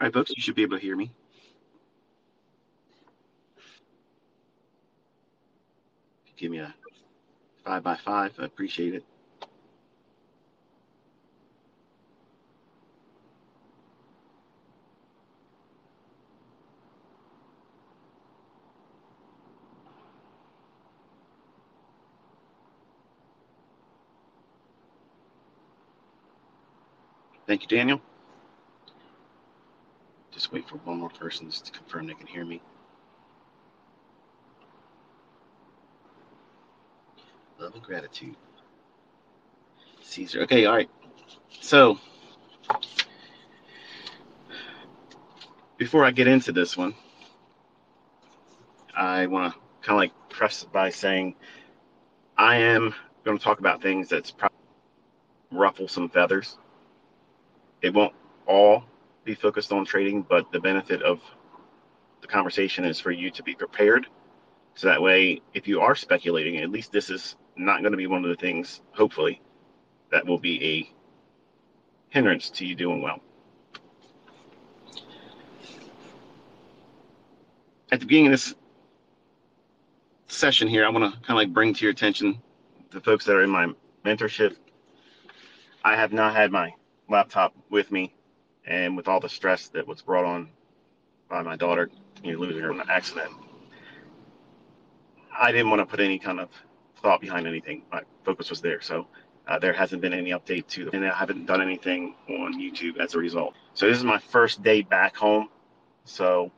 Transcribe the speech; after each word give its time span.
All 0.00 0.06
right, 0.06 0.14
folks, 0.14 0.30
you 0.36 0.40
should 0.40 0.54
be 0.54 0.62
able 0.62 0.76
to 0.76 0.82
hear 0.82 0.96
me. 0.96 1.10
Give 6.36 6.52
me 6.52 6.58
a 6.58 6.72
five 7.64 7.82
by 7.82 7.96
five. 7.96 8.32
I 8.38 8.44
appreciate 8.44 8.94
it. 8.94 9.04
Thank 27.48 27.62
you, 27.62 27.68
Daniel. 27.68 28.00
Just 30.38 30.52
wait 30.52 30.68
for 30.68 30.76
one 30.76 30.98
more 30.98 31.08
person 31.08 31.50
just 31.50 31.64
to 31.64 31.72
confirm 31.72 32.06
they 32.06 32.14
can 32.14 32.28
hear 32.28 32.44
me. 32.44 32.62
Love 37.58 37.74
and 37.74 37.82
gratitude. 37.82 38.36
Caesar. 40.00 40.42
Okay, 40.42 40.64
all 40.66 40.76
right. 40.76 40.88
So, 41.60 41.98
before 45.76 46.04
I 46.04 46.12
get 46.12 46.28
into 46.28 46.52
this 46.52 46.76
one, 46.76 46.94
I 48.96 49.26
want 49.26 49.52
to 49.52 49.60
kind 49.82 49.96
of 49.96 49.96
like 49.96 50.12
press 50.30 50.62
by 50.62 50.90
saying 50.90 51.34
I 52.36 52.58
am 52.58 52.94
going 53.24 53.36
to 53.36 53.42
talk 53.42 53.58
about 53.58 53.82
things 53.82 54.08
that's 54.08 54.30
probably 54.30 54.56
ruffle 55.50 55.88
some 55.88 56.08
feathers. 56.08 56.56
It 57.82 57.92
won't 57.92 58.14
all 58.46 58.84
be 59.28 59.34
focused 59.34 59.72
on 59.72 59.84
trading, 59.84 60.22
but 60.22 60.50
the 60.52 60.58
benefit 60.58 61.02
of 61.02 61.20
the 62.22 62.26
conversation 62.26 62.84
is 62.84 62.98
for 62.98 63.10
you 63.10 63.30
to 63.30 63.42
be 63.42 63.54
prepared. 63.54 64.06
So 64.74 64.88
that 64.88 65.02
way, 65.02 65.42
if 65.52 65.68
you 65.68 65.80
are 65.80 65.94
speculating, 65.94 66.56
at 66.56 66.70
least 66.70 66.92
this 66.92 67.10
is 67.10 67.36
not 67.54 67.82
going 67.82 67.92
to 67.92 67.98
be 67.98 68.06
one 68.06 68.24
of 68.24 68.30
the 68.30 68.36
things, 68.36 68.80
hopefully, 68.92 69.42
that 70.10 70.26
will 70.26 70.38
be 70.38 70.64
a 70.64 70.92
hindrance 72.08 72.48
to 72.50 72.64
you 72.64 72.74
doing 72.74 73.02
well. 73.02 73.20
At 77.92 78.00
the 78.00 78.06
beginning 78.06 78.26
of 78.26 78.32
this 78.32 78.54
session 80.28 80.68
here, 80.68 80.86
I 80.86 80.88
want 80.88 81.04
to 81.04 81.20
kind 81.20 81.30
of 81.30 81.36
like 81.36 81.52
bring 81.52 81.74
to 81.74 81.84
your 81.84 81.92
attention 81.92 82.40
the 82.90 83.00
folks 83.00 83.26
that 83.26 83.34
are 83.34 83.42
in 83.42 83.50
my 83.50 83.68
mentorship. 84.06 84.56
I 85.84 85.96
have 85.96 86.14
not 86.14 86.34
had 86.34 86.50
my 86.50 86.72
laptop 87.08 87.54
with 87.68 87.92
me 87.92 88.14
and 88.68 88.96
with 88.96 89.08
all 89.08 89.18
the 89.18 89.28
stress 89.28 89.68
that 89.68 89.86
was 89.86 90.02
brought 90.02 90.26
on 90.26 90.50
by 91.28 91.42
my 91.42 91.56
daughter, 91.56 91.90
you 92.22 92.32
know, 92.32 92.38
losing 92.38 92.62
her 92.62 92.70
in 92.70 92.80
an 92.80 92.90
accident, 92.90 93.32
I 95.36 95.50
didn't 95.52 95.70
want 95.70 95.80
to 95.80 95.86
put 95.86 96.00
any 96.00 96.18
kind 96.18 96.38
of 96.38 96.50
thought 97.02 97.20
behind 97.20 97.46
anything. 97.46 97.82
My 97.90 98.02
focus 98.24 98.50
was 98.50 98.60
there, 98.60 98.80
so 98.82 99.06
uh, 99.46 99.58
there 99.58 99.72
hasn't 99.72 100.02
been 100.02 100.12
any 100.12 100.30
update 100.30 100.66
to, 100.68 100.90
and 100.92 101.06
I 101.06 101.14
haven't 101.14 101.46
done 101.46 101.62
anything 101.62 102.14
on 102.28 102.60
YouTube 102.60 102.98
as 102.98 103.14
a 103.14 103.18
result. 103.18 103.54
So 103.72 103.86
this 103.88 103.96
is 103.96 104.04
my 104.04 104.18
first 104.18 104.62
day 104.62 104.82
back 104.82 105.16
home, 105.16 105.48
so 106.04 106.52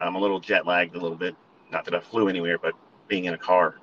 I'm 0.00 0.16
a 0.16 0.18
little 0.18 0.40
jet 0.40 0.66
lagged 0.66 0.96
a 0.96 1.00
little 1.00 1.16
bit. 1.16 1.36
Not 1.70 1.84
that 1.84 1.94
I 1.94 2.00
flew 2.00 2.28
anywhere, 2.28 2.58
but 2.58 2.74
being 3.06 3.26
in 3.26 3.34
a 3.34 3.38
car, 3.38 3.76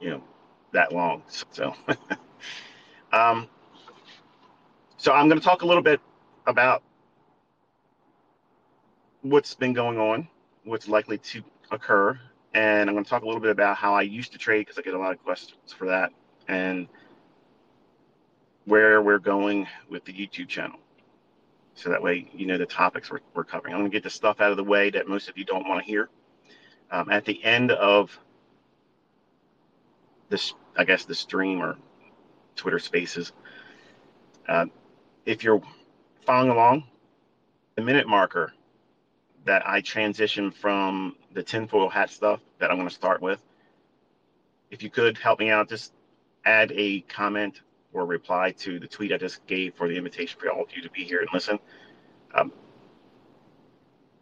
you 0.00 0.10
know, 0.10 0.24
that 0.72 0.92
long. 0.92 1.22
So, 1.28 1.74
um, 3.12 3.48
so 4.96 5.12
I'm 5.12 5.28
going 5.28 5.38
to 5.38 5.44
talk 5.44 5.62
a 5.62 5.66
little 5.66 5.82
bit 5.82 6.00
about 6.46 6.82
what's 9.22 9.54
been 9.54 9.72
going 9.72 9.98
on, 9.98 10.28
what's 10.64 10.88
likely 10.88 11.18
to 11.18 11.42
occur, 11.70 12.18
and 12.54 12.88
I'm 12.88 12.94
going 12.94 13.04
to 13.04 13.10
talk 13.10 13.22
a 13.22 13.26
little 13.26 13.40
bit 13.40 13.50
about 13.50 13.76
how 13.76 13.94
I 13.94 14.02
used 14.02 14.32
to 14.32 14.38
trade 14.38 14.60
because 14.60 14.78
I 14.78 14.82
get 14.82 14.94
a 14.94 14.98
lot 14.98 15.12
of 15.12 15.22
questions 15.22 15.72
for 15.76 15.86
that, 15.86 16.10
and 16.48 16.88
where 18.64 19.02
we're 19.02 19.18
going 19.18 19.66
with 19.88 20.04
the 20.04 20.12
YouTube 20.12 20.48
channel. 20.48 20.78
So 21.74 21.90
that 21.90 22.02
way, 22.02 22.28
you 22.34 22.46
know 22.46 22.58
the 22.58 22.66
topics 22.66 23.10
we're, 23.10 23.20
we're 23.34 23.44
covering. 23.44 23.74
I'm 23.74 23.80
going 23.80 23.90
to 23.90 23.94
get 23.94 24.02
the 24.02 24.10
stuff 24.10 24.40
out 24.40 24.50
of 24.50 24.56
the 24.56 24.64
way 24.64 24.90
that 24.90 25.08
most 25.08 25.28
of 25.28 25.38
you 25.38 25.44
don't 25.44 25.66
want 25.66 25.84
to 25.84 25.86
hear. 25.90 26.10
Um, 26.90 27.10
at 27.10 27.24
the 27.24 27.42
end 27.42 27.70
of 27.70 28.16
this, 30.28 30.52
I 30.76 30.84
guess, 30.84 31.06
the 31.06 31.14
stream 31.14 31.62
or 31.62 31.78
Twitter 32.56 32.78
Spaces, 32.78 33.32
uh, 34.48 34.66
if 35.24 35.42
you're 35.42 35.62
following 36.24 36.50
along, 36.50 36.84
the 37.76 37.82
minute 37.82 38.06
marker 38.06 38.52
that 39.44 39.66
I 39.66 39.80
transition 39.80 40.50
from 40.50 41.16
the 41.32 41.42
tinfoil 41.42 41.88
hat 41.88 42.10
stuff 42.10 42.40
that 42.58 42.70
I'm 42.70 42.76
going 42.76 42.88
to 42.88 42.94
start 42.94 43.20
with. 43.20 43.40
If 44.70 44.82
you 44.82 44.90
could 44.90 45.18
help 45.18 45.40
me 45.40 45.50
out, 45.50 45.68
just 45.68 45.92
add 46.44 46.72
a 46.72 47.00
comment 47.02 47.62
or 47.92 48.06
reply 48.06 48.52
to 48.52 48.78
the 48.78 48.86
tweet 48.86 49.12
I 49.12 49.16
just 49.16 49.44
gave 49.46 49.74
for 49.74 49.88
the 49.88 49.96
invitation 49.96 50.38
for 50.40 50.50
all 50.50 50.62
of 50.62 50.74
you 50.74 50.82
to 50.82 50.90
be 50.90 51.04
here 51.04 51.20
and 51.20 51.28
listen. 51.32 51.58
Um, 52.34 52.52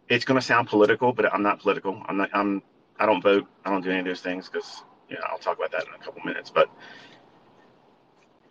it's 0.09 0.25
going 0.25 0.39
to 0.39 0.45
sound 0.45 0.67
political, 0.67 1.13
but 1.13 1.31
I'm 1.33 1.43
not 1.43 1.59
political. 1.59 2.01
I'm 2.07 2.17
not. 2.17 2.29
I'm. 2.33 2.61
I 2.99 3.05
don't 3.05 3.21
vote. 3.21 3.47
I 3.63 3.69
don't 3.69 3.81
do 3.81 3.89
any 3.89 3.99
of 3.99 4.05
those 4.05 4.21
things 4.21 4.49
because 4.49 4.83
know 5.09 5.21
I'll 5.29 5.37
talk 5.37 5.57
about 5.57 5.71
that 5.71 5.87
in 5.87 5.93
a 5.93 6.03
couple 6.03 6.21
minutes. 6.25 6.49
But 6.49 6.69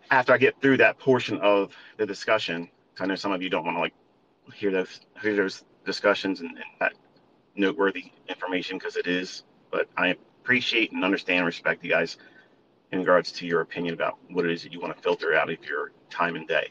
after 0.09 0.33
I 0.33 0.37
get 0.37 0.59
through 0.61 0.77
that 0.77 0.97
portion 0.97 1.37
of 1.39 1.75
the 1.97 2.05
discussion, 2.05 2.69
I 2.99 3.05
know 3.05 3.15
some 3.15 3.31
of 3.31 3.41
you 3.41 3.49
don't 3.49 3.65
want 3.65 3.77
to 3.77 3.81
like 3.81 3.93
hear 4.53 4.71
those 4.71 5.01
hear 5.21 5.35
those 5.35 5.63
discussions 5.85 6.41
and, 6.41 6.49
and 6.49 6.65
that 6.79 6.93
noteworthy 7.55 8.11
information 8.27 8.77
because 8.77 8.95
it 8.95 9.07
is. 9.07 9.43
But 9.71 9.87
I 9.97 10.15
appreciate 10.41 10.91
and 10.91 11.03
understand 11.03 11.39
and 11.39 11.45
respect 11.45 11.83
you 11.83 11.89
guys 11.89 12.17
in 12.91 12.99
regards 12.99 13.31
to 13.31 13.47
your 13.47 13.61
opinion 13.61 13.93
about 13.93 14.17
what 14.29 14.45
it 14.45 14.51
is 14.51 14.63
that 14.63 14.73
you 14.73 14.79
want 14.79 14.95
to 14.95 15.01
filter 15.01 15.33
out 15.33 15.49
of 15.49 15.63
your 15.65 15.91
time 16.09 16.35
and 16.35 16.47
day. 16.47 16.69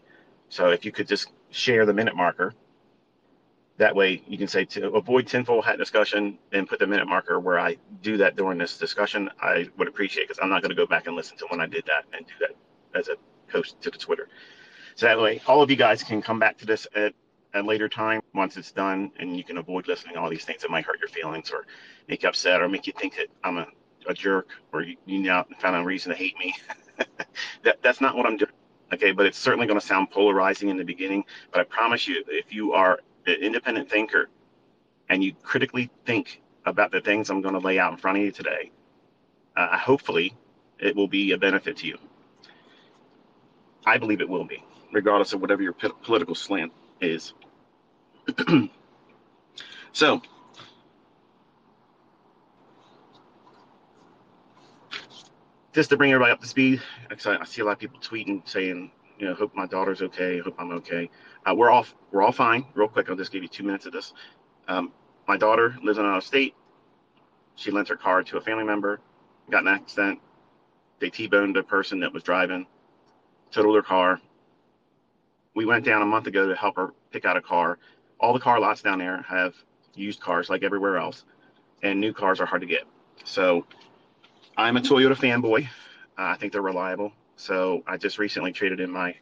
So 0.48 0.70
if 0.70 0.84
you 0.84 0.92
could 0.92 1.09
just 1.09 1.28
share 1.50 1.86
the 1.86 1.94
minute 1.94 2.14
marker, 2.14 2.54
that 3.78 3.97
way 3.97 4.22
you 4.28 4.36
can 4.36 4.48
say 4.48 4.66
to 4.66 4.92
avoid 4.92 5.26
tinfoil 5.26 5.62
hat 5.62 5.78
discussion 5.78 6.38
and 6.53 6.69
put 6.69 6.78
the 6.78 6.86
minute 6.86 7.09
marker 7.09 7.41
where 7.41 7.59
I 7.59 7.78
do 8.03 8.19
that 8.19 8.36
during 8.36 8.59
this 8.59 8.76
discussion. 8.76 9.30
I 9.41 9.70
would 9.78 9.88
appreciate 9.88 10.28
because 10.28 10.38
I'm 10.42 10.50
not 10.50 10.60
going 10.60 10.70
to 10.70 10.76
go 10.76 10.86
back 10.86 11.06
and 11.06 11.16
listen 11.16 11.38
to 11.38 11.47
when 11.48 11.60
I 11.60 11.66
did 11.66 11.84
that 11.86 12.04
and 12.12 12.26
do 12.26 12.34
that 12.41 12.98
as 12.98 13.09
a 13.09 13.16
post 13.50 13.80
to 13.80 13.91
the 13.91 13.97
Twitter. 13.97 14.28
So 15.00 15.06
that 15.06 15.18
way 15.18 15.40
all 15.46 15.62
of 15.62 15.70
you 15.70 15.76
guys 15.76 16.02
can 16.02 16.20
come 16.20 16.38
back 16.38 16.58
to 16.58 16.66
this 16.66 16.86
at 16.94 17.14
a 17.54 17.62
later 17.62 17.88
time 17.88 18.20
once 18.34 18.58
it's 18.58 18.70
done 18.70 19.10
and 19.18 19.34
you 19.34 19.42
can 19.42 19.56
avoid 19.56 19.88
listening 19.88 20.12
to 20.12 20.20
all 20.20 20.28
these 20.28 20.44
things 20.44 20.60
that 20.60 20.70
might 20.70 20.84
hurt 20.84 21.00
your 21.00 21.08
feelings 21.08 21.50
or 21.50 21.64
make 22.06 22.22
you 22.22 22.28
upset 22.28 22.60
or 22.60 22.68
make 22.68 22.86
you 22.86 22.92
think 22.92 23.16
that 23.16 23.28
I'm 23.42 23.56
a, 23.56 23.66
a 24.06 24.12
jerk 24.12 24.50
or 24.74 24.82
you, 24.82 24.98
you 25.06 25.20
now 25.20 25.46
found 25.58 25.74
a 25.74 25.82
reason 25.82 26.12
to 26.12 26.18
hate 26.18 26.36
me. 26.38 26.54
that, 27.62 27.80
that's 27.80 28.02
not 28.02 28.14
what 28.14 28.26
I'm 28.26 28.36
doing. 28.36 28.50
Okay, 28.92 29.10
but 29.10 29.24
it's 29.24 29.38
certainly 29.38 29.66
going 29.66 29.80
to 29.80 29.86
sound 29.86 30.10
polarizing 30.10 30.68
in 30.68 30.76
the 30.76 30.84
beginning. 30.84 31.24
But 31.50 31.62
I 31.62 31.64
promise 31.64 32.06
you, 32.06 32.22
if 32.28 32.52
you 32.52 32.74
are 32.74 33.00
an 33.24 33.36
independent 33.36 33.88
thinker 33.88 34.28
and 35.08 35.24
you 35.24 35.32
critically 35.42 35.90
think 36.04 36.42
about 36.66 36.90
the 36.90 37.00
things 37.00 37.30
I'm 37.30 37.40
going 37.40 37.54
to 37.54 37.60
lay 37.60 37.78
out 37.78 37.90
in 37.90 37.96
front 37.96 38.18
of 38.18 38.24
you 38.24 38.32
today, 38.32 38.70
uh, 39.56 39.78
hopefully 39.78 40.36
it 40.78 40.94
will 40.94 41.08
be 41.08 41.32
a 41.32 41.38
benefit 41.38 41.78
to 41.78 41.86
you. 41.86 41.96
I 43.86 43.96
believe 43.96 44.20
it 44.20 44.28
will 44.28 44.44
be, 44.44 44.62
regardless 44.92 45.32
of 45.32 45.40
whatever 45.40 45.62
your 45.62 45.72
p- 45.74 45.90
political 46.04 46.34
slant 46.34 46.72
is. 47.00 47.34
so, 49.92 50.22
just 55.74 55.90
to 55.90 55.96
bring 55.96 56.12
everybody 56.12 56.32
up 56.32 56.40
to 56.40 56.46
speed, 56.48 56.82
I 57.10 57.44
see 57.44 57.62
a 57.62 57.64
lot 57.64 57.72
of 57.72 57.78
people 57.78 58.00
tweeting 58.00 58.48
saying, 58.48 58.90
you 59.18 59.26
know, 59.26 59.34
hope 59.34 59.54
my 59.54 59.66
daughter's 59.66 60.02
okay, 60.02 60.38
hope 60.38 60.56
I'm 60.58 60.72
okay. 60.72 61.10
Uh, 61.46 61.54
we're 61.56 61.70
all 61.70 61.86
we're 62.12 62.22
all 62.22 62.32
fine. 62.32 62.66
Real 62.74 62.88
quick, 62.88 63.10
I'll 63.10 63.16
just 63.16 63.32
give 63.32 63.42
you 63.42 63.48
two 63.48 63.65
minutes 63.65 63.86
of 63.86 63.92
this. 63.92 64.15
Um, 64.68 64.92
my 65.28 65.36
daughter 65.36 65.76
lives 65.82 65.98
in 65.98 66.04
another 66.04 66.20
state. 66.20 66.54
She 67.56 67.70
lent 67.70 67.88
her 67.88 67.97
car 67.97 68.22
to 68.24 68.38
a 68.38 68.41
family 68.41 68.65
member, 68.65 69.00
got 69.50 69.62
an 69.62 69.68
accident. 69.68 70.20
They 71.00 71.10
T-boned 71.10 71.56
a 71.56 71.62
person 71.62 72.00
that 72.00 72.12
was 72.12 72.22
driving, 72.22 72.66
totaled 73.53 73.76
her 73.76 73.82
car. 73.82 74.20
We 75.54 75.66
went 75.66 75.84
down 75.84 76.02
a 76.02 76.06
month 76.06 76.26
ago 76.26 76.48
to 76.48 76.54
help 76.54 76.76
her 76.76 76.94
pick 77.10 77.24
out 77.24 77.36
a 77.36 77.41
car 77.41 77.78
all 78.20 78.32
the 78.32 78.41
car 78.41 78.60
lots 78.60 78.82
down 78.82 78.98
there 78.98 79.22
have 79.22 79.54
used 79.94 80.20
cars 80.20 80.50
like 80.50 80.62
everywhere 80.62 80.98
else, 80.98 81.24
and 81.82 82.00
new 82.00 82.12
cars 82.12 82.41
are 82.41 82.47
hard 82.47 82.60
to 82.60 82.66
get. 82.66 82.84
So 83.24 83.66
I'm 84.56 84.76
a 84.76 84.80
Toyota 84.80 85.16
fanboy. 85.16 85.64
Uh, 85.64 85.66
I 86.16 86.36
think 86.36 86.52
they're 86.52 86.62
reliable. 86.62 87.12
So 87.36 87.82
I 87.86 87.97
just 87.97 88.18
recently 88.18 88.52
traded 88.52 88.80
in 88.80 88.91
my 88.91 89.12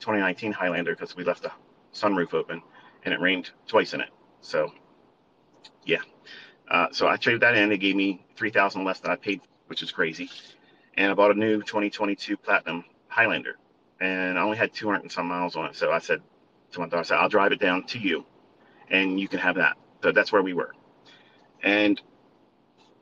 2019 0.00 0.52
Highlander 0.52 0.94
because 0.94 1.16
we 1.16 1.24
left 1.24 1.42
the 1.42 1.52
sunroof 1.94 2.34
open 2.34 2.62
and 3.04 3.14
it 3.14 3.20
rained 3.20 3.50
twice 3.66 3.94
in 3.94 4.02
it. 4.02 4.10
So 4.42 4.70
yeah. 5.84 6.02
Uh, 6.70 6.88
so 6.90 7.08
I 7.08 7.16
traded 7.16 7.40
that 7.42 7.56
in. 7.56 7.68
They 7.70 7.78
gave 7.78 7.96
me 7.96 8.26
3000 8.36 8.84
less 8.84 9.00
than 9.00 9.10
I 9.10 9.16
paid, 9.16 9.40
which 9.68 9.82
is 9.82 9.90
crazy. 9.90 10.28
And 10.94 11.10
I 11.10 11.14
bought 11.14 11.30
a 11.30 11.34
new 11.34 11.62
2022 11.62 12.36
Platinum 12.36 12.84
Highlander 13.08 13.56
and 14.00 14.38
I 14.38 14.42
only 14.42 14.56
had 14.56 14.72
200 14.72 15.02
and 15.02 15.12
some 15.12 15.26
miles 15.26 15.56
on 15.56 15.66
it. 15.66 15.76
So 15.76 15.90
I 15.92 15.98
said, 15.98 16.22
to 16.72 16.80
my 16.80 16.86
daughter, 16.86 16.98
I 16.98 17.02
said, 17.02 17.18
I'll 17.18 17.28
drive 17.28 17.52
it 17.52 17.60
down 17.60 17.84
to 17.84 17.98
you 17.98 18.24
and 18.90 19.18
you 19.18 19.28
can 19.28 19.38
have 19.38 19.56
that. 19.56 19.76
So 20.02 20.12
that's 20.12 20.32
where 20.32 20.42
we 20.42 20.52
were. 20.52 20.74
And 21.62 22.00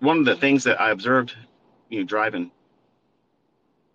one 0.00 0.18
of 0.18 0.24
the 0.24 0.36
things 0.36 0.64
that 0.64 0.80
I 0.80 0.90
observed, 0.90 1.34
you 1.88 2.00
know, 2.00 2.06
driving 2.06 2.50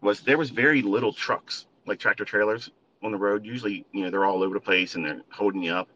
was 0.02 0.22
there 0.22 0.38
was 0.38 0.50
very 0.50 0.82
little 0.82 1.14
trucks, 1.14 1.66
like 1.86 2.00
tractor 2.00 2.26
trailers 2.26 2.70
on 3.04 3.12
the 3.12 3.18
road. 3.18 3.46
Usually, 3.46 3.86
you 3.92 4.04
know, 4.04 4.10
they're 4.10 4.26
all 4.26 4.44
over 4.44 4.54
the 4.54 4.60
place 4.60 4.96
and 4.96 5.06
they're 5.06 5.22
holding 5.32 5.64
you 5.64 5.74
up. 5.74 5.90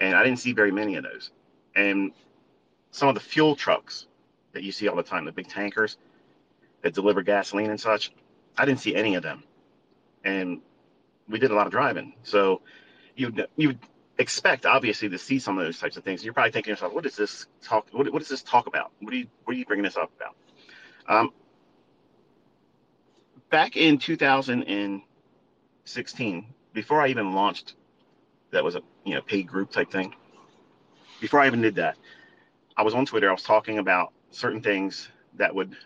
And 0.00 0.14
I 0.16 0.22
didn't 0.22 0.38
see 0.38 0.52
very 0.52 0.70
many 0.70 0.96
of 0.96 1.04
those. 1.04 1.30
And 1.74 2.12
some 2.90 3.08
of 3.08 3.14
the 3.14 3.20
fuel 3.20 3.56
trucks 3.56 4.06
that 4.52 4.62
you 4.62 4.72
see 4.72 4.88
all 4.88 4.96
the 4.96 5.02
time, 5.02 5.24
the 5.24 5.32
big 5.32 5.48
tankers 5.48 5.98
that 6.82 6.94
deliver 6.94 7.22
gasoline 7.22 7.70
and 7.70 7.80
such, 7.80 8.12
I 8.56 8.64
didn't 8.64 8.80
see 8.80 8.94
any 8.94 9.14
of 9.14 9.22
them. 9.22 9.42
And 10.24 10.60
we 11.28 11.38
did 11.38 11.50
a 11.50 11.54
lot 11.54 11.66
of 11.66 11.72
driving. 11.72 12.14
So 12.22 12.62
you 13.16 13.32
you 13.56 13.74
expect 14.18 14.66
obviously 14.66 15.08
to 15.08 15.18
see 15.18 15.38
some 15.38 15.58
of 15.58 15.64
those 15.64 15.78
types 15.78 15.96
of 15.96 16.04
things. 16.04 16.22
You're 16.24 16.34
probably 16.34 16.52
thinking 16.52 16.72
yourself, 16.72 16.92
what 16.92 17.06
is 17.06 17.16
this 17.16 17.46
talk? 17.62 17.86
What, 17.92 18.12
what 18.12 18.20
is 18.22 18.28
this 18.28 18.42
talk 18.42 18.66
about? 18.66 18.92
What 19.00 19.14
are 19.14 19.16
you 19.16 19.28
what 19.44 19.54
are 19.54 19.58
you 19.58 19.64
bringing 19.64 19.84
this 19.84 19.96
up 19.96 20.10
about? 20.16 20.34
Um, 21.08 21.32
back 23.50 23.76
in 23.76 23.98
2016, 23.98 26.46
before 26.74 27.00
I 27.00 27.08
even 27.08 27.32
launched, 27.32 27.74
that 28.50 28.64
was 28.64 28.74
a 28.74 28.82
you 29.04 29.14
know 29.14 29.22
paid 29.22 29.46
group 29.46 29.70
type 29.70 29.90
thing. 29.90 30.14
Before 31.20 31.40
I 31.40 31.46
even 31.46 31.62
did 31.62 31.76
that, 31.76 31.96
I 32.76 32.82
was 32.82 32.94
on 32.94 33.06
Twitter. 33.06 33.28
I 33.28 33.32
was 33.32 33.42
talking 33.42 33.78
about 33.78 34.12
certain 34.30 34.60
things 34.60 35.08
that 35.34 35.54
would 35.54 35.76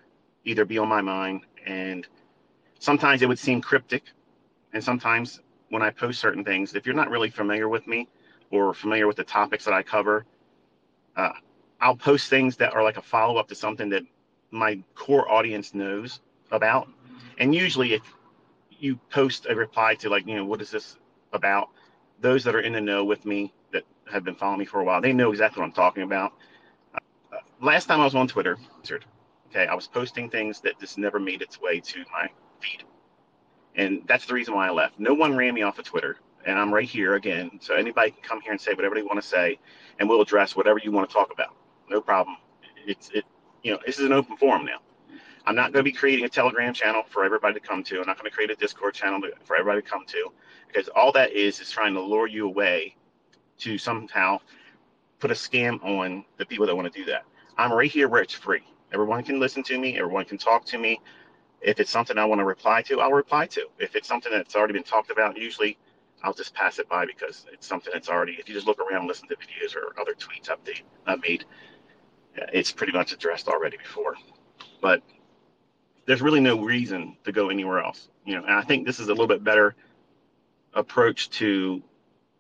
either 0.44 0.64
be 0.64 0.78
on 0.78 0.88
my 0.88 1.00
mind, 1.00 1.42
and 1.66 2.06
sometimes 2.78 3.22
it 3.22 3.28
would 3.28 3.38
seem 3.38 3.60
cryptic, 3.60 4.04
and 4.72 4.82
sometimes 4.82 5.40
when 5.70 5.82
I 5.82 5.90
post 5.90 6.20
certain 6.20 6.44
things, 6.44 6.74
if 6.74 6.86
you're 6.86 6.94
not 6.94 7.10
really 7.10 7.30
familiar 7.30 7.68
with 7.68 7.86
me 7.86 8.08
or 8.50 8.74
familiar 8.74 9.06
with 9.06 9.16
the 9.16 9.24
topics 9.24 9.64
that 9.64 9.74
I 9.74 9.82
cover, 9.82 10.24
uh, 11.16 11.32
I'll 11.80 11.96
post 11.96 12.28
things 12.28 12.56
that 12.58 12.72
are 12.74 12.82
like 12.82 12.96
a 12.96 13.02
follow 13.02 13.36
up 13.36 13.48
to 13.48 13.54
something 13.54 13.88
that 13.90 14.02
my 14.50 14.78
core 14.94 15.30
audience 15.30 15.74
knows 15.74 16.20
about. 16.50 16.88
And 17.38 17.54
usually, 17.54 17.94
if 17.94 18.02
you 18.70 18.96
post 19.10 19.46
a 19.48 19.54
reply 19.54 19.94
to 19.96 20.08
like, 20.08 20.26
you 20.26 20.36
know, 20.36 20.44
what 20.44 20.60
is 20.60 20.70
this 20.70 20.98
about? 21.32 21.68
Those 22.20 22.44
that 22.44 22.54
are 22.54 22.60
in 22.60 22.74
the 22.74 22.80
know 22.80 23.04
with 23.04 23.24
me 23.24 23.52
that 23.72 23.84
have 24.10 24.24
been 24.24 24.36
following 24.36 24.60
me 24.60 24.64
for 24.64 24.80
a 24.80 24.84
while, 24.84 25.00
they 25.00 25.12
know 25.12 25.30
exactly 25.30 25.60
what 25.60 25.66
I'm 25.66 25.72
talking 25.72 26.02
about. 26.02 26.32
Uh, 26.94 27.38
last 27.60 27.86
time 27.86 28.00
I 28.00 28.04
was 28.04 28.14
on 28.14 28.28
Twitter, 28.28 28.58
okay, 29.48 29.66
I 29.66 29.74
was 29.74 29.88
posting 29.88 30.30
things 30.30 30.60
that 30.60 30.78
just 30.78 30.98
never 30.98 31.18
made 31.18 31.42
its 31.42 31.60
way 31.60 31.80
to 31.80 32.04
my 32.12 32.28
feed. 32.60 32.84
And 33.76 34.02
that's 34.06 34.26
the 34.26 34.34
reason 34.34 34.54
why 34.54 34.68
I 34.68 34.70
left. 34.70 34.98
No 34.98 35.14
one 35.14 35.36
ran 35.36 35.54
me 35.54 35.62
off 35.62 35.78
of 35.78 35.84
Twitter, 35.84 36.18
and 36.44 36.58
I'm 36.58 36.72
right 36.72 36.88
here 36.88 37.14
again. 37.14 37.58
So 37.60 37.74
anybody 37.74 38.10
can 38.10 38.22
come 38.22 38.40
here 38.40 38.52
and 38.52 38.60
say 38.60 38.74
whatever 38.74 38.94
they 38.94 39.02
want 39.02 39.20
to 39.20 39.26
say, 39.26 39.58
and 39.98 40.08
we'll 40.08 40.20
address 40.20 40.54
whatever 40.54 40.78
you 40.82 40.92
want 40.92 41.08
to 41.08 41.12
talk 41.12 41.32
about. 41.32 41.54
No 41.88 42.00
problem. 42.00 42.36
It's 42.86 43.10
it. 43.10 43.24
You 43.62 43.72
know, 43.72 43.78
this 43.86 43.98
is 43.98 44.06
an 44.06 44.12
open 44.12 44.36
forum 44.36 44.64
now. 44.64 44.78
I'm 45.46 45.54
not 45.54 45.72
going 45.72 45.84
to 45.84 45.90
be 45.90 45.92
creating 45.92 46.24
a 46.24 46.28
Telegram 46.28 46.74
channel 46.74 47.02
for 47.08 47.24
everybody 47.24 47.54
to 47.54 47.60
come 47.60 47.82
to. 47.84 48.00
I'm 48.00 48.06
not 48.06 48.18
going 48.18 48.30
to 48.30 48.34
create 48.34 48.50
a 48.50 48.56
Discord 48.56 48.94
channel 48.94 49.20
for 49.44 49.56
everybody 49.56 49.82
to 49.82 49.88
come 49.88 50.04
to, 50.06 50.32
because 50.66 50.88
all 50.88 51.12
that 51.12 51.32
is 51.32 51.60
is 51.60 51.70
trying 51.70 51.94
to 51.94 52.00
lure 52.00 52.26
you 52.26 52.46
away 52.46 52.96
to 53.58 53.78
somehow 53.78 54.40
put 55.18 55.30
a 55.30 55.34
scam 55.34 55.82
on 55.84 56.24
the 56.36 56.46
people 56.46 56.66
that 56.66 56.74
want 56.74 56.92
to 56.92 56.98
do 56.98 57.04
that. 57.06 57.24
I'm 57.56 57.72
right 57.72 57.90
here 57.90 58.08
where 58.08 58.22
it's 58.22 58.34
free. 58.34 58.62
Everyone 58.92 59.22
can 59.22 59.40
listen 59.40 59.62
to 59.64 59.78
me. 59.78 59.96
Everyone 59.96 60.24
can 60.24 60.38
talk 60.38 60.64
to 60.66 60.78
me. 60.78 61.00
If 61.62 61.80
it's 61.80 61.90
something 61.90 62.18
I 62.18 62.24
want 62.24 62.40
to 62.40 62.44
reply 62.44 62.82
to, 62.82 63.00
I'll 63.00 63.12
reply 63.12 63.46
to. 63.48 63.66
If 63.78 63.94
it's 63.94 64.08
something 64.08 64.32
that's 64.32 64.56
already 64.56 64.72
been 64.72 64.82
talked 64.82 65.10
about, 65.10 65.36
usually 65.36 65.78
I'll 66.22 66.32
just 66.32 66.54
pass 66.54 66.78
it 66.78 66.88
by 66.88 67.06
because 67.06 67.46
it's 67.52 67.66
something 67.66 67.92
that's 67.92 68.08
already. 68.08 68.32
If 68.38 68.48
you 68.48 68.54
just 68.54 68.66
look 68.66 68.80
around 68.80 69.00
and 69.00 69.08
listen 69.08 69.28
to 69.28 69.36
videos 69.36 69.76
or 69.76 69.98
other 70.00 70.14
tweets 70.14 70.48
update 70.48 70.82
I've 71.06 71.20
made, 71.20 71.44
uh, 72.40 72.46
it's 72.52 72.72
pretty 72.72 72.92
much 72.92 73.12
addressed 73.12 73.48
already 73.48 73.76
before. 73.76 74.14
But 74.80 75.02
there's 76.06 76.22
really 76.22 76.40
no 76.40 76.60
reason 76.60 77.16
to 77.24 77.32
go 77.32 77.48
anywhere 77.48 77.80
else. 77.80 78.08
You 78.24 78.36
know, 78.36 78.44
and 78.44 78.54
I 78.54 78.62
think 78.62 78.86
this 78.86 79.00
is 79.00 79.08
a 79.08 79.12
little 79.12 79.26
bit 79.26 79.44
better 79.44 79.74
approach 80.74 81.30
to 81.30 81.82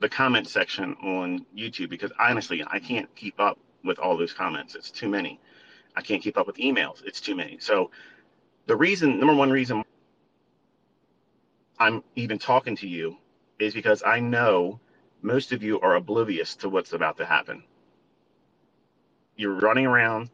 the 0.00 0.08
comment 0.08 0.48
section 0.48 0.94
on 1.02 1.46
YouTube 1.56 1.90
because 1.90 2.10
honestly, 2.18 2.64
I 2.66 2.78
can't 2.78 3.14
keep 3.14 3.38
up 3.38 3.58
with 3.84 3.98
all 3.98 4.16
those 4.16 4.32
comments. 4.32 4.74
It's 4.74 4.90
too 4.90 5.08
many. 5.08 5.40
I 5.94 6.02
can't 6.02 6.22
keep 6.22 6.36
up 6.38 6.46
with 6.46 6.56
emails. 6.56 7.04
It's 7.04 7.20
too 7.20 7.34
many. 7.36 7.58
So 7.60 7.90
the 8.66 8.76
reason, 8.76 9.18
number 9.18 9.34
one 9.34 9.50
reason 9.50 9.84
I'm 11.78 12.04
even 12.16 12.38
talking 12.38 12.76
to 12.76 12.88
you 12.88 13.16
is 13.58 13.74
because 13.74 14.02
I 14.04 14.20
know 14.20 14.80
most 15.20 15.52
of 15.52 15.62
you 15.62 15.80
are 15.80 15.96
oblivious 15.96 16.54
to 16.56 16.68
what's 16.68 16.92
about 16.92 17.16
to 17.18 17.24
happen. 17.24 17.64
You're 19.36 19.54
running 19.54 19.86
around 19.86 20.30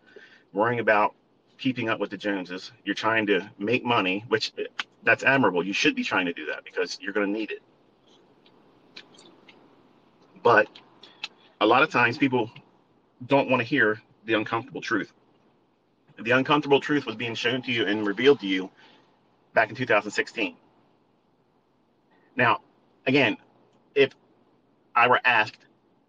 worrying 0.53 0.81
about 0.81 1.15
keeping 1.59 1.89
up 1.89 2.01
with 2.01 2.11
the 2.11 2.17
Joneses. 2.17 2.73
You're 2.85 2.95
trying 2.95 3.27
to 3.27 3.51
make 3.59 3.85
money, 3.85 4.25
which 4.29 4.53
eh, 4.59 4.65
that's 5.03 5.25
admirable. 5.25 5.65
You 5.65 5.73
should 5.73 5.95
be 5.95 6.05
trying 6.05 6.27
to 6.27 6.33
do 6.33 6.47
that 6.47 6.65
because 6.65 6.99
you're 7.01 7.13
going 7.13 7.27
to 7.27 7.33
need 7.33 7.51
it. 7.51 7.63
But 10.43 10.69
a 11.61 11.67
lot 11.67 11.83
of 11.83 11.91
times 11.91 12.19
people 12.19 12.51
don't 13.27 13.51
want 13.51 13.61
to 13.61 13.67
hear 13.67 14.01
the 14.25 14.35
uncomfortable 14.35 14.81
truth 14.81 15.13
the 16.19 16.33
uncomfortable 16.33 16.81
truth 16.81 17.07
was 17.07 17.15
being 17.15 17.35
shown 17.35 17.63
to 17.63 17.73
you 17.73 17.87
and 17.87 18.07
revealed 18.07 18.41
to 18.41 18.47
you 18.47 18.71
back 19.55 19.71
in 19.71 19.77
2016. 19.77 20.57
Now, 22.37 22.61
again, 23.07 23.37
if 23.95 24.13
I 24.95 25.09
were 25.09 25.21
asked 25.25 25.59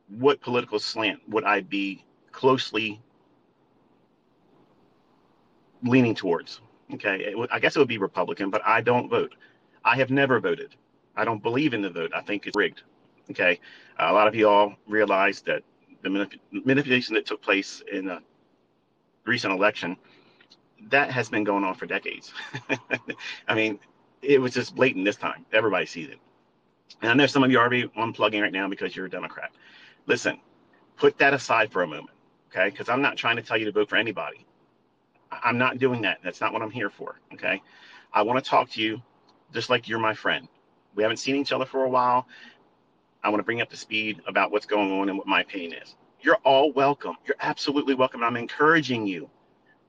what 0.08 0.42
political 0.42 0.80
slant 0.80 1.20
would 1.28 1.44
I 1.44 1.62
be 1.62 2.04
closely 2.32 3.02
leaning 5.84 6.16
towards, 6.16 6.62
okay, 6.94 7.34
I 7.52 7.60
guess 7.60 7.76
it 7.76 7.80
would 7.80 7.88
be 7.88 7.98
Republican, 7.98 8.50
but 8.50 8.62
I 8.66 8.82
don't 8.82 9.10
vote. 9.10 9.36
I 9.86 9.96
have 9.98 10.10
never 10.10 10.40
voted. 10.40 10.76
I 11.16 11.26
don't 11.26 11.42
believe 11.42 11.74
in 11.74 11.82
the 11.82 11.90
vote. 11.90 12.12
I 12.16 12.22
think 12.22 12.48
it's 12.48 12.56
rigged. 12.56 12.84
Okay, 13.32 13.60
uh, 14.00 14.08
a 14.10 14.14
lot 14.14 14.28
of 14.28 14.34
you 14.34 14.50
all 14.50 14.74
realize 14.88 15.42
that 15.42 15.64
the 16.02 16.10
manip- 16.10 16.40
manipulation 16.52 17.14
that 17.16 17.26
took 17.26 17.42
place 17.42 17.84
in 17.92 18.06
the 18.06 18.22
recent 19.26 19.54
election, 19.54 19.98
that 20.90 21.12
has 21.12 21.30
been 21.30 21.44
going 21.44 21.64
on 21.64 21.76
for 21.76 21.86
decades. 21.86 22.34
I 23.48 23.56
mean, 23.56 23.80
it 24.22 24.40
was 24.40 24.54
just 24.54 24.76
blatant 24.76 25.06
this 25.06 25.16
time. 25.16 25.46
Everybody 25.52 25.86
sees 25.86 26.10
it. 26.10 26.20
And 27.02 27.12
I 27.12 27.14
know 27.14 27.26
some 27.28 27.44
of 27.44 27.52
you 27.52 27.58
are 27.58 27.62
already 27.62 27.88
unplugging 27.98 28.42
right 28.42 28.52
now 28.52 28.68
because 28.68 28.96
you're 28.96 29.06
a 29.06 29.10
Democrat. 29.10 29.52
Listen, 30.06 30.40
put 30.98 31.18
that 31.20 31.34
aside 31.34 31.72
for 31.72 31.84
a 31.84 31.88
moment, 31.88 32.10
okay? 32.50 32.70
Because 32.70 32.90
I'm 32.90 33.02
not 33.02 33.18
trying 33.18 33.36
to 33.36 33.42
tell 33.42 33.58
you 33.58 33.66
to 33.66 33.72
vote 33.72 33.90
for 33.90 33.96
anybody. 33.96 34.46
I'm 35.32 35.58
not 35.58 35.78
doing 35.78 36.02
that. 36.02 36.20
That's 36.24 36.42
not 36.42 36.54
what 36.54 36.62
I'm 36.62 36.72
here 36.72 36.90
for, 36.90 37.20
okay? 37.34 37.62
I 38.12 38.24
want 38.24 38.44
to 38.44 38.50
talk 38.50 38.70
to 38.72 38.82
you 38.82 39.02
just 39.54 39.70
like 39.70 39.88
you're 39.88 40.00
my 40.00 40.14
friend. 40.14 40.48
We 40.96 41.04
haven't 41.04 41.18
seen 41.18 41.36
each 41.36 41.52
other 41.52 41.66
for 41.66 41.84
a 41.84 41.90
while. 41.90 42.28
I 43.24 43.30
want 43.30 43.40
to 43.40 43.44
bring 43.44 43.62
up 43.62 43.70
to 43.70 43.78
speed 43.78 44.22
about 44.28 44.52
what's 44.52 44.66
going 44.66 44.92
on 44.92 45.10
and 45.10 45.18
what 45.18 45.28
my 45.28 45.42
opinion 45.42 45.74
is 45.74 45.96
you're 46.22 46.38
all 46.44 46.72
welcome. 46.74 47.16
You're 47.26 47.36
absolutely 47.40 47.96
welcome. 47.96 48.24
I'm 48.24 48.36
encouraging 48.36 49.08
you 49.08 49.30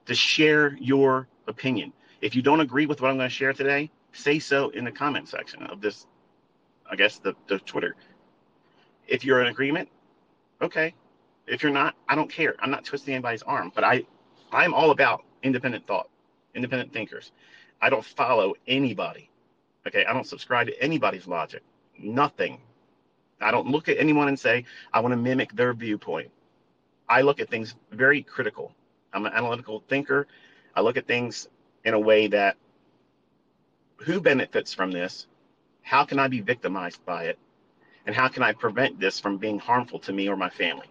to 0.05 0.15
share 0.15 0.77
your 0.79 1.27
opinion. 1.47 1.93
If 2.21 2.35
you 2.35 2.41
don't 2.41 2.59
agree 2.59 2.85
with 2.85 3.01
what 3.01 3.09
I'm 3.09 3.17
going 3.17 3.29
to 3.29 3.33
share 3.35 3.53
today, 3.53 3.91
say 4.13 4.39
so 4.39 4.69
in 4.69 4.85
the 4.85 4.91
comment 4.91 5.27
section 5.27 5.63
of 5.63 5.81
this, 5.81 6.05
I 6.89 6.95
guess, 6.95 7.17
the, 7.19 7.35
the 7.47 7.59
Twitter. 7.59 7.95
If 9.07 9.25
you're 9.25 9.41
in 9.41 9.47
agreement, 9.47 9.89
okay. 10.61 10.93
If 11.47 11.63
you're 11.63 11.71
not, 11.71 11.95
I 12.07 12.15
don't 12.15 12.29
care. 12.29 12.55
I'm 12.59 12.71
not 12.71 12.85
twisting 12.85 13.13
anybody's 13.13 13.41
arm, 13.43 13.71
but 13.73 13.83
I, 13.83 14.05
I'm 14.51 14.73
all 14.73 14.91
about 14.91 15.23
independent 15.43 15.85
thought, 15.87 16.09
independent 16.55 16.93
thinkers. 16.93 17.31
I 17.81 17.89
don't 17.89 18.05
follow 18.05 18.53
anybody. 18.67 19.29
Okay. 19.87 20.05
I 20.05 20.13
don't 20.13 20.27
subscribe 20.27 20.67
to 20.67 20.81
anybody's 20.81 21.27
logic. 21.27 21.63
Nothing. 21.97 22.61
I 23.41 23.51
don't 23.51 23.67
look 23.67 23.89
at 23.89 23.97
anyone 23.97 24.27
and 24.27 24.39
say, 24.39 24.65
I 24.93 24.99
want 24.99 25.13
to 25.13 25.17
mimic 25.17 25.53
their 25.55 25.73
viewpoint. 25.73 26.31
I 27.09 27.21
look 27.21 27.39
at 27.39 27.49
things 27.49 27.75
very 27.91 28.23
critical. 28.23 28.73
I'm 29.13 29.25
an 29.25 29.33
analytical 29.33 29.83
thinker. 29.89 30.27
I 30.75 30.81
look 30.81 30.97
at 30.97 31.07
things 31.07 31.47
in 31.83 31.93
a 31.93 31.99
way 31.99 32.27
that 32.27 32.55
who 33.97 34.21
benefits 34.21 34.73
from 34.73 34.91
this? 34.91 35.27
How 35.81 36.05
can 36.05 36.19
I 36.19 36.27
be 36.27 36.41
victimized 36.41 37.03
by 37.05 37.25
it? 37.25 37.39
And 38.05 38.15
how 38.15 38.27
can 38.27 38.43
I 38.43 38.53
prevent 38.53 38.99
this 38.99 39.19
from 39.19 39.37
being 39.37 39.59
harmful 39.59 39.99
to 39.99 40.13
me 40.13 40.27
or 40.27 40.35
my 40.35 40.49
family? 40.49 40.89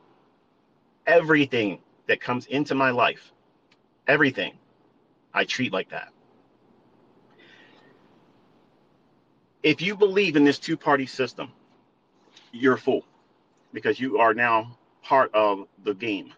Everything 1.06 1.80
that 2.06 2.20
comes 2.20 2.46
into 2.46 2.74
my 2.74 2.90
life, 2.90 3.32
everything, 4.06 4.52
I 5.34 5.44
treat 5.44 5.72
like 5.72 5.90
that. 5.90 6.12
If 9.62 9.80
you 9.82 9.96
believe 9.96 10.36
in 10.36 10.44
this 10.44 10.58
two 10.58 10.76
party 10.76 11.06
system, 11.06 11.52
you're 12.52 12.76
fool 12.76 13.04
because 13.72 14.00
you 14.00 14.18
are 14.18 14.34
now 14.34 14.78
part 15.02 15.34
of 15.34 15.66
the 15.84 15.94
game 15.94 16.32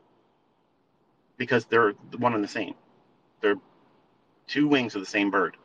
because 1.36 1.64
they're 1.64 1.92
one 2.18 2.34
and 2.34 2.44
the 2.44 2.48
same. 2.48 2.74
They're 3.40 3.56
two 4.46 4.68
wings 4.68 4.94
of 4.94 5.00
the 5.00 5.06
same 5.06 5.30
bird. 5.30 5.56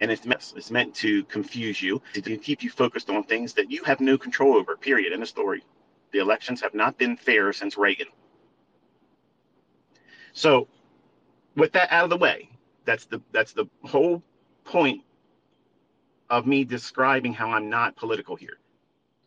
And 0.00 0.10
it's 0.10 0.24
meant, 0.24 0.52
it's 0.56 0.70
meant 0.70 0.94
to 0.96 1.24
confuse 1.24 1.80
you, 1.80 2.02
to 2.14 2.36
keep 2.36 2.62
you 2.62 2.70
focused 2.70 3.10
on 3.10 3.24
things 3.24 3.52
that 3.54 3.70
you 3.70 3.82
have 3.84 4.00
no 4.00 4.18
control 4.18 4.54
over, 4.54 4.76
period. 4.76 5.12
In 5.12 5.20
the 5.20 5.26
story. 5.26 5.62
The 6.12 6.20
elections 6.20 6.60
have 6.60 6.74
not 6.74 6.96
been 6.96 7.16
fair 7.16 7.52
since 7.52 7.76
Reagan. 7.76 8.06
So, 10.32 10.68
with 11.56 11.72
that 11.72 11.90
out 11.90 12.04
of 12.04 12.10
the 12.10 12.16
way, 12.16 12.50
that's 12.84 13.06
the 13.06 13.20
that's 13.32 13.52
the 13.52 13.66
whole 13.82 14.22
point 14.64 15.02
of 16.30 16.46
me 16.46 16.64
describing 16.64 17.32
how 17.32 17.50
I'm 17.50 17.68
not 17.68 17.96
political 17.96 18.36
here. 18.36 18.58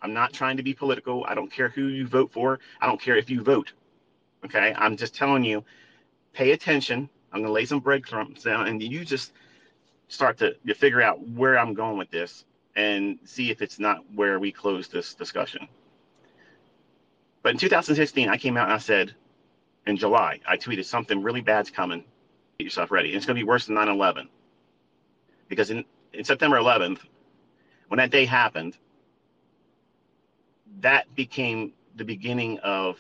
I'm 0.08 0.14
not 0.14 0.32
trying 0.32 0.56
to 0.56 0.64
be 0.64 0.74
political. 0.74 1.26
I 1.28 1.36
don't 1.36 1.52
care 1.52 1.68
who 1.68 1.88
you 1.88 2.08
vote 2.08 2.32
for. 2.32 2.62
I 2.80 2.88
don't 2.88 3.02
care 3.02 3.18
if 3.18 3.30
you 3.30 3.44
vote. 3.44 3.74
Okay, 4.46 4.74
I'm 4.74 4.96
just 4.96 5.14
telling 5.14 5.44
you, 5.44 5.66
pay 6.32 6.52
attention. 6.52 7.10
I'm 7.34 7.42
gonna 7.42 7.52
lay 7.52 7.66
some 7.66 7.82
breadcrumbs 7.82 8.44
down, 8.44 8.70
and 8.70 8.82
you 8.82 9.04
just 9.04 9.34
start 10.08 10.38
to 10.38 10.56
you 10.64 10.74
figure 10.74 11.02
out 11.02 11.28
where 11.28 11.60
I'm 11.60 11.74
going 11.74 11.98
with 11.98 12.10
this 12.10 12.46
and 12.78 13.20
see 13.26 13.52
if 13.52 13.62
it's 13.62 13.80
not 13.80 13.98
where 14.16 14.40
we 14.40 14.50
close 14.50 14.88
this 14.88 15.14
discussion. 15.14 15.68
But 17.42 17.52
in 17.52 17.58
2016, 17.58 18.30
I 18.30 18.38
came 18.38 18.56
out 18.56 18.68
and 18.68 18.74
I 18.74 18.78
said, 18.78 19.14
in 19.88 19.98
July, 19.98 20.40
I 20.48 20.56
tweeted 20.56 20.86
something 20.86 21.22
really 21.22 21.42
bad's 21.42 21.70
coming. 21.70 22.06
Get 22.60 22.64
yourself 22.64 22.92
ready. 22.92 23.10
And 23.10 23.18
it's 23.18 23.26
going 23.26 23.36
to 23.36 23.44
be 23.44 23.48
worse 23.48 23.66
than 23.66 23.76
9 23.76 23.90
11. 23.90 24.30
Because 25.50 25.70
in, 25.70 25.84
in 26.14 26.24
September 26.24 26.58
11th, 26.58 27.00
when 27.90 27.98
that 27.98 28.12
day 28.12 28.26
happened, 28.26 28.78
that 30.82 31.14
became 31.16 31.74
the 31.96 32.06
beginning 32.06 32.60
of 32.60 32.98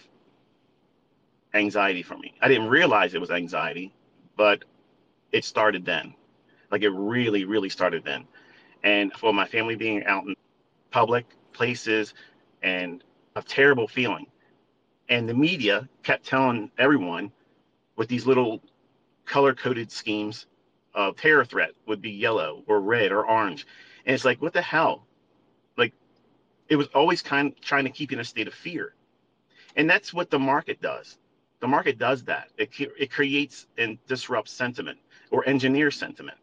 anxiety 1.53 2.03
for 2.03 2.17
me. 2.17 2.33
I 2.41 2.47
didn't 2.47 2.67
realize 2.67 3.13
it 3.13 3.21
was 3.21 3.31
anxiety, 3.31 3.93
but 4.35 4.63
it 5.31 5.45
started 5.45 5.85
then. 5.85 6.13
Like 6.71 6.83
it 6.83 6.89
really, 6.89 7.45
really 7.45 7.69
started 7.69 8.03
then. 8.03 8.25
And 8.83 9.13
for 9.13 9.33
my 9.33 9.45
family 9.45 9.75
being 9.75 10.03
out 10.05 10.25
in 10.25 10.35
public 10.91 11.25
places 11.53 12.13
and 12.61 13.03
a 13.35 13.41
terrible 13.41 13.87
feeling. 13.87 14.27
And 15.09 15.27
the 15.27 15.33
media 15.33 15.87
kept 16.03 16.25
telling 16.25 16.71
everyone 16.77 17.31
with 17.95 18.09
these 18.09 18.25
little 18.25 18.61
color 19.25 19.53
coded 19.53 19.91
schemes 19.91 20.47
of 20.93 21.15
terror 21.15 21.45
threat 21.45 21.71
would 21.85 22.01
be 22.01 22.11
yellow 22.11 22.63
or 22.67 22.81
red 22.81 23.11
or 23.11 23.27
orange. 23.27 23.65
And 24.05 24.13
it's 24.13 24.25
like, 24.25 24.41
what 24.41 24.53
the 24.53 24.61
hell? 24.61 25.05
It 26.69 26.75
was 26.75 26.87
always 26.93 27.21
kind 27.21 27.51
of 27.51 27.61
trying 27.61 27.85
to 27.85 27.89
keep 27.89 28.11
you 28.11 28.17
in 28.17 28.21
a 28.21 28.25
state 28.25 28.47
of 28.47 28.53
fear. 28.53 28.93
And 29.75 29.89
that's 29.89 30.13
what 30.13 30.29
the 30.29 30.39
market 30.39 30.81
does. 30.81 31.17
The 31.59 31.67
market 31.67 31.97
does 31.97 32.23
that. 32.25 32.49
It, 32.57 32.69
it 32.99 33.11
creates 33.11 33.67
and 33.77 33.97
disrupts 34.07 34.51
sentiment 34.51 34.99
or 35.31 35.47
engineers 35.47 35.95
sentiment. 35.95 36.37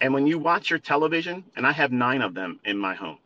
And 0.00 0.12
when 0.12 0.26
you 0.26 0.38
watch 0.38 0.70
your 0.70 0.78
television, 0.78 1.44
and 1.56 1.66
I 1.66 1.72
have 1.72 1.92
nine 1.92 2.22
of 2.22 2.34
them 2.34 2.58
in 2.64 2.76
my 2.76 2.94
home, 2.94 3.18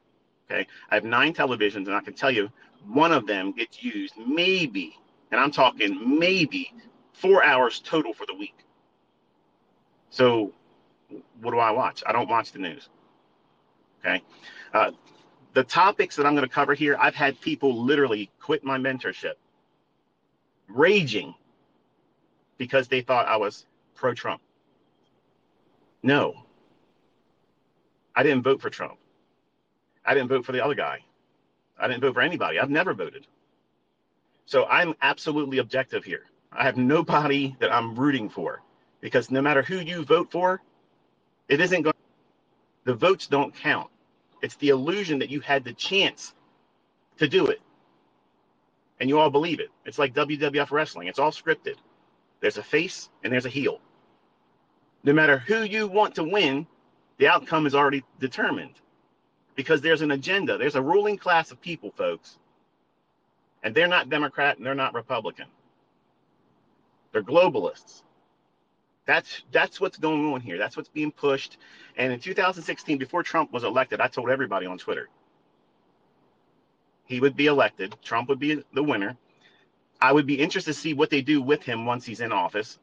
okay, 0.50 0.66
I 0.90 0.94
have 0.94 1.04
nine 1.04 1.32
televisions, 1.32 1.86
and 1.86 1.94
I 1.94 2.00
can 2.00 2.14
tell 2.14 2.30
you 2.30 2.50
one 2.86 3.12
of 3.12 3.26
them 3.26 3.52
gets 3.52 3.82
used 3.82 4.14
maybe, 4.18 4.96
and 5.30 5.40
I'm 5.40 5.50
talking 5.50 6.18
maybe 6.18 6.72
four 7.14 7.42
hours 7.42 7.80
total 7.80 8.12
for 8.12 8.26
the 8.26 8.34
week. 8.34 8.54
So, 10.10 10.52
what 11.40 11.52
do 11.52 11.58
I 11.58 11.70
watch? 11.70 12.02
I 12.06 12.12
don't 12.12 12.28
watch 12.28 12.52
the 12.52 12.58
news. 12.58 12.88
Okay. 14.00 14.22
Uh, 14.72 14.90
the 15.56 15.64
topics 15.64 16.16
that 16.16 16.26
I'm 16.26 16.34
going 16.34 16.46
to 16.46 16.54
cover 16.54 16.74
here, 16.74 16.98
I've 17.00 17.14
had 17.14 17.40
people 17.40 17.82
literally 17.82 18.30
quit 18.40 18.62
my 18.62 18.76
mentorship, 18.76 19.36
raging 20.68 21.34
because 22.58 22.88
they 22.88 23.00
thought 23.00 23.26
I 23.26 23.38
was 23.38 23.64
pro 23.94 24.12
Trump. 24.12 24.42
No, 26.02 26.34
I 28.14 28.22
didn't 28.22 28.42
vote 28.42 28.60
for 28.60 28.68
Trump. 28.68 28.98
I 30.04 30.12
didn't 30.12 30.28
vote 30.28 30.44
for 30.44 30.52
the 30.52 30.62
other 30.62 30.74
guy. 30.74 30.98
I 31.78 31.88
didn't 31.88 32.02
vote 32.02 32.12
for 32.12 32.20
anybody. 32.20 32.58
I've 32.58 32.68
never 32.68 32.92
voted. 32.92 33.26
So 34.44 34.66
I'm 34.66 34.94
absolutely 35.00 35.56
objective 35.56 36.04
here. 36.04 36.26
I 36.52 36.64
have 36.64 36.76
nobody 36.76 37.56
that 37.60 37.72
I'm 37.72 37.94
rooting 37.94 38.28
for 38.28 38.60
because 39.00 39.30
no 39.30 39.40
matter 39.40 39.62
who 39.62 39.78
you 39.78 40.04
vote 40.04 40.30
for, 40.30 40.60
it 41.48 41.62
isn't 41.62 41.80
going 41.80 41.94
the 42.84 42.94
votes 42.94 43.26
don't 43.26 43.54
count. 43.54 43.88
It's 44.42 44.56
the 44.56 44.70
illusion 44.70 45.18
that 45.20 45.30
you 45.30 45.40
had 45.40 45.64
the 45.64 45.72
chance 45.72 46.34
to 47.18 47.28
do 47.28 47.46
it. 47.46 47.60
And 49.00 49.08
you 49.08 49.18
all 49.18 49.30
believe 49.30 49.60
it. 49.60 49.70
It's 49.84 49.98
like 49.98 50.14
WWF 50.14 50.70
wrestling. 50.70 51.08
It's 51.08 51.18
all 51.18 51.30
scripted. 51.32 51.76
There's 52.40 52.58
a 52.58 52.62
face 52.62 53.10
and 53.24 53.32
there's 53.32 53.46
a 53.46 53.50
heel. 53.50 53.80
No 55.04 55.12
matter 55.12 55.38
who 55.38 55.62
you 55.62 55.86
want 55.86 56.14
to 56.16 56.24
win, 56.24 56.66
the 57.18 57.28
outcome 57.28 57.66
is 57.66 57.74
already 57.74 58.04
determined 58.20 58.74
because 59.54 59.80
there's 59.80 60.02
an 60.02 60.12
agenda. 60.12 60.58
There's 60.58 60.76
a 60.76 60.82
ruling 60.82 61.18
class 61.18 61.50
of 61.50 61.60
people, 61.60 61.92
folks. 61.96 62.38
And 63.62 63.74
they're 63.74 63.88
not 63.88 64.10
Democrat 64.10 64.58
and 64.58 64.66
they're 64.66 64.74
not 64.74 64.94
Republican. 64.94 65.46
They're 67.12 67.22
globalists. 67.22 68.02
That's 69.06 69.42
that's 69.52 69.80
what's 69.80 69.98
going 69.98 70.32
on 70.32 70.40
here. 70.40 70.58
That's 70.58 70.76
what's 70.76 70.88
being 70.88 71.12
pushed. 71.12 71.58
And 71.96 72.12
in 72.12 72.20
2016, 72.20 72.98
before 72.98 73.22
Trump 73.22 73.52
was 73.52 73.64
elected, 73.64 74.00
I 74.00 74.08
told 74.08 74.30
everybody 74.30 74.66
on 74.66 74.78
Twitter 74.78 75.08
he 77.06 77.20
would 77.20 77.36
be 77.36 77.46
elected. 77.46 77.94
Trump 78.02 78.28
would 78.28 78.40
be 78.40 78.62
the 78.74 78.82
winner. 78.82 79.16
I 80.00 80.12
would 80.12 80.26
be 80.26 80.34
interested 80.34 80.74
to 80.74 80.78
see 80.78 80.92
what 80.92 81.08
they 81.08 81.22
do 81.22 81.40
with 81.40 81.62
him 81.62 81.86
once 81.86 82.04
he's 82.04 82.20
in 82.20 82.32
office. 82.32 82.78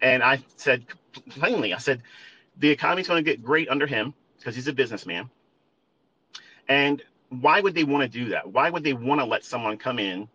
And 0.00 0.22
I 0.22 0.42
said 0.56 0.84
plainly, 1.30 1.74
I 1.74 1.78
said, 1.78 2.02
the 2.58 2.70
economy's 2.70 3.08
going 3.08 3.22
to 3.22 3.30
get 3.30 3.44
great 3.44 3.68
under 3.68 3.86
him 3.86 4.14
because 4.38 4.54
he's 4.54 4.68
a 4.68 4.72
businessman. 4.72 5.30
And 6.68 7.02
why 7.28 7.60
would 7.60 7.74
they 7.74 7.84
want 7.84 8.10
to 8.10 8.18
do 8.18 8.30
that? 8.30 8.50
Why 8.50 8.70
would 8.70 8.82
they 8.82 8.92
want 8.92 9.20
to 9.20 9.24
let 9.24 9.44
someone 9.44 9.76
come 9.78 9.98
in 9.98 10.28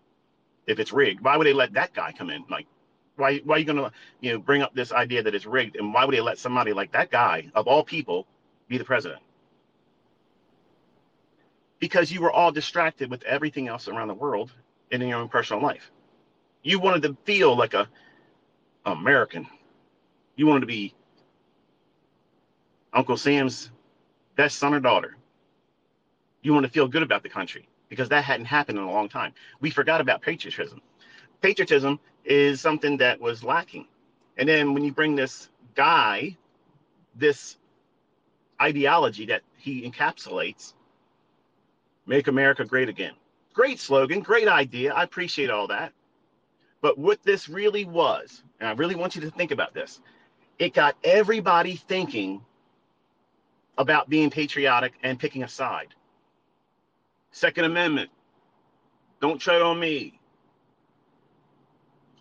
if 0.66 0.80
it's 0.80 0.94
rigged? 0.94 1.22
Why 1.22 1.38
would 1.38 1.48
they 1.48 1.54
let 1.54 1.74
that 1.74 1.94
guy 1.94 2.12
come 2.12 2.30
in? 2.30 2.46
Like, 2.50 2.68
why, 3.18 3.40
why 3.40 3.56
are 3.56 3.60
you 3.60 3.66
going 3.66 3.78
to, 3.78 3.92
you 4.22 4.34
know, 4.34 4.40
bring 4.40 4.62
up 4.62 4.74
this 4.74 4.92
idea 4.92 5.24
that 5.24 5.36
it's 5.36 5.46
rigged? 5.46 5.76
And 5.76 5.94
why 5.94 6.06
would 6.06 6.14
they 6.14 6.22
let 6.22 6.38
somebody 6.38 6.74
like 6.74 6.92
that 6.94 7.12
guy, 7.12 7.50
of 7.56 7.68
all 7.68 7.84
people, 7.84 8.28
be 8.68 8.78
the 8.78 8.84
president? 8.84 9.22
Because 11.80 12.12
you 12.12 12.22
were 12.22 12.32
all 12.32 12.52
distracted 12.52 13.10
with 13.10 13.24
everything 13.24 13.68
else 13.68 13.88
around 13.88 14.08
the 14.08 14.14
world 14.14 14.52
and 14.92 15.04
in 15.04 15.10
your 15.10 15.20
own 15.20 15.30
personal 15.30 15.62
life. 15.62 15.92
You 16.64 16.80
wanted 16.80 17.04
to 17.04 17.18
feel 17.26 17.56
like 17.56 17.74
a 17.74 17.88
American. 18.86 19.48
You 20.36 20.48
wanted 20.48 20.62
to 20.62 20.68
be 20.68 20.94
Uncle 22.94 23.18
Sam's 23.18 23.70
best 24.36 24.58
son 24.58 24.74
or 24.74 24.80
daughter. 24.80 25.18
You 26.42 26.54
want 26.54 26.66
to 26.66 26.72
feel 26.72 26.88
good 26.88 27.04
about 27.04 27.24
the 27.24 27.30
country 27.30 27.68
because 27.90 28.10
that 28.10 28.24
hadn't 28.24 28.46
happened 28.46 28.78
in 28.78 28.84
a 28.84 28.92
long 28.92 29.10
time. 29.10 29.34
We 29.60 29.70
forgot 29.70 30.02
about 30.02 30.22
patriotism. 30.22 30.82
Patriotism 31.42 32.00
is 32.28 32.62
something 32.62 32.98
that 32.98 33.20
was 33.20 33.44
lacking. 33.44 33.88
And 34.38 34.48
then 34.48 34.74
when 34.74 34.84
you 34.84 34.92
bring 34.92 35.16
this 35.16 35.50
guy, 35.76 36.38
this 37.16 37.58
ideology 38.62 39.26
that 39.28 39.42
he 39.58 39.90
encapsulates, 39.90 40.74
make 42.06 42.28
America 42.28 42.66
great 42.66 42.90
again. 42.90 43.14
Great 43.54 43.80
slogan, 43.80 44.22
great 44.22 44.48
idea. 44.48 44.94
I 44.94 45.04
appreciate 45.04 45.50
all 45.50 45.68
that. 45.68 45.94
But 46.82 46.98
what 46.98 47.24
this 47.24 47.50
really 47.50 47.86
was, 47.86 48.44
and 48.60 48.70
I 48.70 48.74
really 48.74 48.96
want 48.96 49.16
you 49.16 49.22
to 49.22 49.32
think 49.32 49.52
about 49.52 49.74
this, 49.74 50.00
it 50.60 50.74
got 50.74 50.96
everybody 51.04 51.76
thinking 51.76 52.42
about 53.78 54.10
being 54.10 54.30
patriotic 54.30 54.94
and 55.04 55.20
picking 55.20 55.44
a 55.44 55.48
side. 55.48 55.94
Second 57.32 57.66
Amendment, 57.66 58.10
don't 59.22 59.40
tread 59.40 59.62
on 59.62 59.80
me. 59.80 60.17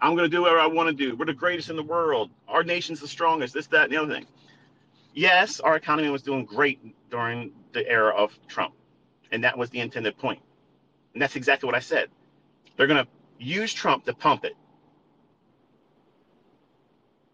I'm 0.06 0.14
going 0.14 0.30
to 0.30 0.36
do 0.36 0.42
whatever 0.42 0.60
I 0.60 0.68
want 0.68 0.88
to 0.88 0.94
do. 0.94 1.16
We're 1.16 1.26
the 1.26 1.34
greatest 1.34 1.68
in 1.68 1.75
the 1.75 1.82
world. 1.82 2.30
Our 2.46 2.62
nation's 2.62 3.00
the 3.00 3.08
strongest. 3.08 3.52
This, 3.52 3.66
that, 3.66 3.86
and 3.86 3.92
the 3.92 3.96
other 3.96 4.14
thing. 4.14 4.25
Yes, 5.14 5.58
our 5.58 5.75
economy 5.75 6.08
was 6.10 6.22
doing 6.22 6.44
great 6.44 6.78
during 7.10 7.50
the 7.72 7.84
era 7.90 8.14
of 8.14 8.38
Trump, 8.46 8.72
and 9.32 9.42
that 9.42 9.58
was 9.58 9.68
the 9.70 9.80
intended 9.80 10.16
point. 10.16 10.40
And 11.12 11.20
that's 11.20 11.34
exactly 11.34 11.66
what 11.66 11.75
I 11.75 11.80
said. 11.80 12.08
They're 12.76 12.86
going 12.86 13.04
to 13.04 13.10
use 13.44 13.75
Trump 13.75 14.04
to 14.04 14.14
pump 14.14 14.44
it, 14.44 14.54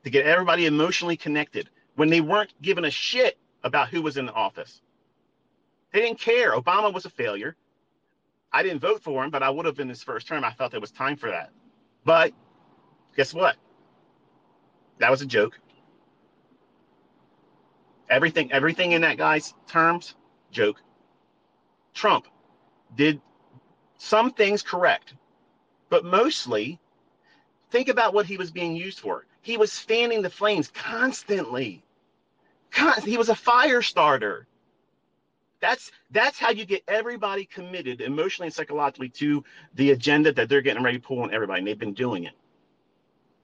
to 0.05 0.11
get 0.11 0.25
everybody 0.25 0.64
emotionally 0.64 1.19
connected 1.19 1.69
when 1.97 2.09
they 2.09 2.23
weren't 2.23 2.55
giving 2.62 2.87
a 2.87 2.91
shit 2.91 3.37
about 3.62 3.91
who 3.91 4.00
was 4.00 4.17
in 4.17 4.25
the 4.25 4.33
office. 4.33 4.81
They 5.93 6.00
didn't 6.00 6.21
care. 6.21 6.57
Obama 6.57 6.91
was 6.91 7.05
a 7.05 7.11
failure. 7.11 7.55
I 8.50 8.62
didn't 8.62 8.81
vote 8.81 9.02
for 9.02 9.23
him, 9.23 9.31
but 9.31 9.43
I 9.43 9.50
would 9.50 9.67
have 9.67 9.79
in 9.79 9.91
his 9.91 10.02
first 10.02 10.26
term. 10.26 10.43
I 10.43 10.52
felt 10.52 10.73
it 10.73 10.81
was 10.81 10.91
time 10.91 11.17
for 11.17 11.29
that. 11.29 11.50
But 12.05 12.33
guess 13.16 13.35
what? 13.35 13.57
That 14.99 15.11
was 15.11 15.23
a 15.23 15.26
joke. 15.26 15.59
Everything, 18.09 18.52
everything 18.52 18.92
in 18.92 19.02
that 19.02 19.16
guy's 19.16 19.54
terms, 19.66 20.14
joke. 20.50 20.83
Trump 21.95 22.26
did 22.95 23.21
some 23.99 24.33
things 24.33 24.62
correct, 24.62 25.14
but 25.88 26.04
mostly 26.04 26.78
think 27.71 27.88
about 27.88 28.12
what 28.12 28.26
he 28.26 28.37
was 28.37 28.50
being 28.50 28.76
used 28.76 29.00
for. 29.00 29.26
He 29.40 29.57
was 29.57 29.78
fanning 29.78 30.23
the 30.23 30.31
flames 30.31 30.71
constantly 30.75 31.83
he 33.04 33.19
was 33.19 33.28
a 33.28 33.35
fire 33.35 33.83
starter. 33.83 34.47
That's 35.61 35.92
that's 36.11 36.38
how 36.38 36.50
you 36.50 36.64
get 36.64 36.83
everybody 36.88 37.45
committed 37.45 38.00
emotionally 38.00 38.47
and 38.47 38.54
psychologically 38.54 39.11
to 39.11 39.45
the 39.75 39.92
agenda 39.92 40.33
that 40.33 40.49
they're 40.49 40.61
getting 40.61 40.83
ready 40.83 40.99
to 40.99 41.07
pull 41.07 41.21
on 41.21 41.33
everybody. 41.33 41.61
And 41.61 41.69
they've 41.69 41.78
been 41.78 41.95
doing 41.95 42.25
it. 42.25 42.33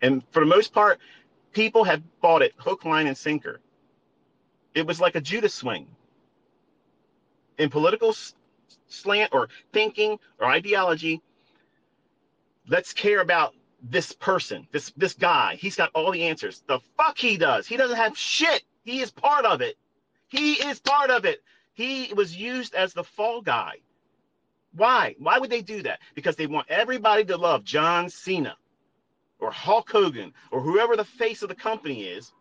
And 0.02 0.22
for 0.30 0.40
the 0.40 0.46
most 0.46 0.72
part, 0.72 0.98
people 1.52 1.84
have 1.84 2.02
bought 2.20 2.42
it 2.42 2.54
hook, 2.56 2.84
line, 2.84 3.06
and 3.06 3.16
sinker. 3.16 3.60
It 4.74 4.86
was 4.86 5.00
like 5.00 5.16
a 5.16 5.20
Judas 5.20 5.54
swing. 5.54 5.88
In 7.58 7.68
political 7.68 8.14
slant 8.86 9.30
or 9.32 9.48
thinking 9.72 10.18
or 10.38 10.46
ideology, 10.46 11.20
let's 12.68 12.92
care 12.92 13.20
about 13.20 13.54
this 13.82 14.12
person, 14.12 14.66
this 14.72 14.92
this 14.96 15.14
guy. 15.14 15.56
He's 15.56 15.76
got 15.76 15.90
all 15.94 16.12
the 16.12 16.24
answers. 16.24 16.62
The 16.66 16.80
fuck 16.96 17.18
he 17.18 17.36
does. 17.36 17.66
He 17.66 17.76
doesn't 17.76 17.96
have 17.96 18.16
shit. 18.16 18.62
He 18.84 19.00
is 19.00 19.10
part 19.10 19.44
of 19.44 19.60
it. 19.60 19.76
He 20.28 20.54
is 20.54 20.80
part 20.80 21.10
of 21.10 21.24
it. 21.24 21.42
He 21.74 22.12
was 22.14 22.36
used 22.36 22.74
as 22.74 22.92
the 22.92 23.04
fall 23.04 23.40
guy. 23.40 23.76
Why? 24.74 25.14
Why 25.18 25.38
would 25.38 25.50
they 25.50 25.62
do 25.62 25.82
that? 25.82 26.00
Because 26.14 26.36
they 26.36 26.46
want 26.46 26.68
everybody 26.68 27.24
to 27.24 27.36
love 27.36 27.64
John 27.64 28.10
Cena 28.10 28.56
or 29.40 29.50
Hulk 29.50 29.90
Hogan 29.90 30.32
or 30.50 30.60
whoever 30.60 30.96
the 30.96 31.04
face 31.04 31.42
of 31.42 31.48
the 31.48 31.54
company 31.54 32.02
is. 32.02 32.32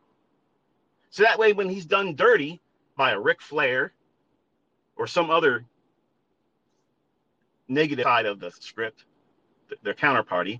So 1.10 1.24
that 1.24 1.40
way, 1.40 1.54
when 1.54 1.70
he's 1.70 1.86
done 1.86 2.16
dirty 2.16 2.62
by 2.96 3.12
a 3.12 3.20
Ric 3.20 3.42
Flair 3.42 3.94
or 4.96 5.08
some 5.08 5.30
other 5.30 5.66
negative 7.68 8.04
side 8.04 8.26
of 8.26 8.40
the 8.40 8.52
script, 8.52 9.06
their 9.84 9.94
counterparty, 9.94 10.60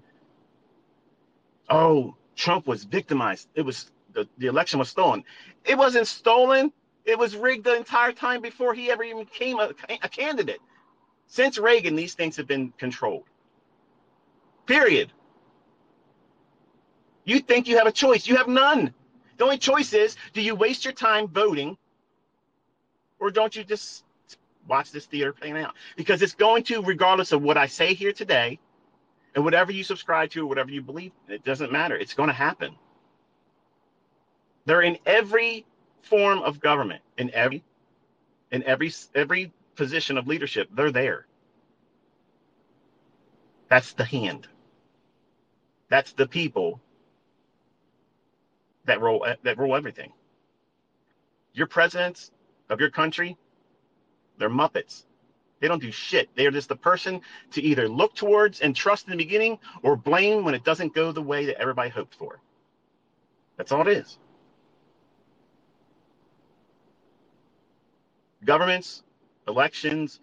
oh, 1.70 2.16
Trump 2.36 2.68
was 2.68 2.84
victimized. 2.84 3.50
It 3.56 3.64
was 3.64 3.92
the, 4.14 4.28
the 4.38 4.48
election 4.48 4.80
was 4.80 4.90
stolen. 4.90 5.24
It 5.66 5.78
wasn't 5.78 6.08
stolen. 6.08 6.72
It 7.06 7.18
was 7.18 7.36
rigged 7.36 7.66
the 7.66 7.76
entire 7.76 8.12
time 8.12 8.42
before 8.42 8.74
he 8.74 8.92
ever 8.92 9.04
even 9.04 9.24
became 9.24 9.60
a, 9.60 9.72
a 10.02 10.10
candidate. 10.10 10.60
Since 11.28 11.58
Reagan, 11.58 11.96
these 11.96 12.14
things 12.14 12.36
have 12.38 12.48
been 12.48 12.74
controlled. 12.78 13.26
Period. 14.66 15.12
You 17.28 17.42
think 17.42 17.68
you 17.68 17.78
have 17.78 17.88
a 17.88 17.92
choice. 17.92 18.26
You 18.26 18.38
have 18.38 18.48
none. 18.48 18.94
The 19.38 19.44
only 19.44 19.58
choice 19.58 19.94
is 19.94 20.16
do 20.34 20.42
you 20.42 20.56
waste 20.56 20.86
your 20.86 20.94
time 20.94 21.28
voting 21.28 21.78
or 23.20 23.32
don't 23.32 23.54
you 23.54 23.66
just 23.66 24.06
watch 24.66 24.92
this 24.92 25.06
theater 25.06 25.34
playing 25.34 25.58
out? 25.58 25.76
Because 25.98 26.22
it's 26.22 26.34
going 26.34 26.64
to, 26.64 26.82
regardless 26.82 27.34
of 27.34 27.42
what 27.42 27.58
I 27.58 27.68
say 27.68 27.94
here 27.94 28.14
today 28.14 28.60
and 29.36 29.44
whatever 29.44 29.74
you 29.74 29.84
subscribe 29.84 30.30
to 30.32 30.44
or 30.44 30.46
whatever 30.48 30.72
you 30.72 30.82
believe, 30.82 31.12
it 31.28 31.44
doesn't 31.44 31.72
matter. 31.72 31.98
It's 31.98 32.14
going 32.14 32.30
to 32.30 32.34
happen. 32.34 32.76
They're 34.66 34.82
in 34.82 34.98
every 35.06 35.66
form 36.04 36.40
of 36.40 36.62
government 36.62 37.02
in 37.18 37.30
every 37.34 37.64
in 38.52 38.64
every 38.64 38.94
every 39.14 39.52
position 39.76 40.18
of 40.18 40.26
leadership 40.28 40.70
they're 40.74 40.92
there 40.92 41.26
that's 43.70 43.92
the 43.94 44.06
hand 44.06 44.48
that's 45.90 46.14
the 46.14 46.26
people 46.28 46.80
that 48.88 49.00
roll 49.02 49.24
uh, 49.26 49.36
that 49.44 49.58
roll 49.58 49.76
everything. 49.76 50.12
Your 51.54 51.68
presidents 51.68 52.32
of 52.70 52.80
your 52.80 52.90
country 52.90 53.38
they're 54.38 54.50
muppets. 54.50 55.06
They 55.60 55.68
don't 55.68 55.82
do 55.82 55.92
shit. 55.92 56.30
They're 56.36 56.52
just 56.52 56.70
the 56.70 56.76
person 56.76 57.22
to 57.52 57.62
either 57.62 57.90
look 57.90 58.14
towards 58.14 58.62
and 58.62 58.76
trust 58.76 59.08
in 59.08 59.12
the 59.12 59.18
beginning 59.18 59.58
or 59.82 59.96
blame 59.96 60.44
when 60.44 60.54
it 60.54 60.64
doesn't 60.64 60.94
go 60.94 61.12
the 61.12 61.22
way 61.22 61.46
that 61.48 61.60
everybody 61.60 61.90
hoped 61.90 62.16
for. 62.16 62.40
That's 63.58 63.72
all 63.72 63.82
it 63.82 63.98
is. 63.98 64.20
Governments, 68.46 69.04
elections, 69.48 70.20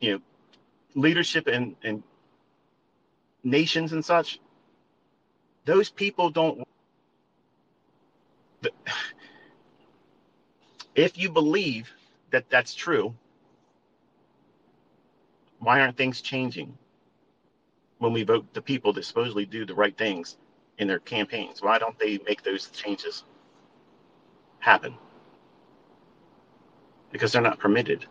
you 0.00 0.12
know, 0.12 0.20
leadership 0.94 1.48
and, 1.48 1.74
and 1.82 2.04
nations 3.42 3.92
and 3.92 4.04
such, 4.04 4.38
those 5.64 5.90
people 5.90 6.30
don't. 6.30 6.62
If 10.94 11.16
you 11.18 11.30
believe 11.30 11.90
that 12.30 12.50
that's 12.50 12.74
true, 12.74 13.14
why 15.60 15.80
aren't 15.80 15.96
things 15.96 16.20
changing 16.20 16.76
when 17.98 18.12
we 18.12 18.22
vote 18.22 18.52
the 18.54 18.62
people 18.62 18.92
that 18.94 19.04
supposedly 19.04 19.46
do 19.46 19.64
the 19.64 19.74
right 19.74 19.96
things 19.96 20.36
in 20.78 20.88
their 20.88 20.98
campaigns? 21.00 21.62
Why 21.62 21.78
don't 21.78 21.98
they 21.98 22.18
make 22.26 22.42
those 22.42 22.68
changes 22.70 23.24
happen? 24.60 24.94
because 27.12 27.32
they're 27.32 27.42
not 27.42 27.58
permitted. 27.58 28.06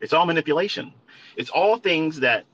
It's 0.00 0.12
all 0.12 0.26
manipulation. 0.26 0.92
It's 1.36 1.50
all 1.50 1.78
things 1.78 2.20
that 2.20 2.44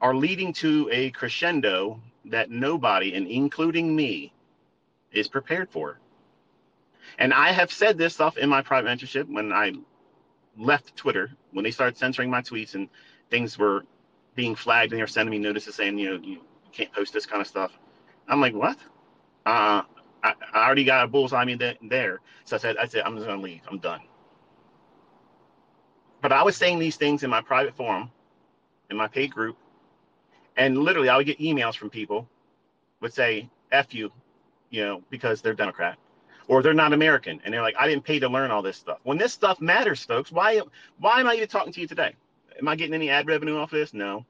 are 0.00 0.14
leading 0.14 0.52
to 0.54 0.88
a 0.92 1.10
crescendo 1.10 2.00
that 2.26 2.50
nobody, 2.50 3.14
and 3.14 3.26
including 3.26 3.94
me, 3.94 4.32
is 5.12 5.28
prepared 5.28 5.70
for. 5.70 5.98
And 7.18 7.32
I 7.32 7.52
have 7.52 7.72
said 7.72 7.98
this 7.98 8.14
stuff 8.14 8.36
in 8.36 8.48
my 8.48 8.62
private 8.62 8.88
mentorship 8.88 9.28
when 9.28 9.52
I 9.52 9.72
left 10.58 10.96
Twitter, 10.96 11.30
when 11.52 11.64
they 11.64 11.70
started 11.70 11.96
censoring 11.96 12.30
my 12.30 12.40
tweets 12.40 12.74
and 12.74 12.88
things 13.30 13.58
were 13.58 13.84
being 14.34 14.54
flagged 14.54 14.92
and 14.92 14.98
they 14.98 15.02
were 15.02 15.08
sending 15.08 15.30
me 15.30 15.38
notices 15.38 15.74
saying, 15.74 15.98
you 15.98 16.10
know, 16.10 16.24
you 16.24 16.40
can't 16.72 16.92
post 16.92 17.12
this 17.12 17.26
kind 17.26 17.40
of 17.40 17.46
stuff. 17.46 17.72
I'm 18.28 18.40
like, 18.40 18.54
what? 18.54 18.78
Uh, 19.46 19.82
I, 20.22 20.34
I 20.52 20.66
already 20.66 20.84
got 20.84 21.04
a 21.04 21.08
bullseye 21.08 21.44
me 21.44 21.54
there. 21.54 22.20
So 22.44 22.56
I 22.56 22.58
said, 22.58 22.76
I 22.78 22.86
said, 22.86 23.02
I'm 23.04 23.16
just 23.16 23.26
gonna 23.26 23.42
leave. 23.42 23.60
I'm 23.70 23.78
done. 23.78 24.00
But 26.20 26.32
I 26.32 26.42
was 26.42 26.56
saying 26.56 26.78
these 26.78 26.96
things 26.96 27.22
in 27.22 27.30
my 27.30 27.42
private 27.42 27.76
forum, 27.76 28.10
in 28.90 28.96
my 28.96 29.08
paid 29.08 29.30
group, 29.30 29.58
and 30.56 30.78
literally 30.78 31.08
I 31.08 31.16
would 31.16 31.26
get 31.26 31.38
emails 31.38 31.76
from 31.76 31.90
people 31.90 32.28
would 33.00 33.12
say, 33.12 33.48
F 33.72 33.94
you, 33.94 34.10
you 34.70 34.84
know, 34.84 35.02
because 35.10 35.42
they're 35.42 35.54
Democrat 35.54 35.98
or 36.48 36.62
they're 36.62 36.74
not 36.74 36.92
American. 36.92 37.40
And 37.44 37.52
they're 37.52 37.62
like, 37.62 37.76
I 37.78 37.88
didn't 37.88 38.04
pay 38.04 38.18
to 38.18 38.28
learn 38.28 38.50
all 38.50 38.62
this 38.62 38.76
stuff. 38.76 38.98
When 39.02 39.18
this 39.18 39.32
stuff 39.32 39.60
matters, 39.60 40.04
folks, 40.04 40.30
why 40.30 40.60
why 40.98 41.20
am 41.20 41.26
I 41.26 41.34
even 41.34 41.48
talking 41.48 41.72
to 41.72 41.80
you 41.80 41.86
today? 41.86 42.14
Am 42.58 42.68
I 42.68 42.76
getting 42.76 42.94
any 42.94 43.10
ad 43.10 43.26
revenue 43.26 43.56
off 43.56 43.70
this? 43.70 43.94
No. 43.94 44.24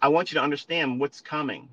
I 0.00 0.08
want 0.08 0.30
you 0.30 0.38
to 0.38 0.42
understand 0.42 1.00
what's 1.00 1.20
coming 1.20 1.68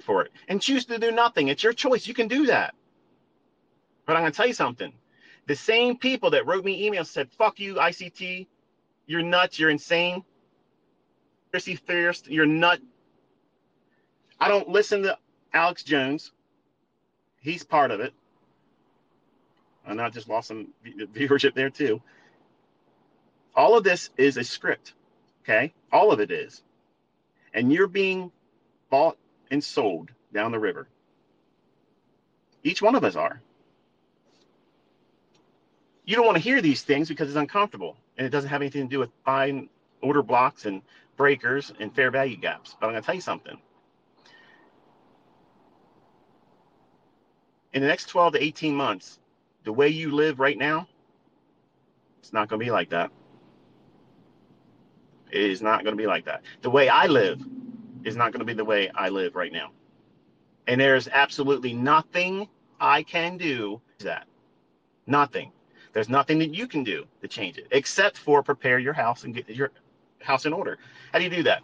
for 0.00 0.22
it 0.22 0.32
and 0.48 0.60
choose 0.60 0.84
to 0.86 0.98
do 0.98 1.10
nothing. 1.10 1.48
It's 1.48 1.62
your 1.62 1.72
choice. 1.72 2.06
You 2.06 2.14
can 2.14 2.28
do 2.28 2.46
that. 2.46 2.74
But 4.06 4.16
I'm 4.16 4.22
going 4.22 4.32
to 4.32 4.36
tell 4.36 4.46
you 4.46 4.54
something. 4.54 4.92
The 5.46 5.56
same 5.56 5.96
people 5.98 6.30
that 6.30 6.46
wrote 6.46 6.64
me 6.64 6.88
emails 6.88 7.06
said, 7.06 7.30
fuck 7.32 7.58
you, 7.60 7.74
ICT. 7.74 8.46
You're 9.06 9.22
nuts. 9.22 9.58
You're 9.58 9.70
insane. 9.70 10.24
Conspiracy 11.54 11.86
Theorist, 11.86 12.26
you're 12.26 12.46
nut. 12.46 12.80
I 14.40 14.48
don't 14.48 14.68
listen 14.70 15.02
to 15.04 15.16
Alex 15.52 15.84
Jones. 15.84 16.32
He's 17.40 17.62
part 17.62 17.92
of 17.92 18.00
it. 18.00 18.12
And 19.86 20.00
I 20.00 20.10
just 20.10 20.28
lost 20.28 20.48
some 20.48 20.70
viewership 20.84 21.54
there 21.54 21.70
too. 21.70 22.02
All 23.54 23.78
of 23.78 23.84
this 23.84 24.10
is 24.16 24.36
a 24.36 24.42
script. 24.42 24.94
Okay. 25.44 25.72
All 25.92 26.10
of 26.10 26.18
it 26.18 26.32
is. 26.32 26.60
And 27.52 27.72
you're 27.72 27.86
being 27.86 28.32
bought 28.90 29.16
and 29.48 29.62
sold 29.62 30.10
down 30.32 30.50
the 30.50 30.58
river. 30.58 30.88
Each 32.64 32.82
one 32.82 32.96
of 32.96 33.04
us 33.04 33.14
are. 33.14 33.40
You 36.04 36.16
don't 36.16 36.26
want 36.26 36.36
to 36.36 36.42
hear 36.42 36.60
these 36.60 36.82
things 36.82 37.08
because 37.08 37.28
it's 37.28 37.36
uncomfortable 37.36 37.96
and 38.16 38.26
it 38.26 38.30
doesn't 38.30 38.50
have 38.50 38.62
anything 38.62 38.82
to 38.82 38.88
do 38.88 38.98
with 38.98 39.10
buying 39.24 39.68
order 40.02 40.22
blocks 40.22 40.66
and 40.66 40.82
breakers 41.16 41.72
and 41.80 41.94
fair 41.94 42.10
value 42.10 42.36
gaps. 42.36 42.76
But 42.78 42.86
I'm 42.86 42.92
going 42.92 43.02
to 43.02 43.06
tell 43.06 43.14
you 43.14 43.20
something. 43.20 43.58
In 47.72 47.82
the 47.82 47.88
next 47.88 48.06
12 48.06 48.34
to 48.34 48.42
18 48.42 48.74
months, 48.74 49.18
the 49.64 49.72
way 49.72 49.88
you 49.88 50.12
live 50.12 50.38
right 50.38 50.56
now, 50.56 50.86
it's 52.20 52.32
not 52.32 52.48
going 52.48 52.60
to 52.60 52.64
be 52.64 52.70
like 52.70 52.90
that. 52.90 53.10
It 55.30 55.50
is 55.50 55.60
not 55.60 55.82
going 55.82 55.96
to 55.96 56.00
be 56.00 56.06
like 56.06 56.24
that. 56.26 56.42
The 56.62 56.70
way 56.70 56.88
I 56.88 57.06
live 57.06 57.42
is 58.04 58.16
not 58.16 58.32
going 58.32 58.38
to 58.40 58.44
be 58.44 58.52
the 58.52 58.64
way 58.64 58.90
I 58.94 59.08
live 59.08 59.34
right 59.34 59.52
now. 59.52 59.72
And 60.66 60.80
there's 60.80 61.08
absolutely 61.08 61.74
nothing 61.74 62.48
I 62.78 63.02
can 63.02 63.36
do 63.36 63.80
that. 63.98 64.26
Nothing. 65.06 65.50
There's 65.94 66.08
nothing 66.08 66.38
that 66.40 66.52
you 66.52 66.66
can 66.66 66.84
do 66.84 67.06
to 67.22 67.28
change 67.28 67.56
it 67.56 67.68
except 67.70 68.18
for 68.18 68.42
prepare 68.42 68.78
your 68.80 68.92
house 68.92 69.22
and 69.24 69.32
get 69.32 69.48
your 69.48 69.70
house 70.20 70.44
in 70.44 70.52
order. 70.52 70.76
How 71.12 71.18
do 71.18 71.24
you 71.24 71.30
do 71.30 71.44
that? 71.44 71.62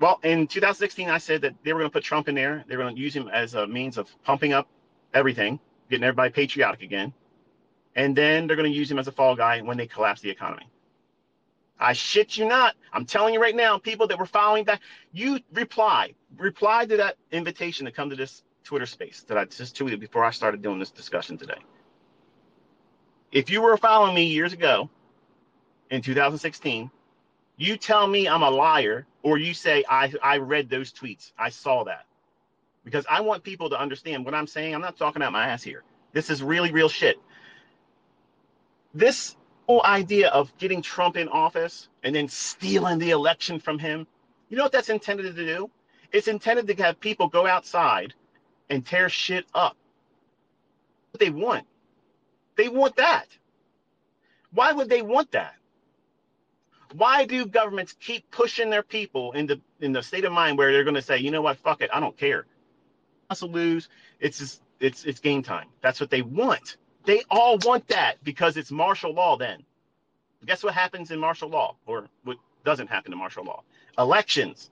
Well, 0.00 0.18
in 0.24 0.46
2016, 0.46 1.08
I 1.10 1.18
said 1.18 1.42
that 1.42 1.54
they 1.62 1.72
were 1.72 1.80
going 1.80 1.90
to 1.90 1.92
put 1.92 2.02
Trump 2.02 2.28
in 2.28 2.34
there. 2.34 2.64
They 2.66 2.76
were 2.76 2.82
going 2.82 2.96
to 2.96 3.00
use 3.00 3.14
him 3.14 3.28
as 3.28 3.54
a 3.54 3.66
means 3.66 3.98
of 3.98 4.10
pumping 4.24 4.54
up 4.54 4.66
everything, 5.12 5.60
getting 5.90 6.04
everybody 6.04 6.32
patriotic 6.32 6.82
again. 6.82 7.12
And 7.94 8.16
then 8.16 8.46
they're 8.46 8.56
going 8.56 8.70
to 8.70 8.76
use 8.76 8.90
him 8.90 8.98
as 8.98 9.08
a 9.08 9.12
fall 9.12 9.36
guy 9.36 9.60
when 9.60 9.76
they 9.76 9.86
collapse 9.86 10.20
the 10.22 10.30
economy. 10.30 10.68
I 11.78 11.92
shit 11.92 12.38
you 12.38 12.48
not. 12.48 12.74
I'm 12.92 13.04
telling 13.04 13.34
you 13.34 13.42
right 13.42 13.54
now, 13.54 13.78
people 13.78 14.06
that 14.08 14.18
were 14.18 14.26
following 14.26 14.64
that, 14.64 14.80
you 15.12 15.38
reply, 15.52 16.14
reply 16.38 16.86
to 16.86 16.96
that 16.96 17.16
invitation 17.30 17.84
to 17.84 17.92
come 17.92 18.08
to 18.08 18.16
this 18.16 18.42
Twitter 18.64 18.86
space 18.86 19.22
that 19.28 19.36
I 19.36 19.44
just 19.44 19.76
tweeted 19.76 20.00
before 20.00 20.24
I 20.24 20.30
started 20.30 20.62
doing 20.62 20.78
this 20.78 20.90
discussion 20.90 21.36
today. 21.36 21.58
If 23.34 23.50
you 23.50 23.60
were 23.60 23.76
following 23.76 24.14
me 24.14 24.26
years 24.26 24.52
ago 24.52 24.88
in 25.90 26.02
2016, 26.02 26.88
you 27.56 27.76
tell 27.76 28.06
me 28.06 28.28
I'm 28.28 28.44
a 28.44 28.50
liar 28.50 29.08
or 29.24 29.38
you 29.38 29.54
say 29.54 29.84
I, 29.90 30.12
I 30.22 30.38
read 30.38 30.70
those 30.70 30.92
tweets. 30.92 31.32
I 31.36 31.48
saw 31.48 31.82
that. 31.82 32.06
Because 32.84 33.04
I 33.10 33.22
want 33.22 33.42
people 33.42 33.68
to 33.70 33.80
understand 33.80 34.24
what 34.24 34.34
I'm 34.34 34.46
saying. 34.46 34.72
I'm 34.72 34.80
not 34.80 34.96
talking 34.96 35.20
out 35.20 35.32
my 35.32 35.48
ass 35.48 35.64
here. 35.64 35.82
This 36.12 36.30
is 36.30 36.44
really 36.44 36.70
real 36.70 36.88
shit. 36.88 37.16
This 38.94 39.34
whole 39.66 39.82
idea 39.84 40.28
of 40.28 40.56
getting 40.58 40.80
Trump 40.80 41.16
in 41.16 41.26
office 41.26 41.88
and 42.04 42.14
then 42.14 42.28
stealing 42.28 42.98
the 43.00 43.10
election 43.10 43.58
from 43.58 43.80
him, 43.80 44.06
you 44.48 44.56
know 44.56 44.62
what 44.62 44.70
that's 44.70 44.90
intended 44.90 45.34
to 45.34 45.44
do? 45.44 45.68
It's 46.12 46.28
intended 46.28 46.68
to 46.68 46.82
have 46.84 47.00
people 47.00 47.26
go 47.26 47.48
outside 47.48 48.14
and 48.70 48.86
tear 48.86 49.08
shit 49.08 49.44
up. 49.52 49.76
What 51.10 51.18
they 51.18 51.30
want. 51.30 51.66
They 52.56 52.68
want 52.68 52.96
that. 52.96 53.26
Why 54.52 54.72
would 54.72 54.88
they 54.88 55.02
want 55.02 55.32
that? 55.32 55.54
Why 56.92 57.24
do 57.24 57.44
governments 57.46 57.94
keep 57.98 58.30
pushing 58.30 58.70
their 58.70 58.84
people 58.84 59.32
into 59.32 59.60
in 59.80 59.92
the 59.92 60.02
state 60.02 60.24
of 60.24 60.32
mind 60.32 60.56
where 60.58 60.72
they're 60.72 60.84
going 60.84 60.94
to 60.94 61.02
say, 61.02 61.18
you 61.18 61.32
know 61.32 61.42
what, 61.42 61.58
fuck 61.58 61.82
it, 61.82 61.90
I 61.92 61.98
don't 61.98 62.16
care. 62.16 62.46
Us 63.30 63.42
lose. 63.42 63.88
It's 64.20 64.38
just, 64.38 64.62
it's 64.78 65.04
it's 65.04 65.18
game 65.18 65.42
time. 65.42 65.66
That's 65.80 66.00
what 66.00 66.10
they 66.10 66.22
want. 66.22 66.76
They 67.04 67.22
all 67.30 67.58
want 67.58 67.88
that 67.88 68.22
because 68.22 68.56
it's 68.56 68.70
martial 68.70 69.12
law. 69.12 69.36
Then, 69.36 69.64
guess 70.46 70.62
what 70.62 70.74
happens 70.74 71.10
in 71.10 71.18
martial 71.18 71.48
law, 71.48 71.76
or 71.86 72.06
what 72.22 72.36
doesn't 72.64 72.88
happen 72.88 73.12
in 73.12 73.18
martial 73.18 73.44
law? 73.44 73.62
Elections. 73.98 74.70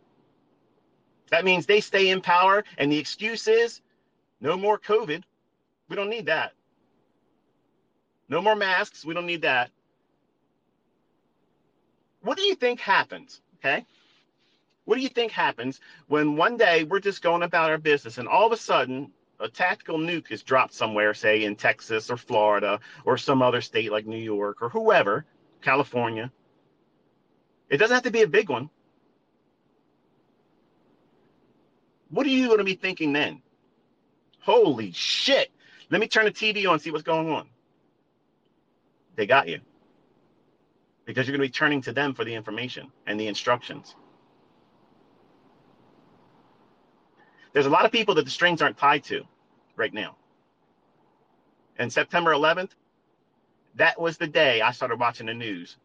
That 1.30 1.44
means 1.44 1.66
they 1.66 1.80
stay 1.80 2.10
in 2.10 2.20
power, 2.20 2.62
and 2.78 2.92
the 2.92 2.98
excuse 2.98 3.48
is 3.48 3.80
no 4.40 4.56
more 4.56 4.78
COVID. 4.78 5.22
We 5.88 5.96
don't 5.96 6.10
need 6.10 6.26
that. 6.26 6.52
No 8.32 8.40
more 8.40 8.56
masks. 8.56 9.04
We 9.04 9.12
don't 9.12 9.26
need 9.26 9.42
that. 9.42 9.70
What 12.22 12.38
do 12.38 12.44
you 12.44 12.54
think 12.54 12.80
happens? 12.80 13.42
Okay. 13.58 13.84
What 14.86 14.94
do 14.96 15.02
you 15.02 15.10
think 15.10 15.32
happens 15.32 15.80
when 16.08 16.36
one 16.36 16.56
day 16.56 16.84
we're 16.84 16.98
just 16.98 17.20
going 17.20 17.42
about 17.42 17.68
our 17.68 17.76
business 17.76 18.16
and 18.16 18.26
all 18.26 18.46
of 18.46 18.52
a 18.52 18.56
sudden 18.56 19.12
a 19.38 19.48
tactical 19.48 19.98
nuke 19.98 20.32
is 20.32 20.42
dropped 20.42 20.72
somewhere, 20.72 21.12
say 21.12 21.44
in 21.44 21.56
Texas 21.56 22.10
or 22.10 22.16
Florida 22.16 22.80
or 23.04 23.18
some 23.18 23.42
other 23.42 23.60
state 23.60 23.92
like 23.92 24.06
New 24.06 24.16
York 24.16 24.62
or 24.62 24.70
whoever, 24.70 25.26
California? 25.60 26.32
It 27.68 27.76
doesn't 27.76 27.94
have 27.94 28.04
to 28.04 28.10
be 28.10 28.22
a 28.22 28.26
big 28.26 28.48
one. 28.48 28.70
What 32.08 32.24
are 32.24 32.30
you 32.30 32.46
going 32.46 32.58
to 32.58 32.64
be 32.64 32.76
thinking 32.76 33.12
then? 33.12 33.42
Holy 34.40 34.90
shit. 34.92 35.50
Let 35.90 36.00
me 36.00 36.08
turn 36.08 36.24
the 36.24 36.30
TV 36.30 36.66
on 36.66 36.74
and 36.74 36.82
see 36.82 36.90
what's 36.90 37.02
going 37.02 37.30
on. 37.30 37.51
They 39.16 39.26
got 39.26 39.48
you. 39.48 39.60
Because 41.04 41.26
you're 41.26 41.36
going 41.36 41.46
to 41.46 41.52
be 41.52 41.58
turning 41.58 41.82
to 41.82 41.92
them 41.92 42.14
for 42.14 42.24
the 42.24 42.34
information 42.34 42.90
and 43.06 43.18
the 43.18 43.26
instructions. 43.26 43.96
There's 47.52 47.66
a 47.66 47.70
lot 47.70 47.84
of 47.84 47.92
people 47.92 48.14
that 48.14 48.24
the 48.24 48.30
strings 48.30 48.62
aren't 48.62 48.78
tied 48.78 49.04
to 49.04 49.22
right 49.76 49.92
now. 49.92 50.16
And 51.78 51.92
September 51.92 52.32
11th, 52.32 52.70
that 53.74 54.00
was 54.00 54.16
the 54.16 54.26
day 54.26 54.60
I 54.60 54.70
started 54.72 55.00
watching 55.00 55.26
the 55.26 55.34
news 55.34 55.76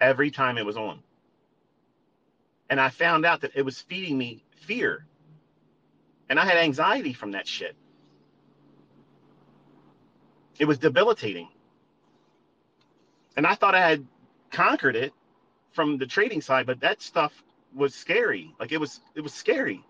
every 0.00 0.30
time 0.30 0.58
it 0.58 0.66
was 0.66 0.76
on. 0.76 1.02
And 2.68 2.80
I 2.80 2.88
found 2.88 3.24
out 3.24 3.40
that 3.42 3.52
it 3.54 3.62
was 3.62 3.80
feeding 3.80 4.18
me 4.18 4.42
fear 4.66 5.06
and 6.28 6.40
I 6.40 6.44
had 6.44 6.56
anxiety 6.56 7.12
from 7.12 7.32
that 7.32 7.46
shit. 7.46 7.76
It 10.58 10.64
was 10.66 10.78
debilitating. 10.78 11.48
And 13.36 13.46
I 13.46 13.54
thought 13.54 13.74
I 13.74 13.88
had 13.88 14.06
conquered 14.50 14.96
it 14.96 15.12
from 15.72 15.98
the 15.98 16.06
trading 16.06 16.40
side, 16.40 16.66
but 16.66 16.80
that 16.80 17.02
stuff 17.02 17.32
was 17.74 17.94
scary. 17.94 18.54
Like 18.60 18.72
it 18.72 18.78
was 18.78 19.00
it 19.14 19.20
was 19.20 19.34
scary. 19.34 19.84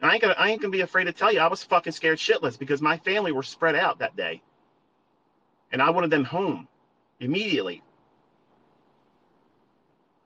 And 0.00 0.10
I 0.10 0.14
ain't 0.14 0.22
gonna 0.22 0.34
I 0.38 0.50
ain't 0.50 0.60
gonna 0.60 0.72
be 0.72 0.82
afraid 0.82 1.04
to 1.04 1.12
tell 1.12 1.32
you 1.32 1.40
I 1.40 1.48
was 1.48 1.62
fucking 1.62 1.92
scared 1.92 2.18
shitless 2.18 2.58
because 2.58 2.82
my 2.82 2.98
family 2.98 3.32
were 3.32 3.42
spread 3.42 3.74
out 3.74 3.98
that 4.00 4.16
day. 4.16 4.42
And 5.72 5.80
I 5.80 5.90
wanted 5.90 6.10
them 6.10 6.24
home 6.24 6.68
immediately. 7.20 7.82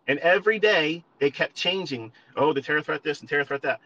And 0.09 0.19
every 0.19 0.59
day 0.59 1.05
they 1.21 1.31
kept 1.31 1.55
changing. 1.55 2.13
Oh, 2.37 2.53
the 2.53 2.61
terror 2.61 2.83
threat 2.83 3.05
this 3.05 3.21
and 3.21 3.29
terror 3.29 3.45
threat 3.45 3.63
that. 3.63 3.81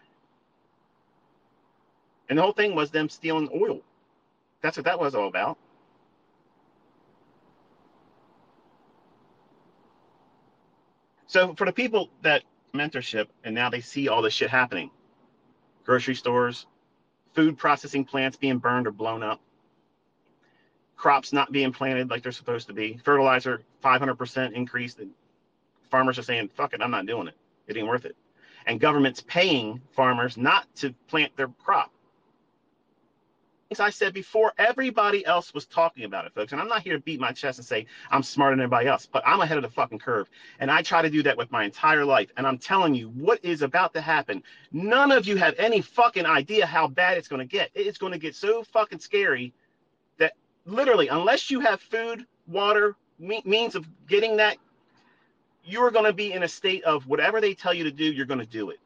And 2.30 2.38
the 2.38 2.42
whole 2.42 2.52
thing 2.52 2.74
was 2.74 2.90
them 2.90 3.10
stealing 3.10 3.50
oil. 3.54 3.82
That's 4.62 4.78
what 4.78 4.86
that 4.86 4.98
was 4.98 5.14
all 5.14 5.28
about. 5.28 5.58
So 11.34 11.52
for 11.56 11.64
the 11.64 11.72
people 11.72 12.10
that 12.22 12.44
mentorship 12.74 13.26
and 13.42 13.56
now 13.56 13.68
they 13.68 13.80
see 13.80 14.06
all 14.06 14.22
this 14.22 14.32
shit 14.32 14.50
happening, 14.50 14.88
grocery 15.84 16.14
stores, 16.14 16.66
food 17.34 17.58
processing 17.58 18.04
plants 18.04 18.36
being 18.36 18.58
burned 18.58 18.86
or 18.86 18.92
blown 18.92 19.24
up, 19.24 19.40
crops 20.94 21.32
not 21.32 21.50
being 21.50 21.72
planted 21.72 22.08
like 22.08 22.22
they're 22.22 22.30
supposed 22.30 22.68
to 22.68 22.72
be, 22.72 23.00
fertilizer 23.04 23.62
500% 23.82 24.52
increase. 24.52 24.94
And 25.00 25.10
farmers 25.90 26.20
are 26.20 26.22
saying, 26.22 26.50
fuck 26.54 26.72
it, 26.72 26.80
I'm 26.80 26.92
not 26.92 27.04
doing 27.04 27.26
it. 27.26 27.34
It 27.66 27.76
ain't 27.76 27.88
worth 27.88 28.04
it. 28.04 28.14
And 28.66 28.78
government's 28.78 29.20
paying 29.22 29.80
farmers 29.90 30.36
not 30.36 30.72
to 30.76 30.94
plant 31.08 31.36
their 31.36 31.48
crop 31.48 31.90
I 33.80 33.90
said 33.90 34.14
before 34.14 34.52
everybody 34.58 35.24
else 35.26 35.52
was 35.52 35.66
talking 35.66 36.04
about 36.04 36.26
it, 36.26 36.34
folks. 36.34 36.52
And 36.52 36.60
I'm 36.60 36.68
not 36.68 36.82
here 36.82 36.94
to 36.94 37.02
beat 37.02 37.20
my 37.20 37.32
chest 37.32 37.58
and 37.58 37.66
say 37.66 37.86
I'm 38.10 38.22
smarter 38.22 38.54
than 38.54 38.62
everybody 38.62 38.88
else, 38.88 39.08
but 39.10 39.22
I'm 39.26 39.40
ahead 39.40 39.58
of 39.58 39.62
the 39.62 39.70
fucking 39.70 39.98
curve. 39.98 40.30
And 40.60 40.70
I 40.70 40.82
try 40.82 41.02
to 41.02 41.10
do 41.10 41.22
that 41.24 41.36
with 41.36 41.50
my 41.50 41.64
entire 41.64 42.04
life. 42.04 42.30
And 42.36 42.46
I'm 42.46 42.58
telling 42.58 42.94
you 42.94 43.08
what 43.10 43.44
is 43.44 43.62
about 43.62 43.92
to 43.94 44.00
happen. 44.00 44.42
None 44.72 45.12
of 45.12 45.26
you 45.26 45.36
have 45.36 45.54
any 45.58 45.80
fucking 45.80 46.26
idea 46.26 46.66
how 46.66 46.86
bad 46.88 47.18
it's 47.18 47.28
going 47.28 47.40
to 47.40 47.46
get. 47.46 47.70
It's 47.74 47.98
going 47.98 48.12
to 48.12 48.18
get 48.18 48.34
so 48.36 48.62
fucking 48.62 49.00
scary 49.00 49.52
that 50.18 50.34
literally, 50.66 51.08
unless 51.08 51.50
you 51.50 51.60
have 51.60 51.80
food, 51.80 52.26
water, 52.46 52.96
me- 53.18 53.42
means 53.44 53.74
of 53.74 53.86
getting 54.06 54.36
that, 54.36 54.56
you're 55.64 55.90
going 55.90 56.04
to 56.04 56.12
be 56.12 56.32
in 56.32 56.42
a 56.42 56.48
state 56.48 56.84
of 56.84 57.06
whatever 57.06 57.40
they 57.40 57.54
tell 57.54 57.74
you 57.74 57.84
to 57.84 57.90
do, 57.90 58.04
you're 58.04 58.26
going 58.26 58.40
to 58.40 58.46
do 58.46 58.70
it. 58.70 58.78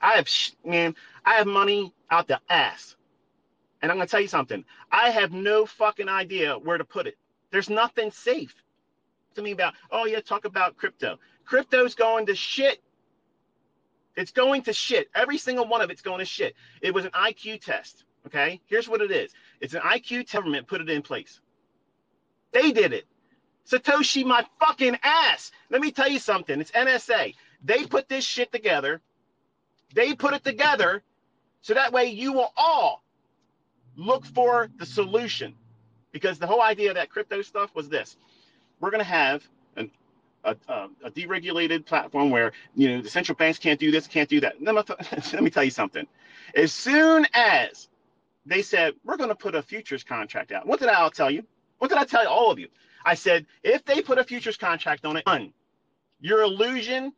I 0.00 0.14
have, 0.14 0.28
man, 0.64 0.94
I 1.24 1.34
have 1.34 1.46
money 1.46 1.92
out 2.10 2.28
the 2.28 2.40
ass. 2.48 2.96
And 3.82 3.90
I'm 3.90 3.98
to 4.06 4.10
tell 4.10 4.20
you 4.20 4.28
something. 4.28 4.64
I 4.90 5.10
have 5.10 5.32
no 5.32 5.66
fucking 5.66 6.08
idea 6.08 6.58
where 6.58 6.78
to 6.78 6.84
put 6.84 7.06
it. 7.06 7.16
There's 7.50 7.70
nothing 7.70 8.10
safe 8.10 8.54
to 9.34 9.42
me 9.42 9.52
about, 9.52 9.74
oh, 9.90 10.06
yeah, 10.06 10.20
talk 10.20 10.44
about 10.44 10.76
crypto. 10.76 11.18
Crypto's 11.44 11.94
going 11.94 12.26
to 12.26 12.34
shit. 12.34 12.82
It's 14.16 14.32
going 14.32 14.62
to 14.62 14.72
shit. 14.72 15.08
Every 15.14 15.38
single 15.38 15.66
one 15.66 15.80
of 15.80 15.90
it's 15.90 16.02
going 16.02 16.18
to 16.18 16.24
shit. 16.24 16.54
It 16.82 16.92
was 16.92 17.04
an 17.04 17.12
IQ 17.12 17.64
test. 17.64 18.04
Okay. 18.26 18.60
Here's 18.66 18.88
what 18.88 19.00
it 19.00 19.10
is 19.10 19.32
it's 19.60 19.74
an 19.74 19.80
IQ 19.80 20.30
government 20.30 20.66
put 20.66 20.80
it 20.80 20.90
in 20.90 21.02
place. 21.02 21.40
They 22.52 22.72
did 22.72 22.92
it. 22.92 23.06
Satoshi, 23.66 24.24
my 24.24 24.44
fucking 24.58 24.98
ass. 25.02 25.52
Let 25.70 25.80
me 25.80 25.92
tell 25.92 26.08
you 26.08 26.18
something. 26.18 26.60
It's 26.60 26.72
NSA. 26.72 27.34
They 27.62 27.86
put 27.86 28.08
this 28.08 28.24
shit 28.24 28.50
together 28.52 29.00
they 29.94 30.14
put 30.14 30.34
it 30.34 30.44
together 30.44 31.02
so 31.62 31.74
that 31.74 31.92
way 31.92 32.06
you 32.06 32.32
will 32.32 32.52
all 32.56 33.02
look 33.96 34.24
for 34.24 34.68
the 34.78 34.86
solution. 34.86 35.54
Because 36.12 36.38
the 36.38 36.46
whole 36.46 36.62
idea 36.62 36.90
of 36.90 36.96
that 36.96 37.10
crypto 37.10 37.42
stuff 37.42 37.74
was 37.74 37.88
this 37.88 38.16
we're 38.80 38.90
going 38.90 39.04
to 39.04 39.04
have 39.04 39.46
an, 39.76 39.90
a, 40.44 40.56
a, 40.68 40.88
a, 41.04 41.10
deregulated 41.10 41.84
platform 41.84 42.30
where 42.30 42.52
you 42.74 42.88
know 42.88 43.02
the 43.02 43.10
central 43.10 43.36
banks 43.36 43.58
can't 43.58 43.78
do 43.78 43.90
this, 43.90 44.06
can't 44.06 44.28
do 44.28 44.40
that. 44.40 44.54
Let 44.60 45.42
me, 45.42 45.50
tell 45.50 45.64
you 45.64 45.70
something. 45.70 46.06
As 46.54 46.72
soon 46.72 47.26
as 47.34 47.88
they 48.46 48.62
said 48.62 48.94
we're 49.04 49.18
going 49.18 49.28
to 49.28 49.34
put 49.34 49.54
a 49.54 49.62
futures 49.62 50.02
contract 50.02 50.50
out, 50.50 50.66
what 50.66 50.80
did 50.80 50.88
I 50.88 51.08
tell 51.10 51.30
you? 51.30 51.44
What 51.78 51.88
did 51.88 51.98
I 51.98 52.04
tell 52.04 52.26
all 52.26 52.50
of 52.50 52.58
you? 52.58 52.68
I 53.04 53.14
said 53.14 53.46
if 53.62 53.84
they 53.84 54.02
put 54.02 54.18
a 54.18 54.24
futures 54.24 54.56
contract 54.56 55.04
on 55.04 55.16
it, 55.18 55.52
your 56.20 56.42
illusion 56.42 57.12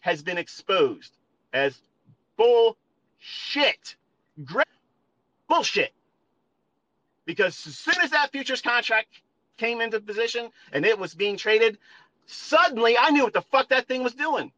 has 0.00 0.22
been 0.22 0.36
exposed 0.36 1.16
as 1.52 1.80
bullshit. 2.36 3.96
Great 4.44 4.66
bullshit. 5.48 5.92
Because 7.24 7.66
as 7.66 7.78
soon 7.78 7.94
as 8.02 8.10
that 8.10 8.32
futures 8.32 8.60
contract 8.60 9.08
came 9.56 9.80
into 9.80 10.00
position 10.00 10.50
and 10.72 10.84
it 10.84 10.98
was 10.98 11.14
being 11.14 11.36
traded, 11.36 11.78
suddenly 12.26 12.98
I 12.98 13.10
knew 13.10 13.24
what 13.24 13.32
the 13.32 13.42
fuck 13.42 13.68
that 13.70 13.88
thing 13.88 14.02
was 14.02 14.14
doing. 14.14 14.52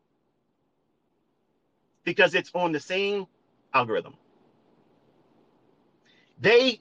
Because 2.05 2.35
it's 2.35 2.51
on 2.55 2.73
the 2.73 2.81
same 2.81 3.27
algorithm. 3.75 4.15
They, 6.41 6.81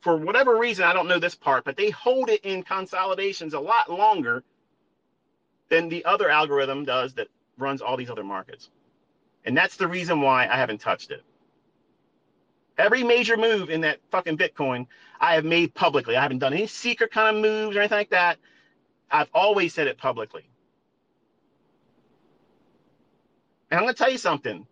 for 0.00 0.16
whatever 0.16 0.56
reason, 0.56 0.84
I 0.84 0.92
don't 0.92 1.08
know 1.08 1.18
this 1.18 1.34
part, 1.34 1.64
but 1.64 1.76
they 1.76 1.90
hold 1.90 2.30
it 2.30 2.44
in 2.44 2.62
consolidations 2.62 3.54
a 3.54 3.60
lot 3.60 3.90
longer 3.90 4.42
than 5.68 5.88
the 5.88 6.04
other 6.04 6.30
algorithm 6.30 6.84
does 6.84 7.14
that 7.14 7.28
runs 7.58 7.82
all 7.82 7.96
these 7.96 8.10
other 8.10 8.24
markets 8.24 8.70
And 9.46 9.56
that's 9.56 9.76
the 9.76 9.86
reason 9.86 10.20
why 10.20 10.48
I 10.48 10.56
haven't 10.56 10.80
touched 10.80 11.12
it. 11.12 11.22
Every 12.78 13.02
major 13.02 13.36
move 13.36 13.70
in 13.70 13.80
that 13.82 14.00
fucking 14.10 14.36
Bitcoin, 14.36 14.86
I 15.20 15.34
have 15.34 15.44
made 15.44 15.72
publicly. 15.74 16.16
I 16.16 16.22
haven't 16.22 16.40
done 16.40 16.52
any 16.52 16.66
secret 16.66 17.10
kind 17.10 17.36
of 17.36 17.42
moves 17.42 17.76
or 17.76 17.80
anything 17.80 17.96
like 17.96 18.10
that. 18.10 18.38
I've 19.10 19.30
always 19.32 19.72
said 19.72 19.86
it 19.86 19.96
publicly. 19.96 20.42
And 23.70 23.78
I'm 23.78 23.84
going 23.84 23.94
to 23.94 23.98
tell 23.98 24.10
you 24.10 24.18
something. 24.18 24.66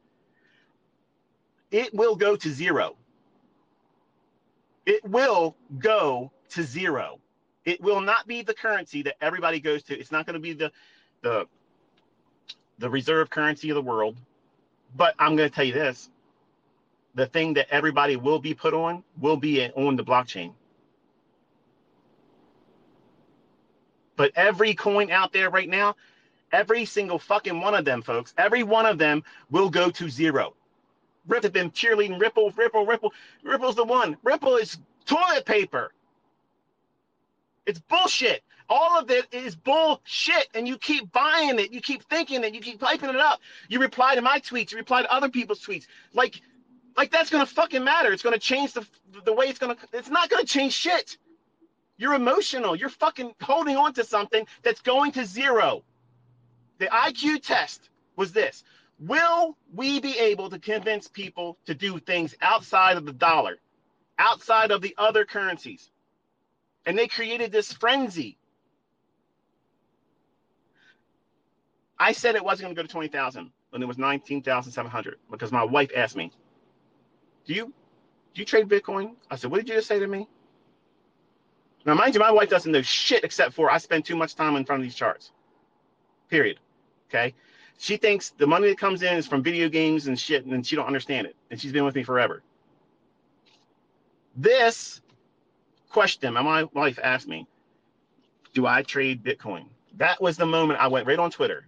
It 1.71 1.95
will 1.95 2.17
go 2.17 2.37
to 2.37 2.51
zero. 2.51 2.97
It 4.87 5.03
will 5.09 5.57
go 5.79 6.31
to 6.51 6.63
zero. 6.63 7.21
It 7.65 7.81
will 7.81 8.01
not 8.01 8.27
be 8.27 8.43
the 8.43 8.55
currency 8.55 9.03
that 9.03 9.15
everybody 9.21 9.61
goes 9.61 9.83
to. 9.85 9.99
It's 9.99 10.13
not 10.13 10.27
going 10.27 10.35
to 10.35 10.41
be 10.41 10.53
the 10.53 10.71
the 11.23 11.47
the 12.79 12.91
reserve 12.91 13.31
currency 13.31 13.71
of 13.71 13.77
the 13.77 13.83
world. 13.83 14.17
But 14.97 15.15
I'm 15.19 15.37
going 15.37 15.49
to 15.49 15.55
tell 15.55 15.65
you 15.65 15.73
this. 15.73 16.11
The 17.15 17.27
thing 17.27 17.55
that 17.55 17.69
everybody 17.71 18.17
will 18.17 18.39
be 18.39 18.55
put 18.55 18.75
on 18.75 19.05
will 19.21 19.37
be 19.37 19.69
on 19.71 19.97
the 19.97 20.05
blockchain. 20.05 20.53
But 24.17 24.33
every 24.37 24.75
coin 24.75 25.11
out 25.11 25.33
there 25.33 25.51
right 25.51 25.69
now, 25.69 25.97
every 26.53 26.85
single 26.85 27.19
fucking 27.19 27.61
one 27.61 27.75
of 27.75 27.85
them, 27.85 28.03
folks, 28.03 28.35
every 28.39 28.63
one 28.63 28.87
of 28.87 28.99
them 28.99 29.23
will 29.51 29.71
go 29.71 29.91
to 29.91 30.09
zero. 30.09 30.55
Have 31.31 31.53
been 31.53 31.71
cheerleading 31.71 32.21
Ripple, 32.21 32.51
Ripple, 32.51 32.87
Ripple. 32.87 33.13
Ripple's 33.43 33.77
the 33.77 33.85
one. 33.85 34.17
Ripple 34.23 34.57
is 34.57 34.79
toilet 35.07 35.47
paper. 35.47 35.93
It's 37.67 37.79
bullshit. 37.81 38.43
All 38.68 38.98
of 38.98 39.11
it 39.11 39.27
is 39.33 39.55
bullshit. 39.55 40.48
And 40.55 40.66
you 40.66 40.79
keep 40.79 41.12
buying 41.12 41.59
it. 41.59 41.72
You 41.72 41.81
keep 41.81 42.03
thinking 42.05 42.44
it. 42.44 42.55
You 42.55 42.61
keep 42.61 42.81
piping 42.81 43.11
it 43.11 43.16
up. 43.16 43.40
You 43.68 43.81
reply 43.81 44.14
to 44.14 44.22
my 44.22 44.40
tweets. 44.40 44.72
You 44.72 44.79
reply 44.79 45.03
to 45.03 45.12
other 45.12 45.29
people's 45.29 45.61
tweets. 45.61 45.87
Like, 46.12 46.40
like 46.96 47.11
that's 47.11 47.31
gonna 47.31 47.46
fucking 47.46 47.85
matter. 47.85 48.12
It's 48.12 48.22
gonna 48.22 48.38
change 48.38 48.72
the 48.72 48.87
the 49.24 49.33
way 49.33 49.46
it's 49.46 49.59
gonna. 49.59 49.77
It's 49.92 50.09
not 50.09 50.31
gonna 50.31 50.44
change 50.44 50.72
shit. 50.72 51.18
You're 51.96 52.14
emotional. 52.14 52.74
You're 52.74 52.88
fucking 52.88 53.35
holding 53.40 53.77
on 53.77 53.92
to 53.94 54.05
something 54.05 54.46
that's 54.62 54.81
going 54.81 55.12
to 55.12 55.24
zero. 55.24 55.85
The 56.79 56.87
IQ 56.87 57.42
test 57.42 57.88
was 58.16 58.33
this. 58.33 58.64
Will 58.98 59.57
we 59.72 60.00
be 60.00 60.18
able 60.18 60.50
to 60.50 60.59
convince 60.59 61.09
people 61.09 61.59
to 61.66 61.74
do 61.74 61.98
things 61.98 62.35
outside 62.40 62.96
of 62.96 63.07
the 63.07 63.12
dollar, 63.12 63.59
outside 64.18 64.70
of 64.70 64.83
the 64.83 64.94
other 64.98 65.24
currencies? 65.24 65.90
And 66.87 66.98
they 66.98 67.09
created 67.09 67.53
this 67.53 67.72
frenzy. 67.72 68.38
I 71.99 72.13
said 72.13 72.35
it 72.35 72.45
wasn't 72.45 72.67
going 72.67 72.77
to 72.77 72.83
go 72.83 72.87
to 72.87 72.93
20,000 72.93 73.51
when 73.71 73.83
it 73.83 73.87
was 73.87 73.99
19,700 73.99 75.17
because 75.31 75.53
my 75.53 75.65
wife 75.65 75.91
asked 75.97 76.17
me, 76.17 76.31
"Do 77.47 77.55
you 77.55 77.73
do 78.35 78.41
you 78.41 78.45
trade 78.45 78.69
Bitcoin?" 78.69 79.15
I 79.31 79.37
said, 79.37 79.51
"What 79.51 79.59
did 79.59 79.69
you 79.69 79.77
just 79.77 79.89
say 79.89 79.99
to 79.99 80.07
me?" 80.07 80.29
Now, 81.87 81.95
mind 81.95 82.15
you, 82.15 82.21
my 82.21 82.31
wife 82.31 82.49
doesn't 82.49 82.73
know 82.73 82.83
shit 82.83 83.25
except 83.25 83.53
for 83.53 83.71
I 83.71 83.79
spend 83.79 84.05
too 84.05 84.17
much 84.17 84.35
time 84.35 84.57
in 84.57 84.65
front 84.65 84.81
of 84.81 84.85
these 84.85 84.95
charts. 84.95 85.33
Period. 86.31 86.59
Okay. 87.09 87.35
She 87.79 87.97
thinks 87.97 88.31
the 88.31 88.47
money 88.47 88.69
that 88.69 88.79
comes 88.79 89.03
in 89.03 89.17
is 89.17 89.27
from 89.27 89.43
video 89.43 89.69
games 89.69 90.07
and 90.07 90.19
shit, 90.19 90.47
and 90.47 90.67
she 90.67 90.77
don't 90.77 90.87
understand 90.87 91.27
it. 91.27 91.37
And 91.51 91.61
she's 91.61 91.73
been 91.73 91.85
with 91.85 91.95
me 91.95 92.03
forever. 92.03 92.43
This 94.37 95.03
question 95.91 96.33
my 96.35 96.65
wife 96.73 96.99
asked 97.03 97.29
me, 97.29 97.47
do 98.53 98.67
I 98.67 98.83
trade 98.83 99.23
Bitcoin? 99.23 99.67
That 99.97 100.21
was 100.21 100.37
the 100.37 100.47
moment 100.47 100.81
I 100.81 100.89
went 100.89 101.07
right 101.07 101.19
on 101.19 101.31
Twitter. 101.31 101.67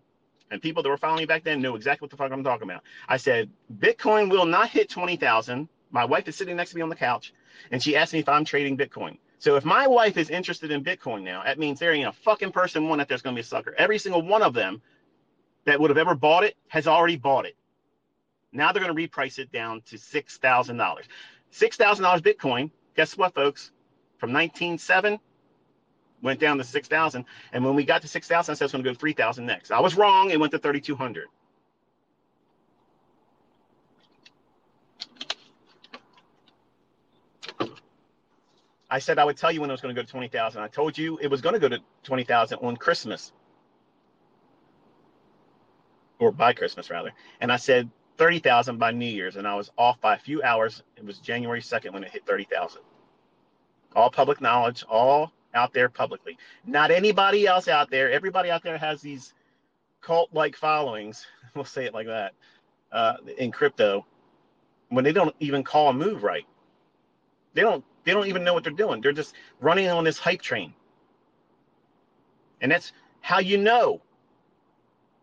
And 0.51 0.63
people 0.63 0.83
that 0.83 0.89
were 0.89 0.97
following 0.97 1.21
me 1.21 1.27
back 1.27 1.43
then 1.45 1.61
know 1.61 1.75
exactly 1.75 2.05
what 2.05 2.11
the 2.11 2.17
fuck 2.17 2.33
I'm 2.33 2.45
talking 2.45 2.69
about. 2.69 2.83
I 3.09 3.17
said, 3.17 3.51
Bitcoin 3.79 4.31
will 4.31 4.47
not 4.47 4.69
hit 4.69 4.89
20,000. 4.89 5.69
My 5.91 6.05
wife 6.05 6.29
is 6.29 6.37
sitting 6.37 6.57
next 6.57 6.71
to 6.71 6.77
me 6.77 6.83
on 6.83 6.89
the 6.89 6.97
couch, 6.97 7.33
and 7.71 7.83
she 7.83 7.97
asked 7.97 8.13
me 8.13 8.21
if 8.21 8.29
I'm 8.29 8.45
trading 8.45 8.77
Bitcoin. 8.77 9.19
So 9.39 9.57
if 9.57 9.65
my 9.65 9.87
wife 9.87 10.17
is 10.17 10.31
interested 10.31 10.71
in 10.71 10.85
Bitcoin 10.85 11.23
now, 11.23 11.43
that 11.45 11.59
means 11.59 11.79
there 11.79 11.93
ain't 11.93 12.09
a 12.09 12.13
fucking 12.13 12.53
person 12.53 12.89
one 12.89 12.99
that 12.99 13.09
there's 13.09 13.23
going 13.23 13.35
to 13.35 13.41
be 13.41 13.45
a 13.45 13.49
sucker. 13.49 13.75
Every 13.77 13.99
single 13.99 14.23
one 14.23 14.43
of 14.43 14.55
them 14.55 14.81
that 15.65 15.81
would 15.81 15.91
have 15.91 15.99
ever 15.99 16.15
bought 16.15 16.45
it 16.45 16.57
has 16.69 16.87
already 16.87 17.17
bought 17.17 17.45
it. 17.45 17.57
Now 18.53 18.73
they're 18.73 18.83
going 18.83 18.95
to 18.95 19.09
reprice 19.09 19.39
it 19.39 19.53
down 19.53 19.83
to 19.87 19.97
$6,000. 19.97 21.03
$6,000 21.53 22.21
Bitcoin. 22.21 22.71
Guess 22.95 23.17
what, 23.19 23.35
folks? 23.35 23.73
from 24.19 24.31
19.7 24.31 25.19
went 26.23 26.41
down 26.41 26.59
to 26.59 26.65
6,000. 26.65 27.25
And 27.53 27.65
when 27.65 27.75
we 27.75 27.85
got 27.85 28.03
to 28.03 28.09
6,000, 28.09 28.53
I 28.53 28.55
said 28.55 28.65
it's 28.65 28.73
going 28.73 28.85
to 28.85 28.89
go 28.89 28.95
to 28.95 28.99
3,000 28.99 29.47
next. 29.47 29.71
I 29.71 29.81
was 29.81 29.97
wrong. 29.97 30.31
It 30.31 30.41
went 30.41 30.53
to 30.53 30.59
3,200. 30.59 31.27
I 38.89 38.99
said 39.01 39.19
I 39.19 39.25
would 39.25 39.37
tell 39.37 39.51
you 39.51 39.61
when 39.61 39.69
it 39.69 39.73
was 39.73 39.81
going 39.81 39.95
to 39.95 40.01
go 40.01 40.05
to 40.05 40.11
20,000. 40.11 40.63
I 40.63 40.69
told 40.69 40.97
you 40.97 41.19
it 41.19 41.27
was 41.29 41.41
going 41.41 41.55
to 41.55 41.59
go 41.59 41.69
to 41.69 41.81
20,000 42.05 42.59
on 42.63 42.77
Christmas 42.77 43.33
or 46.19 46.31
by 46.31 46.53
Christmas 46.53 46.89
rather. 46.89 47.13
And 47.41 47.51
I 47.51 47.57
said 47.57 47.91
30,000 48.17 48.79
by 48.79 48.93
New 48.93 49.07
Year's 49.07 49.37
and 49.37 49.47
I 49.47 49.57
was 49.57 49.71
off 49.77 50.01
by 50.01 50.15
a 50.15 50.19
few 50.19 50.43
hours. 50.43 50.83
It 50.97 51.05
was 51.05 51.19
January 51.19 51.61
2nd 51.61 51.93
when 51.93 52.05
it 52.05 52.11
hit 52.11 52.25
30,000 52.27 52.81
all 53.97 54.11
public 54.11 54.41
knowledge, 54.41 54.85
all 54.89 55.33
out 55.57 55.73
there 55.73 55.89
publicly. 55.89 56.39
Not 56.65 56.91
anybody 56.93 57.47
else 57.47 57.67
out 57.67 57.91
there. 57.91 58.11
Everybody 58.11 58.51
out 58.51 58.63
there 58.63 58.79
has 58.79 59.01
these 59.01 59.35
cult-like 60.03 60.57
followings. 60.57 61.27
We'll 61.55 61.65
say 61.65 61.87
it 61.87 61.95
like 61.95 62.07
that 62.07 62.35
uh, 62.93 63.15
in 63.39 63.51
crypto 63.51 64.05
when 64.91 65.05
they 65.05 65.13
don't 65.13 65.35
even 65.41 65.65
call 65.65 65.89
a 65.89 65.93
move 65.95 66.23
right. 66.23 66.45
They 67.55 67.63
don't. 67.63 67.83
They 68.05 68.13
don't 68.13 68.27
even 68.27 68.45
know 68.45 68.55
what 68.55 68.63
they're 68.63 68.73
doing. 68.73 69.01
They're 69.01 69.13
just 69.13 69.35
running 69.59 69.89
on 69.89 70.05
this 70.05 70.19
hype 70.19 70.43
train. 70.43 70.75
And 72.61 72.71
that's 72.71 72.93
how 73.21 73.41
you 73.41 73.57
know 73.57 74.01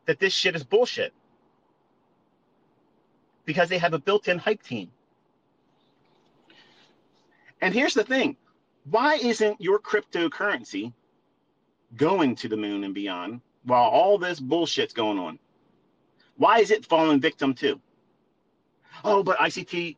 that 0.05 0.19
this 0.19 0.33
shit 0.33 0.55
is 0.55 0.63
bullshit. 0.63 1.13
Because 3.45 3.69
they 3.69 3.77
have 3.77 3.93
a 3.93 3.99
built-in 3.99 4.37
hype 4.37 4.63
team. 4.63 4.89
And 7.61 7.73
here's 7.73 7.93
the 7.93 8.03
thing 8.03 8.35
why 8.89 9.15
isn't 9.15 9.61
your 9.61 9.79
cryptocurrency 9.79 10.93
going 11.95 12.35
to 12.35 12.47
the 12.47 12.57
moon 12.57 12.83
and 12.83 12.93
beyond 12.93 13.41
while 13.63 13.89
all 13.89 14.17
this 14.17 14.39
bullshit's 14.39 14.93
going 14.93 15.19
on? 15.19 15.39
Why 16.37 16.59
is 16.59 16.71
it 16.71 16.85
falling 16.85 17.21
victim 17.21 17.53
to? 17.55 17.79
Oh, 19.03 19.23
but 19.23 19.37
ICT, 19.37 19.95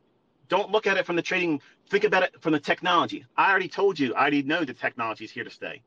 don't 0.48 0.70
look 0.70 0.86
at 0.86 0.96
it 0.96 1.06
from 1.06 1.16
the 1.16 1.22
trading, 1.22 1.60
think 1.88 2.04
about 2.04 2.22
it 2.22 2.40
from 2.40 2.52
the 2.52 2.60
technology. 2.60 3.24
I 3.36 3.50
already 3.50 3.68
told 3.68 3.98
you, 3.98 4.14
I 4.14 4.20
already 4.20 4.42
know 4.42 4.64
the 4.64 4.74
technology 4.74 5.24
is 5.24 5.30
here 5.30 5.44
to 5.44 5.50
stay. 5.50 5.82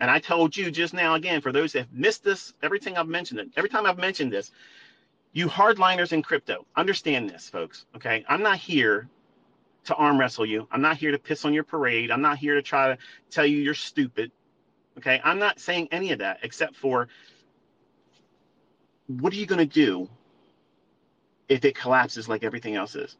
And 0.00 0.10
I 0.10 0.18
told 0.18 0.56
you 0.56 0.70
just 0.70 0.92
now 0.92 1.14
again, 1.14 1.40
for 1.40 1.52
those 1.52 1.72
that 1.72 1.80
have 1.80 1.92
missed 1.92 2.24
this, 2.24 2.52
everything 2.62 2.96
I've 2.96 3.08
mentioned 3.08 3.40
it, 3.40 3.48
every 3.56 3.70
time 3.70 3.86
I've 3.86 3.98
mentioned 3.98 4.32
this, 4.32 4.50
you 5.32 5.48
hardliners 5.48 6.12
in 6.12 6.22
crypto, 6.22 6.66
understand 6.76 7.28
this, 7.30 7.48
folks. 7.48 7.86
Okay. 7.96 8.24
I'm 8.28 8.42
not 8.42 8.58
here 8.58 9.08
to 9.84 9.94
arm 9.94 10.18
wrestle 10.18 10.46
you. 10.46 10.66
I'm 10.70 10.80
not 10.80 10.96
here 10.96 11.10
to 11.10 11.18
piss 11.18 11.44
on 11.44 11.52
your 11.52 11.64
parade. 11.64 12.10
I'm 12.10 12.22
not 12.22 12.38
here 12.38 12.54
to 12.54 12.62
try 12.62 12.88
to 12.88 12.98
tell 13.30 13.46
you 13.46 13.58
you're 13.58 13.74
stupid. 13.74 14.30
Okay. 14.98 15.20
I'm 15.24 15.38
not 15.38 15.60
saying 15.60 15.88
any 15.90 16.12
of 16.12 16.18
that 16.20 16.38
except 16.42 16.76
for 16.76 17.08
what 19.06 19.32
are 19.32 19.36
you 19.36 19.46
going 19.46 19.66
to 19.66 19.66
do 19.66 20.08
if 21.48 21.64
it 21.64 21.76
collapses 21.76 22.28
like 22.28 22.44
everything 22.44 22.74
else 22.74 22.94
is? 22.94 23.16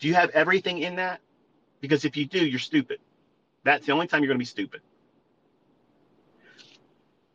Do 0.00 0.08
you 0.08 0.14
have 0.14 0.30
everything 0.30 0.78
in 0.78 0.96
that? 0.96 1.20
Because 1.80 2.04
if 2.04 2.16
you 2.16 2.26
do, 2.26 2.44
you're 2.44 2.58
stupid. 2.58 2.98
That's 3.62 3.86
the 3.86 3.92
only 3.92 4.06
time 4.06 4.22
you're 4.22 4.28
going 4.28 4.38
to 4.38 4.42
be 4.42 4.44
stupid. 4.44 4.80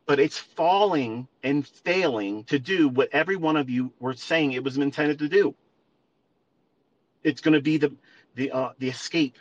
But 0.05 0.19
it's 0.19 0.37
falling 0.37 1.27
and 1.43 1.67
failing 1.67 2.43
to 2.45 2.59
do 2.59 2.89
what 2.89 3.09
every 3.11 3.35
one 3.35 3.55
of 3.55 3.69
you 3.69 3.93
were 3.99 4.13
saying 4.13 4.51
it 4.51 4.63
was 4.63 4.77
intended 4.77 5.19
to 5.19 5.29
do 5.29 5.55
it's 7.23 7.41
going 7.41 7.53
to 7.53 7.61
be 7.61 7.77
the 7.77 7.93
the 8.35 8.51
uh, 8.51 8.69
the 8.79 8.89
escape 8.89 9.37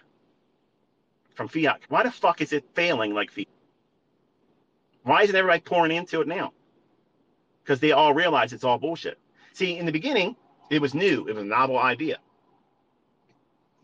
from 1.35 1.49
fiat. 1.49 1.81
Why 1.89 2.03
the 2.03 2.11
fuck 2.11 2.41
is 2.41 2.53
it 2.53 2.65
failing 2.75 3.15
like 3.15 3.31
fiat? 3.31 3.49
Why 5.03 5.23
isn't 5.23 5.35
everybody 5.35 5.61
pouring 5.61 5.97
into 5.97 6.21
it 6.21 6.29
now? 6.29 6.53
Because 7.63 7.81
they 7.81 7.93
all 7.93 8.13
realize 8.15 8.53
it's 8.53 8.65
all 8.65 8.79
bullshit. 8.79 9.19
See, 9.53 9.79
in 9.79 9.87
the 9.87 9.93
beginning, 9.93 10.37
it 10.71 10.81
was 10.81 10.95
new. 10.95 11.27
It 11.29 11.35
was 11.35 11.45
a 11.45 11.47
novel 11.47 11.79
idea. 11.79 12.19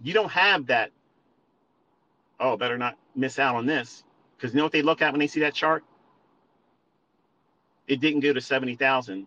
You 0.02 0.12
don't 0.12 0.30
have 0.30 0.66
that. 0.66 0.90
Oh, 2.38 2.56
better 2.56 2.76
not 2.76 2.98
miss 3.14 3.38
out 3.38 3.54
on 3.54 3.66
this. 3.66 4.04
Because 4.36 4.52
you 4.52 4.58
know 4.58 4.64
what 4.64 4.72
they 4.72 4.82
look 4.82 5.00
at 5.00 5.12
when 5.12 5.20
they 5.20 5.26
see 5.26 5.40
that 5.40 5.54
chart? 5.54 5.84
It 7.86 8.00
didn't 8.00 8.20
go 8.20 8.32
to 8.32 8.40
70,000 8.40 9.26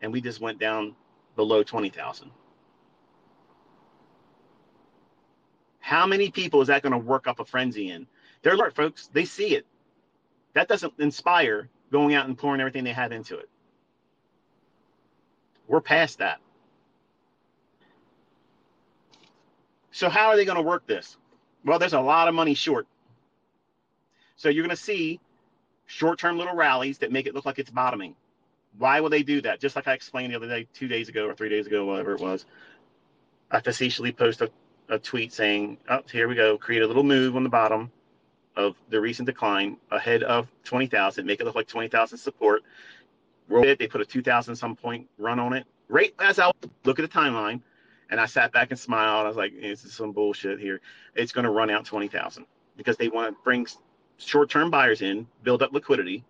and 0.00 0.12
we 0.12 0.20
just 0.20 0.40
went 0.40 0.58
down 0.58 0.94
below 1.36 1.62
20,000. 1.62 2.30
How 5.84 6.06
many 6.06 6.30
people 6.30 6.62
is 6.62 6.68
that 6.68 6.80
going 6.80 6.94
to 6.94 6.98
work 6.98 7.26
up 7.26 7.40
a 7.40 7.44
frenzy 7.44 7.90
in? 7.90 8.06
They're 8.40 8.54
alert, 8.54 8.74
folks. 8.74 9.10
They 9.12 9.26
see 9.26 9.54
it. 9.54 9.66
That 10.54 10.66
doesn't 10.66 10.94
inspire 10.98 11.68
going 11.92 12.14
out 12.14 12.26
and 12.26 12.38
pouring 12.38 12.62
everything 12.62 12.84
they 12.84 12.94
have 12.94 13.12
into 13.12 13.36
it. 13.36 13.50
We're 15.68 15.82
past 15.82 16.20
that. 16.20 16.40
So 19.90 20.08
how 20.08 20.28
are 20.28 20.36
they 20.36 20.46
going 20.46 20.56
to 20.56 20.62
work 20.62 20.86
this? 20.86 21.18
Well, 21.66 21.78
there's 21.78 21.92
a 21.92 22.00
lot 22.00 22.28
of 22.28 22.34
money 22.34 22.54
short. 22.54 22.86
So 24.36 24.48
you're 24.48 24.64
going 24.64 24.74
to 24.74 24.82
see 24.82 25.20
short-term 25.84 26.38
little 26.38 26.56
rallies 26.56 26.96
that 26.98 27.12
make 27.12 27.26
it 27.26 27.34
look 27.34 27.44
like 27.44 27.58
it's 27.58 27.70
bottoming. 27.70 28.16
Why 28.78 29.00
will 29.00 29.10
they 29.10 29.22
do 29.22 29.42
that? 29.42 29.60
Just 29.60 29.76
like 29.76 29.86
I 29.86 29.92
explained 29.92 30.32
the 30.32 30.36
other 30.36 30.48
day, 30.48 30.66
two 30.72 30.88
days 30.88 31.10
ago 31.10 31.26
or 31.26 31.34
three 31.34 31.50
days 31.50 31.66
ago, 31.66 31.84
whatever 31.84 32.14
it 32.14 32.20
was. 32.22 32.46
I 33.50 33.60
facetiously 33.60 34.12
post 34.12 34.40
a, 34.94 34.98
tweet 34.98 35.32
saying, 35.32 35.78
oh, 35.88 36.00
here 36.10 36.28
we 36.28 36.34
go, 36.34 36.56
create 36.56 36.82
a 36.82 36.86
little 36.86 37.02
move 37.02 37.36
on 37.36 37.42
the 37.42 37.48
bottom 37.48 37.90
of 38.56 38.76
the 38.88 39.00
recent 39.00 39.26
decline 39.26 39.76
ahead 39.90 40.22
of 40.22 40.48
20,000, 40.64 41.26
make 41.26 41.40
it 41.40 41.44
look 41.44 41.54
like 41.54 41.66
20,000 41.66 42.18
support. 42.18 42.62
Roll 43.48 43.64
it. 43.64 43.78
They 43.78 43.86
put 43.86 44.00
a 44.00 44.06
2,000 44.06 44.56
some 44.56 44.74
point 44.74 45.08
run 45.18 45.38
on 45.38 45.52
it. 45.52 45.66
Right 45.88 46.14
as 46.18 46.38
I 46.38 46.50
look 46.84 46.98
at 46.98 47.02
the 47.02 47.08
timeline, 47.08 47.60
and 48.10 48.20
I 48.20 48.26
sat 48.26 48.52
back 48.52 48.70
and 48.70 48.78
smiled. 48.78 49.24
I 49.24 49.28
was 49.28 49.36
like, 49.36 49.52
this 49.60 49.84
is 49.84 49.92
some 49.92 50.12
bullshit 50.12 50.60
here. 50.60 50.80
It's 51.14 51.32
going 51.32 51.44
to 51.44 51.50
run 51.50 51.68
out 51.70 51.84
20,000 51.84 52.46
because 52.76 52.96
they 52.96 53.08
want 53.08 53.34
to 53.34 53.42
bring 53.42 53.66
short 54.18 54.50
term 54.50 54.70
buyers 54.70 55.02
in, 55.02 55.26
build 55.42 55.62
up 55.62 55.72
liquidity. 55.72 56.24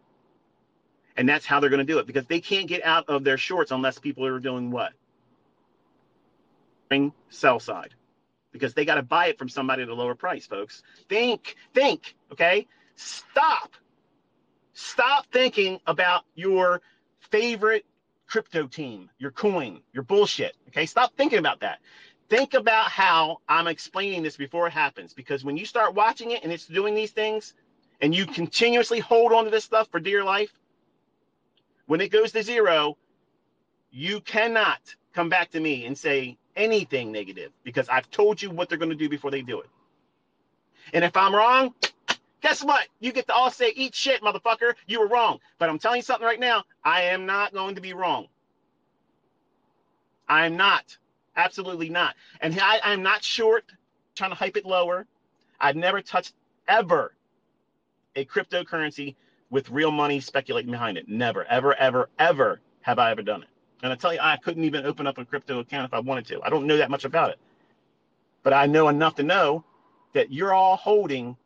And 1.16 1.28
that's 1.28 1.46
how 1.46 1.60
they're 1.60 1.70
going 1.70 1.86
to 1.86 1.92
do 1.92 1.98
it 1.98 2.06
because 2.06 2.26
they 2.26 2.40
can't 2.40 2.66
get 2.66 2.84
out 2.84 3.08
of 3.08 3.22
their 3.22 3.38
shorts 3.38 3.70
unless 3.70 3.98
people 3.98 4.24
are 4.26 4.40
doing 4.40 4.70
what? 4.70 4.92
Sell 7.28 7.58
side 7.58 7.94
because 8.54 8.72
they 8.72 8.84
got 8.84 8.94
to 8.94 9.02
buy 9.02 9.26
it 9.26 9.36
from 9.36 9.48
somebody 9.48 9.82
at 9.82 9.88
a 9.88 9.94
lower 9.94 10.14
price, 10.14 10.46
folks. 10.46 10.84
Think, 11.08 11.56
think, 11.74 12.14
okay? 12.30 12.68
Stop. 12.94 13.74
Stop 14.72 15.26
thinking 15.32 15.80
about 15.88 16.22
your 16.36 16.80
favorite 17.18 17.84
crypto 18.28 18.68
team, 18.68 19.10
your 19.18 19.32
coin, 19.32 19.80
your 19.92 20.04
bullshit, 20.04 20.56
okay? 20.68 20.86
Stop 20.86 21.16
thinking 21.16 21.40
about 21.40 21.60
that. 21.60 21.80
Think 22.28 22.54
about 22.54 22.90
how 22.90 23.38
I'm 23.48 23.66
explaining 23.66 24.22
this 24.22 24.36
before 24.36 24.68
it 24.68 24.72
happens 24.72 25.12
because 25.12 25.44
when 25.44 25.56
you 25.56 25.66
start 25.66 25.94
watching 25.94 26.30
it 26.30 26.44
and 26.44 26.52
it's 26.52 26.66
doing 26.66 26.94
these 26.94 27.10
things 27.10 27.54
and 28.00 28.14
you 28.14 28.24
continuously 28.24 29.00
hold 29.00 29.32
on 29.32 29.44
to 29.44 29.50
this 29.50 29.64
stuff 29.64 29.88
for 29.90 29.98
dear 29.98 30.22
life, 30.22 30.52
when 31.86 32.00
it 32.00 32.12
goes 32.12 32.30
to 32.32 32.42
zero, 32.44 32.96
you 33.90 34.20
cannot 34.20 34.78
come 35.12 35.28
back 35.28 35.50
to 35.50 35.60
me 35.60 35.86
and 35.86 35.98
say, 35.98 36.38
anything 36.56 37.12
negative 37.12 37.52
because 37.62 37.88
I've 37.88 38.10
told 38.10 38.40
you 38.40 38.50
what 38.50 38.68
they're 38.68 38.78
going 38.78 38.90
to 38.90 38.96
do 38.96 39.08
before 39.08 39.30
they 39.30 39.42
do 39.42 39.60
it. 39.60 39.68
And 40.92 41.04
if 41.04 41.16
I'm 41.16 41.34
wrong, 41.34 41.74
guess 42.42 42.62
what? 42.62 42.86
You 43.00 43.12
get 43.12 43.26
to 43.28 43.34
all 43.34 43.50
say, 43.50 43.72
eat 43.74 43.94
shit, 43.94 44.20
motherfucker. 44.22 44.74
You 44.86 45.00
were 45.00 45.08
wrong. 45.08 45.40
But 45.58 45.68
I'm 45.68 45.78
telling 45.78 45.98
you 45.98 46.02
something 46.02 46.26
right 46.26 46.40
now. 46.40 46.64
I 46.84 47.02
am 47.02 47.26
not 47.26 47.52
going 47.52 47.74
to 47.76 47.80
be 47.80 47.94
wrong. 47.94 48.26
I'm 50.28 50.56
not. 50.56 50.96
Absolutely 51.36 51.88
not. 51.88 52.14
And 52.40 52.58
I, 52.60 52.80
I'm 52.84 53.02
not 53.02 53.24
short, 53.24 53.64
trying 54.14 54.30
to 54.30 54.36
hype 54.36 54.56
it 54.56 54.64
lower. 54.64 55.06
I've 55.60 55.76
never 55.76 56.02
touched 56.02 56.34
ever 56.68 57.14
a 58.16 58.24
cryptocurrency 58.24 59.16
with 59.50 59.70
real 59.70 59.90
money 59.90 60.20
speculating 60.20 60.70
behind 60.70 60.98
it. 60.98 61.08
Never, 61.08 61.44
ever, 61.44 61.74
ever, 61.74 62.08
ever 62.18 62.60
have 62.82 62.98
I 62.98 63.10
ever 63.10 63.22
done 63.22 63.42
it. 63.42 63.48
And 63.84 63.92
I 63.92 63.96
tell 63.96 64.14
you, 64.14 64.18
I 64.22 64.38
couldn't 64.38 64.64
even 64.64 64.86
open 64.86 65.06
up 65.06 65.18
a 65.18 65.26
crypto 65.26 65.58
account 65.58 65.84
if 65.84 65.92
I 65.92 66.00
wanted 66.00 66.24
to. 66.28 66.40
I 66.42 66.48
don't 66.48 66.66
know 66.66 66.78
that 66.78 66.90
much 66.90 67.04
about 67.04 67.28
it. 67.28 67.38
But 68.42 68.54
I 68.54 68.64
know 68.64 68.88
enough 68.88 69.16
to 69.16 69.22
know 69.22 69.62
that 70.14 70.32
you're 70.32 70.54
all 70.54 70.76
holding 70.76 71.36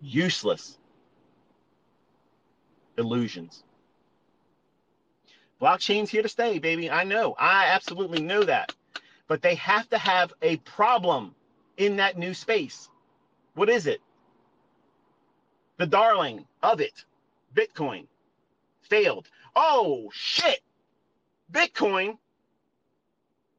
useless 0.00 0.78
illusions. 2.96 3.64
Blockchain's 5.60 6.10
here 6.10 6.22
to 6.22 6.28
stay, 6.28 6.60
baby. 6.60 6.88
I 6.88 7.02
know. 7.02 7.34
I 7.36 7.66
absolutely 7.66 8.22
know 8.22 8.44
that. 8.44 8.72
But 9.26 9.42
they 9.42 9.56
have 9.56 9.90
to 9.90 9.98
have 9.98 10.32
a 10.42 10.58
problem 10.58 11.34
in 11.76 11.96
that 11.96 12.16
new 12.16 12.34
space. 12.34 12.88
What 13.56 13.68
is 13.68 13.88
it? 13.88 14.00
The 15.78 15.86
darling 15.88 16.46
of 16.62 16.80
it, 16.80 17.04
Bitcoin 17.52 18.06
failed. 18.88 19.28
Oh, 19.56 20.10
shit. 20.12 20.60
Bitcoin, 21.50 22.18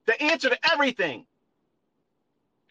the 0.06 0.22
answer 0.22 0.50
to 0.50 0.72
everything. 0.72 1.26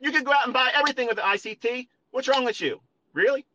You 0.00 0.12
could 0.12 0.24
go 0.24 0.32
out 0.32 0.44
and 0.44 0.52
buy 0.52 0.70
everything 0.74 1.06
with 1.06 1.16
the 1.16 1.22
ICT. 1.22 1.88
What's 2.10 2.28
wrong 2.28 2.44
with 2.44 2.60
you? 2.60 2.80
Really? 3.12 3.46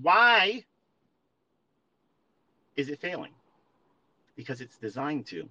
Why 0.00 0.64
is 2.76 2.88
it 2.88 3.00
failing? 3.00 3.32
Because 4.36 4.60
it's 4.60 4.76
designed 4.76 5.26
to. 5.26 5.48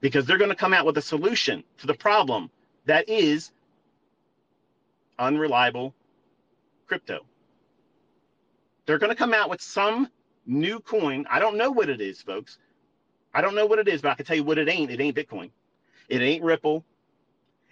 Because 0.00 0.26
they're 0.26 0.38
going 0.38 0.50
to 0.50 0.56
come 0.56 0.74
out 0.74 0.84
with 0.84 0.98
a 0.98 1.02
solution 1.02 1.64
to 1.78 1.86
the 1.86 1.94
problem 1.94 2.50
that 2.84 3.08
is 3.08 3.52
unreliable 5.18 5.94
crypto. 6.86 7.26
They're 8.86 8.98
going 8.98 9.10
to 9.10 9.16
come 9.16 9.34
out 9.34 9.48
with 9.48 9.60
some 9.60 10.08
new 10.46 10.80
coin. 10.80 11.26
I 11.30 11.38
don't 11.38 11.56
know 11.56 11.70
what 11.70 11.88
it 11.88 12.00
is, 12.00 12.20
folks. 12.20 12.58
I 13.32 13.40
don't 13.40 13.54
know 13.54 13.66
what 13.66 13.78
it 13.78 13.88
is, 13.88 14.02
but 14.02 14.10
I 14.10 14.14
can 14.14 14.26
tell 14.26 14.36
you 14.36 14.44
what 14.44 14.58
it 14.58 14.68
ain't. 14.68 14.90
It 14.90 15.00
ain't 15.00 15.16
Bitcoin. 15.16 15.50
It 16.08 16.20
ain't 16.20 16.44
Ripple. 16.44 16.84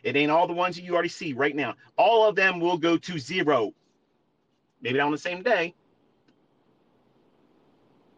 It 0.02 0.16
ain't 0.16 0.30
all 0.30 0.46
the 0.46 0.52
ones 0.52 0.76
that 0.76 0.82
you 0.82 0.94
already 0.94 1.08
see 1.08 1.32
right 1.32 1.54
now. 1.54 1.74
All 1.96 2.26
of 2.26 2.34
them 2.34 2.58
will 2.58 2.78
go 2.78 2.96
to 2.96 3.18
zero. 3.18 3.72
Maybe 4.80 4.98
not 4.98 5.06
on 5.06 5.12
the 5.12 5.18
same 5.18 5.42
day, 5.42 5.74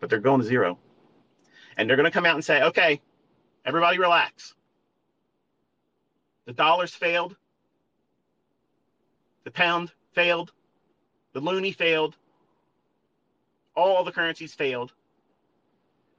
but 0.00 0.08
they're 0.08 0.18
going 0.18 0.40
to 0.40 0.46
zero. 0.46 0.78
And 1.76 1.88
they're 1.88 1.96
going 1.96 2.04
to 2.04 2.10
come 2.10 2.24
out 2.24 2.36
and 2.36 2.44
say, 2.44 2.62
okay, 2.62 3.02
everybody 3.66 3.98
relax. 3.98 4.54
The 6.46 6.52
dollar's 6.52 6.94
failed. 6.94 7.36
The 9.44 9.50
pound 9.50 9.92
failed. 10.14 10.52
The 11.34 11.40
loonie 11.40 11.74
failed. 11.74 12.16
All 13.76 14.04
the 14.04 14.12
currencies 14.12 14.54
failed. 14.54 14.92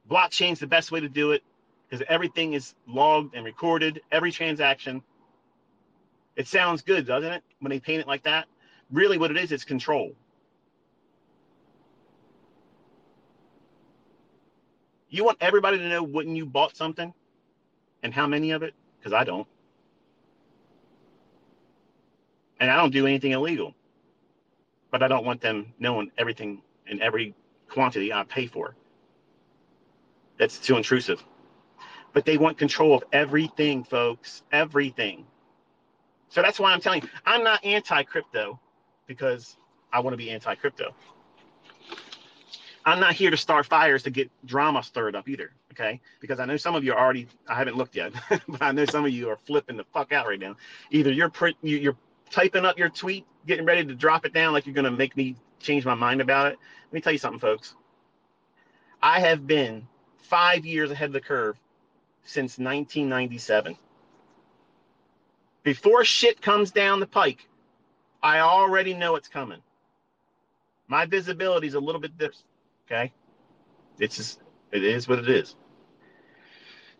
Blockchain's 0.08 0.60
the 0.60 0.66
best 0.66 0.92
way 0.92 1.00
to 1.00 1.08
do 1.08 1.32
it 1.32 1.42
because 1.88 2.04
everything 2.08 2.52
is 2.52 2.74
logged 2.86 3.34
and 3.34 3.44
recorded, 3.44 4.02
every 4.12 4.30
transaction. 4.30 5.02
It 6.36 6.46
sounds 6.46 6.82
good, 6.82 7.06
doesn't 7.06 7.32
it? 7.32 7.42
When 7.60 7.70
they 7.70 7.80
paint 7.80 8.02
it 8.02 8.06
like 8.06 8.22
that. 8.24 8.46
Really, 8.92 9.16
what 9.16 9.30
it 9.30 9.38
is, 9.38 9.50
is 9.52 9.64
control. 9.64 10.12
You 15.08 15.24
want 15.24 15.38
everybody 15.40 15.78
to 15.78 15.88
know 15.88 16.02
when 16.02 16.36
you 16.36 16.44
bought 16.44 16.76
something 16.76 17.12
and 18.02 18.12
how 18.12 18.26
many 18.26 18.50
of 18.50 18.62
it? 18.62 18.74
Because 18.98 19.14
I 19.14 19.24
don't. 19.24 19.48
And 22.60 22.70
I 22.70 22.76
don't 22.76 22.92
do 22.92 23.06
anything 23.06 23.32
illegal 23.32 23.74
but 24.98 25.04
I 25.04 25.08
don't 25.08 25.26
want 25.26 25.42
them 25.42 25.74
knowing 25.78 26.10
everything 26.16 26.62
in 26.86 27.02
every 27.02 27.34
quantity 27.68 28.14
I 28.14 28.22
pay 28.22 28.46
for. 28.46 28.74
That's 30.38 30.58
too 30.58 30.78
intrusive. 30.78 31.22
But 32.14 32.24
they 32.24 32.38
want 32.38 32.56
control 32.56 32.94
of 32.94 33.04
everything, 33.12 33.84
folks, 33.84 34.42
everything. 34.52 35.26
So 36.30 36.40
that's 36.40 36.58
why 36.58 36.72
I'm 36.72 36.80
telling 36.80 37.02
you, 37.02 37.08
I'm 37.26 37.44
not 37.44 37.62
anti 37.62 38.04
crypto 38.04 38.58
because 39.06 39.58
I 39.92 40.00
want 40.00 40.14
to 40.14 40.16
be 40.16 40.30
anti 40.30 40.54
crypto. 40.54 40.94
I'm 42.86 42.98
not 42.98 43.12
here 43.12 43.30
to 43.30 43.36
start 43.36 43.66
fires 43.66 44.02
to 44.04 44.10
get 44.10 44.30
drama 44.46 44.82
stirred 44.82 45.14
up 45.14 45.28
either. 45.28 45.50
Okay. 45.72 46.00
Because 46.20 46.40
I 46.40 46.46
know 46.46 46.56
some 46.56 46.74
of 46.74 46.84
you 46.84 46.94
are 46.94 46.98
already, 46.98 47.26
I 47.46 47.54
haven't 47.54 47.76
looked 47.76 47.96
yet, 47.96 48.14
but 48.48 48.62
I 48.62 48.72
know 48.72 48.86
some 48.86 49.04
of 49.04 49.10
you 49.10 49.28
are 49.28 49.36
flipping 49.44 49.76
the 49.76 49.84
fuck 49.92 50.12
out 50.14 50.26
right 50.26 50.40
now. 50.40 50.56
Either 50.90 51.12
you're, 51.12 51.30
you're 51.60 51.96
typing 52.30 52.64
up 52.64 52.78
your 52.78 52.88
tweet, 52.88 53.26
getting 53.46 53.64
ready 53.64 53.84
to 53.84 53.94
drop 53.94 54.24
it 54.26 54.32
down 54.32 54.52
like 54.52 54.66
you're 54.66 54.74
going 54.74 54.84
to 54.84 54.90
make 54.90 55.16
me 55.16 55.36
change 55.60 55.84
my 55.84 55.94
mind 55.94 56.20
about 56.20 56.52
it. 56.52 56.58
Let 56.86 56.92
me 56.92 57.00
tell 57.00 57.12
you 57.12 57.18
something, 57.18 57.40
folks. 57.40 57.74
I 59.02 59.20
have 59.20 59.46
been 59.46 59.86
five 60.18 60.64
years 60.64 60.90
ahead 60.90 61.08
of 61.08 61.12
the 61.12 61.20
curve 61.20 61.56
since 62.24 62.58
1997. 62.58 63.76
Before 65.62 66.04
shit 66.04 66.40
comes 66.40 66.70
down 66.70 67.00
the 67.00 67.06
pike, 67.06 67.48
I 68.22 68.40
already 68.40 68.94
know 68.94 69.16
it's 69.16 69.28
coming. 69.28 69.60
My 70.88 71.06
visibility 71.06 71.66
is 71.66 71.74
a 71.74 71.80
little 71.80 72.00
bit 72.00 72.16
different. 72.16 72.44
Okay. 72.86 73.12
It's 73.98 74.16
just, 74.16 74.40
it 74.72 74.84
is 74.84 75.08
what 75.08 75.18
it 75.18 75.28
is. 75.28 75.56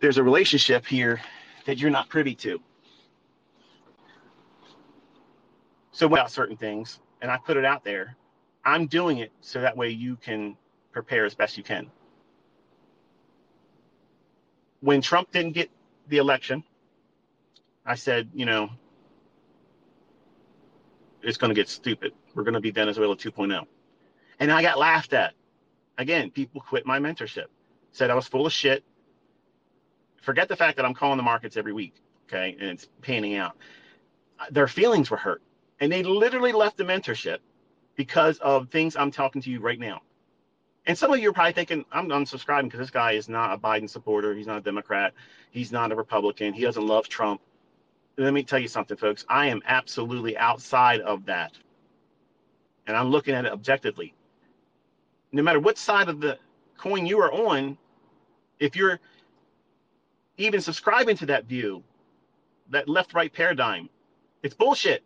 There's 0.01 0.18
a 0.18 0.22
relationship 0.22 0.87
here 0.87 1.20
that 1.66 1.79
you're 1.79 1.91
not 1.91 2.09
privy 2.09 2.35
to. 2.37 2.61
So 5.97 6.05
about 6.05 6.30
certain 6.30 6.59
things 6.59 7.01
and 7.22 7.30
I 7.30 7.38
put 7.38 7.57
it 7.57 7.64
out 7.64 7.82
there, 7.82 8.16
I'm 8.66 8.86
doing 8.86 9.16
it 9.18 9.32
so 9.40 9.62
that 9.62 9.74
way 9.74 9.88
you 9.88 10.16
can 10.16 10.55
prepare 10.92 11.24
as 11.24 11.34
best 11.34 11.57
you 11.57 11.62
can. 11.62 11.90
When 14.80 15.01
Trump 15.01 15.32
didn't 15.32 15.53
get 15.53 15.70
the 16.09 16.18
election, 16.18 16.62
I 17.86 17.94
said, 17.94 18.28
you 18.34 18.44
know, 18.44 18.68
it's 21.22 21.38
going 21.38 21.49
to 21.49 21.55
get 21.55 21.70
stupid. 21.70 22.12
We're 22.34 22.44
going 22.44 22.55
to 22.55 22.61
be 22.61 22.72
Venezuela 22.72 23.16
2.0. 23.16 23.64
And 24.38 24.53
I 24.53 24.61
got 24.61 24.78
laughed 24.78 25.14
at. 25.14 25.32
Again, 25.97 26.30
people 26.30 26.61
quit 26.61 26.84
my 26.84 26.99
mentorship, 26.99 27.47
said 27.92 28.11
I 28.11 28.14
was 28.14 28.28
full 28.28 28.44
of 28.44 28.53
shit. 28.53 28.84
Forget 30.20 30.49
the 30.49 30.57
fact 30.57 30.76
that 30.76 30.84
I'm 30.84 30.92
calling 30.92 31.16
the 31.16 31.22
markets 31.22 31.57
every 31.57 31.72
week, 31.72 31.94
okay, 32.28 32.55
and 32.61 32.68
it's 32.68 32.86
panning 33.01 33.36
out. 33.36 33.57
Their 34.51 34.68
feelings 34.68 35.11
were 35.11 35.16
hurt, 35.16 35.40
and 35.81 35.91
they 35.91 36.03
literally 36.03 36.53
left 36.53 36.77
the 36.77 36.85
mentorship 36.85 37.39
because 37.97 38.39
of 38.39 38.70
things 38.70 38.97
I'm 38.97 39.11
talking 39.11 39.43
to 39.43 39.51
you 39.51 39.61
right 39.61 39.79
now. 39.79 40.03
And 40.87 40.97
some 40.97 41.12
of 41.12 41.18
you 41.18 41.31
are 41.31 41.33
probably 41.33 41.53
thinking, 41.53 41.85
I'm 41.91 42.09
unsubscribing 42.09 42.64
because 42.64 42.81
this 42.81 42.91
guy 42.91 43.12
is 43.12 43.29
not 43.29 43.53
a 43.53 43.59
Biden 43.59 43.91
supporter. 43.91 44.35
He's 44.35 44.47
not 44.47 44.59
a 44.59 44.62
Democrat. 44.62 45.14
He's 45.51 45.72
not 45.72 45.91
a 45.91 45.97
Republican. 45.97 46.55
He 46.55 46.62
doesn't 46.62 46.87
love 46.87 47.09
Trump. 47.09 47.41
Let 48.16 48.33
me 48.33 48.45
tell 48.45 48.61
you 48.61 48.68
something, 48.68 48.97
folks. 48.97 49.24
I 49.29 49.49
am 49.49 49.62
absolutely 49.66 50.37
outside 50.37 51.01
of 51.01 51.27
that. 51.27 51.53
And 52.87 52.97
I'm 52.97 53.11
looking 53.11 53.35
at 53.35 53.45
it 53.45 53.53
objectively 53.53 54.14
no 55.33 55.43
matter 55.43 55.61
what 55.61 55.79
side 55.79 56.09
of 56.09 56.20
the 56.20 56.39
coin 56.79 57.07
you 57.07 57.20
are 57.20 57.33
on, 57.33 57.77
if 58.59 58.74
you're 58.74 58.99
even 60.39 60.61
subscribing 60.61 61.16
to 61.18 61.27
that 61.27 61.45
view, 61.45 61.83
that 62.70 62.89
left 62.89 63.14
right 63.14 63.33
paradigm, 63.33 63.89
it's 64.43 64.55
bullshit. 64.55 65.03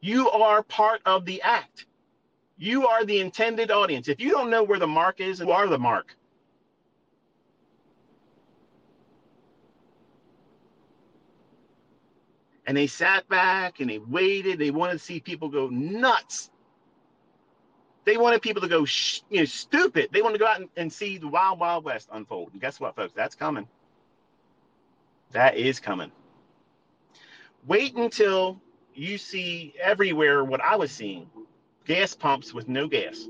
You 0.00 0.30
are 0.30 0.62
part 0.62 1.00
of 1.06 1.24
the 1.24 1.42
act. 1.42 1.86
You 2.58 2.86
are 2.86 3.04
the 3.04 3.20
intended 3.20 3.70
audience. 3.70 4.08
If 4.08 4.20
you 4.20 4.30
don't 4.30 4.50
know 4.50 4.62
where 4.62 4.78
the 4.78 4.86
mark 4.86 5.20
is, 5.20 5.40
you 5.40 5.50
are 5.50 5.66
the 5.66 5.78
mark. 5.78 6.16
And 12.66 12.76
they 12.76 12.86
sat 12.86 13.28
back 13.28 13.80
and 13.80 13.90
they 13.90 13.98
waited. 13.98 14.58
They 14.58 14.70
wanted 14.70 14.94
to 14.94 14.98
see 14.98 15.20
people 15.20 15.48
go 15.48 15.68
nuts 15.68 16.50
they 18.06 18.16
wanted 18.16 18.40
people 18.40 18.62
to 18.62 18.68
go, 18.68 18.84
sh- 18.84 19.20
you 19.28 19.40
know, 19.40 19.44
stupid. 19.44 20.10
They 20.12 20.22
wanted 20.22 20.34
to 20.34 20.38
go 20.38 20.46
out 20.46 20.60
and, 20.60 20.70
and 20.76 20.92
see 20.92 21.18
the 21.18 21.28
wild, 21.28 21.58
wild 21.58 21.84
west 21.84 22.08
unfold. 22.12 22.50
And 22.52 22.60
guess 22.60 22.80
what, 22.80 22.94
folks? 22.94 23.12
That's 23.14 23.34
coming. 23.34 23.68
That 25.32 25.56
is 25.56 25.80
coming. 25.80 26.12
Wait 27.66 27.96
until 27.96 28.60
you 28.96 29.18
see 29.18 29.74
everywhere 29.80 30.44
what 30.44 30.60
I 30.60 30.76
was 30.76 30.90
seeing 30.90 31.28
gas 31.84 32.14
pumps 32.14 32.52
with 32.52 32.68
no 32.68 32.88
gas. 32.88 33.28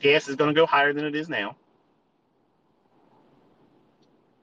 Gas 0.00 0.28
is 0.28 0.36
going 0.36 0.54
to 0.54 0.58
go 0.58 0.66
higher 0.66 0.92
than 0.92 1.04
it 1.04 1.14
is 1.14 1.28
now. 1.28 1.56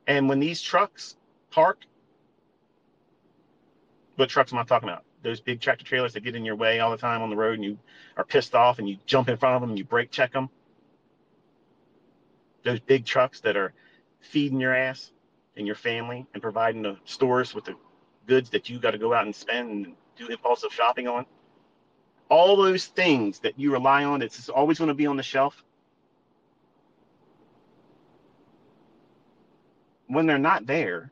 And 0.05 0.29
when 0.29 0.39
these 0.39 0.61
trucks 0.61 1.15
park, 1.49 1.79
what 4.15 4.29
trucks 4.29 4.53
am 4.53 4.59
I 4.59 4.63
talking 4.63 4.87
about? 4.87 5.03
those 5.23 5.39
big 5.39 5.59
tractor 5.59 5.83
trailers 5.83 6.13
that 6.13 6.23
get 6.23 6.35
in 6.35 6.45
your 6.45 6.55
way 6.55 6.79
all 6.79 6.91
the 6.91 6.97
time 6.97 7.21
on 7.21 7.29
the 7.29 7.35
road 7.35 7.55
and 7.55 7.63
you 7.63 7.77
are 8.15 8.23
pissed 8.23 8.55
off 8.55 8.79
and 8.79 8.87
you 8.87 8.97
jump 9.05 9.29
in 9.29 9.37
front 9.37 9.55
of 9.55 9.61
them 9.61 9.71
and 9.71 9.77
you 9.77 9.85
brake 9.85 10.11
check 10.11 10.31
them. 10.31 10.49
Those 12.63 12.79
big 12.79 13.05
trucks 13.05 13.39
that 13.41 13.57
are 13.57 13.73
feeding 14.19 14.59
your 14.59 14.73
ass 14.73 15.11
and 15.55 15.65
your 15.65 15.75
family 15.75 16.25
and 16.33 16.41
providing 16.41 16.81
the 16.81 16.97
stores 17.05 17.53
with 17.53 17.65
the 17.65 17.75
goods 18.27 18.49
that 18.51 18.69
you 18.69 18.79
got 18.79 18.91
to 18.91 18.97
go 18.97 19.13
out 19.13 19.25
and 19.25 19.35
spend 19.35 19.69
and 19.69 19.93
do 20.17 20.27
impulsive 20.27 20.71
shopping 20.71 21.07
on. 21.07 21.25
All 22.29 22.57
those 22.57 22.85
things 22.85 23.39
that 23.39 23.57
you 23.57 23.71
rely 23.71 24.03
on, 24.03 24.21
it's 24.21 24.49
always 24.49 24.77
going 24.77 24.89
to 24.89 24.93
be 24.93 25.07
on 25.07 25.17
the 25.17 25.23
shelf. 25.23 25.63
When 30.07 30.25
they're 30.25 30.37
not 30.37 30.65
there, 30.65 31.11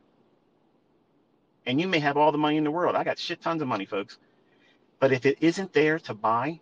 and 1.66 1.82
you 1.82 1.88
may 1.88 2.00
have 2.00 2.18
all 2.18 2.32
the 2.32 2.38
money 2.38 2.58
in 2.58 2.64
the 2.64 2.72
world. 2.72 2.96
I 2.96 3.04
got 3.04 3.18
shit 3.18 3.42
tons 3.42 3.62
of 3.62 3.68
money, 3.68 3.86
folks. 3.86 4.18
But 5.00 5.12
if 5.12 5.26
it 5.26 5.38
isn't 5.42 5.74
there 5.74 6.00
to 6.00 6.14
buy, 6.14 6.60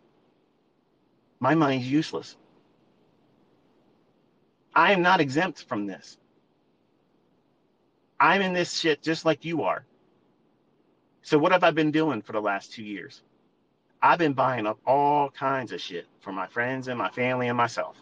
my 1.40 1.56
money's 1.56 1.90
useless. 1.90 2.38
I 4.74 4.94
am 4.94 5.02
not 5.02 5.20
exempt 5.20 5.66
from 5.66 5.86
this. 5.86 6.18
I'm 8.20 8.42
in 8.42 8.54
this 8.54 8.80
shit 8.80 9.02
just 9.02 9.26
like 9.26 9.46
you 9.46 9.64
are. 9.64 9.86
So 11.24 11.38
what 11.38 11.54
have 11.54 11.64
I 11.64 11.72
been 11.72 11.92
doing 11.92 12.22
for 12.22 12.34
the 12.34 12.42
last 12.42 12.74
two 12.74 12.84
years? 12.84 13.24
I've 14.02 14.20
been 14.20 14.34
buying 14.34 14.68
up 14.68 14.78
all 14.86 15.32
kinds 15.32 15.72
of 15.72 15.80
shit 15.80 16.06
for 16.20 16.34
my 16.34 16.48
friends 16.48 16.90
and 16.90 16.98
my 16.98 17.10
family 17.10 17.48
and 17.48 17.58
myself. 17.58 17.96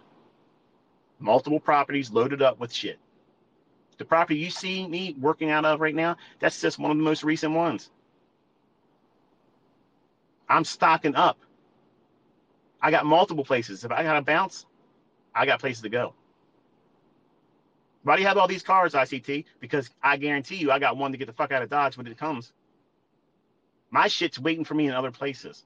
Multiple 1.20 1.60
properties 1.60 2.10
loaded 2.10 2.42
up 2.42 2.60
with 2.60 2.74
shit. 2.74 2.98
The 4.00 4.06
property 4.06 4.40
you 4.40 4.50
see 4.50 4.88
me 4.88 5.16
working 5.20 5.52
out 5.52 5.64
of 5.64 5.80
right 5.80 5.94
now, 5.94 6.18
that's 6.40 6.60
just 6.60 6.80
one 6.80 6.90
of 6.90 6.98
the 6.98 7.04
most 7.04 7.24
recent 7.24 7.54
ones. 7.54 7.92
I'm 10.50 10.66
stocking 10.66 11.16
up. 11.16 11.38
I 12.82 12.90
got 12.90 13.06
multiple 13.06 13.46
places. 13.46 13.86
If 13.86 13.92
I 13.92 14.02
got 14.02 14.14
to 14.14 14.24
bounce, 14.24 14.66
I 15.36 15.46
got 15.46 15.60
places 15.60 15.84
to 15.84 15.90
go. 15.90 16.16
Why 18.02 18.16
do 18.16 18.24
you 18.24 18.28
have 18.28 18.38
all 18.38 18.48
these 18.48 18.64
cars, 18.64 18.94
ICT? 18.94 19.46
Because 19.60 19.92
I 20.02 20.18
guarantee 20.18 20.56
you, 20.56 20.72
I 20.72 20.80
got 20.80 20.98
one 20.98 21.12
to 21.12 21.20
get 21.20 21.28
the 21.28 21.34
fuck 21.34 21.52
out 21.52 21.62
of 21.62 21.70
Dodge 21.70 21.96
when 21.96 22.08
it 22.08 22.18
comes. 22.18 22.52
My 23.92 24.08
shit's 24.08 24.40
waiting 24.40 24.64
for 24.64 24.74
me 24.74 24.88
in 24.88 24.94
other 24.94 25.12
places. 25.12 25.66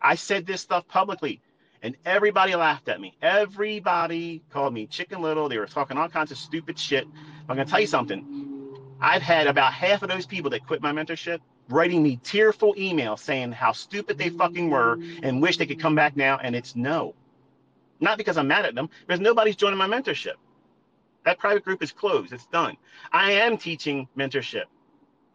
I 0.00 0.14
said 0.14 0.46
this 0.46 0.62
stuff 0.62 0.86
publicly 0.88 1.42
and 1.82 1.96
everybody 2.04 2.54
laughed 2.54 2.88
at 2.88 3.00
me. 3.00 3.16
Everybody 3.20 4.42
called 4.50 4.72
me 4.72 4.86
Chicken 4.86 5.20
Little. 5.22 5.48
They 5.48 5.58
were 5.58 5.66
talking 5.66 5.98
all 5.98 6.08
kinds 6.08 6.30
of 6.30 6.38
stupid 6.38 6.78
shit. 6.78 7.06
I'm 7.48 7.56
gonna 7.56 7.64
tell 7.64 7.80
you 7.80 7.86
something. 7.86 8.96
I've 9.00 9.22
had 9.22 9.46
about 9.46 9.72
half 9.72 10.02
of 10.02 10.08
those 10.08 10.26
people 10.26 10.50
that 10.50 10.66
quit 10.66 10.82
my 10.82 10.92
mentorship 10.92 11.40
writing 11.68 12.02
me 12.02 12.16
tearful 12.22 12.74
emails 12.74 13.20
saying 13.20 13.52
how 13.52 13.72
stupid 13.72 14.18
they 14.18 14.28
fucking 14.28 14.70
were 14.70 14.98
and 15.22 15.40
wish 15.40 15.56
they 15.56 15.66
could 15.66 15.80
come 15.80 15.94
back 15.94 16.16
now. 16.16 16.38
And 16.42 16.54
it's 16.54 16.76
no, 16.76 17.14
not 18.00 18.18
because 18.18 18.36
I'm 18.36 18.48
mad 18.48 18.66
at 18.66 18.74
them, 18.74 18.90
because 19.06 19.20
nobody's 19.20 19.56
joining 19.56 19.78
my 19.78 19.86
mentorship. 19.86 20.34
That 21.24 21.38
private 21.38 21.64
group 21.64 21.82
is 21.82 21.92
closed. 21.92 22.32
It's 22.32 22.46
done. 22.46 22.76
I 23.12 23.32
am 23.32 23.58
teaching 23.58 24.08
mentorship 24.16 24.64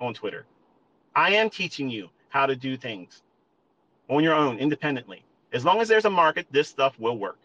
on 0.02 0.14
Twitter. 0.14 0.46
I 1.16 1.32
am 1.36 1.50
teaching 1.50 1.90
you 1.90 2.10
how 2.30 2.46
to 2.46 2.56
do 2.56 2.76
things 2.76 3.22
on 4.10 4.24
your 4.24 4.34
own 4.34 4.58
independently. 4.58 5.24
As 5.54 5.64
long 5.64 5.80
as 5.80 5.88
there's 5.88 6.06
a 6.06 6.10
market, 6.10 6.48
this 6.52 6.68
stuff 6.68 7.00
will 7.00 7.18
work. 7.18 7.40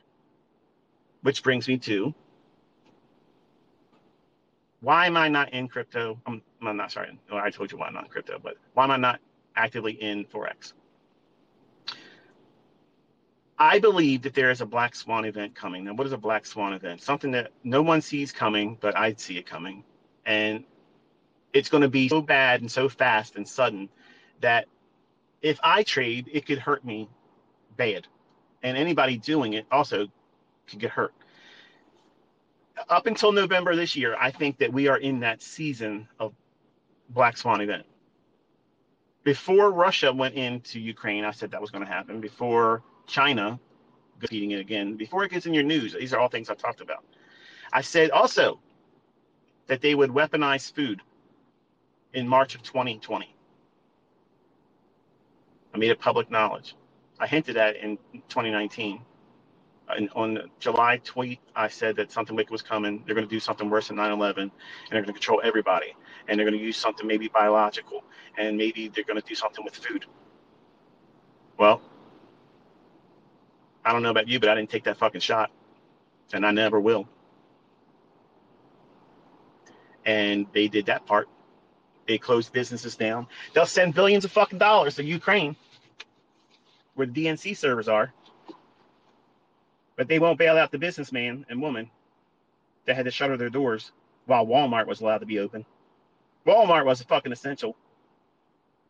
Which 1.22 1.42
brings 1.42 1.68
me 1.68 1.78
to 1.78 2.14
why 4.80 5.06
am 5.06 5.16
I 5.16 5.28
not 5.28 5.52
in 5.52 5.68
crypto? 5.68 6.18
I'm, 6.26 6.40
I'm 6.62 6.76
not 6.76 6.90
sorry. 6.90 7.18
I 7.30 7.50
told 7.50 7.70
you 7.70 7.78
why 7.78 7.86
I'm 7.86 7.94
not 7.94 8.04
in 8.04 8.10
crypto, 8.10 8.38
but 8.42 8.56
why 8.74 8.84
am 8.84 8.90
I 8.90 8.96
not 8.96 9.20
actively 9.54 9.92
in 9.92 10.24
Forex? 10.24 10.72
I 13.60 13.78
believe 13.78 14.22
that 14.22 14.32
there 14.32 14.50
is 14.50 14.62
a 14.62 14.66
black 14.66 14.94
swan 14.94 15.26
event 15.26 15.54
coming. 15.54 15.84
Now, 15.84 15.92
what 15.92 16.06
is 16.06 16.14
a 16.14 16.18
black 16.18 16.46
swan 16.46 16.72
event? 16.72 17.02
Something 17.02 17.30
that 17.32 17.52
no 17.62 17.82
one 17.82 18.00
sees 18.00 18.32
coming, 18.32 18.78
but 18.80 18.96
I 18.96 19.12
see 19.12 19.36
it 19.36 19.44
coming. 19.44 19.84
And 20.24 20.64
it's 21.52 21.68
going 21.68 21.82
to 21.82 21.88
be 21.88 22.08
so 22.08 22.22
bad 22.22 22.62
and 22.62 22.72
so 22.72 22.88
fast 22.88 23.36
and 23.36 23.46
sudden 23.46 23.90
that 24.40 24.64
if 25.42 25.60
I 25.62 25.82
trade, 25.82 26.30
it 26.32 26.46
could 26.46 26.58
hurt 26.58 26.86
me 26.86 27.10
bad. 27.76 28.06
And 28.62 28.78
anybody 28.78 29.18
doing 29.18 29.52
it 29.52 29.66
also 29.70 30.06
can 30.66 30.78
get 30.78 30.90
hurt. 30.90 31.12
Up 32.88 33.06
until 33.06 33.30
November 33.30 33.76
this 33.76 33.94
year, 33.94 34.16
I 34.18 34.30
think 34.30 34.56
that 34.58 34.72
we 34.72 34.88
are 34.88 34.96
in 34.96 35.20
that 35.20 35.42
season 35.42 36.08
of 36.18 36.32
Black 37.10 37.36
Swan 37.36 37.60
event. 37.60 37.84
Before 39.22 39.70
Russia 39.70 40.10
went 40.14 40.34
into 40.34 40.80
Ukraine, 40.80 41.26
I 41.26 41.32
said 41.32 41.50
that 41.50 41.60
was 41.60 41.70
going 41.70 41.84
to 41.84 41.92
happen. 41.92 42.22
Before 42.22 42.82
China 43.06 43.58
repeating 44.20 44.50
it 44.52 44.60
again, 44.60 44.96
before 44.96 45.24
it 45.24 45.30
gets 45.30 45.46
in 45.46 45.54
your 45.54 45.62
news, 45.62 45.94
these 45.98 46.12
are 46.12 46.20
all 46.20 46.28
things 46.28 46.50
I've 46.50 46.58
talked 46.58 46.80
about. 46.80 47.04
I 47.72 47.80
said 47.80 48.10
also 48.10 48.60
that 49.66 49.80
they 49.80 49.94
would 49.94 50.10
weaponize 50.10 50.72
food 50.72 51.00
in 52.12 52.28
March 52.28 52.54
of 52.54 52.62
2020. 52.62 53.34
I 55.72 55.78
made 55.78 55.90
it 55.90 56.00
public 56.00 56.30
knowledge. 56.30 56.74
I 57.18 57.26
hinted 57.26 57.56
at 57.56 57.76
in 57.76 57.96
2019. 58.28 59.00
And 59.88 60.08
on 60.14 60.50
July 60.60 60.98
tweet, 60.98 61.40
I 61.56 61.68
said 61.68 61.96
that 61.96 62.12
something 62.12 62.36
wicked 62.36 62.52
was 62.52 62.62
coming. 62.62 63.02
They're 63.04 63.14
going 63.14 63.26
to 63.26 63.34
do 63.34 63.40
something 63.40 63.68
worse 63.68 63.88
than 63.88 63.96
9/11, 63.96 64.38
and 64.38 64.50
they're 64.90 65.02
going 65.02 65.06
to 65.06 65.12
control 65.12 65.40
everybody. 65.42 65.96
And 66.28 66.38
they're 66.38 66.46
going 66.46 66.58
to 66.58 66.64
use 66.64 66.76
something 66.76 67.06
maybe 67.06 67.28
biological, 67.28 68.04
and 68.38 68.56
maybe 68.56 68.88
they're 68.88 69.04
going 69.04 69.20
to 69.20 69.26
do 69.26 69.34
something 69.34 69.64
with 69.64 69.74
food. 69.74 70.06
Well, 71.58 71.82
I 73.84 73.92
don't 73.92 74.02
know 74.02 74.10
about 74.10 74.28
you, 74.28 74.40
but 74.40 74.48
I 74.48 74.54
didn't 74.54 74.70
take 74.70 74.84
that 74.84 74.98
fucking 74.98 75.20
shot, 75.20 75.50
and 76.32 76.44
I 76.44 76.50
never 76.50 76.80
will. 76.80 77.08
And 80.04 80.46
they 80.52 80.68
did 80.68 80.86
that 80.86 81.06
part. 81.06 81.28
They 82.06 82.18
closed 82.18 82.52
businesses 82.52 82.96
down. 82.96 83.26
They'll 83.54 83.66
send 83.66 83.94
billions 83.94 84.24
of 84.24 84.32
fucking 84.32 84.58
dollars 84.58 84.96
to 84.96 85.04
Ukraine 85.04 85.56
where 86.94 87.06
the 87.06 87.26
DNC 87.26 87.56
servers 87.56 87.88
are, 87.88 88.12
but 89.96 90.08
they 90.08 90.18
won't 90.18 90.38
bail 90.38 90.56
out 90.56 90.70
the 90.70 90.78
businessman 90.78 91.46
and 91.48 91.62
woman 91.62 91.90
that 92.86 92.96
had 92.96 93.04
to 93.04 93.10
shutter 93.10 93.36
their 93.36 93.50
doors 93.50 93.92
while 94.26 94.46
Walmart 94.46 94.86
was 94.86 95.00
allowed 95.00 95.18
to 95.18 95.26
be 95.26 95.38
open. 95.38 95.64
Walmart 96.46 96.84
was 96.84 97.00
a 97.00 97.04
fucking 97.04 97.32
essential. 97.32 97.76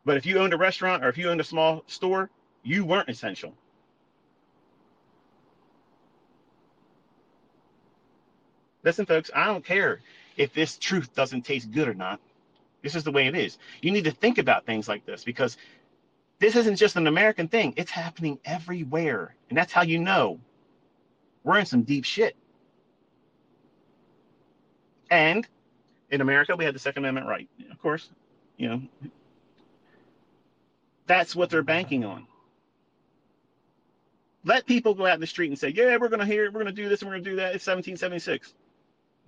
But 0.05 0.17
if 0.17 0.27
you 0.27 0.39
owned 0.39 0.55
a 0.55 0.59
restaurant 0.59 1.05
or 1.05 1.09
if 1.09 1.19
you 1.19 1.29
owned 1.29 1.41
a 1.41 1.45
small 1.45 1.85
store, 1.87 2.31
you 2.63 2.85
weren't 2.85 3.09
essential. 3.09 3.55
Listen, 8.83 9.07
folks, 9.07 9.31
I 9.35 9.47
don't 9.47 9.65
care 9.65 10.01
if 10.37 10.53
this 10.55 10.79
truth 10.79 11.15
doesn't 11.15 11.43
taste 11.43 11.71
good 11.71 11.89
or 11.89 11.95
not. 11.95 12.21
This 12.83 12.95
is 12.95 13.05
the 13.05 13.11
way 13.11 13.27
it 13.27 13.35
is. 13.37 13.59
You 13.83 13.91
need 13.91 14.05
to 14.05 14.11
think 14.11 14.39
about 14.39 14.65
things 14.65 14.89
like 14.89 15.05
this 15.05 15.23
because 15.23 15.57
this 16.39 16.57
isn't 16.57 16.77
just 16.77 16.97
an 16.97 17.07
American 17.07 17.49
thing, 17.49 17.75
it's 17.77 17.91
happening 17.91 18.39
everywhere. 18.45 19.35
And 19.49 19.59
that's 19.59 19.73
how 19.73 19.83
you 19.83 19.99
know 19.99 20.41
we're 21.45 21.59
in 21.59 21.67
some 21.67 21.83
deep 21.83 22.05
shit. 22.05 22.35
And 25.11 25.47
in 26.11 26.21
America, 26.21 26.57
we 26.57 26.65
had 26.65 26.75
the 26.75 26.79
Second 26.79 27.05
Amendment 27.05 27.27
right. 27.27 27.49
Of 27.71 27.81
course, 27.83 28.09
you 28.57 28.69
know, 28.69 28.83
that's 31.07 31.37
what 31.37 31.51
they're 31.51 31.63
banking 31.63 32.05
on. 32.05 32.27
Let 34.45 34.65
people 34.65 34.95
go 34.95 35.07
out 35.07 35.15
in 35.15 35.21
the 35.21 35.27
street 35.27 35.49
and 35.49 35.59
say, 35.59 35.69
yeah, 35.69 35.97
we're 35.99 36.09
going 36.09 36.21
to 36.21 36.27
hear, 36.27 36.47
we're 36.47 36.63
going 36.63 36.67
to 36.67 36.73
do 36.73 36.89
this 36.89 37.03
and 37.03 37.11
we're 37.11 37.17
going 37.17 37.25
to 37.25 37.31
do 37.31 37.37
that. 37.37 37.55
It's 37.55 37.67
1776. 37.67 38.55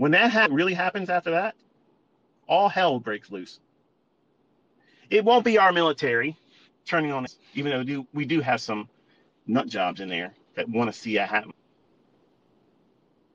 When 0.03 0.11
that 0.11 0.33
ha- 0.33 0.49
really 0.51 0.75
happens 0.75 1.11
after 1.11 1.31
that, 1.31 1.55
all 2.49 2.69
hell 2.69 2.99
breaks 2.99 3.31
loose. 3.31 3.61
It 5.11 5.25
won't 5.25 5.45
be 5.45 5.59
our 5.59 5.73
military 5.73 6.37
turning 6.85 7.13
on 7.13 7.23
us, 7.23 7.39
even 7.55 7.71
though 7.71 7.79
we 7.79 7.85
do, 7.85 8.07
we 8.13 8.25
do 8.25 8.41
have 8.41 8.61
some 8.61 8.89
nut 9.47 9.69
jobs 9.69 10.01
in 10.01 10.09
there 10.09 10.35
that 10.57 10.69
want 10.69 10.93
to 10.93 10.99
see 10.99 11.15
that 11.15 11.29
happen. 11.29 11.53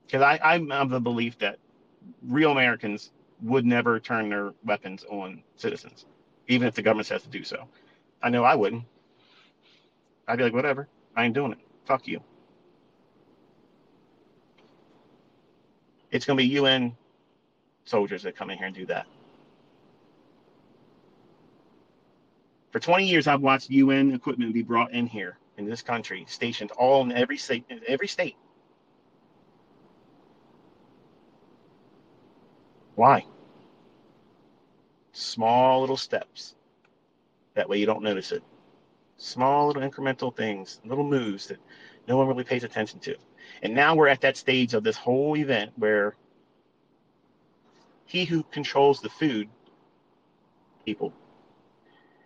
Because 0.05 0.39
I'm 0.43 0.70
of 0.74 0.89
the 0.89 0.99
belief 0.99 1.38
that 1.38 1.57
real 2.22 2.51
Americans 2.51 3.11
would 3.41 3.65
never 3.65 3.97
turn 3.97 4.28
their 4.28 4.53
weapons 4.65 5.05
on 5.09 5.43
citizens, 5.55 6.05
even 6.49 6.68
if 6.68 6.76
the 6.76 6.82
government 6.82 7.07
says 7.07 7.24
to 7.24 7.30
do 7.30 7.45
so. 7.45 7.70
I 8.22 8.30
know 8.30 8.43
I 8.43 8.55
wouldn't. 8.55 8.84
I'd 10.28 10.38
be 10.38 10.43
like, 10.43 10.53
whatever, 10.53 10.89
I 11.15 11.24
ain't 11.24 11.34
doing 11.34 11.53
it. 11.53 11.59
Fuck 11.86 12.09
you. 12.09 12.20
It's 16.12 16.26
going 16.26 16.38
to 16.38 16.43
be 16.43 16.49
UN 16.49 16.95
soldiers 17.86 18.24
that 18.24 18.36
come 18.36 18.49
in 18.49 18.58
here 18.58 18.68
and 18.68 18.76
do 18.76 18.86
that. 18.88 19.08
For 22.72 22.80
20 22.80 23.05
years, 23.05 23.28
I've 23.28 23.41
watched 23.41 23.70
UN 23.70 24.14
equipment 24.14 24.53
be 24.53 24.62
brought 24.62 24.91
in 24.91 25.08
here 25.08 25.38
in 25.58 25.66
this 25.66 25.82
country, 25.82 26.26
stationed 26.28 26.72
all 26.72 27.01
in 27.01 27.12
every 27.12 27.38
state, 27.38 27.66
every 27.88 28.08
state. 28.08 28.36
Why? 32.95 33.26
Small 35.12 35.82
little 35.82 35.97
steps. 35.97 36.55
That 37.55 37.68
way 37.70 37.80
you 37.80 37.86
don't 37.86 38.03
notice 38.03 38.32
it. 38.32 38.43
Small 39.18 39.68
little 39.68 39.82
incremental 39.82 40.36
things, 40.36 40.80
little 40.86 41.03
moves 41.03 41.47
that 41.47 41.58
no 42.08 42.18
one 42.18 42.28
really 42.28 42.43
pays 42.43 42.64
attention 42.64 42.99
to. 42.99 43.16
And 43.62 43.74
now 43.74 43.95
we're 43.95 44.08
at 44.08 44.22
that 44.22 44.38
stage 44.38 44.74
of 44.74 44.84
this 44.84 44.97
whole 44.97 45.36
event 45.36 45.72
where 45.76 46.16
he 48.05 48.26
who 48.26 48.43
controls 48.43 49.01
the 49.01 49.10
food, 49.10 49.49
people, 50.86 51.14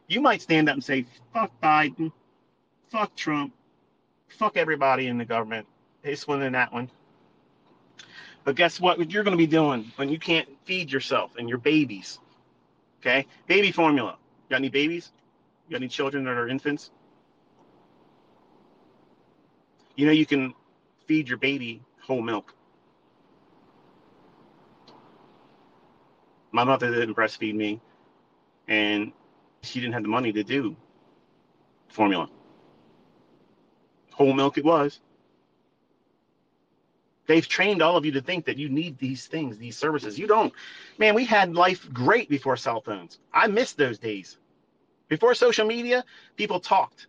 you 0.08 0.22
might 0.22 0.42
stand 0.42 0.70
up 0.70 0.74
and 0.74 0.84
say, 0.84 1.06
fuck 1.34 1.52
Biden, 1.62 2.12
fuck 2.90 3.16
Trump, 3.16 3.54
fuck 4.28 4.58
everybody 4.58 5.08
in 5.08 5.18
the 5.18 5.26
government. 5.26 5.66
This 6.04 6.28
one 6.28 6.42
and 6.42 6.56
that 6.56 6.74
one. 6.74 6.90
But 8.44 8.56
guess 8.56 8.80
what? 8.80 8.98
What 8.98 9.12
you're 9.12 9.24
going 9.24 9.38
to 9.38 9.42
be 9.42 9.48
doing 9.48 9.92
when 9.96 10.10
you 10.10 10.18
can't 10.18 10.50
feed 10.66 10.92
yourself 10.92 11.36
and 11.38 11.48
your 11.48 11.60
babies? 11.60 12.20
Okay, 13.00 13.26
baby 13.48 13.72
formula. 13.72 14.18
You 14.22 14.50
got 14.50 14.58
any 14.58 14.70
babies? 14.70 15.12
You 15.68 15.74
got 15.74 15.78
any 15.78 15.88
children 15.88 16.24
that 16.26 16.32
are 16.32 16.48
infants? 16.48 16.92
You 19.96 20.06
know 20.08 20.12
you 20.12 20.26
can 20.26 20.54
feed 21.12 21.28
your 21.28 21.38
baby 21.38 21.82
whole 22.00 22.22
milk. 22.22 22.56
My 26.54 26.64
mother 26.64 26.90
didn't 26.90 27.16
breastfeed 27.16 27.54
me, 27.54 27.82
and 28.70 29.12
she 29.62 29.82
didn't 29.82 29.92
have 29.92 30.04
the 30.04 30.08
money 30.08 30.32
to 30.32 30.42
do 30.42 30.74
formula. 31.90 32.30
Whole 34.14 34.32
milk 34.32 34.58
it 34.58 34.64
was. 34.64 35.02
They've 37.28 37.46
trained 37.46 37.82
all 37.82 37.98
of 37.98 38.06
you 38.06 38.14
to 38.14 38.22
think 38.22 38.46
that 38.46 38.58
you 38.58 38.70
need 38.70 38.98
these 38.98 39.28
things, 39.28 39.58
these 39.58 39.76
services. 39.76 40.18
You 40.18 40.28
don't. 40.28 40.54
Man, 40.98 41.14
we 41.14 41.26
had 41.26 41.54
life 41.54 41.92
great 41.92 42.30
before 42.30 42.56
cell 42.56 42.80
phones. 42.80 43.20
I 43.34 43.48
miss 43.48 43.74
those 43.74 44.00
days. 44.00 44.38
Before 45.10 45.36
social 45.36 45.68
media, 45.68 46.06
people 46.38 46.62
talked. 46.62 47.08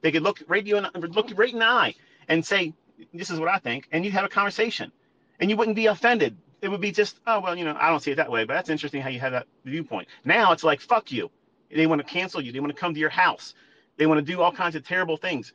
They 0.00 0.12
could 0.12 0.22
look 0.22 0.42
right 0.48 0.66
and 0.66 1.14
look 1.14 1.30
right 1.36 1.52
in 1.52 1.58
the 1.58 1.66
eye 1.66 1.94
and 2.28 2.44
say, 2.44 2.72
"This 3.12 3.30
is 3.30 3.38
what 3.40 3.48
I 3.48 3.58
think," 3.58 3.88
and 3.92 4.04
you'd 4.04 4.14
have 4.14 4.24
a 4.24 4.28
conversation, 4.28 4.92
and 5.40 5.50
you 5.50 5.56
wouldn't 5.56 5.76
be 5.76 5.86
offended. 5.86 6.36
It 6.60 6.68
would 6.68 6.80
be 6.80 6.92
just, 6.92 7.20
"Oh 7.26 7.40
well, 7.40 7.56
you 7.56 7.64
know, 7.64 7.76
I 7.78 7.88
don't 7.88 8.00
see 8.00 8.12
it 8.12 8.16
that 8.16 8.30
way," 8.30 8.44
but 8.44 8.54
that's 8.54 8.70
interesting 8.70 9.02
how 9.02 9.08
you 9.08 9.20
have 9.20 9.32
that 9.32 9.46
viewpoint. 9.64 10.08
Now 10.24 10.52
it's 10.52 10.64
like, 10.64 10.80
"Fuck 10.80 11.10
you." 11.12 11.30
They 11.70 11.86
want 11.86 12.00
to 12.00 12.06
cancel 12.06 12.40
you. 12.40 12.52
They 12.52 12.60
want 12.60 12.74
to 12.74 12.78
come 12.78 12.94
to 12.94 13.00
your 13.00 13.10
house. 13.10 13.54
They 13.96 14.06
want 14.06 14.18
to 14.18 14.32
do 14.32 14.42
all 14.42 14.52
kinds 14.52 14.74
of 14.76 14.86
terrible 14.86 15.16
things. 15.16 15.52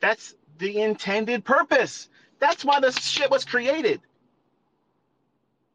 That's 0.00 0.34
the 0.58 0.82
intended 0.82 1.44
purpose. 1.44 2.08
That's 2.38 2.64
why 2.64 2.80
this 2.80 2.98
shit 2.98 3.30
was 3.30 3.44
created. 3.44 4.00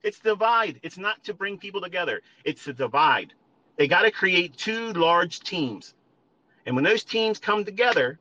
It's 0.03 0.19
divide. 0.19 0.79
It's 0.83 0.97
not 0.97 1.23
to 1.23 1.33
bring 1.33 1.57
people 1.57 1.81
together. 1.81 2.21
It's 2.43 2.63
to 2.65 2.73
divide. 2.73 3.33
They 3.77 3.87
got 3.87 4.03
to 4.03 4.11
create 4.11 4.57
two 4.57 4.93
large 4.93 5.39
teams. 5.39 5.93
And 6.65 6.75
when 6.75 6.83
those 6.83 7.03
teams 7.03 7.39
come 7.39 7.63
together, 7.63 8.19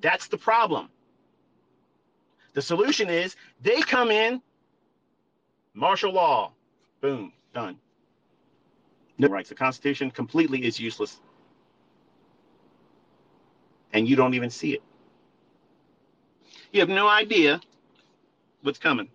that's 0.00 0.28
the 0.28 0.38
problem. 0.38 0.88
The 2.52 2.62
solution 2.62 3.08
is 3.08 3.36
they 3.62 3.80
come 3.80 4.10
in, 4.10 4.42
martial 5.74 6.12
law, 6.12 6.52
boom, 7.00 7.32
done. 7.54 7.76
No 9.18 9.28
rights. 9.28 9.50
The 9.50 9.54
Constitution 9.54 10.10
completely 10.10 10.64
is 10.64 10.80
useless. 10.80 11.20
And 13.92 14.08
you 14.08 14.16
don't 14.16 14.34
even 14.34 14.50
see 14.50 14.72
it. 14.72 14.82
You 16.72 16.80
have 16.80 16.88
no 16.88 17.08
idea 17.08 17.60
what's 18.62 18.78
coming. 18.78 19.08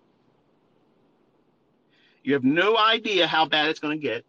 You 2.23 2.33
have 2.33 2.43
no 2.43 2.77
idea 2.77 3.27
how 3.27 3.45
bad 3.45 3.69
it's 3.69 3.79
going 3.79 3.99
to 3.99 4.01
get. 4.01 4.25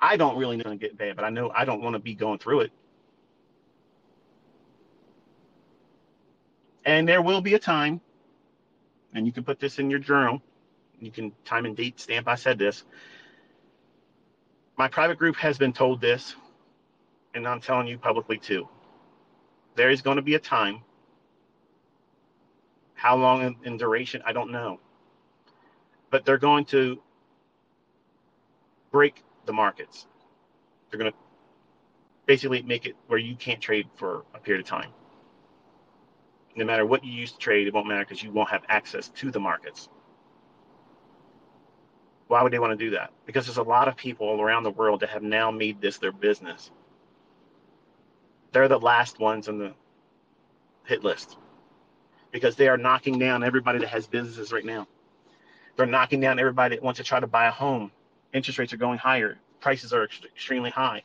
I 0.00 0.16
don't 0.16 0.36
really 0.36 0.56
know 0.56 0.60
it's 0.60 0.66
going 0.66 0.78
to 0.78 0.86
get 0.86 0.98
bad, 0.98 1.16
but 1.16 1.24
I 1.24 1.30
know 1.30 1.50
I 1.54 1.64
don't 1.64 1.82
want 1.82 1.94
to 1.94 2.00
be 2.00 2.14
going 2.14 2.38
through 2.38 2.60
it. 2.60 2.72
And 6.88 7.06
there 7.06 7.20
will 7.20 7.42
be 7.42 7.52
a 7.52 7.58
time, 7.58 8.00
and 9.12 9.26
you 9.26 9.30
can 9.30 9.44
put 9.44 9.60
this 9.60 9.78
in 9.78 9.90
your 9.90 9.98
journal. 9.98 10.40
You 10.98 11.10
can 11.10 11.32
time 11.44 11.66
and 11.66 11.76
date 11.76 12.00
stamp 12.00 12.26
I 12.26 12.34
said 12.34 12.58
this. 12.58 12.84
My 14.78 14.88
private 14.88 15.18
group 15.18 15.36
has 15.36 15.58
been 15.58 15.74
told 15.74 16.00
this, 16.00 16.34
and 17.34 17.46
I'm 17.46 17.60
telling 17.60 17.88
you 17.88 17.98
publicly 17.98 18.38
too. 18.38 18.66
There 19.74 19.90
is 19.90 20.00
going 20.00 20.16
to 20.16 20.22
be 20.22 20.34
a 20.34 20.38
time 20.38 20.80
how 22.94 23.16
long 23.18 23.54
in, 23.64 23.76
duration, 23.76 24.22
I 24.24 24.32
don't 24.32 24.50
know. 24.50 24.80
But 26.08 26.24
they're 26.24 26.38
going 26.38 26.64
to 26.76 26.98
break 28.90 29.22
the 29.44 29.52
markets. 29.52 30.06
They're 30.90 30.98
going 30.98 31.12
to 31.12 31.18
basically 32.24 32.62
make 32.62 32.86
it 32.86 32.96
where 33.08 33.18
you 33.18 33.36
can't 33.36 33.60
trade 33.60 33.88
for 33.94 34.24
a 34.34 34.38
period 34.38 34.64
of 34.64 34.66
time. 34.66 34.88
No 36.58 36.64
matter 36.64 36.84
what 36.84 37.04
you 37.04 37.12
use 37.12 37.30
to 37.30 37.38
trade, 37.38 37.68
it 37.68 37.72
won't 37.72 37.86
matter 37.86 38.04
because 38.04 38.20
you 38.20 38.32
won't 38.32 38.50
have 38.50 38.64
access 38.68 39.10
to 39.10 39.30
the 39.30 39.38
markets. 39.38 39.88
Why 42.26 42.42
would 42.42 42.52
they 42.52 42.58
want 42.58 42.76
to 42.76 42.84
do 42.84 42.90
that? 42.90 43.12
Because 43.26 43.46
there's 43.46 43.58
a 43.58 43.62
lot 43.62 43.86
of 43.86 43.96
people 43.96 44.40
around 44.40 44.64
the 44.64 44.72
world 44.72 44.98
that 45.00 45.10
have 45.10 45.22
now 45.22 45.52
made 45.52 45.80
this 45.80 45.98
their 45.98 46.10
business. 46.10 46.72
They're 48.50 48.66
the 48.66 48.80
last 48.80 49.20
ones 49.20 49.46
on 49.46 49.58
the 49.58 49.72
hit 50.84 51.04
list 51.04 51.36
because 52.32 52.56
they 52.56 52.66
are 52.66 52.76
knocking 52.76 53.20
down 53.20 53.44
everybody 53.44 53.78
that 53.78 53.88
has 53.88 54.08
businesses 54.08 54.50
right 54.50 54.64
now. 54.64 54.88
They're 55.76 55.86
knocking 55.86 56.18
down 56.18 56.40
everybody 56.40 56.74
that 56.74 56.82
wants 56.82 56.98
to 56.98 57.04
try 57.04 57.20
to 57.20 57.28
buy 57.28 57.46
a 57.46 57.52
home. 57.52 57.92
Interest 58.32 58.58
rates 58.58 58.72
are 58.72 58.78
going 58.78 58.98
higher. 58.98 59.38
Prices 59.60 59.92
are 59.92 60.02
ex- 60.02 60.22
extremely 60.24 60.70
high. 60.70 61.04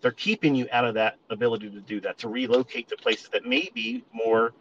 They're 0.00 0.12
keeping 0.12 0.54
you 0.54 0.68
out 0.70 0.84
of 0.84 0.94
that 0.94 1.16
ability 1.28 1.70
to 1.70 1.80
do 1.80 2.00
that, 2.02 2.18
to 2.18 2.28
relocate 2.28 2.86
to 2.90 2.96
places 2.96 3.30
that 3.30 3.44
may 3.44 3.68
be 3.74 4.04
more 4.12 4.52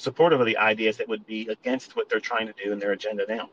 supportive 0.00 0.40
of 0.40 0.46
the 0.46 0.56
ideas 0.56 0.96
that 0.96 1.08
would 1.08 1.26
be 1.26 1.48
against 1.48 1.96
what 1.96 2.08
they're 2.08 2.20
trying 2.20 2.46
to 2.46 2.54
do 2.64 2.72
in 2.72 2.78
their 2.78 2.92
agenda 2.92 3.24
now. 3.28 3.50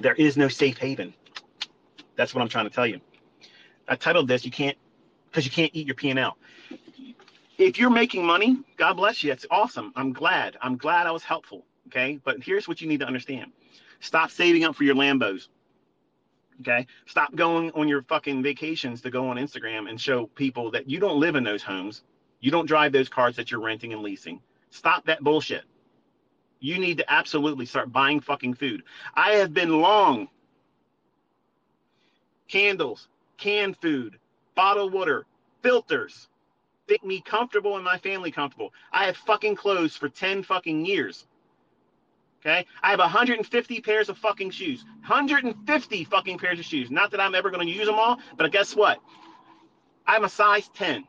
There 0.00 0.14
is 0.14 0.36
no 0.36 0.48
safe 0.48 0.78
haven. 0.78 1.14
That's 2.16 2.34
what 2.34 2.42
I'm 2.42 2.48
trying 2.48 2.64
to 2.64 2.70
tell 2.70 2.86
you. 2.86 3.00
I 3.88 3.96
titled 3.96 4.28
this, 4.28 4.44
you 4.44 4.50
can't, 4.50 4.76
because 5.30 5.44
you 5.44 5.50
can't 5.50 5.70
eat 5.74 5.86
your 5.86 5.96
P&L 5.96 6.36
if 7.58 7.78
you're 7.78 7.90
making 7.90 8.24
money, 8.24 8.58
God 8.76 8.94
bless 8.94 9.22
you. 9.22 9.32
It's 9.32 9.46
awesome. 9.50 9.92
I'm 9.96 10.12
glad. 10.12 10.56
I'm 10.60 10.76
glad 10.76 11.06
I 11.06 11.10
was 11.10 11.22
helpful. 11.22 11.64
Okay. 11.88 12.18
But 12.24 12.42
here's 12.42 12.66
what 12.66 12.80
you 12.80 12.88
need 12.88 13.00
to 13.00 13.06
understand 13.06 13.52
Stop 14.00 14.30
saving 14.30 14.64
up 14.64 14.74
for 14.74 14.84
your 14.84 14.94
Lambos. 14.94 15.48
Okay. 16.60 16.86
Stop 17.06 17.34
going 17.34 17.70
on 17.72 17.88
your 17.88 18.02
fucking 18.02 18.42
vacations 18.42 19.00
to 19.02 19.10
go 19.10 19.28
on 19.28 19.36
Instagram 19.36 19.88
and 19.88 20.00
show 20.00 20.26
people 20.26 20.70
that 20.72 20.88
you 20.88 20.98
don't 20.98 21.20
live 21.20 21.36
in 21.36 21.44
those 21.44 21.62
homes. 21.62 22.02
You 22.42 22.50
don't 22.50 22.66
drive 22.66 22.92
those 22.92 23.08
cars 23.08 23.36
that 23.36 23.50
you're 23.50 23.60
renting 23.60 23.94
and 23.94 24.02
leasing. 24.02 24.40
Stop 24.70 25.06
that 25.06 25.22
bullshit. 25.22 25.62
You 26.60 26.78
need 26.78 26.98
to 26.98 27.12
absolutely 27.12 27.66
start 27.66 27.92
buying 27.92 28.20
fucking 28.20 28.54
food. 28.54 28.82
I 29.14 29.32
have 29.32 29.54
been 29.54 29.80
long 29.80 30.28
candles, 32.48 33.08
canned 33.38 33.76
food, 33.78 34.18
bottled 34.54 34.92
water, 34.92 35.24
filters. 35.62 36.28
Make 36.88 37.04
me 37.04 37.22
comfortable 37.22 37.76
and 37.76 37.84
my 37.84 37.96
family 37.96 38.30
comfortable. 38.30 38.74
I 38.92 39.06
have 39.06 39.16
fucking 39.16 39.54
clothes 39.54 39.96
for 39.96 40.08
10 40.08 40.42
fucking 40.42 40.84
years. 40.84 41.26
Okay. 42.40 42.66
I 42.82 42.90
have 42.90 42.98
150 42.98 43.80
pairs 43.80 44.08
of 44.08 44.18
fucking 44.18 44.50
shoes. 44.50 44.84
150 45.06 46.04
fucking 46.04 46.38
pairs 46.38 46.58
of 46.58 46.64
shoes. 46.64 46.90
Not 46.90 47.12
that 47.12 47.20
I'm 47.20 47.36
ever 47.36 47.50
going 47.50 47.66
to 47.66 47.72
use 47.72 47.86
them 47.86 47.94
all, 47.94 48.18
but 48.36 48.50
guess 48.50 48.74
what? 48.74 48.98
I'm 50.06 50.24
a 50.24 50.28
size 50.28 50.68
10. 50.74 51.04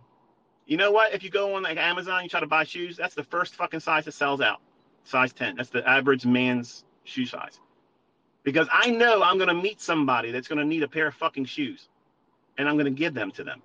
You 0.66 0.78
know 0.78 0.92
what? 0.92 1.14
If 1.14 1.24
you 1.24 1.30
go 1.30 1.56
on 1.56 1.64
like 1.64 1.78
Amazon, 1.78 2.24
you 2.24 2.30
try 2.30 2.40
to 2.40 2.48
buy 2.48 2.64
shoes, 2.64 2.98
that's 2.98 3.16
the 3.16 3.24
first 3.24 3.56
fucking 3.56 3.82
size 3.82 4.06
that 4.06 4.14
sells 4.14 4.42
out. 4.42 4.62
Size 5.04 5.34
10. 5.34 5.56
That's 5.58 5.70
the 5.70 5.88
average 5.88 6.26
man's 6.26 6.86
shoe 7.04 7.26
size. 7.26 7.60
Because 8.44 8.68
I 8.72 8.90
know 8.90 9.22
I'm 9.22 9.38
going 9.38 9.50
to 9.50 9.54
meet 9.54 9.82
somebody 9.82 10.32
that's 10.32 10.48
going 10.48 10.60
to 10.60 10.66
need 10.66 10.84
a 10.84 10.88
pair 10.88 11.08
of 11.08 11.16
fucking 11.16 11.46
shoes 11.46 11.90
and 12.58 12.68
I'm 12.68 12.76
going 12.76 12.86
to 12.86 12.92
give 12.92 13.14
them 13.14 13.32
to 13.32 13.44
them. 13.44 13.62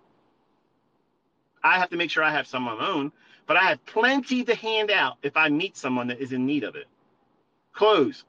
I 1.62 1.78
have 1.78 1.90
to 1.90 1.96
make 1.96 2.10
sure 2.10 2.22
I 2.22 2.30
have 2.32 2.46
some 2.46 2.66
of 2.66 2.78
my 2.78 2.88
own, 2.88 3.12
but 3.46 3.56
I 3.56 3.64
have 3.64 3.84
plenty 3.86 4.44
to 4.44 4.54
hand 4.54 4.90
out 4.90 5.18
if 5.22 5.36
I 5.36 5.48
meet 5.48 5.76
someone 5.76 6.08
that 6.08 6.20
is 6.20 6.32
in 6.32 6.46
need 6.46 6.64
of 6.64 6.76
it. 6.76 6.86
Clothes. 7.72 8.24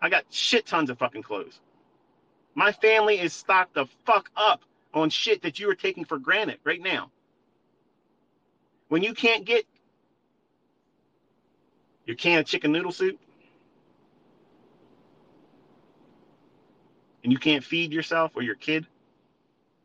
I 0.00 0.08
got 0.08 0.24
shit 0.30 0.66
tons 0.66 0.90
of 0.90 0.98
fucking 0.98 1.22
clothes. 1.22 1.60
My 2.54 2.72
family 2.72 3.18
is 3.20 3.32
stocked 3.32 3.74
the 3.74 3.86
fuck 4.04 4.30
up 4.36 4.62
on 4.92 5.10
shit 5.10 5.42
that 5.42 5.58
you 5.58 5.70
are 5.70 5.74
taking 5.74 6.04
for 6.04 6.18
granted 6.18 6.58
right 6.64 6.80
now. 6.80 7.10
When 8.92 9.02
you 9.02 9.14
can't 9.14 9.46
get 9.46 9.64
your 12.04 12.14
can 12.14 12.40
of 12.40 12.44
chicken 12.44 12.72
noodle 12.72 12.92
soup 12.92 13.18
and 17.24 17.32
you 17.32 17.38
can't 17.38 17.64
feed 17.64 17.90
yourself 17.90 18.32
or 18.34 18.42
your 18.42 18.54
kid, 18.54 18.86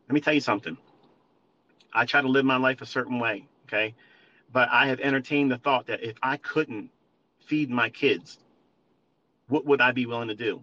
let 0.08 0.12
me 0.12 0.20
tell 0.20 0.34
you 0.34 0.42
something. 0.42 0.76
I 1.90 2.04
try 2.04 2.20
to 2.20 2.28
live 2.28 2.44
my 2.44 2.58
life 2.58 2.82
a 2.82 2.84
certain 2.84 3.18
way, 3.18 3.46
okay? 3.64 3.94
But 4.52 4.68
I 4.70 4.88
have 4.88 5.00
entertained 5.00 5.50
the 5.50 5.56
thought 5.56 5.86
that 5.86 6.02
if 6.02 6.18
I 6.22 6.36
couldn't 6.36 6.90
feed 7.46 7.70
my 7.70 7.88
kids, 7.88 8.36
what 9.48 9.64
would 9.64 9.80
I 9.80 9.92
be 9.92 10.04
willing 10.04 10.28
to 10.28 10.34
do? 10.34 10.62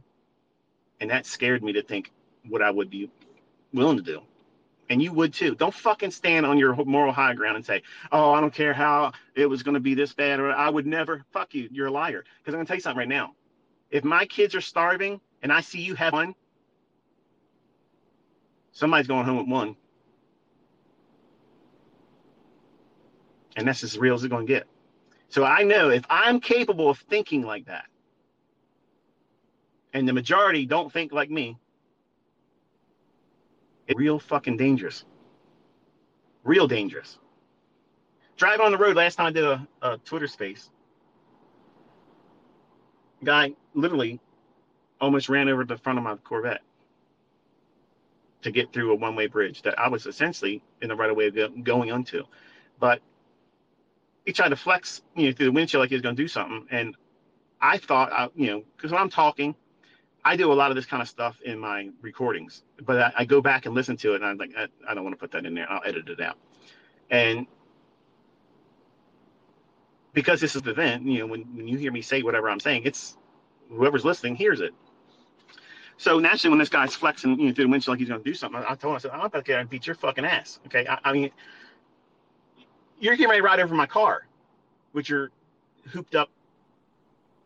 And 1.02 1.10
that 1.10 1.26
scared 1.26 1.64
me 1.64 1.74
to 1.74 1.82
think 1.82 2.12
what 2.48 2.62
I 2.62 2.70
would 2.70 2.92
be 2.92 3.10
willing 3.74 3.98
to 3.98 4.04
do. 4.04 4.22
And 4.90 5.02
you 5.02 5.12
would 5.14 5.34
too. 5.34 5.56
Don't 5.56 5.74
fucking 5.74 6.12
stand 6.12 6.46
on 6.46 6.58
your 6.60 6.76
moral 6.86 7.12
high 7.12 7.34
ground 7.34 7.56
and 7.56 7.66
say, 7.66 7.82
oh, 8.12 8.32
I 8.32 8.40
don't 8.40 8.54
care 8.54 8.74
how 8.74 9.14
it 9.36 9.48
was 9.48 9.64
going 9.64 9.74
to 9.74 9.80
be 9.80 9.96
this 9.96 10.14
bad, 10.14 10.40
or 10.40 10.52
I 10.52 10.70
would 10.70 10.86
never. 10.86 11.26
Fuck 11.32 11.56
you. 11.56 11.68
You're 11.72 11.88
a 11.88 11.92
liar. 11.92 12.24
Because 12.40 12.54
I'm 12.54 12.58
going 12.58 12.66
to 12.66 12.68
tell 12.68 12.78
you 12.78 12.82
something 12.82 13.00
right 13.00 13.08
now. 13.08 13.34
If 13.90 14.04
my 14.04 14.26
kids 14.26 14.54
are 14.54 14.62
starving 14.62 15.20
and 15.42 15.52
I 15.52 15.62
see 15.62 15.82
you 15.82 15.96
have 15.96 16.14
one, 16.14 16.36
somebody's 18.74 19.08
going 19.08 19.26
home 19.26 19.38
with 19.38 19.48
one. 19.48 19.76
And 23.56 23.68
that's 23.68 23.84
as 23.84 23.98
real 23.98 24.14
as 24.14 24.24
it's 24.24 24.30
going 24.30 24.46
to 24.46 24.54
get. 24.54 24.68
So 25.30 25.44
I 25.44 25.64
know 25.64 25.90
if 25.90 26.06
I'm 26.10 26.40
capable 26.40 26.90
of 26.90 27.00
thinking 27.00 27.42
like 27.42 27.66
that, 27.66 27.86
and 29.94 30.08
the 30.08 30.14
majority 30.14 30.66
don't 30.66 30.92
think 30.92 31.12
like 31.12 31.32
me, 31.32 31.58
real 33.94 34.20
fucking 34.20 34.58
dangerous. 34.58 35.06
Real 36.44 36.68
dangerous. 36.68 37.20
Driving 38.38 38.66
on 38.66 38.72
the 38.72 38.78
road 38.78 38.96
last 38.96 39.16
time 39.16 39.28
I 39.28 39.32
did 39.32 39.44
a, 39.44 39.68
a 39.82 39.98
Twitter 40.00 40.28
space, 40.28 40.70
guy 43.24 43.54
literally 43.74 44.20
almost 45.00 45.30
ran 45.30 45.50
over 45.50 45.64
the 45.64 45.78
front 45.78 45.98
of 45.98 46.04
my 46.04 46.16
Corvette 46.16 46.62
to 48.42 48.52
get 48.52 48.72
through 48.72 48.92
a 48.92 48.96
one-way 48.96 49.28
bridge 49.28 49.62
that 49.64 49.80
I 49.80 49.88
was 49.88 50.06
essentially 50.06 50.62
in 50.82 50.90
the 50.90 50.96
right 50.96 51.10
of 51.10 51.16
way 51.16 51.28
of 51.28 51.64
going 51.64 51.92
onto. 51.92 52.24
But 52.80 53.02
he 54.26 54.34
tried 54.34 54.50
to 54.50 54.56
flex, 54.56 55.02
you 55.16 55.28
know, 55.28 55.34
through 55.34 55.48
the 55.48 55.52
windshield 55.52 55.82
like 55.82 55.90
he 55.90 55.96
was 55.96 56.02
going 56.02 56.16
to 56.16 56.22
do 56.22 56.28
something, 56.28 56.68
and 56.70 56.96
I 57.62 57.78
thought, 57.78 58.12
I, 58.12 58.30
you 58.36 58.48
know, 58.48 58.64
because 58.76 58.92
when 58.92 59.02
I'm 59.02 59.10
talking, 59.10 59.56
I 60.28 60.36
do 60.36 60.52
a 60.52 60.56
lot 60.56 60.72
of 60.72 60.76
this 60.76 60.88
kind 60.88 61.04
of 61.04 61.08
stuff 61.08 61.40
in 61.46 61.60
my 61.60 61.90
recordings, 62.02 62.64
but 62.84 63.00
I, 63.00 63.14
I 63.20 63.26
go 63.26 63.42
back 63.42 63.68
and 63.68 63.76
listen 63.76 63.96
to 63.98 64.14
it, 64.14 64.16
and 64.18 64.26
I'm 64.26 64.38
like, 64.38 64.54
I, 64.58 64.68
I 64.90 64.96
don't 64.96 65.04
want 65.04 65.16
to 65.16 65.20
put 65.20 65.32
that 65.32 65.46
in 65.46 65.54
there. 65.54 65.72
I'll 65.72 65.84
edit 65.86 66.10
it 66.10 66.20
out. 66.20 66.38
And 67.12 67.46
because 70.14 70.42
this 70.42 70.56
is 70.56 70.64
the 70.64 70.72
event, 70.72 71.06
you 71.06 71.20
know, 71.20 71.28
when, 71.28 71.42
when 71.56 71.68
you 71.68 71.78
hear 71.78 71.92
me 71.92 72.02
say 72.02 72.24
whatever 72.24 72.50
I'm 72.50 72.60
saying, 72.60 72.82
it's 72.86 73.16
whoever's 73.70 74.04
listening 74.04 74.36
hears 74.36 74.62
it. 74.62 74.74
So 75.98 76.18
naturally, 76.18 76.50
when 76.50 76.60
this 76.60 76.70
guy's 76.70 76.96
flexing, 76.96 77.40
you 77.40 77.48
know, 77.48 77.54
through 77.54 77.66
the 77.66 77.70
windshield 77.70 77.94
like 77.94 78.00
he's 78.00 78.10
going 78.10 78.24
to 78.24 78.30
do 78.30 78.34
something, 78.34 78.64
I 78.68 78.76
told 78.76 78.94
him, 78.94 78.96
I 78.96 78.98
said, 78.98 79.12
I'm 79.12 79.22
about 79.22 79.46
to 79.46 79.66
beat 79.66 79.86
your 79.86 79.96
fucking 79.96 80.26
ass. 80.26 80.60
Okay. 80.66 80.88
I, 80.88 80.98
I 81.04 81.14
mean, 81.14 81.30
you're 83.00 83.16
getting 83.16 83.30
ready 83.30 83.42
to 83.42 83.46
ride 83.46 83.60
over 83.60 83.76
my 83.76 83.86
car 83.86 84.26
with 84.92 85.08
your 85.08 85.30
hooped 85.90 86.16
up, 86.16 86.30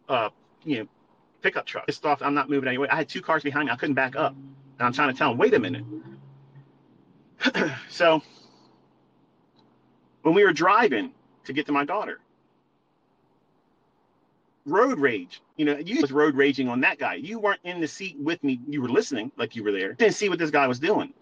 uh, 0.08 0.30
you 0.64 0.80
know, 0.80 0.88
pickup 1.42 1.66
truck. 1.66 1.86
Pissed 1.86 2.06
off, 2.06 2.22
I'm 2.22 2.34
not 2.34 2.50
moving 2.50 2.68
anyway. 2.68 2.88
I 2.90 2.96
had 2.96 3.10
two 3.10 3.22
cars 3.22 3.44
behind 3.44 3.68
me. 3.68 3.72
I 3.72 3.76
couldn't 3.76 3.96
back 3.96 4.16
up. 4.16 4.34
And 4.34 4.86
I'm 4.86 4.94
trying 4.94 5.12
to 5.12 5.18
tell 5.18 5.32
him, 5.32 5.38
wait 5.38 5.54
a 5.54 5.60
minute. 5.60 5.84
so 7.90 8.22
when 10.22 10.34
we 10.34 10.44
were 10.44 10.54
driving 10.54 11.12
to 11.46 11.54
get 11.54 11.66
to 11.68 11.72
my 11.72 11.86
daughter, 11.86 12.20
road 14.66 15.00
rage. 15.00 15.42
You 15.58 15.66
know, 15.66 15.78
you 15.78 16.02
was 16.02 16.12
road 16.12 16.36
raging 16.36 16.70
on 16.70 16.82
that 16.82 17.00
guy. 17.00 17.16
You 17.16 17.40
weren't 17.40 17.62
in 17.64 17.82
the 17.82 17.88
seat 17.88 18.18
with 18.20 18.44
me. 18.44 18.60
You 18.68 18.82
were 18.82 18.90
listening 18.90 19.32
like 19.38 19.56
you 19.56 19.64
were 19.64 19.72
there. 19.72 19.94
Didn't 19.94 20.16
see 20.16 20.30
what 20.30 20.40
this 20.40 20.52
guy 20.52 20.68
was 20.68 20.80
doing. 20.80 21.14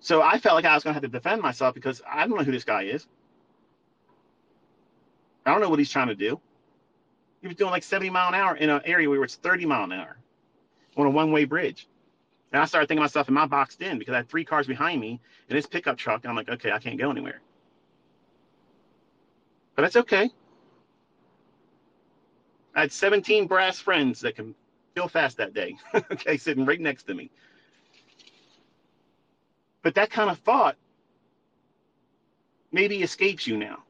So 0.00 0.22
I 0.22 0.38
felt 0.38 0.54
like 0.54 0.64
I 0.64 0.74
was 0.74 0.84
going 0.84 0.92
to 0.92 0.94
have 0.94 1.02
to 1.02 1.08
defend 1.08 1.42
myself 1.42 1.74
because 1.74 2.00
I 2.08 2.26
don't 2.26 2.36
know 2.36 2.44
who 2.44 2.52
this 2.52 2.64
guy 2.64 2.82
is. 2.82 3.06
I 5.44 5.50
don't 5.50 5.60
know 5.60 5.70
what 5.70 5.78
he's 5.78 5.90
trying 5.90 6.08
to 6.08 6.14
do. 6.14 6.40
He 7.40 7.46
was 7.46 7.56
doing 7.56 7.70
like 7.70 7.82
70 7.82 8.10
mile 8.10 8.28
an 8.28 8.34
hour 8.34 8.56
in 8.56 8.70
an 8.70 8.80
area 8.84 9.08
where 9.08 9.22
it's 9.22 9.36
30 9.36 9.66
mile 9.66 9.84
an 9.84 9.92
hour 9.92 10.18
on 10.96 11.06
a 11.06 11.10
one 11.10 11.32
way 11.32 11.44
bridge. 11.44 11.86
And 12.52 12.62
I 12.62 12.64
started 12.64 12.88
thinking 12.88 13.02
myself, 13.02 13.28
am 13.28 13.38
I 13.38 13.46
boxed 13.46 13.82
in? 13.82 13.98
Because 13.98 14.14
I 14.14 14.18
had 14.18 14.28
three 14.28 14.44
cars 14.44 14.66
behind 14.66 15.00
me 15.00 15.20
and 15.48 15.56
this 15.56 15.66
pickup 15.66 15.96
truck. 15.98 16.24
And 16.24 16.30
I'm 16.30 16.36
like, 16.36 16.48
okay, 16.48 16.72
I 16.72 16.78
can't 16.78 16.98
go 16.98 17.10
anywhere. 17.10 17.40
But 19.76 19.82
that's 19.82 19.96
okay. 19.96 20.30
I 22.74 22.80
had 22.82 22.92
17 22.92 23.46
brass 23.46 23.78
friends 23.78 24.20
that 24.20 24.34
can 24.34 24.54
feel 24.94 25.08
fast 25.08 25.36
that 25.36 25.52
day. 25.52 25.76
okay, 25.94 26.36
sitting 26.36 26.64
right 26.64 26.80
next 26.80 27.04
to 27.04 27.14
me. 27.14 27.30
But 29.82 29.94
that 29.94 30.10
kind 30.10 30.30
of 30.30 30.38
thought 30.38 30.76
maybe 32.72 33.02
escapes 33.02 33.46
you 33.46 33.56
now. 33.56 33.84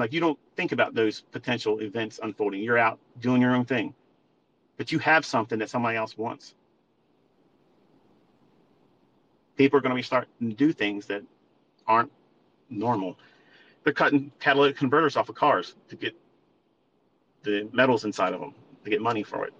Like 0.00 0.14
you 0.14 0.20
don't 0.20 0.38
think 0.56 0.72
about 0.72 0.94
those 0.94 1.20
potential 1.20 1.80
events 1.80 2.18
unfolding. 2.22 2.62
You're 2.62 2.78
out 2.78 2.98
doing 3.20 3.42
your 3.42 3.54
own 3.54 3.66
thing, 3.66 3.94
but 4.78 4.90
you 4.90 4.98
have 4.98 5.26
something 5.26 5.58
that 5.58 5.68
somebody 5.68 5.98
else 5.98 6.16
wants. 6.16 6.54
People 9.56 9.78
are 9.78 9.82
going 9.82 9.90
to 9.90 9.96
be 9.96 10.02
starting 10.02 10.30
to 10.40 10.54
do 10.54 10.72
things 10.72 11.04
that 11.06 11.22
aren't 11.86 12.10
normal. 12.70 13.18
They're 13.84 13.92
cutting 13.92 14.32
catalytic 14.40 14.78
converters 14.78 15.18
off 15.18 15.28
of 15.28 15.34
cars 15.34 15.74
to 15.88 15.96
get 15.96 16.16
the 17.42 17.68
metals 17.70 18.06
inside 18.06 18.32
of 18.32 18.40
them 18.40 18.54
to 18.84 18.90
get 18.90 19.02
money 19.02 19.22
for 19.22 19.44
it. 19.44 19.52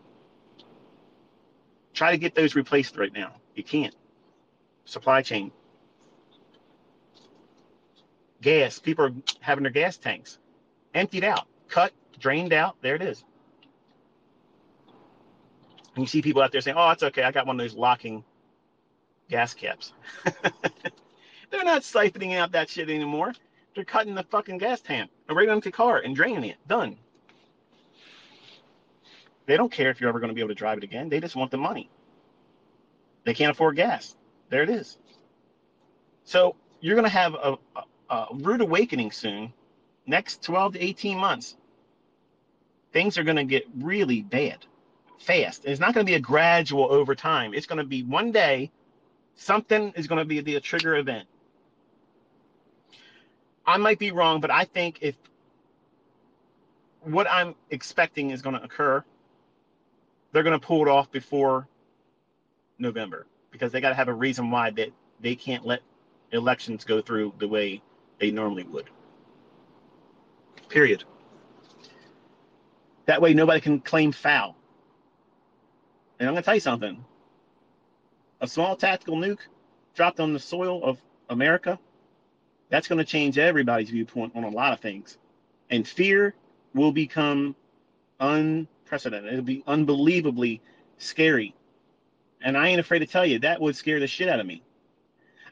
Try 1.92 2.12
to 2.12 2.18
get 2.18 2.34
those 2.34 2.54
replaced 2.54 2.96
right 2.96 3.12
now. 3.12 3.34
You 3.54 3.62
can't. 3.62 3.94
Supply 4.86 5.20
chain 5.20 5.52
gas. 8.42 8.78
People 8.78 9.06
are 9.06 9.12
having 9.40 9.62
their 9.62 9.72
gas 9.72 9.96
tanks 9.96 10.38
emptied 10.94 11.24
out, 11.24 11.46
cut, 11.68 11.92
drained 12.18 12.52
out. 12.52 12.76
There 12.82 12.94
it 12.94 13.02
is. 13.02 13.24
And 15.94 16.04
you 16.04 16.06
see 16.06 16.22
people 16.22 16.42
out 16.42 16.52
there 16.52 16.60
saying, 16.60 16.76
"Oh, 16.78 16.90
it's 16.90 17.02
okay. 17.02 17.22
I 17.22 17.32
got 17.32 17.46
one 17.46 17.58
of 17.58 17.64
those 17.64 17.76
locking 17.76 18.24
gas 19.28 19.54
caps." 19.54 19.92
They're 21.50 21.64
not 21.64 21.82
siphoning 21.82 22.36
out 22.36 22.52
that 22.52 22.70
shit 22.70 22.88
anymore. 22.88 23.34
They're 23.74 23.84
cutting 23.84 24.14
the 24.14 24.22
fucking 24.22 24.58
gas 24.58 24.80
tank 24.80 25.10
right 25.28 25.48
onto 25.48 25.70
the 25.70 25.76
car 25.76 25.98
and 25.98 26.14
draining 26.14 26.44
it. 26.44 26.56
Done. 26.68 26.96
They 29.46 29.56
don't 29.56 29.72
care 29.72 29.90
if 29.90 30.00
you're 30.00 30.08
ever 30.08 30.20
going 30.20 30.28
to 30.28 30.34
be 30.34 30.40
able 30.40 30.50
to 30.50 30.54
drive 30.54 30.78
it 30.78 30.84
again. 30.84 31.08
They 31.08 31.18
just 31.18 31.34
want 31.34 31.50
the 31.50 31.56
money. 31.56 31.90
They 33.24 33.34
can't 33.34 33.50
afford 33.50 33.76
gas. 33.76 34.16
There 34.48 34.62
it 34.62 34.70
is. 34.70 34.96
So 36.24 36.54
you're 36.80 36.94
going 36.94 37.04
to 37.04 37.10
have 37.10 37.34
a, 37.34 37.56
uh, 38.10 38.26
rude 38.34 38.60
awakening 38.62 39.12
soon. 39.12 39.54
Next 40.06 40.42
12 40.42 40.74
to 40.74 40.80
18 40.84 41.18
months, 41.18 41.56
things 42.92 43.18
are 43.18 43.24
going 43.24 43.36
to 43.36 43.44
get 43.44 43.64
really 43.78 44.22
bad. 44.22 44.66
fast. 45.20 45.64
And 45.64 45.72
It's 45.72 45.80
not 45.80 45.94
going 45.94 46.06
to 46.06 46.10
be 46.10 46.16
a 46.16 46.20
gradual 46.20 46.92
over 46.92 47.14
time. 47.14 47.54
It's 47.54 47.66
going 47.66 47.78
to 47.78 47.84
be 47.84 48.02
one 48.02 48.32
day, 48.32 48.72
something 49.36 49.92
is 49.96 50.08
going 50.08 50.18
to 50.18 50.24
be 50.24 50.40
the 50.40 50.60
trigger 50.60 50.96
event. 50.96 51.28
I 53.66 53.76
might 53.76 53.98
be 53.98 54.10
wrong, 54.10 54.40
but 54.40 54.50
I 54.50 54.64
think 54.64 54.98
if 55.02 55.16
what 57.02 57.28
I'm 57.30 57.54
expecting 57.70 58.30
is 58.30 58.42
going 58.42 58.56
to 58.56 58.62
occur, 58.62 59.04
they're 60.32 60.42
going 60.42 60.58
to 60.58 60.66
pull 60.66 60.82
it 60.82 60.88
off 60.88 61.10
before 61.12 61.68
November 62.78 63.26
because 63.50 63.72
they 63.72 63.80
got 63.80 63.90
to 63.90 63.94
have 63.94 64.08
a 64.08 64.14
reason 64.14 64.50
why 64.50 64.70
that 64.70 64.90
they 65.20 65.36
can't 65.36 65.66
let 65.66 65.80
elections 66.32 66.84
go 66.84 67.02
through 67.02 67.34
the 67.38 67.48
way 67.48 67.82
they 68.20 68.30
normally 68.30 68.62
would. 68.64 68.88
Period. 70.68 71.02
That 73.06 73.20
way, 73.20 73.34
nobody 73.34 73.60
can 73.60 73.80
claim 73.80 74.12
foul. 74.12 74.56
And 76.20 76.28
I'm 76.28 76.34
going 76.34 76.42
to 76.42 76.46
tell 76.46 76.54
you 76.54 76.60
something 76.60 77.04
a 78.40 78.46
small 78.48 78.76
tactical 78.76 79.16
nuke 79.16 79.40
dropped 79.94 80.20
on 80.20 80.32
the 80.32 80.38
soil 80.38 80.82
of 80.84 80.98
America, 81.28 81.78
that's 82.68 82.88
going 82.88 82.98
to 82.98 83.04
change 83.04 83.38
everybody's 83.38 83.90
viewpoint 83.90 84.34
on 84.36 84.44
a 84.44 84.48
lot 84.48 84.72
of 84.72 84.80
things. 84.80 85.18
And 85.70 85.86
fear 85.86 86.34
will 86.74 86.92
become 86.92 87.54
unprecedented. 88.18 89.32
It'll 89.32 89.44
be 89.44 89.64
unbelievably 89.66 90.60
scary. 90.98 91.54
And 92.40 92.56
I 92.56 92.68
ain't 92.68 92.80
afraid 92.80 93.00
to 93.00 93.06
tell 93.06 93.26
you 93.26 93.40
that 93.40 93.60
would 93.60 93.76
scare 93.76 94.00
the 94.00 94.06
shit 94.06 94.28
out 94.28 94.40
of 94.40 94.46
me. 94.46 94.62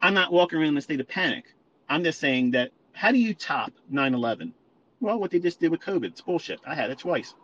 I'm 0.00 0.14
not 0.14 0.32
walking 0.32 0.58
around 0.58 0.68
in 0.68 0.76
a 0.76 0.82
state 0.82 1.00
of 1.00 1.08
panic. 1.08 1.44
I'm 1.88 2.04
just 2.04 2.20
saying 2.20 2.52
that 2.52 2.70
how 2.92 3.12
do 3.12 3.18
you 3.18 3.34
top 3.34 3.72
9 3.88 4.14
11? 4.14 4.52
Well, 5.00 5.18
what 5.18 5.30
they 5.30 5.38
just 5.38 5.60
did 5.60 5.70
with 5.70 5.80
COVID, 5.80 6.06
it's 6.06 6.20
bullshit. 6.20 6.60
I 6.66 6.74
had 6.74 6.90
it 6.90 6.98
twice. 6.98 7.34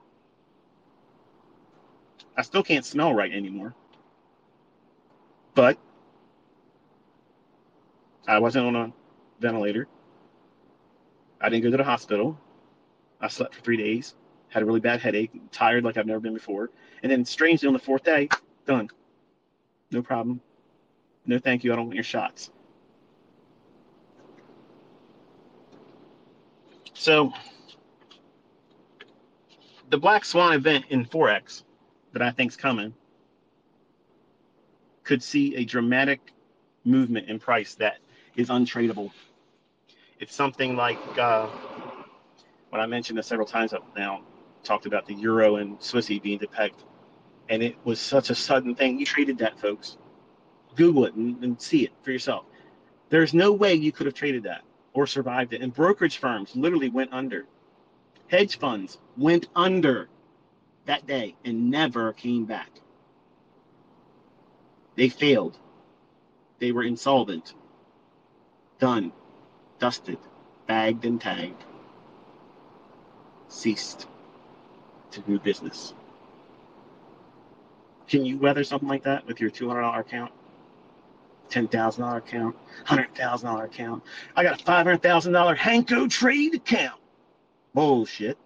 I 2.36 2.42
still 2.42 2.62
can't 2.62 2.84
smell 2.84 3.14
right 3.14 3.32
anymore. 3.32 3.74
But 5.54 5.78
I 8.26 8.38
wasn't 8.38 8.66
on 8.66 8.76
a 8.76 8.92
ventilator. 9.40 9.86
I 11.40 11.48
didn't 11.48 11.64
go 11.64 11.70
to 11.70 11.76
the 11.76 11.84
hospital. 11.84 12.38
I 13.20 13.28
slept 13.28 13.54
for 13.54 13.60
three 13.60 13.76
days, 13.76 14.14
had 14.48 14.62
a 14.62 14.66
really 14.66 14.80
bad 14.80 15.00
headache, 15.00 15.30
tired 15.52 15.84
like 15.84 15.96
I've 15.96 16.06
never 16.06 16.20
been 16.20 16.34
before. 16.34 16.70
And 17.02 17.12
then, 17.12 17.24
strangely, 17.24 17.68
on 17.68 17.72
the 17.72 17.78
fourth 17.78 18.02
day, 18.02 18.28
done. 18.66 18.88
No 19.90 20.02
problem. 20.02 20.40
No, 21.26 21.38
thank 21.38 21.64
you. 21.64 21.72
I 21.72 21.76
don't 21.76 21.86
want 21.86 21.94
your 21.94 22.04
shots. 22.04 22.50
So, 27.04 27.34
the 29.90 29.98
Black 29.98 30.24
Swan 30.24 30.54
event 30.54 30.86
in 30.88 31.04
Forex 31.04 31.62
that 32.14 32.22
I 32.22 32.30
think 32.30 32.52
is 32.52 32.56
coming 32.56 32.94
could 35.02 35.22
see 35.22 35.54
a 35.56 35.66
dramatic 35.66 36.32
movement 36.82 37.28
in 37.28 37.38
price 37.38 37.74
that 37.74 37.98
is 38.36 38.48
untradeable. 38.48 39.10
It's 40.18 40.34
something 40.34 40.76
like 40.76 40.96
uh, 41.18 41.48
what 42.70 42.80
I 42.80 42.86
mentioned 42.86 43.18
this 43.18 43.26
several 43.26 43.46
times 43.46 43.74
up 43.74 43.86
now, 43.94 44.22
talked 44.62 44.86
about 44.86 45.04
the 45.04 45.12
euro 45.12 45.56
and 45.56 45.78
Swissy 45.80 46.22
being 46.22 46.38
depegged. 46.38 46.84
And 47.50 47.62
it 47.62 47.76
was 47.84 48.00
such 48.00 48.30
a 48.30 48.34
sudden 48.34 48.74
thing. 48.74 48.98
You 48.98 49.04
traded 49.04 49.36
that, 49.40 49.60
folks. 49.60 49.98
Google 50.74 51.04
it 51.04 51.12
and, 51.12 51.44
and 51.44 51.60
see 51.60 51.84
it 51.84 51.92
for 52.00 52.12
yourself. 52.12 52.46
There's 53.10 53.34
no 53.34 53.52
way 53.52 53.74
you 53.74 53.92
could 53.92 54.06
have 54.06 54.14
traded 54.14 54.44
that 54.44 54.62
or 54.94 55.06
survived 55.06 55.52
it. 55.52 55.60
And 55.60 55.74
brokerage 55.74 56.16
firms 56.18 56.56
literally 56.56 56.88
went 56.88 57.12
under. 57.12 57.46
Hedge 58.28 58.58
funds 58.58 58.98
went 59.16 59.48
under 59.54 60.08
that 60.86 61.06
day 61.06 61.36
and 61.44 61.70
never 61.70 62.12
came 62.12 62.46
back. 62.46 62.70
They 64.96 65.08
failed. 65.08 65.58
They 66.60 66.72
were 66.72 66.84
insolvent. 66.84 67.54
Done. 68.78 69.12
Dusted. 69.78 70.18
Bagged 70.66 71.04
and 71.04 71.20
tagged. 71.20 71.64
Ceased 73.48 74.06
to 75.10 75.20
do 75.20 75.38
business. 75.38 75.92
Can 78.08 78.24
you 78.24 78.38
weather 78.38 78.64
something 78.64 78.88
like 78.88 79.04
that 79.04 79.26
with 79.26 79.40
your 79.40 79.50
$200 79.50 79.98
account? 79.98 80.32
$10,000 81.50 82.16
account, 82.16 82.56
$100,000 82.86 83.64
account. 83.64 84.02
I 84.36 84.42
got 84.42 84.60
a 84.60 84.64
$500,000 84.64 85.56
Hanko 85.56 86.10
trade 86.10 86.54
account. 86.54 87.00
Bullshit. 87.74 88.38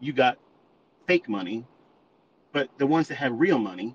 You 0.00 0.12
got 0.12 0.38
fake 1.06 1.28
money 1.28 1.64
but 2.52 2.68
the 2.78 2.86
ones 2.86 3.08
that 3.08 3.16
have 3.16 3.32
real 3.40 3.58
money, 3.58 3.94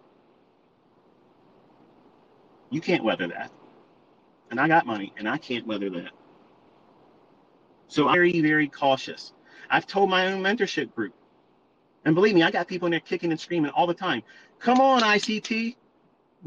you 2.69 2.81
can't 2.81 3.03
weather 3.03 3.27
that. 3.27 3.51
And 4.49 4.59
I 4.59 4.67
got 4.67 4.85
money 4.85 5.13
and 5.17 5.29
I 5.29 5.37
can't 5.37 5.65
weather 5.67 5.89
that. 5.91 6.11
So 7.87 8.07
I'm 8.07 8.15
very, 8.15 8.41
very 8.41 8.67
cautious. 8.67 9.33
I've 9.69 9.87
told 9.87 10.09
my 10.09 10.27
own 10.27 10.41
mentorship 10.41 10.93
group, 10.93 11.13
and 12.03 12.15
believe 12.15 12.35
me, 12.35 12.43
I 12.43 12.51
got 12.51 12.67
people 12.67 12.85
in 12.87 12.91
there 12.91 12.99
kicking 12.99 13.31
and 13.31 13.39
screaming 13.39 13.71
all 13.71 13.87
the 13.87 13.93
time. 13.93 14.23
Come 14.59 14.79
on, 14.79 15.01
ICT. 15.01 15.75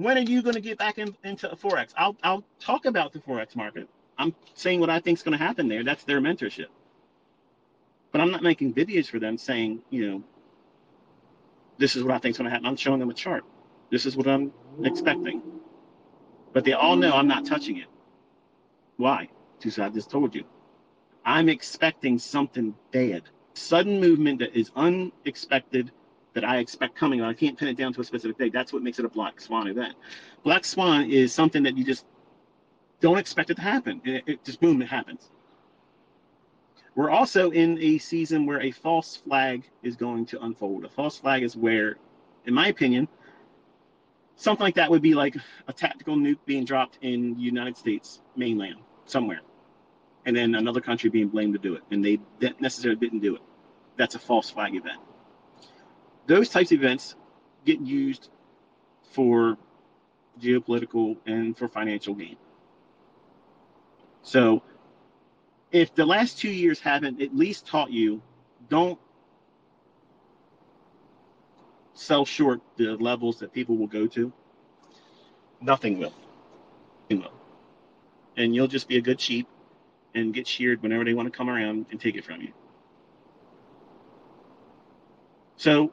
When 0.01 0.17
are 0.17 0.23
you 0.23 0.41
going 0.41 0.55
to 0.55 0.63
get 0.63 0.79
back 0.79 0.97
in, 0.97 1.15
into 1.25 1.47
Forex? 1.49 1.93
I'll, 1.95 2.17
I'll 2.23 2.43
talk 2.59 2.87
about 2.87 3.13
the 3.13 3.19
Forex 3.19 3.55
market. 3.55 3.87
I'm 4.17 4.35
saying 4.55 4.81
what 4.81 4.89
I 4.89 4.99
think 4.99 5.19
is 5.19 5.23
going 5.23 5.37
to 5.37 5.45
happen 5.45 5.69
there. 5.69 5.85
That's 5.85 6.05
their 6.05 6.23
mentorship. 6.23 6.69
But 8.11 8.23
I'm 8.23 8.31
not 8.31 8.43
making 8.43 8.73
videos 8.73 9.09
for 9.09 9.19
them 9.19 9.37
saying, 9.37 9.83
you 9.91 10.11
know, 10.11 10.23
this 11.77 11.97
is 11.97 12.03
what 12.03 12.15
I 12.15 12.19
think 12.19 12.33
is 12.33 12.39
going 12.39 12.47
to 12.47 12.51
happen. 12.51 12.65
I'm 12.65 12.77
showing 12.77 12.99
them 12.99 13.11
a 13.11 13.15
chart. 13.15 13.45
This 13.91 14.07
is 14.07 14.17
what 14.17 14.27
I'm 14.27 14.55
expecting. 14.85 15.43
But 16.55 16.65
they 16.65 16.73
all 16.73 16.97
know 16.97 17.13
I'm 17.13 17.29
not 17.29 17.45
touching 17.45 17.77
it. 17.77 17.89
Why? 18.97 19.29
Because 19.59 19.79
I 19.79 19.91
just 19.91 20.11
told 20.11 20.35
you. 20.35 20.45
I'm 21.27 21.51
expecting 21.51 22.19
something 22.19 22.75
bad. 22.91 23.25
Sudden 23.53 24.01
movement 24.01 24.39
that 24.39 24.59
is 24.59 24.71
unexpected 24.75 25.93
that 26.35 26.45
I 26.45 26.59
expect 26.59 26.95
coming. 26.95 27.23
I 27.23 27.33
can't 27.33 27.59
pin 27.59 27.69
it 27.69 27.77
down 27.77 27.93
to 27.95 28.01
a 28.01 28.05
specific 28.05 28.39
date. 28.39 28.53
That's 28.53 28.73
what 28.73 28.83
makes 28.83 28.99
it 28.99 29.05
a 29.05 29.09
black 29.09 29.41
swan 29.41 29.67
event. 29.67 29.95
Black 30.45 30.65
swan 30.65 31.11
is 31.11 31.33
something 31.33 31.63
that 31.65 31.77
you 31.77 31.85
just 31.85 32.07
don't 33.01 33.19
expect 33.19 33.51
it 33.51 33.55
to 33.55 33.63
happen. 33.63 34.01
It, 34.05 34.25
it 34.27 34.45
just 34.45 34.61
boom, 34.61 34.81
it 34.83 34.89
happens. 34.89 35.31
We're 36.95 37.11
also 37.11 37.51
in 37.51 37.79
a 37.81 37.99
season 37.99 38.47
where 38.47 38.61
a 38.61 38.71
false 38.71 39.17
flag 39.17 39.65
is 39.83 39.97
going 39.97 40.27
to 40.27 40.43
unfold. 40.43 40.85
A 40.85 40.89
false 40.89 41.19
flag 41.19 41.43
is 41.43 41.57
where, 41.57 41.97
in 42.47 42.55
my 42.55 42.69
opinion, 42.69 43.09
something 44.37 44.65
like 44.65 44.75
that 44.75 44.91
would 44.91 45.03
be 45.03 45.15
like 45.15 45.37
a 45.69 45.73
tactical 45.73 46.17
nuke 46.17 46.39
being 46.47 46.65
dropped 46.65 46.99
in 47.03 47.35
the 47.35 47.41
United 47.41 47.77
States 47.77 48.21
mainland 48.37 48.77
somewhere, 49.07 49.41
and 50.27 50.37
then 50.37 50.55
another 50.55 50.81
country 50.81 51.11
being 51.11 51.29
blamed 51.29 51.53
to 51.55 51.59
do 51.59 51.75
it, 51.75 51.83
and 51.91 52.05
they 52.05 52.19
necessarily 52.61 52.99
didn't 52.99 53.21
do 53.21 53.37
it. 53.37 53.43
That's 53.97 54.15
a 54.15 54.19
false 54.19 54.51
flag 54.51 54.75
event. 54.75 54.99
Those 56.27 56.49
types 56.49 56.73
of 56.73 56.79
events 56.79 57.15
get 57.65 57.81
used 57.81 58.29
for 59.13 59.57
geopolitical 60.41 61.17
and 61.27 61.57
for 61.57 61.69
financial 61.69 62.15
gain. 62.15 62.37
So 64.23 64.63
if 65.73 65.95
the 65.95 66.05
last 66.05 66.39
two 66.39 66.51
years 66.51 66.81
haven't 66.81 67.21
at 67.21 67.37
least 67.37 67.67
taught 67.67 67.91
you, 67.91 68.23
don't 68.69 68.99
sell 71.95 72.25
short 72.25 72.61
the 72.77 72.97
levels 72.97 73.39
that 73.41 73.53
people 73.53 73.77
will 73.77 73.87
go 73.87 74.07
to, 74.07 74.33
nothing 75.61 75.99
will. 75.99 76.15
Nothing 77.09 77.25
will. 77.25 77.33
And 78.37 78.55
you'll 78.55 78.69
just 78.69 78.89
be 78.89 78.97
a 78.97 79.01
good 79.01 79.21
sheep 79.21 79.47
and 80.15 80.33
get 80.33 80.47
sheared 80.47 80.83
whenever 80.83 81.05
they 81.05 81.15
want 81.15 81.31
to 81.31 81.37
come 81.37 81.51
around 81.51 81.87
and 81.91 82.01
take 82.01 82.17
it 82.17 82.25
from 82.25 82.41
you. 82.41 82.53
So 85.57 85.93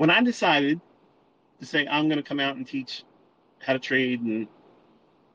when 0.00 0.08
I 0.08 0.22
decided 0.22 0.80
to 1.60 1.66
say 1.66 1.86
I'm 1.86 2.08
going 2.08 2.16
to 2.16 2.22
come 2.22 2.40
out 2.40 2.56
and 2.56 2.66
teach 2.66 3.04
how 3.58 3.74
to 3.74 3.78
trade 3.78 4.22
and 4.22 4.48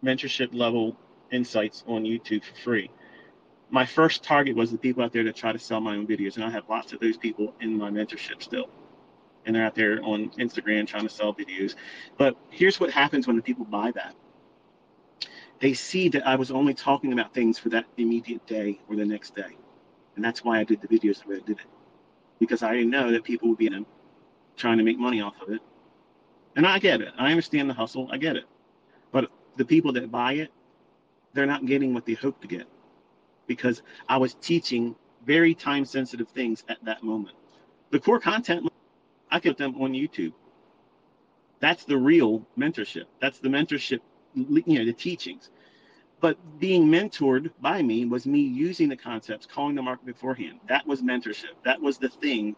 mentorship 0.03 0.55
level 0.55 0.97
insights 1.31 1.83
on 1.85 2.01
YouTube 2.01 2.43
for 2.43 2.55
free, 2.55 2.89
my 3.69 3.85
first 3.85 4.23
target 4.23 4.55
was 4.55 4.71
the 4.71 4.77
people 4.79 5.03
out 5.03 5.13
there 5.13 5.23
that 5.25 5.35
try 5.35 5.51
to 5.51 5.59
sell 5.59 5.79
my 5.81 5.95
own 5.95 6.07
videos, 6.07 6.37
and 6.37 6.43
I 6.43 6.49
have 6.49 6.63
lots 6.67 6.93
of 6.93 6.99
those 6.99 7.15
people 7.15 7.53
in 7.61 7.77
my 7.77 7.91
mentorship 7.91 8.41
still. 8.41 8.67
And 9.45 9.55
they're 9.55 9.63
out 9.63 9.75
there 9.75 10.01
on 10.01 10.31
Instagram 10.39 10.87
trying 10.87 11.07
to 11.07 11.13
sell 11.13 11.31
videos. 11.31 11.75
But 12.17 12.35
here's 12.49 12.79
what 12.79 12.89
happens 12.89 13.27
when 13.27 13.35
the 13.35 13.43
people 13.43 13.65
buy 13.65 13.91
that. 13.91 14.15
They 15.59 15.75
see 15.75 16.09
that 16.09 16.25
I 16.25 16.37
was 16.37 16.49
only 16.49 16.73
talking 16.73 17.13
about 17.13 17.35
things 17.35 17.59
for 17.59 17.69
that 17.69 17.85
immediate 17.97 18.47
day 18.47 18.79
or 18.89 18.95
the 18.95 19.05
next 19.05 19.35
day. 19.35 19.57
And 20.15 20.25
that's 20.25 20.43
why 20.43 20.57
I 20.59 20.63
did 20.63 20.81
the 20.81 20.87
videos 20.87 21.21
the 21.21 21.29
way 21.29 21.35
I 21.35 21.45
did 21.45 21.59
it. 21.59 21.67
Because 22.39 22.63
I 22.63 22.81
know 22.81 23.11
that 23.11 23.23
people 23.23 23.49
would 23.49 23.59
be 23.59 23.67
in 23.67 23.85
trying 24.57 24.77
to 24.77 24.83
make 24.83 24.97
money 24.97 25.21
off 25.21 25.35
of 25.41 25.49
it. 25.49 25.61
And 26.55 26.65
I 26.65 26.79
get 26.79 27.01
it. 27.01 27.13
I 27.17 27.31
understand 27.31 27.69
the 27.69 27.73
hustle. 27.73 28.09
I 28.11 28.17
get 28.17 28.35
it. 28.35 28.45
But 29.11 29.29
the 29.57 29.65
people 29.65 29.93
that 29.93 30.11
buy 30.11 30.33
it, 30.33 30.51
they're 31.33 31.45
not 31.45 31.65
getting 31.65 31.93
what 31.93 32.05
they 32.05 32.13
hope 32.13 32.41
to 32.41 32.47
get 32.47 32.67
because 33.47 33.81
I 34.07 34.17
was 34.17 34.35
teaching 34.35 34.95
very 35.25 35.53
time 35.53 35.85
sensitive 35.85 36.29
things 36.29 36.63
at 36.69 36.83
that 36.85 37.03
moment. 37.03 37.35
The 37.91 37.99
core 37.99 38.19
content, 38.19 38.67
I 39.31 39.39
get 39.39 39.57
them 39.57 39.81
on 39.81 39.93
YouTube. 39.93 40.33
That's 41.59 41.83
the 41.83 41.97
real 41.97 42.45
mentorship. 42.57 43.05
That's 43.21 43.39
the 43.39 43.49
mentorship, 43.49 43.99
you 44.35 44.79
know, 44.79 44.85
the 44.85 44.93
teachings. 44.93 45.49
But 46.21 46.37
being 46.59 46.87
mentored 46.87 47.51
by 47.61 47.81
me 47.81 48.05
was 48.05 48.25
me 48.25 48.39
using 48.39 48.89
the 48.89 48.95
concepts, 48.95 49.45
calling 49.45 49.75
the 49.75 49.81
market 49.81 50.05
beforehand. 50.05 50.59
That 50.67 50.87
was 50.87 51.01
mentorship. 51.01 51.55
That 51.63 51.81
was 51.81 51.97
the 51.97 52.09
thing 52.09 52.55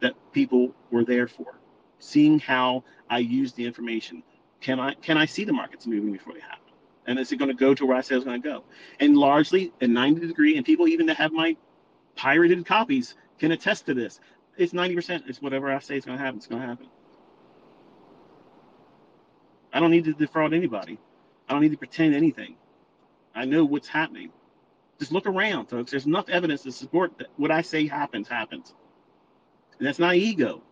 that 0.00 0.14
people 0.32 0.74
were 0.90 1.04
there 1.04 1.28
for. 1.28 1.58
Seeing 1.98 2.38
how 2.38 2.84
I 3.10 3.18
use 3.18 3.52
the 3.52 3.64
information. 3.64 4.22
Can 4.60 4.80
I 4.80 4.94
can 4.94 5.16
I 5.16 5.26
see 5.26 5.44
the 5.44 5.52
markets 5.52 5.86
moving 5.86 6.12
before 6.12 6.34
they 6.34 6.40
happen? 6.40 6.58
And 7.06 7.18
is 7.18 7.32
it 7.32 7.36
going 7.36 7.50
to 7.50 7.56
go 7.56 7.74
to 7.74 7.86
where 7.86 7.96
I 7.96 8.02
say 8.02 8.16
it's 8.16 8.24
going 8.24 8.40
to 8.42 8.48
go? 8.48 8.64
And 9.00 9.16
largely, 9.16 9.72
a 9.80 9.86
90 9.86 10.26
degree, 10.26 10.56
and 10.56 10.66
people 10.66 10.86
even 10.88 11.06
that 11.06 11.16
have 11.16 11.32
my 11.32 11.56
pirated 12.16 12.66
copies 12.66 13.14
can 13.38 13.52
attest 13.52 13.86
to 13.86 13.94
this. 13.94 14.20
It's 14.58 14.72
90%. 14.72 15.22
It's 15.28 15.40
whatever 15.40 15.72
I 15.72 15.78
say 15.78 15.96
is 15.96 16.04
going 16.04 16.18
to 16.18 16.24
happen. 16.24 16.38
It's 16.38 16.46
going 16.46 16.60
to 16.60 16.68
happen. 16.68 16.88
I 19.72 19.80
don't 19.80 19.90
need 19.90 20.04
to 20.04 20.12
defraud 20.12 20.52
anybody. 20.52 20.98
I 21.48 21.52
don't 21.52 21.62
need 21.62 21.70
to 21.70 21.78
pretend 21.78 22.14
anything. 22.14 22.56
I 23.34 23.44
know 23.44 23.64
what's 23.64 23.88
happening. 23.88 24.30
Just 24.98 25.12
look 25.12 25.26
around, 25.26 25.66
folks. 25.66 25.92
There's 25.92 26.06
enough 26.06 26.28
evidence 26.28 26.62
to 26.62 26.72
support 26.72 27.16
that 27.18 27.28
what 27.36 27.50
I 27.50 27.62
say 27.62 27.86
happens, 27.86 28.28
happens. 28.28 28.74
That's 29.80 29.98
not 29.98 30.16
ego. 30.16 30.62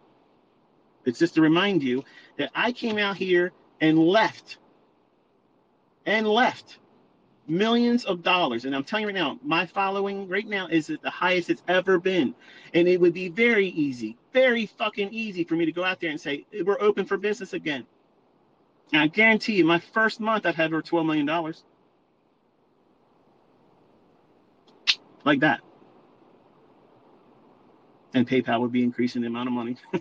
It's 1.04 1.18
just 1.18 1.34
to 1.34 1.40
remind 1.40 1.82
you 1.82 2.04
that 2.36 2.50
I 2.54 2.72
came 2.72 2.98
out 2.98 3.16
here 3.16 3.52
and 3.80 3.98
left 3.98 4.59
and 6.04 6.26
left 6.26 6.78
millions 7.48 8.04
of 8.04 8.22
dollars. 8.22 8.64
And 8.64 8.74
I'm 8.74 8.84
telling 8.84 9.02
you 9.02 9.09
right 9.09 9.14
now, 9.14 9.38
my 9.42 9.66
following 9.66 10.28
right 10.28 10.46
now 10.46 10.66
is 10.66 10.90
at 10.90 11.02
the 11.02 11.11
highest 11.11 11.50
it's 11.50 11.62
ever 11.68 11.98
been. 11.98 12.34
And 12.74 12.88
it 12.88 13.00
would 13.00 13.14
be 13.14 13.28
very 13.28 13.68
easy, 13.68 14.16
very 14.32 14.66
fucking 14.66 15.11
easy 15.12 15.44
for 15.44 15.54
me 15.54 15.64
to 15.64 15.72
go 15.72 15.84
out 15.84 16.00
there 16.00 16.11
and 16.11 16.20
say, 16.20 16.44
we're 16.64 16.80
open 16.80 17.07
for 17.07 17.16
business 17.16 17.52
again. 17.52 17.86
And 18.92 19.02
I 19.02 19.07
guarantee 19.09 19.54
you, 19.54 19.64
my 19.64 19.78
first 19.78 20.20
month, 20.20 20.46
I'd 20.46 20.54
have 20.57 20.72
over 20.72 20.82
$12 20.82 21.07
million. 21.07 21.54
Like 25.24 25.40
that. 25.40 25.61
And 28.17 28.27
PayPal 28.27 28.62
would 28.62 28.73
be 28.73 28.83
increasing 28.83 29.21
the 29.21 29.29
amount 29.29 29.47
of 29.47 29.53
money. 29.53 29.77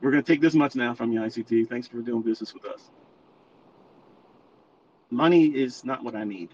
we're 0.00 0.12
going 0.12 0.22
to 0.22 0.32
take 0.32 0.40
this 0.40 0.54
much 0.54 0.76
now 0.76 0.94
from 0.94 1.10
you, 1.10 1.18
ICT. 1.18 1.68
Thanks 1.68 1.88
for 1.88 2.00
doing 2.00 2.22
business 2.22 2.54
with 2.54 2.64
us. 2.64 2.88
Money 5.10 5.46
is 5.46 5.84
not 5.84 6.04
what 6.04 6.14
I 6.14 6.22
need. 6.22 6.50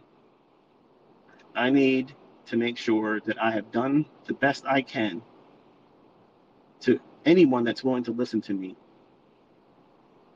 I 1.54 1.68
need 1.68 2.14
to 2.46 2.56
make 2.56 2.78
sure 2.78 3.20
that 3.26 3.36
I 3.40 3.50
have 3.50 3.70
done 3.70 4.06
the 4.24 4.32
best 4.32 4.64
I 4.64 4.80
can 4.80 5.20
to 6.80 6.98
anyone 7.26 7.64
that's 7.64 7.84
willing 7.84 8.04
to 8.04 8.12
listen 8.12 8.40
to 8.40 8.54
me 8.54 8.74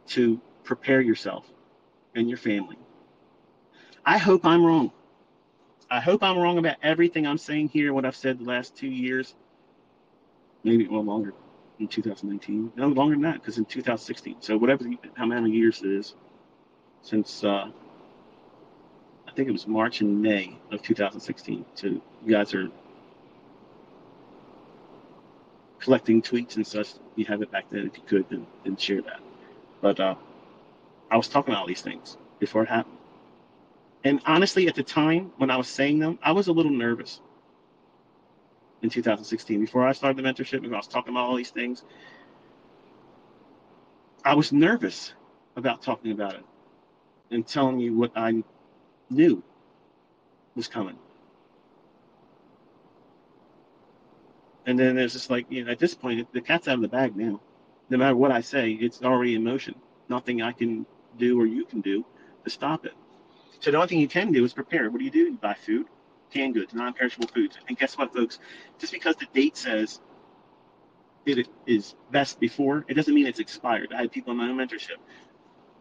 to 0.09 0.39
prepare 0.65 1.01
yourself 1.01 1.51
and 2.15 2.29
your 2.29 2.37
family. 2.37 2.77
I 4.05 4.19
hope 4.19 4.45
I'm 4.45 4.63
wrong. 4.63 4.93
I 5.91 6.01
hope 6.01 6.23
I'm 6.23 6.37
wrong 6.37 6.59
about 6.59 6.77
everything 6.83 7.27
I'm 7.27 7.39
saying 7.39 7.71
here, 7.71 7.95
what 7.95 8.05
I've 8.05 8.17
said 8.17 8.39
the 8.39 8.45
last 8.45 8.77
two 8.77 8.89
years, 8.89 9.35
maybe 10.65 10.87
well 10.89 11.05
longer 11.05 11.35
in 11.79 11.89
2019. 11.89 12.73
No, 12.77 12.89
longer 12.89 13.15
than 13.15 13.23
that, 13.23 13.35
because 13.35 13.59
in 13.59 13.65
2016. 13.65 14.37
So 14.41 14.57
whatever, 14.57 14.85
how 15.15 15.27
many 15.27 15.51
years 15.51 15.83
it 15.83 15.91
is 15.91 16.15
since 17.03 17.43
uh, 17.45 17.69
I 19.27 19.33
think 19.35 19.49
it 19.49 19.53
was 19.53 19.67
March 19.67 20.01
and 20.01 20.21
May 20.21 20.59
of 20.71 20.83
2016. 20.83 21.65
So 21.75 21.87
you 21.87 22.03
guys 22.29 22.55
are 22.55 22.69
collecting 25.81 26.23
tweets 26.23 26.57
and 26.57 26.67
such. 26.67 26.95
You 27.17 27.25
have 27.27 27.43
it 27.43 27.51
back 27.51 27.69
then 27.71 27.87
if 27.87 27.97
you 27.97 28.05
could, 28.07 28.29
then, 28.29 28.47
then 28.65 28.77
share 28.77 29.03
that. 29.03 29.21
But 29.81 29.99
uh, 29.99 30.15
I 31.11 31.17
was 31.17 31.29
talking 31.29 31.53
about 31.53 31.63
all 31.63 31.67
these 31.67 31.83
things 31.83 32.17
before 32.39 32.63
it 32.63 32.69
happened. 32.69 32.99
And 34.05 34.21
honestly, 34.27 34.69
at 34.69 34.75
the 34.75 34.83
time 34.83 35.33
when 35.39 35.51
I 35.51 35.57
was 35.57 35.69
saying 35.69 35.99
them, 35.99 36.19
I 36.23 36.33
was 36.33 36.49
a 36.49 36.53
little 36.53 36.73
nervous 36.73 37.21
in 38.83 38.91
2016. 38.91 39.61
Before 39.61 39.87
I 39.87 39.93
started 39.93 40.23
the 40.23 40.29
mentorship, 40.29 40.65
and 40.65 40.75
I 40.75 40.77
was 40.77 40.89
talking 40.89 41.15
about 41.15 41.29
all 41.29 41.37
these 41.37 41.51
things, 41.51 41.85
I 44.25 44.35
was 44.35 44.53
nervous 44.53 45.15
about 45.57 45.83
talking 45.83 46.13
about 46.13 46.35
it 46.35 46.45
and 47.31 47.47
telling 47.47 47.79
you 47.79 47.97
what 47.97 48.13
I 48.17 48.43
knew 49.11 49.43
was 50.55 50.69
coming. 50.69 50.99
And 54.67 54.79
then 54.79 54.95
there's 54.95 55.15
just 55.15 55.31
like, 55.31 55.47
you 55.49 55.65
know, 55.65 55.73
at 55.73 55.79
this 55.79 55.95
point, 55.95 56.33
the 56.33 56.41
cat's 56.41 56.69
out 56.69 56.77
of 56.77 56.83
the 56.83 56.89
bag 56.89 57.17
now. 57.17 57.41
No 57.91 57.99
matter 57.99 58.15
what 58.15 58.31
I 58.31 58.41
say, 58.41 58.73
it's 58.73 59.03
already 59.03 59.35
in 59.35 59.43
motion. 59.43 59.75
Nothing 60.09 60.41
I 60.41 60.53
can 60.53 60.87
do 61.19 61.41
or 61.41 61.47
you 61.47 61.65
can 61.65 61.81
do 61.81 62.05
to 62.45 62.51
stop 62.51 62.87
it. 62.87 62.95
So 63.61 63.71
the 63.71 63.77
only 63.77 63.89
thing 63.89 64.01
you 64.01 64.09
can 64.09 64.33
do 64.33 64.45
is 64.45 64.53
prepare. 64.53 64.91
What 64.91 64.99
do 64.99 65.05
you 65.05 65.11
do? 65.11 65.19
You 65.19 65.33
buy 65.37 65.55
food, 65.55 65.87
canned 66.33 66.55
goods, 66.55 66.75
non-perishable 66.75 67.29
foods. 67.29 67.59
And 67.69 67.79
guess 67.79 67.97
what, 67.97 68.13
folks? 68.13 68.39
Just 68.79 68.93
because 68.93 69.17
the 69.17 69.27
date 69.33 69.57
says 69.57 70.01
it 71.27 71.49
is 71.67 71.95
best 72.11 72.41
before, 72.41 72.85
it 72.89 72.95
doesn't 72.95 73.15
mean 73.15 73.27
it's 73.27 73.39
expired. 73.39 73.93
I 73.93 74.03
had 74.03 74.13
people 74.13 74.33
in 74.33 74.39
my 74.39 74.49
own 74.49 74.57
mentorship 74.57 74.99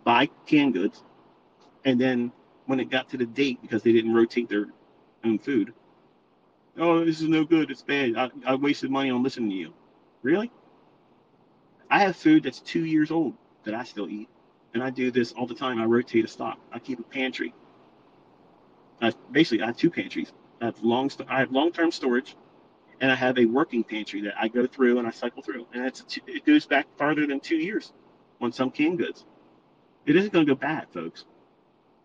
buy 0.03 0.29
canned 0.45 0.73
goods, 0.73 1.03
and 1.85 1.99
then 1.99 2.31
when 2.65 2.79
it 2.79 2.89
got 2.89 3.09
to 3.09 3.17
the 3.17 3.25
date, 3.25 3.61
because 3.61 3.83
they 3.83 3.91
didn't 3.91 4.13
rotate 4.13 4.49
their 4.49 4.67
own 5.23 5.39
food, 5.39 5.73
oh, 6.77 7.03
this 7.03 7.21
is 7.21 7.27
no 7.27 7.43
good. 7.43 7.71
It's 7.71 7.81
bad. 7.81 8.15
I, 8.15 8.29
I 8.45 8.55
wasted 8.55 8.91
money 8.91 9.09
on 9.09 9.23
listening 9.23 9.49
to 9.49 9.55
you. 9.55 9.73
Really? 10.21 10.51
I 11.89 11.99
have 11.99 12.15
food 12.15 12.43
that's 12.43 12.59
two 12.59 12.85
years 12.85 13.11
old 13.11 13.33
that 13.63 13.73
I 13.73 13.83
still 13.83 14.09
eat 14.09 14.29
and 14.73 14.83
I 14.83 14.89
do 14.89 15.11
this 15.11 15.31
all 15.33 15.45
the 15.45 15.55
time. 15.55 15.79
I 15.79 15.85
rotate 15.85 16.25
a 16.25 16.27
stock. 16.27 16.59
I 16.71 16.79
keep 16.79 16.99
a 16.99 17.03
pantry. 17.03 17.53
I 19.01 19.13
basically 19.31 19.63
I 19.63 19.67
have 19.67 19.77
two 19.77 19.89
pantries. 19.89 20.31
I 20.61 20.65
have 20.65 20.81
long 20.83 21.09
I 21.27 21.39
have 21.39 21.51
long 21.51 21.71
term 21.71 21.91
storage, 21.91 22.35
and 22.99 23.11
I 23.11 23.15
have 23.15 23.37
a 23.39 23.45
working 23.45 23.83
pantry 23.83 24.21
that 24.21 24.35
I 24.39 24.47
go 24.47 24.67
through 24.67 24.99
and 24.99 25.07
I 25.07 25.11
cycle 25.11 25.41
through, 25.41 25.67
and 25.73 25.85
it's 25.85 26.03
it 26.27 26.45
goes 26.45 26.65
back 26.65 26.87
farther 26.97 27.25
than 27.25 27.39
two 27.39 27.57
years 27.57 27.93
on 28.39 28.51
some 28.51 28.71
canned 28.71 28.99
goods. 28.99 29.25
It 30.05 30.15
isn't 30.15 30.33
going 30.33 30.45
to 30.45 30.55
go 30.55 30.59
bad, 30.59 30.87
folks. 30.93 31.25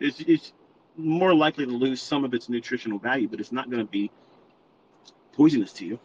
It's 0.00 0.20
it's 0.20 0.52
more 0.96 1.34
likely 1.34 1.66
to 1.66 1.72
lose 1.72 2.00
some 2.00 2.24
of 2.24 2.32
its 2.34 2.48
nutritional 2.48 2.98
value, 2.98 3.28
but 3.28 3.40
it's 3.40 3.52
not 3.52 3.70
going 3.70 3.84
to 3.84 3.90
be 3.90 4.10
poisonous 5.32 5.72
to 5.74 5.86
you. 5.86 5.98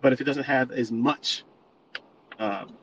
But 0.00 0.12
if 0.12 0.20
it 0.20 0.24
doesn't 0.24 0.44
have 0.44 0.70
as 0.72 0.90
much 0.90 1.44
um, 2.38 2.76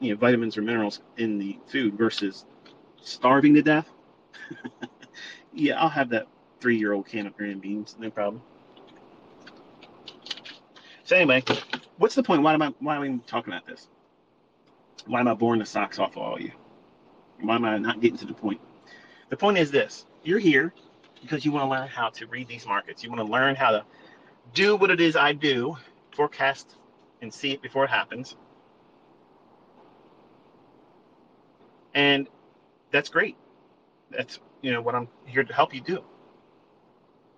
you 0.00 0.10
know 0.10 0.16
vitamins 0.16 0.56
or 0.56 0.62
minerals 0.62 1.00
in 1.16 1.38
the 1.38 1.58
food 1.66 1.96
versus 1.96 2.44
starving 3.00 3.54
to 3.54 3.62
death. 3.62 3.88
yeah, 5.52 5.80
I'll 5.80 5.88
have 5.88 6.10
that 6.10 6.26
three-year-old 6.60 7.06
can 7.06 7.26
of 7.26 7.36
green 7.36 7.58
beans, 7.58 7.96
no 7.98 8.10
problem. 8.10 8.42
So 11.04 11.16
anyway, 11.16 11.44
what's 11.98 12.14
the 12.14 12.22
point? 12.22 12.42
Why 12.42 12.54
am 12.54 12.62
I 12.62 12.74
why 12.80 12.96
am 12.96 13.02
I 13.02 13.28
talking 13.28 13.52
about 13.52 13.66
this? 13.66 13.88
Why 15.06 15.20
am 15.20 15.28
I 15.28 15.34
boring 15.34 15.60
the 15.60 15.66
socks 15.66 15.98
off 15.98 16.16
of 16.16 16.18
all 16.18 16.34
of 16.34 16.40
you? 16.40 16.50
Why 17.40 17.54
am 17.54 17.64
I 17.64 17.78
not 17.78 18.00
getting 18.00 18.18
to 18.18 18.26
the 18.26 18.34
point? 18.34 18.60
The 19.28 19.36
point 19.36 19.58
is 19.58 19.70
this: 19.70 20.06
you're 20.24 20.40
here 20.40 20.72
because 21.22 21.44
you 21.44 21.52
want 21.52 21.64
to 21.64 21.68
learn 21.68 21.88
how 21.88 22.10
to 22.10 22.26
read 22.26 22.48
these 22.48 22.66
markets. 22.66 23.04
You 23.04 23.10
want 23.10 23.24
to 23.24 23.32
learn 23.32 23.54
how 23.54 23.70
to 23.70 23.84
do 24.54 24.76
what 24.76 24.90
it 24.90 25.00
is 25.00 25.16
I 25.16 25.32
do, 25.32 25.76
forecast 26.12 26.76
and 27.22 27.32
see 27.32 27.52
it 27.52 27.62
before 27.62 27.84
it 27.84 27.90
happens. 27.90 28.36
And 31.94 32.28
that's 32.90 33.08
great. 33.08 33.36
That's 34.10 34.38
you 34.62 34.72
know 34.72 34.82
what 34.82 34.94
I'm 34.94 35.08
here 35.24 35.44
to 35.44 35.54
help 35.54 35.74
you 35.74 35.80
do. 35.80 36.02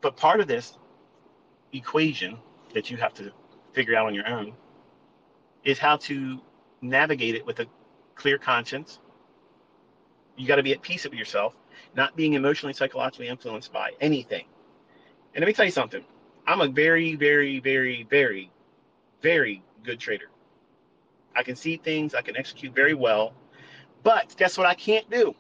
But 0.01 0.17
part 0.17 0.41
of 0.41 0.47
this 0.47 0.79
equation 1.73 2.39
that 2.75 2.91
you 2.91 2.97
have 2.97 3.15
to 3.15 3.33
figure 3.73 3.97
out 3.97 4.07
on 4.07 4.15
your 4.15 4.27
own 4.29 4.53
is 5.65 5.79
how 5.79 5.97
to 5.97 6.41
navigate 6.81 7.35
it 7.35 7.45
with 7.45 7.61
a 7.61 7.67
clear 8.15 8.39
conscience. 8.39 9.01
You 10.37 10.47
got 10.47 10.57
to 10.57 10.63
be 10.63 10.73
at 10.73 10.83
peace 10.83 11.05
with 11.05 11.15
yourself, 11.15 11.55
not 11.97 12.17
being 12.17 12.35
emotionally, 12.35 12.73
psychologically 12.73 13.29
influenced 13.29 13.73
by 13.73 13.91
anything. 14.01 14.45
And 15.35 15.43
let 15.43 15.47
me 15.47 15.53
tell 15.53 15.65
you 15.65 15.71
something. 15.71 16.05
I'm 16.47 16.61
a 16.61 16.69
very, 16.69 17.15
very, 17.15 17.61
very, 17.61 18.05
very, 18.09 18.51
very 19.21 19.63
good 19.83 19.99
trader. 19.99 20.31
I 21.35 21.43
can 21.43 21.57
see 21.57 21.77
things, 21.77 22.15
I 22.15 22.23
can 22.23 22.37
execute 22.37 22.75
very 22.75 22.95
well. 22.95 23.35
But 24.03 24.35
guess 24.37 24.57
what 24.57 24.67
I 24.67 24.75
can't 24.75 25.09
do? 25.11 25.35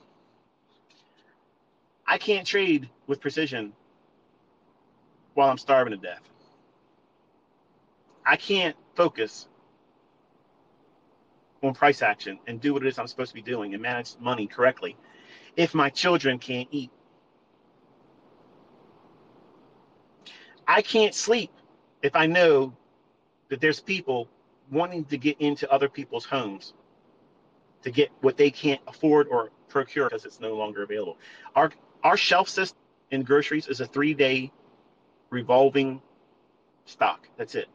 I 2.06 2.18
can't 2.18 2.46
trade 2.46 2.88
with 3.06 3.20
precision 3.20 3.72
while 5.38 5.50
I'm 5.50 5.56
starving 5.56 5.92
to 5.92 5.96
death. 5.96 6.28
I 8.26 8.34
can't 8.34 8.74
focus 8.96 9.46
on 11.62 11.74
price 11.74 12.02
action 12.02 12.40
and 12.48 12.60
do 12.60 12.72
what 12.72 12.82
it 12.84 12.88
is 12.88 12.98
I'm 12.98 13.06
supposed 13.06 13.30
to 13.30 13.36
be 13.36 13.42
doing 13.42 13.72
and 13.72 13.80
manage 13.80 14.16
money 14.18 14.48
correctly 14.48 14.96
if 15.56 15.76
my 15.76 15.90
children 15.90 16.40
can't 16.40 16.66
eat. 16.72 16.90
I 20.66 20.82
can't 20.82 21.14
sleep 21.14 21.52
if 22.02 22.16
I 22.16 22.26
know 22.26 22.72
that 23.48 23.60
there's 23.60 23.78
people 23.78 24.28
wanting 24.72 25.04
to 25.04 25.16
get 25.18 25.40
into 25.40 25.70
other 25.70 25.88
people's 25.88 26.24
homes 26.24 26.74
to 27.82 27.92
get 27.92 28.10
what 28.22 28.36
they 28.36 28.50
can't 28.50 28.80
afford 28.88 29.28
or 29.28 29.50
procure 29.68 30.08
because 30.08 30.24
it's 30.24 30.40
no 30.40 30.56
longer 30.56 30.82
available. 30.82 31.16
Our 31.54 31.70
our 32.02 32.16
shelf 32.16 32.48
system 32.48 32.76
in 33.12 33.22
groceries 33.22 33.68
is 33.68 33.80
a 33.80 33.86
three 33.86 34.14
day 34.14 34.50
revolving 35.30 36.02
stock. 36.86 37.28
That's 37.36 37.54
it. 37.54 37.68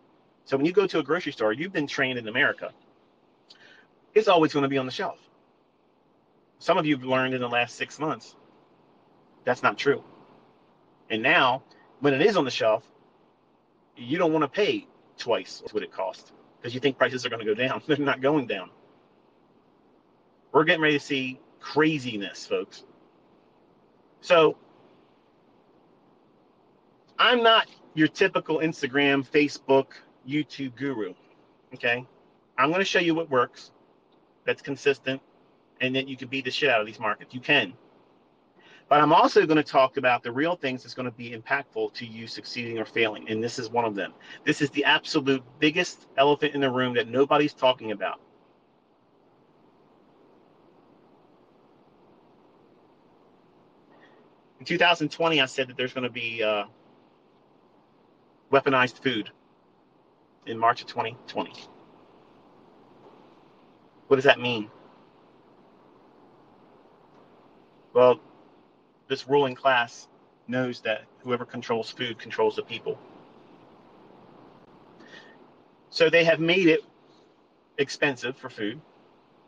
So 0.46 0.58
when 0.58 0.66
you 0.66 0.74
go 0.74 0.88
to 0.88 1.00
a 1.00 1.04
grocery 1.04 1.32
store, 1.32 1.54
you've 1.54 1.74
been 1.74 1.88
trained 1.88 2.20
in 2.20 2.28
America. 2.28 2.72
It's 4.14 4.28
always 4.28 4.54
going 4.54 4.64
to 4.64 4.70
be 4.70 4.78
on 4.78 4.86
the 4.86 4.92
shelf. 4.92 5.18
Some 6.60 6.78
of 6.78 6.86
you 6.86 6.96
have 6.96 7.06
learned 7.06 7.34
in 7.34 7.42
the 7.42 7.50
last 7.50 7.76
six 7.76 8.00
months 8.00 8.36
that's 9.44 9.64
not 9.64 9.78
true. 9.78 10.04
And 11.10 11.22
now, 11.22 11.64
when 12.00 12.14
it 12.14 12.22
is 12.22 12.38
on 12.38 12.46
the 12.46 12.52
shelf, 12.52 12.84
you 13.96 14.18
don't 14.18 14.32
want 14.32 14.44
to 14.44 14.48
pay 14.48 14.88
twice 15.18 15.62
what 15.72 15.84
it 15.84 15.92
costs 15.92 16.32
because 16.60 16.74
you 16.74 16.80
think 16.80 16.98
prices 16.98 17.26
are 17.26 17.30
going 17.30 17.46
to 17.46 17.46
go 17.46 17.54
down. 17.54 17.82
They're 17.88 17.98
not 17.98 18.22
going 18.22 18.48
down. 18.48 18.70
We're 20.52 20.64
getting 20.64 20.82
ready 20.82 20.98
to 20.98 21.04
see 21.04 21.40
craziness, 21.60 22.46
folks. 22.46 22.84
So 24.22 24.58
I'm 27.18 27.44
not 27.44 27.68
your 27.94 28.08
typical 28.08 28.58
Instagram, 28.60 29.28
Facebook, 29.28 29.88
YouTube 30.28 30.76
guru. 30.76 31.14
Okay. 31.74 32.06
I'm 32.58 32.70
going 32.70 32.80
to 32.80 32.86
show 32.86 33.00
you 33.00 33.16
what 33.16 33.30
works 33.30 33.72
that's 34.46 34.62
consistent 34.62 35.22
and 35.82 35.96
that 35.96 36.08
you 36.08 36.16
can 36.18 36.28
beat 36.28 36.46
the 36.46 36.52
shit 36.52 36.70
out 36.70 36.80
of 36.80 36.88
these 36.88 37.00
markets. 37.00 37.34
You 37.34 37.40
can. 37.40 37.74
But 38.90 39.02
I'm 39.02 39.14
also 39.14 39.46
going 39.46 39.58
to 39.58 39.64
talk 39.64 39.98
about 39.98 40.24
the 40.24 40.32
real 40.32 40.56
things 40.56 40.84
that's 40.84 40.94
going 40.94 41.10
to 41.10 41.16
be 41.16 41.32
impactful 41.32 41.94
to 41.94 42.06
you 42.06 42.28
succeeding 42.28 42.78
or 42.78 42.86
failing. 42.86 43.28
And 43.30 43.44
this 43.44 43.58
is 43.58 43.70
one 43.70 43.86
of 43.86 43.96
them. 43.96 44.14
This 44.46 44.62
is 44.62 44.70
the 44.72 44.84
absolute 44.86 45.42
biggest 45.60 46.08
elephant 46.18 46.54
in 46.54 46.62
the 46.62 46.70
room 46.70 46.94
that 46.96 47.08
nobody's 47.08 47.54
talking 47.54 47.92
about. 47.92 48.20
In 54.60 54.66
2020, 54.66 55.42
I 55.42 55.46
said 55.46 55.68
that 55.70 55.78
there's 55.78 55.94
going 55.94 56.06
to 56.06 56.10
be 56.10 56.44
uh, 56.44 56.66
weaponized 58.54 59.02
food 59.02 59.32
in 60.46 60.58
March 60.60 60.82
of 60.82 60.88
2020. 60.88 61.52
What 64.08 64.18
does 64.18 64.26
that 64.26 64.40
mean? 64.40 64.70
Well, 67.94 68.20
this 69.08 69.28
ruling 69.28 69.56
class 69.56 70.08
knows 70.48 70.82
that 70.82 71.06
whoever 71.24 71.46
controls 71.46 71.90
food 71.90 72.20
controls 72.20 72.56
the 72.56 72.62
people. 72.62 73.00
So 75.90 76.10
they 76.10 76.24
have 76.24 76.40
made 76.40 76.68
it 76.68 76.82
expensive 77.80 78.38
for 78.38 78.50
food. 78.50 78.80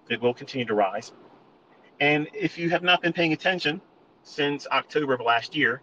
It 0.09 0.19
will 0.19 0.33
continue 0.33 0.65
to 0.65 0.73
rise. 0.73 1.11
And 1.99 2.27
if 2.33 2.57
you 2.57 2.71
have 2.71 2.83
not 2.83 3.01
been 3.03 3.13
paying 3.13 3.33
attention 3.33 3.81
since 4.23 4.65
October 4.71 5.13
of 5.13 5.21
last 5.21 5.55
year, 5.55 5.81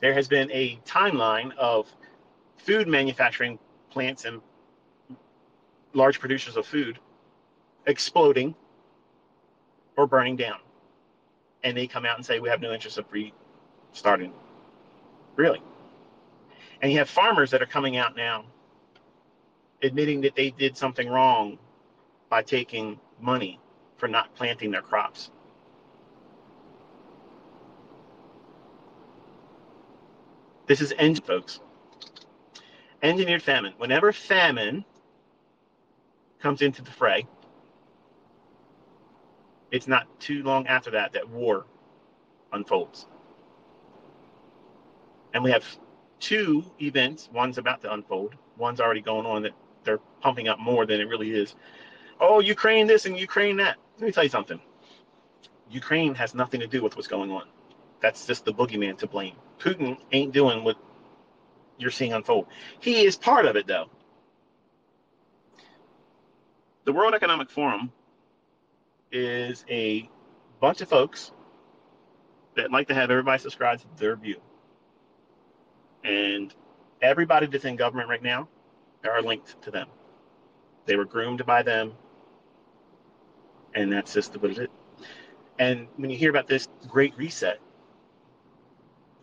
there 0.00 0.12
has 0.14 0.28
been 0.28 0.50
a 0.52 0.78
timeline 0.86 1.54
of 1.56 1.86
food 2.60 2.88
manufacturing 2.88 3.58
plants 3.90 4.24
and 4.24 4.40
large 5.92 6.20
producers 6.20 6.56
of 6.56 6.66
food 6.66 6.98
exploding 7.86 8.54
or 9.96 10.06
burning 10.06 10.36
down. 10.36 10.58
And 11.64 11.76
they 11.76 11.86
come 11.86 12.06
out 12.06 12.16
and 12.16 12.24
say, 12.24 12.40
we 12.40 12.48
have 12.48 12.60
no 12.60 12.72
interest 12.72 12.98
of 12.98 13.06
restarting. 13.12 14.32
Really. 15.36 15.62
And 16.82 16.92
you 16.92 16.98
have 16.98 17.10
farmers 17.10 17.50
that 17.50 17.62
are 17.62 17.66
coming 17.66 17.96
out 17.96 18.16
now 18.16 18.44
admitting 19.82 20.20
that 20.20 20.36
they 20.36 20.50
did 20.50 20.76
something 20.76 21.08
wrong 21.08 21.58
by 22.28 22.42
taking 22.42 22.98
money 23.20 23.58
for 23.96 24.08
not 24.08 24.34
planting 24.34 24.70
their 24.70 24.82
crops. 24.82 25.30
This 30.66 30.80
is 30.80 30.94
end, 30.98 31.24
folks. 31.24 31.60
Engineered 33.02 33.42
famine. 33.42 33.72
Whenever 33.78 34.12
famine 34.12 34.84
comes 36.40 36.62
into 36.62 36.82
the 36.82 36.90
fray, 36.90 37.26
it's 39.70 39.86
not 39.86 40.06
too 40.20 40.42
long 40.42 40.66
after 40.66 40.90
that 40.90 41.12
that 41.12 41.28
war 41.28 41.66
unfolds. 42.52 43.06
And 45.32 45.44
we 45.44 45.50
have 45.50 45.64
two 46.18 46.64
events. 46.80 47.28
One's 47.32 47.58
about 47.58 47.80
to 47.82 47.92
unfold. 47.92 48.34
One's 48.58 48.80
already 48.80 49.00
going 49.00 49.26
on 49.26 49.42
that 49.42 49.52
they're 49.84 50.00
pumping 50.20 50.48
up 50.48 50.58
more 50.58 50.84
than 50.86 51.00
it 51.00 51.08
really 51.08 51.30
is. 51.30 51.54
Oh, 52.20 52.40
Ukraine 52.40 52.86
this 52.86 53.06
and 53.06 53.18
Ukraine 53.18 53.56
that. 53.58 53.78
Let 53.98 54.06
me 54.06 54.12
tell 54.12 54.24
you 54.24 54.30
something. 54.30 54.60
Ukraine 55.70 56.14
has 56.14 56.34
nothing 56.34 56.60
to 56.60 56.66
do 56.66 56.82
with 56.82 56.96
what's 56.96 57.08
going 57.08 57.30
on. 57.30 57.44
That's 58.00 58.26
just 58.26 58.44
the 58.44 58.52
boogeyman 58.52 58.98
to 58.98 59.06
blame. 59.06 59.36
Putin 59.58 59.98
ain't 60.12 60.32
doing 60.32 60.64
what 60.64 60.76
you're 61.80 61.90
seeing 61.90 62.12
unfold. 62.12 62.46
He 62.78 63.04
is 63.04 63.16
part 63.16 63.46
of 63.46 63.56
it, 63.56 63.66
though. 63.66 63.86
The 66.84 66.92
World 66.92 67.14
Economic 67.14 67.50
Forum 67.50 67.92
is 69.12 69.64
a 69.68 70.08
bunch 70.60 70.80
of 70.80 70.88
folks 70.88 71.32
that 72.56 72.70
like 72.70 72.88
to 72.88 72.94
have 72.94 73.10
everybody 73.10 73.40
subscribe 73.40 73.80
to 73.80 73.86
their 73.96 74.16
view. 74.16 74.40
And 76.04 76.54
everybody 77.02 77.46
that's 77.46 77.64
in 77.64 77.76
government 77.76 78.08
right 78.08 78.22
now 78.22 78.48
are 79.04 79.22
linked 79.22 79.60
to 79.62 79.70
them. 79.70 79.88
They 80.86 80.96
were 80.96 81.04
groomed 81.04 81.44
by 81.46 81.62
them. 81.62 81.92
And 83.74 83.92
that's 83.92 84.12
just 84.12 84.36
what 84.36 84.50
it 84.52 84.58
is. 84.58 84.68
And 85.58 85.86
when 85.96 86.10
you 86.10 86.16
hear 86.16 86.30
about 86.30 86.48
this 86.48 86.68
great 86.88 87.16
reset, 87.16 87.60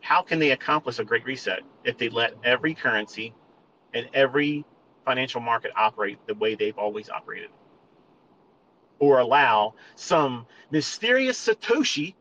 how 0.08 0.22
can 0.22 0.40
they 0.40 0.52
accomplish 0.52 1.00
a 1.00 1.04
great 1.04 1.26
reset 1.26 1.64
if 1.84 1.98
they 1.98 2.08
let 2.08 2.34
every 2.42 2.74
currency 2.74 3.34
and 3.94 4.08
every 4.14 4.64
financial 5.04 5.42
market 5.42 5.70
operate 5.76 6.18
the 6.28 6.34
way 6.34 6.56
they've 6.56 6.78
always 6.78 7.10
operated? 7.10 7.50
Or 9.00 9.20
allow 9.20 9.74
some 9.96 10.46
mysterious 10.72 11.46
Satoshi. 11.46 12.16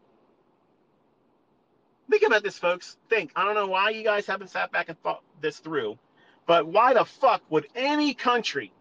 Think 2.11 2.25
about 2.25 2.43
this, 2.43 2.59
folks. 2.59 2.97
Think. 3.09 3.31
I 3.37 3.45
don't 3.45 3.55
know 3.55 3.69
why 3.69 3.91
you 3.91 4.03
guys 4.03 4.27
haven't 4.27 4.49
sat 4.49 4.73
back 4.73 4.89
and 4.89 5.01
thought 5.05 5.23
this 5.41 5.59
through, 5.61 5.97
but 6.45 6.67
why 6.67 6.93
the 6.93 7.05
fuck 7.05 7.41
would 7.51 7.69
any 7.77 8.15
country, 8.15 8.73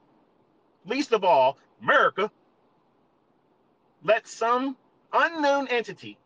least 0.83 1.11
of 1.11 1.23
all 1.23 1.59
America, 1.79 2.31
let 4.03 4.27
some 4.27 4.75
unknown 5.13 5.67
entity, 5.67 6.17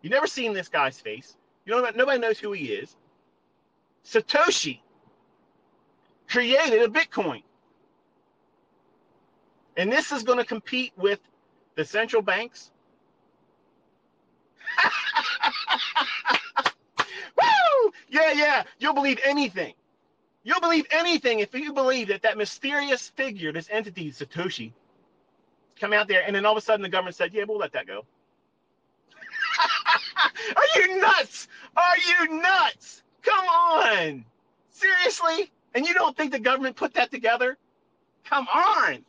you 0.00 0.10
never 0.10 0.28
seen 0.28 0.52
this 0.52 0.68
guy's 0.68 1.00
face, 1.00 1.36
you 1.64 1.72
know, 1.72 1.90
nobody 1.94 2.18
knows 2.18 2.38
who 2.38 2.52
he 2.52 2.66
is. 2.66 2.96
Satoshi 4.04 4.80
created 6.28 6.82
a 6.82 6.88
Bitcoin. 6.88 7.42
And 9.76 9.90
this 9.90 10.12
is 10.12 10.22
going 10.22 10.38
to 10.38 10.44
compete 10.44 10.92
with 10.96 11.20
the 11.76 11.84
central 11.84 12.22
banks. 12.22 12.70
Woo! 17.38 17.92
Yeah, 18.08 18.32
yeah. 18.32 18.64
You'll 18.78 18.94
believe 18.94 19.18
anything. 19.24 19.74
You'll 20.44 20.60
believe 20.60 20.86
anything 20.90 21.38
if 21.38 21.54
you 21.54 21.72
believe 21.72 22.08
that 22.08 22.22
that 22.22 22.36
mysterious 22.36 23.10
figure, 23.10 23.52
this 23.52 23.68
entity, 23.70 24.10
Satoshi, 24.10 24.72
come 25.78 25.92
out 25.92 26.08
there 26.08 26.22
and 26.26 26.34
then 26.34 26.44
all 26.44 26.52
of 26.52 26.58
a 26.58 26.60
sudden 26.60 26.82
the 26.82 26.88
government 26.88 27.14
said, 27.16 27.32
yeah, 27.32 27.44
we'll 27.46 27.58
let 27.58 27.72
that 27.72 27.86
go. 27.86 28.04
Are 30.56 30.80
you 30.80 31.00
nuts? 31.00 31.48
Are 31.76 31.96
you 31.96 32.40
nuts? 32.40 33.02
Come 33.22 33.44
on. 33.46 34.24
Seriously? 34.70 35.50
And 35.74 35.86
you 35.86 35.94
don't 35.94 36.16
think 36.16 36.32
the 36.32 36.38
government 36.38 36.76
put 36.76 36.94
that 36.94 37.10
together? 37.10 37.56
Come 38.24 38.46
on. 38.48 39.04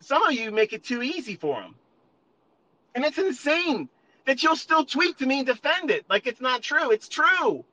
Some 0.00 0.22
of 0.22 0.32
you 0.32 0.50
make 0.50 0.72
it 0.72 0.84
too 0.84 1.02
easy 1.02 1.36
for 1.36 1.60
them. 1.60 1.74
And 2.94 3.04
it's 3.04 3.18
insane 3.18 3.88
that 4.26 4.42
you'll 4.42 4.56
still 4.56 4.84
tweet 4.84 5.18
to 5.18 5.26
me 5.26 5.38
and 5.38 5.46
defend 5.46 5.90
it 5.90 6.04
like 6.08 6.26
it's 6.26 6.40
not 6.40 6.62
true. 6.62 6.90
It's 6.90 7.08
true. 7.08 7.64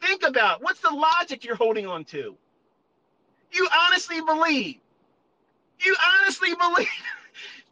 Think 0.00 0.22
about 0.22 0.62
what's 0.62 0.80
the 0.80 0.90
logic 0.90 1.44
you're 1.44 1.54
holding 1.54 1.86
on 1.86 2.04
to? 2.06 2.36
You 3.52 3.68
honestly 3.86 4.20
believe, 4.20 4.76
you 5.80 5.96
honestly 6.20 6.54
believe 6.54 6.88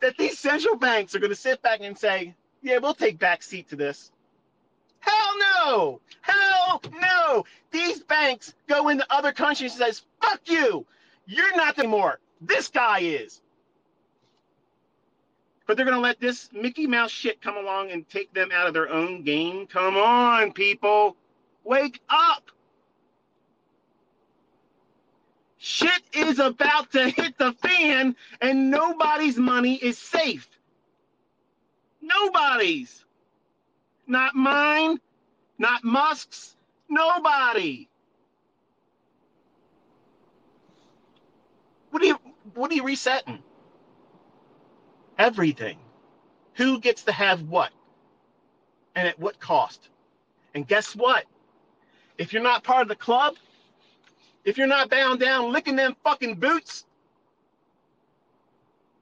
that 0.02 0.18
these 0.18 0.38
central 0.38 0.76
banks 0.76 1.14
are 1.14 1.20
going 1.20 1.30
to 1.30 1.36
sit 1.36 1.62
back 1.62 1.80
and 1.80 1.96
say, 1.96 2.34
yeah, 2.60 2.78
we'll 2.78 2.92
take 2.92 3.18
back 3.18 3.42
seat 3.42 3.68
to 3.70 3.76
this. 3.76 4.10
Hell 5.00 5.38
no! 5.38 6.00
Hell 6.20 6.82
no! 7.00 7.44
These 7.70 8.00
banks 8.00 8.54
go 8.68 8.88
into 8.88 9.06
other 9.10 9.32
countries 9.32 9.72
and 9.72 9.80
says, 9.80 10.02
fuck 10.20 10.40
you! 10.46 10.84
You're 11.26 11.56
not 11.56 11.76
the 11.76 11.86
more. 11.86 12.18
This 12.40 12.68
guy 12.68 13.00
is. 13.00 13.40
But 15.66 15.76
they're 15.76 15.86
going 15.86 15.96
to 15.96 16.02
let 16.02 16.20
this 16.20 16.50
Mickey 16.52 16.86
Mouse 16.86 17.12
shit 17.12 17.40
come 17.40 17.56
along 17.56 17.92
and 17.92 18.08
take 18.08 18.34
them 18.34 18.50
out 18.52 18.66
of 18.66 18.74
their 18.74 18.90
own 18.90 19.22
game. 19.22 19.66
Come 19.68 19.96
on, 19.96 20.52
people. 20.52 21.16
Wake 21.64 22.00
up. 22.08 22.50
Shit 25.64 26.02
is 26.12 26.40
about 26.40 26.90
to 26.90 27.08
hit 27.08 27.38
the 27.38 27.52
fan, 27.52 28.16
and 28.40 28.68
nobody's 28.68 29.36
money 29.36 29.76
is 29.76 29.96
safe. 29.96 30.48
Nobody's. 32.00 33.04
Not 34.08 34.34
mine, 34.34 34.98
not 35.58 35.84
Musk's, 35.84 36.56
nobody. 36.88 37.88
What 41.90 42.02
are 42.02 42.06
you 42.06 42.18
what 42.54 42.72
are 42.72 42.74
you 42.74 42.82
resetting? 42.82 43.40
Everything. 45.16 45.78
Who 46.54 46.80
gets 46.80 47.04
to 47.04 47.12
have 47.12 47.42
what? 47.42 47.70
And 48.96 49.06
at 49.06 49.16
what 49.20 49.38
cost? 49.38 49.90
And 50.54 50.66
guess 50.66 50.96
what? 50.96 51.24
If 52.18 52.32
you're 52.32 52.42
not 52.42 52.64
part 52.64 52.82
of 52.82 52.88
the 52.88 52.96
club, 52.96 53.36
if 54.44 54.58
you're 54.58 54.66
not 54.66 54.90
bound 54.90 55.20
down 55.20 55.52
licking 55.52 55.76
them 55.76 55.96
fucking 56.02 56.36
boots, 56.36 56.84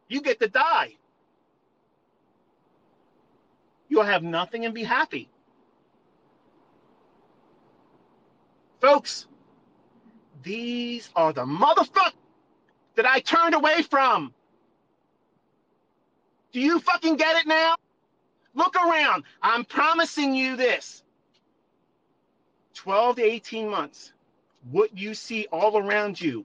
you 0.09 0.21
get 0.21 0.41
to 0.41 0.49
die. 0.49 0.97
You'll 3.89 4.05
have 4.05 4.23
nothing 4.23 4.65
and 4.65 4.75
be 4.75 4.85
happy. 4.85 5.29
Folks, 8.81 9.27
these 10.43 11.11
are 11.15 11.33
the 11.33 11.45
motherfuckers 11.45 12.13
that 12.97 13.07
I 13.07 13.21
turned 13.21 13.55
away 13.55 13.83
from. 13.83 14.33
Do 16.53 16.61
you 16.61 16.81
fucking 16.81 17.17
get 17.17 17.37
it 17.37 17.47
now? 17.47 17.77
Look 18.55 18.75
around. 18.77 19.25
I'm 19.43 19.65
promising 19.65 20.35
you 20.35 20.57
this 20.57 21.03
12 22.75 23.17
to 23.17 23.23
18 23.23 23.69
months, 23.69 24.13
what 24.71 24.97
you 24.97 25.15
see 25.15 25.47
all 25.51 25.79
around 25.79 26.21
you 26.21 26.45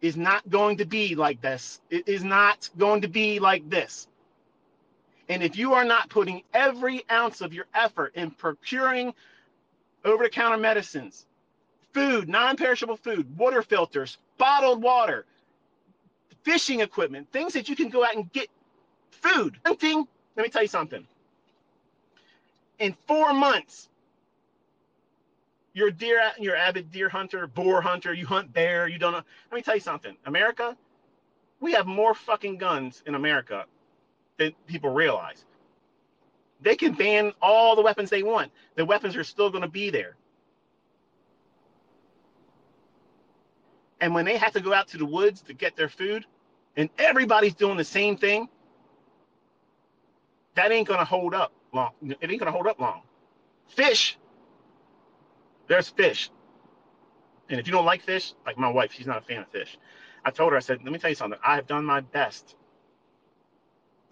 is 0.00 0.16
not 0.16 0.48
going 0.50 0.78
to 0.78 0.84
be 0.84 1.14
like 1.14 1.40
this. 1.40 1.80
It 1.90 2.08
is 2.08 2.24
not 2.24 2.68
going 2.76 3.02
to 3.02 3.08
be 3.08 3.38
like 3.38 3.68
this. 3.70 4.08
And 5.28 5.42
if 5.42 5.56
you 5.56 5.74
are 5.74 5.84
not 5.84 6.10
putting 6.10 6.42
every 6.52 7.04
ounce 7.10 7.40
of 7.40 7.54
your 7.54 7.66
effort 7.74 8.12
in 8.16 8.32
procuring 8.32 9.14
over 10.04 10.24
the 10.24 10.30
counter 10.30 10.58
medicines, 10.58 11.26
food, 11.92 12.28
non 12.28 12.56
perishable 12.56 12.96
food, 12.96 13.38
water 13.38 13.62
filters, 13.62 14.18
bottled 14.36 14.82
water, 14.82 15.24
fishing 16.42 16.80
equipment, 16.80 17.30
things 17.32 17.52
that 17.52 17.68
you 17.68 17.76
can 17.76 17.88
go 17.88 18.04
out 18.04 18.16
and 18.16 18.30
get 18.32 18.48
food, 19.10 19.56
hunting, 19.64 20.06
let 20.36 20.42
me 20.42 20.48
tell 20.48 20.62
you 20.62 20.68
something. 20.68 21.06
In 22.80 22.96
four 23.06 23.32
months, 23.32 23.88
you're 25.74 25.88
a 25.88 25.92
deer, 25.92 26.20
you're 26.38 26.54
an 26.54 26.60
avid 26.60 26.90
deer 26.90 27.08
hunter, 27.08 27.46
boar 27.46 27.80
hunter, 27.80 28.12
you 28.12 28.26
hunt 28.26 28.52
bear, 28.52 28.88
you 28.88 28.98
don't 28.98 29.12
know. 29.12 29.22
Let 29.50 29.56
me 29.56 29.62
tell 29.62 29.74
you 29.74 29.80
something. 29.80 30.16
America, 30.26 30.76
we 31.60 31.72
have 31.72 31.86
more 31.86 32.14
fucking 32.14 32.58
guns 32.58 33.02
in 33.06 33.14
America 33.14 33.64
than 34.36 34.52
people 34.66 34.90
realize. 34.90 35.44
They 36.60 36.76
can 36.76 36.92
ban 36.92 37.32
all 37.40 37.74
the 37.74 37.82
weapons 37.82 38.10
they 38.10 38.22
want. 38.22 38.52
The 38.76 38.84
weapons 38.84 39.16
are 39.16 39.24
still 39.24 39.50
going 39.50 39.62
to 39.62 39.68
be 39.68 39.90
there. 39.90 40.16
And 44.00 44.14
when 44.14 44.24
they 44.24 44.36
have 44.36 44.52
to 44.52 44.60
go 44.60 44.72
out 44.72 44.88
to 44.88 44.98
the 44.98 45.06
woods 45.06 45.42
to 45.42 45.54
get 45.54 45.76
their 45.76 45.88
food, 45.88 46.26
and 46.76 46.90
everybody's 46.98 47.54
doing 47.54 47.76
the 47.76 47.84
same 47.84 48.16
thing, 48.16 48.48
that 50.54 50.70
ain't 50.72 50.88
going 50.88 50.98
to 50.98 51.04
hold 51.04 51.34
up 51.34 51.52
long. 51.72 51.92
It 52.02 52.18
ain't 52.20 52.40
going 52.40 52.46
to 52.46 52.52
hold 52.52 52.66
up 52.66 52.80
long. 52.80 53.02
Fish, 53.68 54.18
there's 55.68 55.88
fish. 55.88 56.30
And 57.48 57.60
if 57.60 57.66
you 57.66 57.72
don't 57.72 57.84
like 57.84 58.02
fish, 58.02 58.34
like 58.46 58.58
my 58.58 58.68
wife, 58.68 58.92
she's 58.92 59.06
not 59.06 59.18
a 59.18 59.22
fan 59.22 59.42
of 59.42 59.48
fish. 59.48 59.78
I 60.24 60.30
told 60.30 60.52
her, 60.52 60.56
I 60.56 60.60
said, 60.60 60.80
let 60.82 60.92
me 60.92 60.98
tell 60.98 61.10
you 61.10 61.16
something. 61.16 61.38
I 61.44 61.56
have 61.56 61.66
done 61.66 61.84
my 61.84 62.00
best 62.00 62.54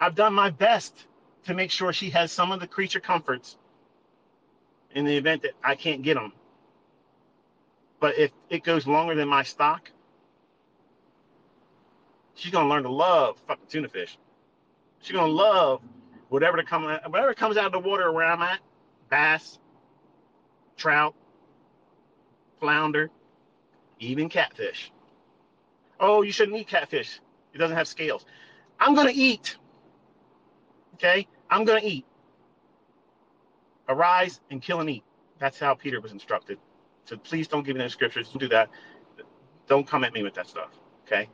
I've 0.00 0.14
done 0.14 0.32
my 0.32 0.50
best 0.50 1.06
to 1.44 1.54
make 1.54 1.70
sure 1.70 1.92
she 1.92 2.10
has 2.10 2.32
some 2.32 2.52
of 2.52 2.60
the 2.60 2.66
creature 2.66 3.00
comforts 3.00 3.56
in 4.92 5.04
the 5.04 5.16
event 5.16 5.42
that 5.42 5.52
I 5.62 5.74
can't 5.74 6.02
get 6.02 6.14
them. 6.14 6.32
But 8.00 8.18
if 8.18 8.30
it 8.48 8.64
goes 8.64 8.86
longer 8.86 9.14
than 9.14 9.28
my 9.28 9.42
stock, 9.42 9.90
she's 12.34 12.50
gonna 12.50 12.68
learn 12.68 12.84
to 12.84 12.90
love 12.90 13.36
fucking 13.46 13.66
tuna 13.68 13.88
fish. 13.88 14.16
She's 15.02 15.14
gonna 15.14 15.32
love 15.32 15.82
whatever 16.30 16.56
to 16.56 16.64
come 16.64 16.84
whatever 16.84 17.34
comes 17.34 17.58
out 17.58 17.66
of 17.66 17.72
the 17.72 17.78
water 17.78 18.10
where 18.10 18.24
I'm 18.24 18.40
at, 18.40 18.60
bass, 19.10 19.58
trout, 20.78 21.14
flounder, 22.60 23.10
even 23.98 24.28
catfish. 24.28 24.92
Oh, 25.98 26.22
you 26.22 26.32
shouldn't 26.32 26.56
eat 26.56 26.68
catfish. 26.68 27.20
It 27.52 27.58
doesn't 27.58 27.76
have 27.76 27.88
scales. 27.88 28.24
I'm 28.78 28.94
gonna 28.94 29.12
eat 29.12 29.56
Okay? 31.00 31.26
I'm 31.48 31.64
going 31.64 31.80
to 31.80 31.88
eat. 31.88 32.04
Arise 33.88 34.40
and 34.50 34.60
kill 34.60 34.80
and 34.80 34.90
eat. 34.90 35.02
That's 35.38 35.58
how 35.58 35.74
Peter 35.74 36.00
was 36.00 36.12
instructed. 36.12 36.58
So 37.06 37.16
please 37.16 37.48
don't 37.48 37.64
give 37.64 37.74
me 37.74 37.82
those 37.82 37.92
scriptures. 37.92 38.28
Don't 38.28 38.38
do 38.38 38.48
that. 38.48 38.68
Don't 39.66 39.86
come 39.86 40.04
at 40.04 40.12
me 40.12 40.22
with 40.22 40.34
that 40.34 40.46
stuff. 40.46 40.70
Okay? 41.06 41.28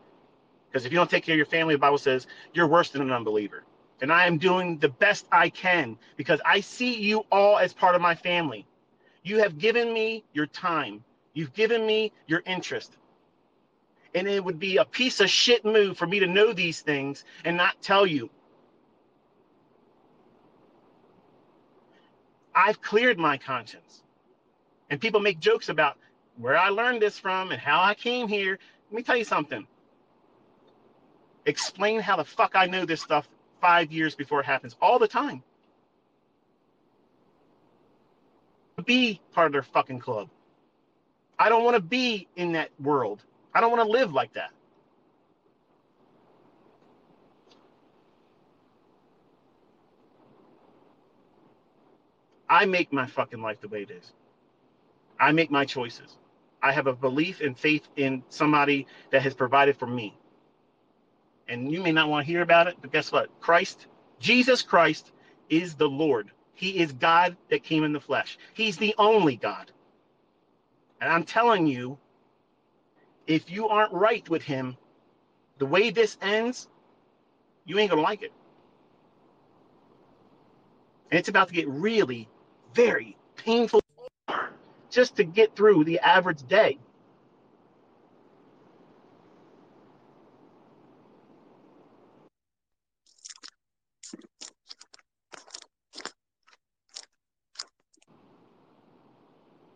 Because 0.68 0.86
if 0.86 0.92
you 0.92 0.98
don't 0.98 1.10
take 1.10 1.24
care 1.24 1.34
of 1.34 1.36
your 1.36 1.46
family, 1.46 1.74
the 1.74 1.78
Bible 1.78 1.98
says 1.98 2.28
you're 2.54 2.68
worse 2.68 2.90
than 2.90 3.02
an 3.02 3.10
unbeliever. 3.10 3.64
And 4.00 4.12
I 4.12 4.26
am 4.26 4.38
doing 4.38 4.78
the 4.78 4.88
best 4.88 5.26
I 5.32 5.48
can 5.48 5.98
because 6.16 6.40
I 6.44 6.60
see 6.60 6.94
you 6.94 7.24
all 7.32 7.58
as 7.58 7.72
part 7.72 7.94
of 7.96 8.00
my 8.00 8.14
family. 8.14 8.66
You 9.24 9.38
have 9.38 9.58
given 9.58 9.92
me 9.92 10.22
your 10.32 10.46
time. 10.46 11.02
You've 11.36 11.52
given 11.52 11.84
me 11.86 12.12
your 12.26 12.42
interest. 12.46 12.96
And 14.14 14.26
it 14.26 14.42
would 14.42 14.58
be 14.58 14.78
a 14.78 14.86
piece 14.86 15.20
of 15.20 15.28
shit 15.28 15.66
move 15.66 15.98
for 15.98 16.06
me 16.06 16.18
to 16.20 16.26
know 16.26 16.54
these 16.54 16.80
things 16.80 17.26
and 17.44 17.58
not 17.58 17.82
tell 17.82 18.06
you. 18.06 18.30
I've 22.54 22.80
cleared 22.80 23.18
my 23.18 23.36
conscience. 23.36 24.02
And 24.88 24.98
people 24.98 25.20
make 25.20 25.38
jokes 25.38 25.68
about 25.68 25.98
where 26.38 26.56
I 26.56 26.70
learned 26.70 27.02
this 27.02 27.18
from 27.18 27.50
and 27.50 27.60
how 27.60 27.82
I 27.82 27.92
came 27.92 28.28
here. 28.28 28.58
Let 28.90 28.96
me 28.96 29.02
tell 29.02 29.18
you 29.18 29.24
something. 29.24 29.66
Explain 31.44 32.00
how 32.00 32.16
the 32.16 32.24
fuck 32.24 32.52
I 32.54 32.64
know 32.64 32.86
this 32.86 33.02
stuff 33.02 33.28
five 33.60 33.92
years 33.92 34.14
before 34.14 34.40
it 34.40 34.46
happens 34.46 34.74
all 34.80 34.98
the 34.98 35.06
time. 35.06 35.42
Be 38.86 39.20
part 39.32 39.48
of 39.48 39.52
their 39.52 39.62
fucking 39.62 39.98
club. 39.98 40.30
I 41.38 41.48
don't 41.48 41.64
want 41.64 41.76
to 41.76 41.82
be 41.82 42.28
in 42.36 42.52
that 42.52 42.70
world. 42.80 43.22
I 43.54 43.60
don't 43.60 43.70
want 43.70 43.82
to 43.86 43.90
live 43.92 44.12
like 44.12 44.32
that. 44.34 44.50
I 52.48 52.64
make 52.64 52.92
my 52.92 53.06
fucking 53.06 53.42
life 53.42 53.60
the 53.60 53.68
way 53.68 53.82
it 53.82 53.90
is. 53.90 54.12
I 55.18 55.32
make 55.32 55.50
my 55.50 55.64
choices. 55.64 56.16
I 56.62 56.72
have 56.72 56.86
a 56.86 56.92
belief 56.94 57.40
and 57.40 57.58
faith 57.58 57.88
in 57.96 58.22
somebody 58.28 58.86
that 59.10 59.22
has 59.22 59.34
provided 59.34 59.76
for 59.76 59.86
me. 59.86 60.16
And 61.48 61.70
you 61.72 61.82
may 61.82 61.92
not 61.92 62.08
want 62.08 62.26
to 62.26 62.32
hear 62.32 62.42
about 62.42 62.66
it, 62.66 62.76
but 62.80 62.92
guess 62.92 63.12
what? 63.12 63.28
Christ, 63.40 63.86
Jesus 64.20 64.62
Christ, 64.62 65.12
is 65.48 65.74
the 65.74 65.88
Lord. 65.88 66.30
He 66.54 66.78
is 66.78 66.92
God 66.92 67.36
that 67.50 67.62
came 67.62 67.84
in 67.84 67.92
the 67.92 68.00
flesh. 68.00 68.38
He's 68.54 68.76
the 68.76 68.94
only 68.98 69.36
God. 69.36 69.70
And 71.00 71.12
I'm 71.12 71.24
telling 71.24 71.66
you, 71.66 71.98
if 73.26 73.50
you 73.50 73.68
aren't 73.68 73.92
right 73.92 74.28
with 74.28 74.42
Him, 74.42 74.76
the 75.58 75.66
way 75.66 75.90
this 75.90 76.16
ends, 76.22 76.68
you 77.64 77.78
ain't 77.78 77.90
to 77.90 78.00
like 78.00 78.22
it. 78.22 78.32
And 81.10 81.18
it's 81.18 81.28
about 81.28 81.48
to 81.48 81.54
get 81.54 81.68
really, 81.68 82.28
very 82.74 83.16
painful 83.36 83.80
just 84.90 85.16
to 85.16 85.24
get 85.24 85.54
through 85.56 85.84
the 85.84 85.98
average 86.00 86.46
day. 86.48 86.78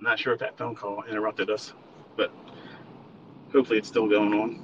I'm 0.00 0.04
not 0.04 0.18
sure 0.18 0.32
if 0.32 0.40
that 0.40 0.56
phone 0.56 0.74
call 0.74 1.04
interrupted 1.04 1.50
us, 1.50 1.74
but 2.16 2.32
hopefully 3.52 3.78
it's 3.78 3.88
still 3.88 4.08
going 4.08 4.32
on. 4.32 4.62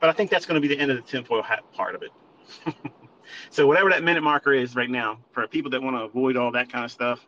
But 0.00 0.10
I 0.10 0.12
think 0.12 0.28
that's 0.28 0.44
going 0.44 0.60
to 0.60 0.68
be 0.68 0.74
the 0.74 0.80
end 0.80 0.90
of 0.90 0.96
the 0.96 1.04
tinfoil 1.04 1.40
hat 1.40 1.62
part 1.72 1.94
of 1.94 2.02
it. 2.02 2.10
so 3.50 3.64
whatever 3.68 3.90
that 3.90 4.02
minute 4.02 4.24
marker 4.24 4.52
is 4.52 4.74
right 4.74 4.90
now, 4.90 5.18
for 5.30 5.46
people 5.46 5.70
that 5.70 5.80
want 5.80 5.94
to 5.96 6.02
avoid 6.02 6.36
all 6.36 6.50
that 6.50 6.68
kind 6.70 6.84
of 6.84 6.90
stuff, 6.90 7.24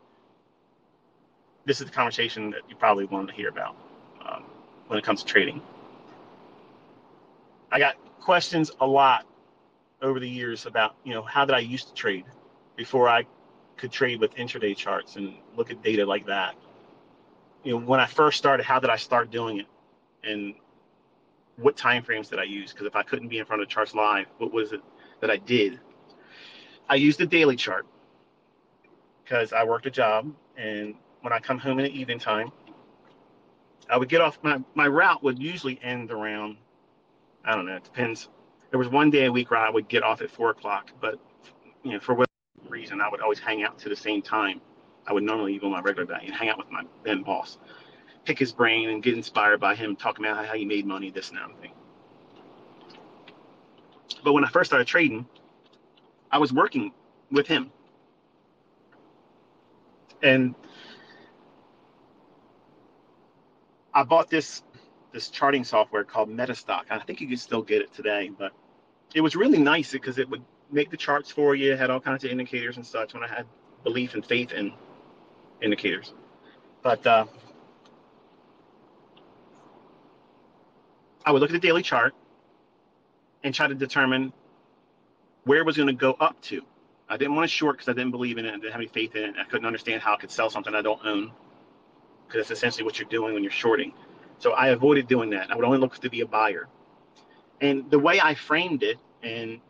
this 1.65 1.81
is 1.81 1.87
the 1.87 1.93
conversation 1.93 2.51
that 2.51 2.63
you 2.69 2.75
probably 2.75 3.05
wanted 3.05 3.29
to 3.29 3.35
hear 3.35 3.51
about 3.51 3.77
um, 4.29 4.43
when 4.89 4.99
it 4.99 5.05
comes 5.05 5.23
to 5.23 5.27
trading. 5.27 5.63
I 7.71 7.79
got 7.79 7.95
questions 8.21 8.73
a 8.81 8.87
lot 8.87 9.27
over 10.03 10.21
the 10.21 10.29
years 10.29 10.67
about, 10.67 10.97
you 11.05 11.15
know, 11.15 11.23
how 11.23 11.45
did 11.45 11.55
I 11.55 11.61
used 11.61 11.89
to 11.89 11.95
trade 11.95 12.25
before 12.77 13.09
I 13.09 13.27
could 13.77 13.93
trade 13.93 14.21
with 14.21 14.35
intraday 14.37 14.77
charts 14.77 15.17
and 15.17 15.35
look 15.57 15.71
at 15.71 15.83
data 15.83 16.05
like 16.05 16.27
that. 16.27 16.55
You 17.63 17.73
know, 17.73 17.85
when 17.85 18.01
I 18.01 18.07
first 18.07 18.39
started, 18.39 18.65
how 18.65 18.79
did 18.79 18.91
I 18.91 18.97
start 18.97 19.31
doing 19.31 19.61
it? 19.61 19.67
And 20.25 20.55
what 21.57 21.77
time 21.77 22.03
frames 22.03 22.29
did 22.29 22.39
I 22.39 22.45
use? 22.45 22.73
Because 22.73 22.87
if 22.87 22.97
I 22.97 23.03
couldn't 23.03 23.29
be 23.29 23.39
in 23.39 23.45
front 23.45 23.63
of 23.63 23.69
charts 23.69 23.95
live, 23.95 24.27
what 24.39 24.53
was 24.53 24.73
it 24.73 24.81
that 25.21 25.31
I 25.31 25.37
did? 25.37 25.81
I 26.89 26.95
used 26.95 27.19
the 27.19 27.27
daily 27.27 27.57
chart 27.57 27.87
because 29.25 29.53
I 29.53 29.65
worked 29.65 29.87
a 29.87 29.91
job 29.91 30.33
and 30.57 30.95
when 31.23 31.33
I 31.33 31.41
come 31.41 31.59
home 31.59 31.79
in 31.79 31.85
the 31.85 31.99
evening 31.99 32.19
time, 32.19 32.51
I 33.91 33.97
would 33.97 34.09
get 34.09 34.21
off 34.21 34.39
my, 34.43 34.61
my 34.75 34.87
route 34.87 35.23
would 35.23 35.39
usually 35.39 35.79
end 35.83 36.11
around 36.11 36.57
I 37.45 37.55
don't 37.55 37.67
know, 37.67 37.77
it 37.77 37.85
depends. 37.85 38.29
There 38.77 38.85
was 38.85 38.93
one 38.93 39.09
day 39.09 39.25
a 39.25 39.33
week 39.33 39.51
where 39.51 39.59
I 39.59 39.71
would 39.71 39.89
get 39.89 40.03
off 40.03 40.21
at 40.21 40.31
four 40.31 40.51
o'clock, 40.51 40.91
but 41.01 41.19
you 41.83 41.93
know, 41.93 41.99
for 41.99 42.13
whatever 42.13 42.29
reason 42.69 43.01
I 43.01 43.09
would 43.09 43.23
always 43.23 43.39
hang 43.39 43.63
out 43.63 43.79
to 43.79 43.89
the 43.89 43.97
same 43.97 44.21
time. 44.21 44.61
I 45.07 45.15
would 45.15 45.23
normally 45.23 45.53
leave 45.53 45.65
on 45.65 45.71
my 45.71 45.81
regular 45.81 46.05
day 46.05 46.27
and 46.27 46.35
hang 46.35 46.51
out 46.51 46.59
with 46.59 46.71
my 46.71 46.83
then 47.03 47.23
boss, 47.23 47.57
pick 48.27 48.39
his 48.39 48.53
brain 48.53 48.91
and 48.91 49.03
get 49.03 49.15
inspired 49.15 49.61
by 49.61 49.75
him 49.75 49.97
talking 49.97 50.27
about 50.27 50.45
how 50.45 50.53
he 50.53 50.67
made 50.67 50.85
money, 50.85 51.11
this 51.11 51.31
and 51.31 51.39
that 51.39 51.59
thing. 51.59 51.73
But 54.23 54.35
when 54.35 54.45
I 54.45 54.49
first 54.51 54.69
started 54.69 54.87
trading, 54.87 55.25
I 56.31 56.37
was 56.37 56.53
working 56.53 56.93
with 57.33 57.47
him. 57.47 57.73
And 60.23 60.55
I 63.95 64.03
bought 64.03 64.29
this 64.29 64.65
this 65.13 65.31
charting 65.31 65.65
software 65.65 66.05
called 66.05 66.29
Metastock. 66.29 66.83
I 66.91 66.99
think 66.99 67.23
you 67.23 67.27
can 67.27 67.39
still 67.39 67.63
get 67.63 67.81
it 67.81 67.95
today, 67.95 68.31
but 68.39 68.53
it 69.17 69.23
was 69.23 69.35
really 69.35 69.59
nice 69.59 69.93
because 69.93 70.19
it 70.19 70.29
would 70.29 70.45
make 70.71 70.91
the 70.91 70.97
charts 70.97 71.31
for 71.31 71.55
you, 71.55 71.75
had 71.75 71.89
all 71.89 71.99
kinds 72.01 72.23
of 72.25 72.31
indicators 72.31 72.77
and 72.77 72.85
such 72.85 73.15
when 73.15 73.25
I 73.25 73.27
had 73.27 73.47
belief 73.83 74.13
and 74.13 74.25
faith 74.25 74.53
in 74.53 74.75
indicators. 75.63 76.13
But 76.83 77.07
uh, 77.07 77.25
I 81.25 81.33
would 81.33 81.41
look 81.41 81.49
at 81.49 81.55
the 81.55 81.67
daily 81.67 81.83
chart 81.83 82.15
and 83.43 83.55
try 83.55 83.67
to 83.67 83.75
determine 83.75 84.35
where 85.45 85.61
it 85.61 85.65
was 85.65 85.79
going 85.79 85.87
to 85.87 85.95
go 85.95 86.13
up 86.21 86.39
to. 86.43 86.61
I 87.09 87.17
didn't 87.17 87.37
want 87.37 87.49
to 87.49 87.57
short 87.57 87.77
because 87.77 87.89
I 87.89 87.95
didn't 87.95 88.11
believe 88.11 88.37
in 88.37 88.45
it. 88.45 88.51
I 88.51 88.57
didn't 88.57 88.73
have 88.73 88.83
any 88.83 88.89
faith 88.89 89.17
in 89.17 89.23
it. 89.23 89.35
I 89.41 89.45
couldn't 89.45 89.67
understand 89.67 90.03
how 90.03 90.13
I 90.13 90.19
could 90.19 90.31
sell 90.31 90.51
something 90.51 90.75
I 90.75 90.83
don't 90.83 91.01
own 91.07 91.33
because 92.27 92.49
that's 92.49 92.51
essentially 92.51 92.85
what 92.85 92.99
you're 92.99 93.09
doing 93.09 93.33
when 93.33 93.43
you're 93.43 93.51
shorting. 93.51 93.95
So 94.41 94.53
I 94.53 94.69
avoided 94.69 95.09
doing 95.09 95.31
that. 95.31 95.51
I 95.51 95.57
would 95.57 95.65
only 95.65 95.79
look 95.79 95.97
to 95.97 96.11
be 96.11 96.21
a 96.21 96.27
buyer. 96.27 96.69
And 97.63 97.91
the 97.91 97.99
way 97.99 98.21
I 98.21 98.35
framed 98.35 98.83
it 98.83 98.99
and 99.23 99.61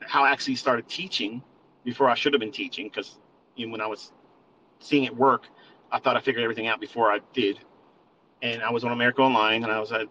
how 0.00 0.24
I 0.24 0.30
actually 0.30 0.56
started 0.56 0.88
teaching 0.88 1.42
before 1.84 2.08
I 2.08 2.14
should 2.14 2.32
have 2.32 2.40
been 2.40 2.52
teaching, 2.52 2.88
because 2.88 3.18
you 3.56 3.66
know, 3.66 3.72
when 3.72 3.80
I 3.80 3.86
was 3.86 4.12
seeing 4.80 5.04
it 5.04 5.16
work, 5.16 5.46
I 5.90 5.98
thought 5.98 6.16
I 6.16 6.20
figured 6.20 6.42
everything 6.42 6.66
out 6.66 6.80
before 6.80 7.10
I 7.10 7.20
did. 7.32 7.58
And 8.42 8.62
I 8.62 8.70
was 8.70 8.84
on 8.84 8.92
America 8.92 9.22
Online 9.22 9.64
and 9.64 9.72
I 9.72 9.80
was 9.80 9.90
at 9.90 10.06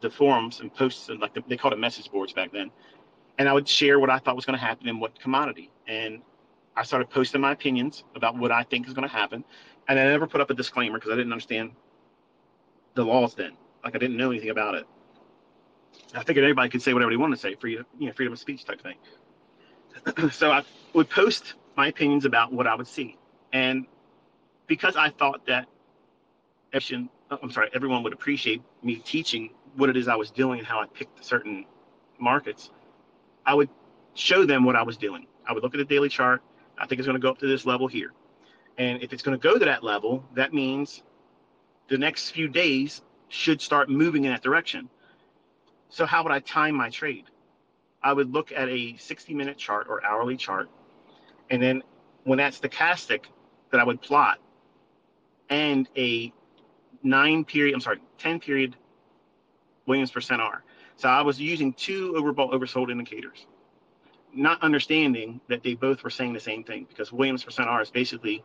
the 0.00 0.10
forums 0.10 0.60
and 0.60 0.72
posts 0.72 1.08
and 1.08 1.20
like 1.20 1.34
the, 1.34 1.42
they 1.48 1.56
called 1.56 1.74
it 1.74 1.78
message 1.78 2.10
boards 2.10 2.32
back 2.32 2.52
then. 2.52 2.70
And 3.38 3.48
I 3.48 3.52
would 3.52 3.68
share 3.68 4.00
what 4.00 4.10
I 4.10 4.18
thought 4.18 4.36
was 4.36 4.46
going 4.46 4.58
to 4.58 4.64
happen 4.64 4.88
in 4.88 4.98
what 4.98 5.18
commodity. 5.20 5.70
And 5.86 6.22
I 6.76 6.84
started 6.84 7.10
posting 7.10 7.40
my 7.40 7.52
opinions 7.52 8.04
about 8.14 8.36
what 8.36 8.50
I 8.50 8.62
think 8.62 8.86
is 8.86 8.94
going 8.94 9.08
to 9.08 9.14
happen. 9.14 9.44
And 9.88 9.98
I 9.98 10.04
never 10.04 10.26
put 10.26 10.40
up 10.40 10.50
a 10.50 10.54
disclaimer 10.54 10.98
because 10.98 11.12
I 11.12 11.16
didn't 11.16 11.32
understand 11.32 11.72
the 12.94 13.04
laws 13.04 13.34
then. 13.34 13.52
Like 13.84 13.94
I 13.94 13.98
didn't 13.98 14.16
know 14.16 14.30
anything 14.30 14.50
about 14.50 14.74
it. 14.74 14.86
I 16.14 16.24
figured 16.24 16.44
everybody 16.44 16.68
could 16.70 16.82
say 16.82 16.94
whatever 16.94 17.10
they 17.10 17.16
wanted 17.16 17.36
to 17.36 17.40
say, 17.40 17.54
free, 17.54 17.78
you 17.98 18.06
know, 18.06 18.12
freedom 18.12 18.32
of 18.32 18.38
speech 18.38 18.64
type 18.64 18.80
thing. 18.82 20.30
so 20.30 20.50
I 20.50 20.62
would 20.94 21.10
post 21.10 21.54
my 21.76 21.88
opinions 21.88 22.24
about 22.24 22.52
what 22.52 22.66
I 22.66 22.74
would 22.74 22.86
see, 22.86 23.16
and 23.52 23.86
because 24.66 24.96
I 24.96 25.10
thought 25.10 25.46
that, 25.46 25.66
uh, 26.74 27.36
I'm 27.42 27.50
sorry, 27.50 27.70
everyone 27.74 28.02
would 28.02 28.12
appreciate 28.12 28.62
me 28.82 28.96
teaching 28.96 29.50
what 29.76 29.88
it 29.88 29.96
is 29.96 30.08
I 30.08 30.16
was 30.16 30.30
doing 30.30 30.58
and 30.58 30.66
how 30.66 30.80
I 30.80 30.86
picked 30.86 31.24
certain 31.24 31.64
markets. 32.18 32.70
I 33.46 33.54
would 33.54 33.68
show 34.14 34.44
them 34.44 34.64
what 34.64 34.76
I 34.76 34.82
was 34.82 34.96
doing. 34.96 35.26
I 35.46 35.52
would 35.52 35.62
look 35.62 35.74
at 35.74 35.78
the 35.78 35.84
daily 35.84 36.08
chart. 36.08 36.42
I 36.76 36.86
think 36.86 36.98
it's 36.98 37.06
going 37.06 37.18
to 37.18 37.22
go 37.22 37.30
up 37.30 37.38
to 37.38 37.46
this 37.46 37.64
level 37.64 37.86
here. 37.86 38.12
And 38.76 39.02
if 39.02 39.12
it's 39.12 39.22
going 39.22 39.38
to 39.38 39.42
go 39.42 39.58
to 39.58 39.64
that 39.64 39.82
level, 39.82 40.24
that 40.34 40.52
means 40.52 41.02
the 41.88 41.98
next 41.98 42.30
few 42.30 42.48
days 42.48 43.02
should 43.28 43.60
start 43.60 43.88
moving 43.88 44.24
in 44.24 44.32
that 44.32 44.42
direction. 44.42 44.88
So 45.90 46.06
how 46.06 46.22
would 46.22 46.32
I 46.32 46.40
time 46.40 46.74
my 46.74 46.90
trade? 46.90 47.24
I 48.02 48.12
would 48.12 48.32
look 48.32 48.52
at 48.52 48.68
a 48.68 48.96
60 48.96 49.34
minute 49.34 49.56
chart 49.58 49.86
or 49.88 50.04
hourly 50.04 50.36
chart. 50.36 50.68
And 51.50 51.62
then 51.62 51.82
when 52.24 52.38
that 52.38 52.52
stochastic 52.52 53.24
that 53.70 53.80
I 53.80 53.84
would 53.84 54.00
plot 54.00 54.38
and 55.48 55.88
a 55.96 56.32
nine 57.02 57.44
period, 57.44 57.74
I'm 57.74 57.80
sorry, 57.80 58.00
10 58.18 58.40
period 58.40 58.76
Williams 59.86 60.10
percent 60.10 60.40
R. 60.40 60.62
So 60.96 61.08
I 61.08 61.22
was 61.22 61.40
using 61.40 61.72
two 61.72 62.12
overbought, 62.12 62.52
oversold 62.52 62.90
indicators, 62.90 63.46
not 64.34 64.62
understanding 64.62 65.40
that 65.48 65.62
they 65.62 65.74
both 65.74 66.02
were 66.02 66.10
saying 66.10 66.34
the 66.34 66.40
same 66.40 66.64
thing 66.64 66.86
because 66.88 67.12
Williams 67.12 67.44
percent 67.44 67.68
R 67.68 67.80
is 67.80 67.90
basically 67.90 68.44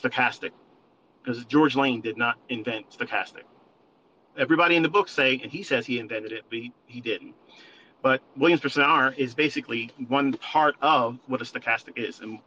stochastic 0.00 0.50
because 1.22 1.44
George 1.44 1.76
Lane 1.76 2.00
did 2.00 2.16
not 2.16 2.36
invent 2.48 2.86
stochastic. 2.90 3.42
Everybody 4.36 4.76
in 4.76 4.82
the 4.82 4.88
book 4.88 5.08
say, 5.08 5.38
and 5.42 5.52
he 5.52 5.62
says 5.62 5.84
he 5.84 5.98
invented 5.98 6.32
it, 6.32 6.44
but 6.48 6.58
he, 6.58 6.72
he 6.86 7.00
didn't. 7.00 7.34
But 8.02 8.22
Williams 8.36 8.62
percent 8.62 8.86
R 8.86 9.14
is 9.16 9.34
basically 9.34 9.90
one 10.08 10.32
part 10.34 10.74
of 10.80 11.18
what 11.26 11.40
a 11.40 11.44
stochastic 11.44 11.98
is, 11.98 12.20
and 12.20 12.38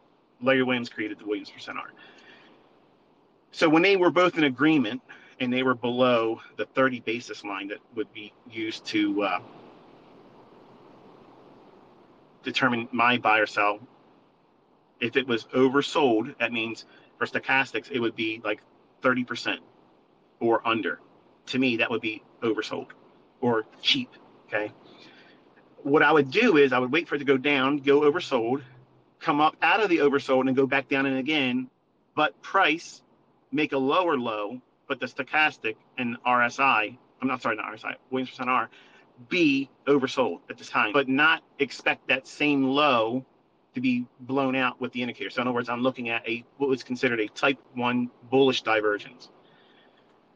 Larry 0.41 0.63
Williams 0.63 0.89
created 0.89 1.19
the 1.19 1.25
Williams 1.25 1.49
percent 1.49 1.77
R. 1.77 1.91
So 3.51 3.69
when 3.69 3.81
they 3.81 3.95
were 3.95 4.09
both 4.09 4.37
in 4.37 4.43
agreement 4.43 5.01
and 5.39 5.53
they 5.53 5.63
were 5.63 5.75
below 5.75 6.41
the 6.57 6.65
30 6.65 6.99
basis 7.01 7.43
line 7.43 7.67
that 7.69 7.77
would 7.95 8.11
be 8.13 8.33
used 8.51 8.85
to 8.87 9.23
uh, 9.23 9.39
determine 12.43 12.89
my 12.91 13.17
buy 13.17 13.39
or 13.39 13.45
sell, 13.45 13.79
if 14.99 15.15
it 15.15 15.27
was 15.27 15.45
oversold, 15.55 16.37
that 16.39 16.51
means 16.51 16.85
for 17.17 17.25
stochastics, 17.25 17.91
it 17.91 17.99
would 17.99 18.15
be 18.15 18.41
like 18.43 18.61
30% 19.03 19.57
or 20.39 20.67
under. 20.67 20.99
To 21.47 21.59
me, 21.59 21.77
that 21.77 21.89
would 21.89 22.01
be 22.01 22.23
oversold 22.41 22.87
or 23.41 23.65
cheap. 23.81 24.09
Okay. 24.47 24.71
What 25.83 26.01
I 26.01 26.11
would 26.11 26.31
do 26.31 26.57
is 26.57 26.73
I 26.73 26.79
would 26.79 26.91
wait 26.91 27.07
for 27.07 27.15
it 27.15 27.19
to 27.19 27.25
go 27.25 27.37
down, 27.37 27.77
go 27.77 28.01
oversold, 28.01 28.63
come 29.19 29.39
up 29.39 29.55
out 29.61 29.81
of 29.83 29.89
the 29.89 29.97
oversold 29.97 30.47
and 30.47 30.55
go 30.55 30.65
back 30.65 30.87
down 30.87 31.05
and 31.05 31.17
again, 31.17 31.69
but 32.15 32.39
price 32.41 33.01
make 33.51 33.73
a 33.73 33.77
lower 33.77 34.17
low, 34.17 34.59
but 34.87 34.99
the 34.99 35.05
stochastic 35.05 35.75
and 35.97 36.17
RSI, 36.23 36.97
I'm 37.21 37.27
not 37.27 37.41
sorry, 37.41 37.55
not 37.55 37.71
RSI, 37.71 37.95
Williams 38.09 38.31
percent 38.31 38.49
R, 38.49 38.69
be 39.29 39.69
oversold 39.87 40.41
at 40.49 40.57
this 40.57 40.69
time, 40.69 40.91
but 40.93 41.07
not 41.07 41.43
expect 41.59 42.07
that 42.07 42.27
same 42.27 42.63
low 42.63 43.25
to 43.73 43.81
be 43.81 44.05
blown 44.21 44.55
out 44.55 44.79
with 44.79 44.91
the 44.93 45.01
indicator. 45.01 45.29
So 45.29 45.41
in 45.41 45.47
other 45.47 45.53
words, 45.53 45.69
I'm 45.69 45.81
looking 45.81 46.09
at 46.09 46.27
a 46.27 46.43
what 46.57 46.69
was 46.69 46.83
considered 46.83 47.19
a 47.19 47.27
type 47.27 47.59
one 47.73 48.09
bullish 48.29 48.61
divergence. 48.61 49.29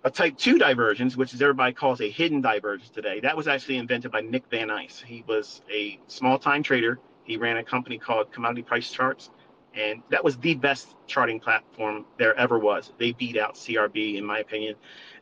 A 0.06 0.10
type 0.10 0.38
two 0.38 0.58
divergence, 0.58 1.18
which 1.18 1.34
is 1.34 1.42
everybody 1.42 1.74
calls 1.74 2.00
a 2.00 2.10
hidden 2.10 2.40
divergence 2.40 2.90
today, 2.90 3.20
that 3.20 3.36
was 3.36 3.50
actually 3.50 3.76
invented 3.78 4.12
by 4.12 4.22
Nick 4.22 4.44
Van 4.50 4.70
Nice. 4.70 5.04
He 5.06 5.26
was 5.28 5.62
a 5.70 6.00
small 6.08 6.40
time 6.40 6.64
trader. 6.64 7.00
He 7.26 7.36
ran 7.36 7.58
a 7.58 7.64
company 7.64 7.98
called 7.98 8.32
Commodity 8.32 8.62
Price 8.62 8.90
Charts, 8.90 9.30
and 9.74 10.02
that 10.10 10.24
was 10.24 10.38
the 10.38 10.56
best 10.56 10.96
charting 11.06 11.42
platform 11.42 12.06
there 12.18 12.34
ever 12.36 12.58
was. 12.58 12.94
They 12.98 13.12
beat 13.12 13.38
out 13.38 13.56
CRB, 13.56 14.16
in 14.16 14.24
my 14.24 14.40
opinion. 14.40 14.76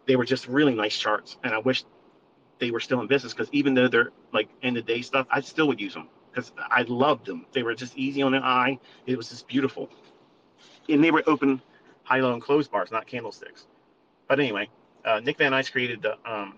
They 0.05 0.15
were 0.15 0.25
just 0.25 0.47
really 0.47 0.75
nice 0.75 0.95
charts, 0.95 1.37
and 1.43 1.55
I 1.55 1.57
wish 1.57 1.83
they 2.59 2.69
were 2.69 2.79
still 2.79 3.01
in 3.01 3.07
business 3.07 3.33
because 3.33 3.49
even 3.51 3.73
though 3.73 3.87
they're 3.87 4.11
like 4.31 4.47
end 4.61 4.77
of 4.77 4.85
day 4.85 5.01
stuff, 5.01 5.25
I 5.31 5.41
still 5.41 5.67
would 5.69 5.81
use 5.81 5.95
them 5.95 6.07
because 6.31 6.51
I 6.59 6.83
loved 6.83 7.25
them. 7.25 7.47
They 7.51 7.63
were 7.63 7.73
just 7.73 7.97
easy 7.97 8.21
on 8.21 8.33
the 8.33 8.39
eye. 8.39 8.77
It 9.07 9.17
was 9.17 9.29
just 9.29 9.47
beautiful. 9.47 9.89
And 10.87 11.03
they 11.03 11.09
were 11.09 11.23
open 11.25 11.63
high, 12.03 12.19
low, 12.19 12.33
and 12.33 12.41
close 12.43 12.67
bars, 12.67 12.91
not 12.91 13.07
candlesticks. 13.07 13.65
But 14.27 14.39
anyway, 14.39 14.69
uh, 15.05 15.19
Nick 15.21 15.37
Van 15.37 15.51
Nice 15.51 15.69
created 15.69 16.01
the 16.01 16.17
um, 16.29 16.55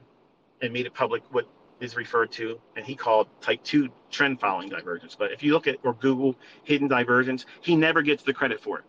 and 0.62 0.74
made 0.74 0.86
it 0.86 0.94
public 0.94 1.24
what 1.32 1.48
is 1.80 1.96
referred 1.96 2.32
to, 2.34 2.60
and 2.76 2.86
he 2.86 2.96
called 2.96 3.28
type 3.42 3.64
two 3.64 3.90
trend 4.12 4.40
following 4.40 4.70
divergence. 4.70 5.16
But 5.16 5.32
if 5.32 5.44
you 5.44 5.54
look 5.54 5.68
at 5.68 5.78
or 5.84 5.94
Google 5.94 6.36
hidden 6.64 6.88
divergence, 6.88 7.46
he 7.62 7.76
never 7.76 8.02
gets 8.02 8.24
the 8.24 8.34
credit 8.34 8.62
for 8.62 8.80
it. 8.80 8.86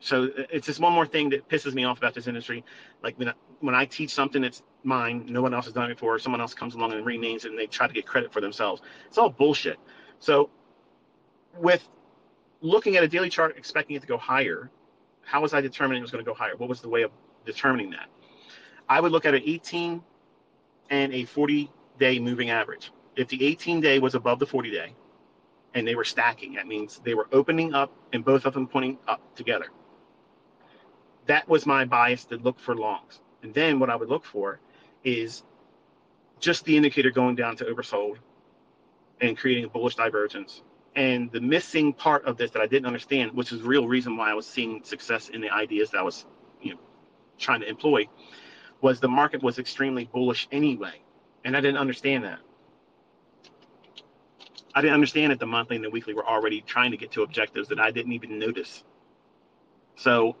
So 0.00 0.24
uh, 0.24 0.44
it's 0.50 0.66
just 0.66 0.80
one 0.80 0.92
more 0.92 1.06
thing 1.06 1.30
that 1.30 1.48
pisses 1.48 1.74
me 1.74 1.84
off 1.84 1.98
about 1.98 2.14
this 2.14 2.26
industry. 2.26 2.64
Like 3.02 3.18
when 3.18 3.28
I, 3.28 3.34
when 3.60 3.74
I 3.74 3.84
teach 3.84 4.10
something 4.10 4.42
that's 4.42 4.62
mine, 4.84 5.26
no 5.28 5.42
one 5.42 5.54
else 5.54 5.66
has 5.66 5.74
done 5.74 5.90
it 5.90 5.94
before, 5.94 6.18
someone 6.18 6.40
else 6.40 6.54
comes 6.54 6.74
along 6.74 6.92
and 6.92 7.04
renames 7.04 7.44
it 7.44 7.50
and 7.50 7.58
they 7.58 7.66
try 7.66 7.86
to 7.86 7.92
get 7.92 8.06
credit 8.06 8.32
for 8.32 8.40
themselves. 8.40 8.82
It's 9.08 9.18
all 9.18 9.30
bullshit. 9.30 9.78
So 10.20 10.50
with 11.56 11.86
looking 12.60 12.96
at 12.96 13.02
a 13.02 13.08
daily 13.08 13.28
chart, 13.28 13.56
expecting 13.56 13.96
it 13.96 14.00
to 14.00 14.06
go 14.06 14.16
higher, 14.16 14.70
how 15.22 15.42
was 15.42 15.52
I 15.52 15.60
determining 15.60 16.00
it 16.00 16.02
was 16.02 16.10
going 16.10 16.24
to 16.24 16.28
go 16.28 16.34
higher? 16.34 16.56
What 16.56 16.68
was 16.68 16.80
the 16.80 16.88
way 16.88 17.02
of 17.02 17.10
determining 17.48 17.90
that? 17.90 18.08
I 18.88 19.00
would 19.00 19.12
look 19.12 19.26
at 19.26 19.34
an 19.34 19.42
18 19.44 20.02
and 20.90 21.12
a 21.12 21.24
40 21.24 21.70
day 21.98 22.18
moving 22.18 22.50
average. 22.50 22.92
If 23.16 23.28
the 23.28 23.44
18 23.44 23.80
day 23.80 23.98
was 23.98 24.14
above 24.14 24.38
the 24.38 24.46
40 24.46 24.70
day, 24.70 24.94
and 25.74 25.86
they 25.86 25.94
were 25.94 26.04
stacking. 26.04 26.54
That 26.54 26.66
means 26.66 27.00
they 27.04 27.14
were 27.14 27.28
opening 27.32 27.74
up 27.74 27.92
and 28.12 28.24
both 28.24 28.46
of 28.46 28.54
them 28.54 28.66
pointing 28.66 28.98
up 29.06 29.20
together. 29.36 29.66
That 31.26 31.48
was 31.48 31.66
my 31.66 31.84
bias 31.84 32.24
to 32.26 32.36
look 32.36 32.58
for 32.58 32.74
longs. 32.74 33.20
And 33.42 33.52
then 33.54 33.78
what 33.78 33.90
I 33.90 33.96
would 33.96 34.08
look 34.08 34.24
for 34.24 34.60
is 35.04 35.42
just 36.40 36.64
the 36.64 36.76
indicator 36.76 37.10
going 37.10 37.36
down 37.36 37.56
to 37.56 37.64
oversold 37.64 38.16
and 39.20 39.36
creating 39.36 39.64
a 39.64 39.68
bullish 39.68 39.96
divergence. 39.96 40.62
And 40.96 41.30
the 41.30 41.40
missing 41.40 41.92
part 41.92 42.24
of 42.24 42.36
this 42.36 42.50
that 42.52 42.62
I 42.62 42.66
didn't 42.66 42.86
understand, 42.86 43.32
which 43.32 43.52
is 43.52 43.60
the 43.60 43.68
real 43.68 43.86
reason 43.86 44.16
why 44.16 44.30
I 44.30 44.34
was 44.34 44.46
seeing 44.46 44.82
success 44.84 45.28
in 45.28 45.40
the 45.40 45.50
ideas 45.50 45.90
that 45.90 45.98
I 45.98 46.02
was, 46.02 46.24
trying 47.38 47.60
to 47.60 47.68
employ, 47.68 48.08
was 48.80 49.00
the 49.00 49.08
market 49.08 49.42
was 49.42 49.58
extremely 49.58 50.04
bullish 50.04 50.48
anyway. 50.52 51.02
And 51.44 51.56
I 51.56 51.60
didn't 51.60 51.78
understand 51.78 52.24
that. 52.24 52.38
I 54.74 54.80
didn't 54.80 54.94
understand 54.94 55.32
that 55.32 55.40
the 55.40 55.46
monthly 55.46 55.76
and 55.76 55.84
the 55.84 55.90
weekly 55.90 56.14
were 56.14 56.26
already 56.26 56.60
trying 56.60 56.90
to 56.90 56.96
get 56.96 57.10
to 57.12 57.22
objectives 57.22 57.68
that 57.68 57.80
I 57.80 57.90
didn't 57.90 58.12
even 58.12 58.38
notice. 58.38 58.84
So 59.96 60.36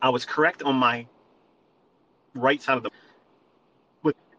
I 0.00 0.08
was 0.10 0.24
correct 0.24 0.62
on 0.62 0.76
my 0.76 1.06
right 2.34 2.60
side 2.62 2.76
of 2.76 2.82
the 2.82 2.90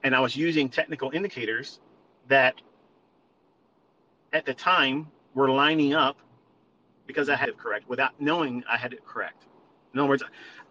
and 0.05 0.15
I 0.15 0.19
was 0.19 0.35
using 0.35 0.69
technical 0.69 1.09
indicators 1.09 1.79
that 2.27 2.53
at 4.33 4.45
the 4.45 4.53
time 4.53 5.07
were 5.33 5.49
lining 5.49 5.95
up 5.95 6.17
because 7.07 7.27
I 7.27 7.35
had 7.35 7.49
it 7.49 7.57
correct 7.57 7.89
without 7.89 8.11
knowing 8.21 8.63
I 8.69 8.77
had 8.77 8.93
it 8.93 9.03
correct. 9.03 9.45
In 9.93 9.99
other 9.99 10.07
words, 10.07 10.23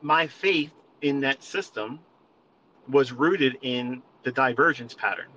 my 0.03 0.29
faith 0.29 0.71
in 1.05 1.21
that 1.21 1.43
system 1.43 2.01
was 2.89 3.13
rooted 3.13 3.59
in 3.61 4.03
the 4.23 4.33
divergence 4.33 4.95
pattern 4.95 5.29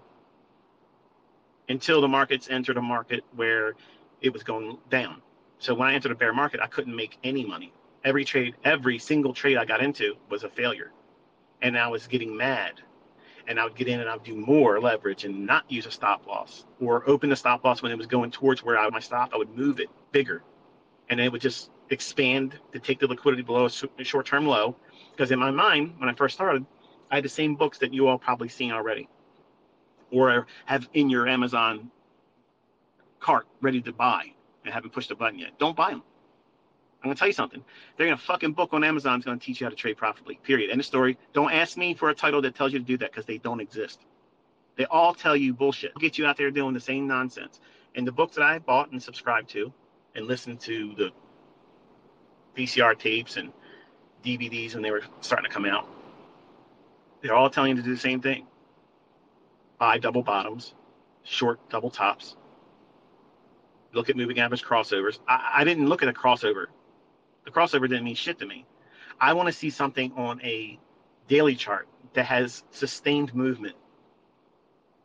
until 1.67 1.99
the 1.99 2.07
markets 2.07 2.47
entered 2.49 2.77
a 2.77 2.81
market 2.81 3.23
where 3.35 3.75
it 4.21 4.31
was 4.31 4.43
going 4.43 4.77
down. 4.89 5.21
So 5.59 5.73
when 5.73 5.89
I 5.89 5.93
entered 5.93 6.13
a 6.13 6.15
bear 6.15 6.33
market, 6.33 6.61
I 6.61 6.67
couldn't 6.67 6.95
make 6.95 7.17
any 7.21 7.45
money. 7.45 7.73
Every 8.05 8.23
trade, 8.23 8.55
every 8.63 8.97
single 8.97 9.33
trade 9.33 9.57
I 9.57 9.65
got 9.65 9.81
into 9.81 10.15
was 10.29 10.45
a 10.45 10.49
failure. 10.49 10.91
And 11.61 11.77
I 11.77 11.89
was 11.89 12.07
getting 12.07 12.35
mad. 12.35 12.79
And 13.49 13.59
I 13.59 13.65
would 13.65 13.75
get 13.75 13.89
in 13.89 13.99
and 13.99 14.09
I 14.09 14.13
would 14.13 14.23
do 14.23 14.35
more 14.35 14.79
leverage 14.79 15.25
and 15.25 15.45
not 15.45 15.69
use 15.69 15.85
a 15.85 15.91
stop 15.91 16.25
loss 16.27 16.63
or 16.79 17.03
open 17.09 17.29
the 17.29 17.35
stop 17.35 17.65
loss 17.65 17.81
when 17.81 17.91
it 17.91 17.97
was 17.97 18.07
going 18.07 18.31
towards 18.31 18.63
where 18.63 18.77
I 18.77 18.89
my 18.89 19.01
stop. 19.01 19.31
I 19.33 19.37
would 19.37 19.53
move 19.57 19.81
it 19.81 19.89
bigger 20.13 20.43
and 21.09 21.19
it 21.19 21.29
would 21.29 21.41
just 21.41 21.71
expand 21.89 22.57
to 22.71 22.79
take 22.79 22.99
the 22.99 23.07
liquidity 23.07 23.43
below 23.43 23.65
a 23.65 24.03
short 24.03 24.25
term 24.25 24.45
low. 24.45 24.75
Because 25.17 25.31
in 25.31 25.39
my 25.39 25.49
mind, 25.49 25.95
when 25.97 26.09
I 26.09 26.13
first 26.13 26.35
started, 26.35 26.63
I 27.09 27.15
had 27.15 27.23
the 27.23 27.29
same 27.29 27.55
books 27.55 27.79
that 27.79 27.91
you 27.91 28.07
all 28.07 28.19
probably 28.19 28.49
seen 28.49 28.71
already 28.71 29.09
or 30.11 30.45
have 30.65 30.87
in 30.93 31.09
your 31.09 31.27
Amazon 31.27 31.89
cart 33.19 33.47
ready 33.59 33.81
to 33.81 33.91
buy 33.91 34.31
and 34.63 34.71
haven't 34.71 34.91
pushed 34.91 35.09
the 35.09 35.15
button 35.15 35.39
yet. 35.39 35.57
Don't 35.57 35.75
buy 35.75 35.89
them. 35.89 36.03
I'm 37.01 37.09
gonna 37.09 37.15
tell 37.15 37.27
you 37.27 37.33
something. 37.33 37.63
They're 37.95 38.05
gonna 38.05 38.17
fucking 38.17 38.53
book 38.53 38.73
on 38.73 38.83
Amazon 38.83 39.17
is 39.17 39.25
gonna 39.25 39.39
teach 39.39 39.59
you 39.59 39.65
how 39.65 39.71
to 39.71 39.75
trade 39.75 39.97
profitably. 39.97 40.39
Period. 40.43 40.69
End 40.69 40.79
of 40.79 40.85
story. 40.85 41.17
Don't 41.33 41.51
ask 41.51 41.77
me 41.77 41.95
for 41.95 42.09
a 42.09 42.13
title 42.13 42.41
that 42.43 42.53
tells 42.53 42.71
you 42.71 42.77
to 42.77 42.85
do 42.85 42.97
that 42.97 43.11
because 43.11 43.25
they 43.25 43.39
don't 43.39 43.59
exist. 43.59 44.05
They 44.75 44.85
all 44.85 45.15
tell 45.15 45.35
you 45.35 45.51
bullshit. 45.51 45.95
Get 45.95 46.19
you 46.19 46.27
out 46.27 46.37
there 46.37 46.51
doing 46.51 46.75
the 46.75 46.79
same 46.79 47.07
nonsense. 47.07 47.59
And 47.95 48.05
the 48.05 48.11
books 48.11 48.35
that 48.35 48.43
I 48.43 48.59
bought 48.59 48.91
and 48.91 49.01
subscribed 49.01 49.49
to 49.49 49.73
and 50.13 50.27
listened 50.27 50.59
to 50.61 50.93
the 50.95 51.09
VCR 52.55 52.97
tapes 52.97 53.37
and 53.37 53.51
DVDs 54.23 54.73
when 54.73 54.83
they 54.83 54.91
were 54.91 55.03
starting 55.21 55.49
to 55.49 55.53
come 55.53 55.65
out, 55.65 55.87
they're 57.21 57.35
all 57.35 57.49
telling 57.49 57.71
you 57.71 57.77
to 57.77 57.81
do 57.83 57.93
the 57.93 57.99
same 57.99 58.21
thing. 58.21 58.45
Buy 59.79 59.97
double 59.97 60.23
bottoms, 60.23 60.73
short 61.23 61.59
double 61.69 61.89
tops. 61.89 62.35
Look 63.93 64.09
at 64.09 64.15
moving 64.15 64.39
average 64.39 64.63
crossovers. 64.63 65.19
I, 65.27 65.53
I 65.57 65.63
didn't 65.63 65.87
look 65.87 66.03
at 66.03 66.09
a 66.09 66.13
crossover 66.13 66.67
the 67.47 67.53
crossover 67.53 67.87
didn't 67.87 68.03
mean 68.03 68.15
shit 68.15 68.37
to 68.39 68.45
me. 68.45 68.65
I 69.21 69.31
want 69.31 69.47
to 69.47 69.53
see 69.53 69.69
something 69.69 70.11
on 70.17 70.41
a 70.43 70.77
daily 71.29 71.55
chart 71.55 71.87
that 72.13 72.25
has 72.25 72.63
sustained 72.71 73.33
movement. 73.33 73.75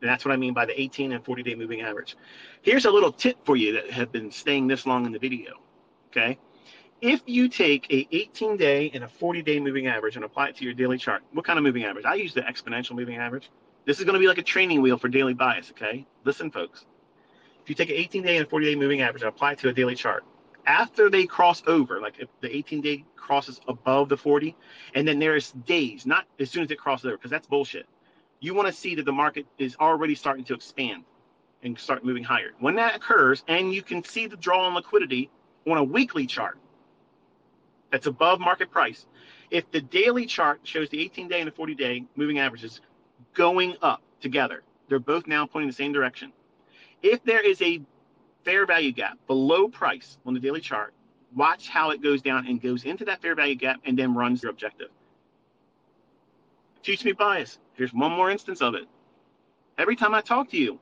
And 0.01 0.11
that's 0.11 0.25
what 0.25 0.33
I 0.33 0.37
mean 0.37 0.53
by 0.53 0.67
the 0.67 0.79
18 0.79 1.13
and 1.13 1.25
40 1.25 1.45
day 1.45 1.55
moving 1.55 1.83
average. 1.83 2.17
Here's 2.63 2.85
a 2.85 2.91
little 2.91 3.13
tip 3.13 3.37
for 3.47 3.57
you 3.57 3.75
that 3.75 3.91
have 3.91 4.11
been 4.11 4.33
staying 4.33 4.67
this 4.67 4.87
long 4.87 5.07
in 5.07 5.13
the 5.13 5.21
video. 5.21 5.53
Okay. 6.09 6.37
If 7.03 7.23
you 7.27 7.49
take 7.49 7.93
a 7.93 8.07
18 8.13 8.57
day 8.57 8.89
and 8.95 9.03
a 9.03 9.09
40 9.09 9.43
day 9.43 9.59
moving 9.59 9.89
average 9.89 10.15
and 10.15 10.25
apply 10.25 10.51
it 10.51 10.57
to 10.59 10.65
your 10.65 10.73
daily 10.73 10.99
chart, 10.99 11.25
what 11.33 11.45
kind 11.45 11.59
of 11.59 11.65
moving 11.65 11.83
average? 11.83 12.05
I 12.05 12.15
use 12.15 12.33
the 12.33 12.43
exponential 12.43 12.93
moving 12.93 13.17
average. 13.17 13.51
This 13.85 13.99
is 13.99 14.05
going 14.05 14.15
to 14.15 14.21
be 14.21 14.29
like 14.29 14.39
a 14.39 14.43
training 14.43 14.81
wheel 14.81 14.97
for 14.97 15.09
daily 15.09 15.35
bias. 15.35 15.73
Okay. 15.73 16.07
Listen, 16.25 16.49
folks. 16.49 16.87
If 17.61 17.69
you 17.69 17.75
take 17.75 17.91
an 17.91 17.97
18 17.97 18.23
day 18.23 18.37
and 18.37 18.49
40 18.49 18.67
day 18.67 18.77
moving 18.77 19.01
average 19.01 19.23
and 19.23 19.29
apply 19.29 19.53
it 19.53 19.59
to 19.59 19.69
a 19.69 19.73
daily 19.73 19.97
chart, 19.97 20.23
after 20.65 21.11
they 21.11 21.27
cross 21.27 21.61
over, 21.67 22.01
like 22.01 22.21
if 22.21 22.29
the 22.41 22.57
18 22.57 22.81
day 22.81 23.05
crosses 23.17 23.61
above 23.67 24.09
the 24.09 24.17
40, 24.17 24.55
and 24.95 25.07
then 25.07 25.19
there's 25.19 25.51
days, 25.51 26.07
not 26.07 26.27
as 26.39 26.51
soon 26.51 26.63
as 26.63 26.71
it 26.71 26.79
crosses 26.79 27.07
over, 27.07 27.17
because 27.17 27.33
that's 27.33 27.49
bullshit. 27.49 27.89
You 28.39 28.55
want 28.55 28.69
to 28.69 28.73
see 28.73 28.95
that 28.95 29.07
the 29.07 29.13
market 29.13 29.47
is 29.59 29.75
already 29.81 30.15
starting 30.15 30.45
to 30.45 30.55
expand 30.55 31.03
and 31.65 31.77
start 31.77 32.05
moving 32.05 32.23
higher. 32.23 32.53
When 32.61 32.77
that 32.77 32.95
occurs, 32.95 33.43
and 33.49 33.75
you 33.75 33.83
can 33.83 34.05
see 34.05 34.29
the 34.29 34.37
draw 34.37 34.67
on 34.67 34.75
liquidity 34.77 35.31
on 35.67 35.79
a 35.79 35.85
weekly 35.85 36.27
chart 36.27 36.59
that's 37.93 38.07
above 38.07 38.41
market 38.41 38.71
price, 38.71 39.07
if 39.51 39.71
the 39.71 39.81
daily 39.81 40.27
chart 40.27 40.61
shows 40.65 40.89
the 40.89 41.01
18 41.01 41.29
day 41.29 41.41
and 41.41 41.47
the 41.47 41.53
40 41.55 41.75
day 41.75 42.05
moving 42.17 42.41
averages 42.41 42.81
going 43.35 43.77
up 43.83 44.03
together, 44.21 44.63
they're 44.89 44.99
both 44.99 45.27
now 45.27 45.47
pointing 45.47 45.69
the 45.69 45.75
same 45.75 45.93
direction. 45.93 46.33
If 47.03 47.23
there 47.23 47.47
is 47.47 47.61
a 47.63 47.81
fair 48.45 48.67
value 48.67 48.93
gap 48.93 49.19
below 49.27 49.69
price 49.69 50.19
on 50.27 50.35
the 50.35 50.41
daily 50.41 50.61
chart, 50.61 50.95
watch 51.37 51.69
how 51.69 51.91
it 51.91 52.03
goes 52.03 52.23
down 52.23 52.47
and 52.47 52.61
goes 52.61 52.85
into 52.85 53.05
that 53.05 53.21
fair 53.21 53.35
value 53.35 53.55
gap 53.55 53.81
and 53.85 53.97
then 53.97 54.15
runs 54.15 54.43
your 54.43 54.51
objective. 54.51 54.89
Teach 56.83 57.05
me 57.05 57.13
bias. 57.13 57.59
Here's 57.75 57.93
one 57.93 58.13
more 58.13 58.31
instance 58.31 58.61
of 58.63 58.75
it. 58.75 58.87
Every 59.79 59.97
time 59.97 60.15
I 60.15 60.21
talk 60.21 60.51
to 60.51 60.57
you, 60.57 60.81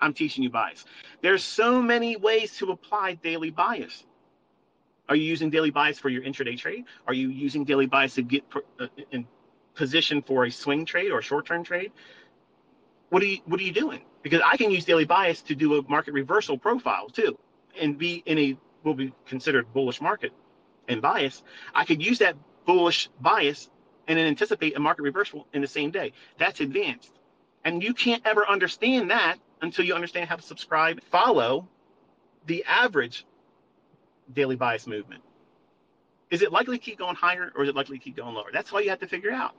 I'm 0.00 0.14
teaching 0.14 0.44
you 0.44 0.50
bias. 0.50 0.84
There's 1.22 1.42
so 1.42 1.82
many 1.82 2.16
ways 2.16 2.56
to 2.58 2.70
apply 2.70 3.14
daily 3.14 3.50
bias. 3.50 4.04
Are 5.08 5.16
you 5.16 5.24
using 5.24 5.50
daily 5.50 5.70
bias 5.70 5.98
for 5.98 6.08
your 6.08 6.22
intraday 6.22 6.58
trade? 6.58 6.84
Are 7.06 7.14
you 7.14 7.28
using 7.28 7.64
daily 7.64 7.86
bias 7.86 8.14
to 8.14 8.22
get 8.22 8.44
uh, 8.80 8.86
in 9.10 9.26
position 9.74 10.22
for 10.22 10.46
a 10.46 10.50
swing 10.50 10.84
trade 10.84 11.12
or 11.12 11.22
short-term 11.22 11.62
trade? 11.64 11.92
What 13.10 13.22
are 13.22 13.26
you 13.26 13.38
What 13.46 13.60
are 13.60 13.64
you 13.64 13.72
doing? 13.72 14.02
because 14.26 14.42
I 14.44 14.56
can 14.56 14.72
use 14.72 14.84
daily 14.84 15.04
bias 15.04 15.40
to 15.42 15.54
do 15.54 15.78
a 15.78 15.88
market 15.88 16.12
reversal 16.12 16.58
profile 16.58 17.08
too, 17.08 17.38
and 17.80 17.96
be 17.96 18.24
in 18.26 18.38
a 18.38 18.58
will 18.82 18.94
be 18.94 19.12
considered 19.24 19.72
bullish 19.72 20.00
market 20.00 20.32
and 20.88 21.00
bias. 21.00 21.44
I 21.76 21.84
could 21.84 22.04
use 22.04 22.18
that 22.18 22.34
bullish 22.64 23.08
bias 23.20 23.70
and 24.08 24.18
then 24.18 24.26
anticipate 24.26 24.76
a 24.76 24.80
market 24.80 25.02
reversal 25.02 25.46
in 25.52 25.62
the 25.62 25.68
same 25.68 25.92
day. 25.92 26.12
That's 26.38 26.58
advanced, 26.58 27.12
and 27.64 27.84
you 27.84 27.94
can't 27.94 28.20
ever 28.26 28.44
understand 28.48 29.10
that 29.12 29.36
until 29.62 29.84
you 29.84 29.94
understand 29.94 30.28
how 30.28 30.34
to 30.34 30.42
subscribe, 30.42 31.00
follow 31.04 31.68
the 32.46 32.64
average 32.64 33.24
daily 34.32 34.56
bias 34.56 34.86
movement. 34.86 35.22
Is 36.30 36.42
it 36.42 36.52
likely 36.52 36.78
to 36.78 36.84
keep 36.84 36.98
going 36.98 37.14
higher 37.14 37.52
or 37.54 37.62
is 37.62 37.68
it 37.68 37.76
likely 37.76 37.98
to 37.98 38.04
keep 38.04 38.16
going 38.16 38.34
lower? 38.34 38.50
That's 38.52 38.72
all 38.72 38.80
you 38.80 38.90
have 38.90 39.00
to 39.00 39.06
figure 39.06 39.32
out. 39.32 39.54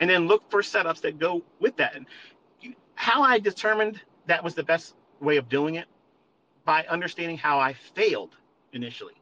And 0.00 0.10
then 0.10 0.26
look 0.26 0.50
for 0.50 0.62
setups 0.62 1.00
that 1.02 1.18
go 1.18 1.42
with 1.60 1.76
that. 1.76 1.94
And 1.94 2.06
how 2.94 3.22
I 3.22 3.38
determined 3.38 4.00
that 4.26 4.42
was 4.42 4.54
the 4.54 4.64
best 4.64 4.94
way 5.20 5.36
of 5.36 5.48
doing 5.48 5.76
it 5.76 5.86
by 6.64 6.84
understanding 6.88 7.38
how 7.38 7.60
I 7.60 7.74
failed 7.94 8.30
initially. 8.72 9.14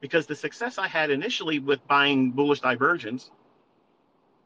Because 0.00 0.26
the 0.26 0.36
success 0.36 0.78
I 0.78 0.86
had 0.86 1.10
initially 1.10 1.58
with 1.58 1.84
buying 1.88 2.30
bullish 2.30 2.60
divergence 2.60 3.30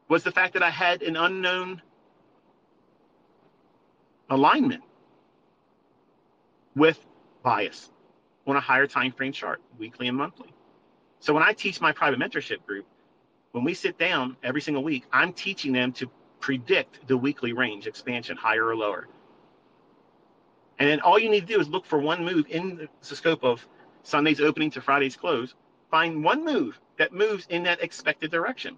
was 0.07 0.23
the 0.23 0.31
fact 0.31 0.53
that 0.53 0.63
I 0.63 0.69
had 0.71 1.03
an 1.03 1.15
unknown 1.15 1.81
alignment 4.29 4.83
with 6.75 6.99
bias 7.43 7.89
on 8.49 8.57
a 8.57 8.61
higher 8.61 8.87
time 8.87 9.11
frame 9.11 9.31
chart, 9.31 9.61
weekly 9.77 10.07
and 10.07 10.17
monthly. 10.17 10.53
So 11.19 11.33
when 11.33 11.43
I 11.43 11.53
teach 11.53 11.81
my 11.81 11.91
private 11.91 12.19
mentorship 12.19 12.65
group, 12.65 12.85
when 13.51 13.63
we 13.63 13.73
sit 13.73 13.97
down 13.97 14.37
every 14.43 14.61
single 14.61 14.83
week, 14.83 15.05
I'm 15.11 15.33
teaching 15.33 15.73
them 15.73 15.91
to 15.93 16.09
predict 16.39 17.07
the 17.07 17.17
weekly 17.17 17.53
range 17.53 17.87
expansion, 17.87 18.37
higher 18.37 18.65
or 18.65 18.75
lower. 18.75 19.07
And 20.77 20.89
then 20.89 21.01
all 21.01 21.19
you 21.19 21.29
need 21.29 21.41
to 21.41 21.53
do 21.53 21.59
is 21.59 21.67
look 21.67 21.85
for 21.85 21.99
one 21.99 22.23
move 22.23 22.45
in 22.49 22.87
the 23.01 23.15
scope 23.15 23.43
of 23.43 23.67
Sunday's 24.03 24.39
opening 24.39 24.71
to 24.71 24.81
Friday's 24.81 25.17
close. 25.17 25.53
Find 25.91 26.23
one 26.23 26.45
move 26.45 26.79
that 26.97 27.13
moves 27.13 27.45
in 27.49 27.63
that 27.63 27.83
expected 27.83 28.31
direction. 28.31 28.77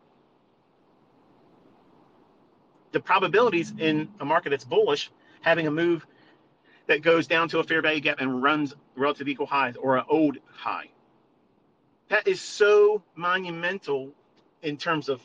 The 2.91 2.99
probabilities 2.99 3.73
in 3.77 4.09
a 4.19 4.25
market 4.25 4.49
that's 4.49 4.65
bullish 4.65 5.11
having 5.41 5.67
a 5.67 5.71
move 5.71 6.05
that 6.91 7.01
goes 7.01 7.27
down 7.27 7.49
to 7.49 7.59
a 7.59 7.63
fair 7.63 7.81
value 7.81 8.01
gap 8.01 8.19
and 8.19 8.43
runs 8.43 8.73
relative 8.95 9.27
equal 9.27 9.47
highs 9.47 9.75
or 9.75 9.97
an 9.97 10.05
old 10.09 10.37
high. 10.51 10.89
That 12.09 12.27
is 12.27 12.41
so 12.41 13.03
monumental 13.15 14.11
in 14.61 14.77
terms 14.77 15.09
of 15.09 15.21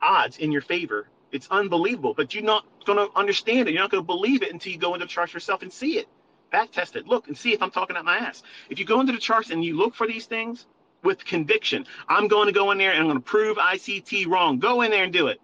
odds 0.00 0.38
in 0.38 0.52
your 0.52 0.62
favor 0.62 1.08
it's 1.32 1.46
unbelievable, 1.50 2.14
but 2.14 2.34
you're 2.34 2.42
not 2.42 2.64
going 2.84 2.98
to 2.98 3.16
understand 3.16 3.68
it. 3.68 3.72
You're 3.72 3.82
not 3.82 3.90
going 3.90 4.02
to 4.02 4.06
believe 4.06 4.42
it 4.42 4.52
until 4.52 4.72
you 4.72 4.78
go 4.78 4.94
into 4.94 5.06
the 5.06 5.10
charts 5.10 5.32
yourself 5.32 5.62
and 5.62 5.72
see 5.72 5.98
it. 5.98 6.08
Back 6.50 6.72
test 6.72 6.96
it. 6.96 7.06
Look 7.06 7.28
and 7.28 7.36
see 7.36 7.52
if 7.52 7.62
I'm 7.62 7.70
talking 7.70 7.96
out 7.96 8.04
my 8.04 8.16
ass. 8.16 8.42
If 8.68 8.78
you 8.78 8.84
go 8.84 9.00
into 9.00 9.12
the 9.12 9.18
charts 9.18 9.50
and 9.50 9.64
you 9.64 9.76
look 9.76 9.94
for 9.94 10.06
these 10.06 10.26
things 10.26 10.66
with 11.04 11.24
conviction, 11.24 11.86
I'm 12.08 12.26
going 12.26 12.46
to 12.46 12.52
go 12.52 12.72
in 12.72 12.78
there 12.78 12.90
and 12.90 13.00
I'm 13.00 13.06
going 13.06 13.18
to 13.18 13.24
prove 13.24 13.56
ICT 13.58 14.26
wrong. 14.26 14.58
Go 14.58 14.82
in 14.82 14.90
there 14.90 15.04
and 15.04 15.12
do 15.12 15.28
it. 15.28 15.40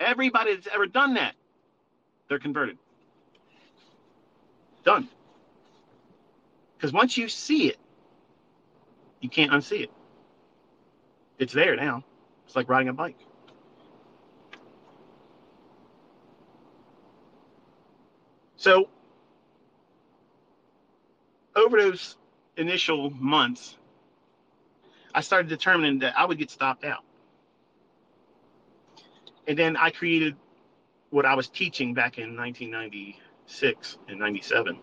Everybody 0.00 0.54
that's 0.54 0.68
ever 0.72 0.86
done 0.86 1.14
that, 1.14 1.34
they're 2.28 2.38
converted. 2.38 2.78
Done. 4.88 5.06
Because 6.74 6.94
once 6.94 7.18
you 7.18 7.28
see 7.28 7.68
it, 7.68 7.76
you 9.20 9.28
can't 9.28 9.52
unsee 9.52 9.82
it. 9.82 9.90
It's 11.38 11.52
there 11.52 11.76
now. 11.76 12.04
It's 12.46 12.56
like 12.56 12.70
riding 12.70 12.88
a 12.88 12.94
bike. 12.94 13.18
So, 18.56 18.88
over 21.54 21.76
those 21.76 22.16
initial 22.56 23.10
months, 23.10 23.76
I 25.14 25.20
started 25.20 25.50
determining 25.50 25.98
that 25.98 26.18
I 26.18 26.24
would 26.24 26.38
get 26.38 26.50
stopped 26.50 26.86
out. 26.86 27.04
And 29.46 29.58
then 29.58 29.76
I 29.76 29.90
created 29.90 30.34
what 31.10 31.26
I 31.26 31.34
was 31.34 31.50
teaching 31.50 31.92
back 31.92 32.16
in 32.16 32.36
1996 33.48 33.98
and 34.08 34.18
97 34.18 34.78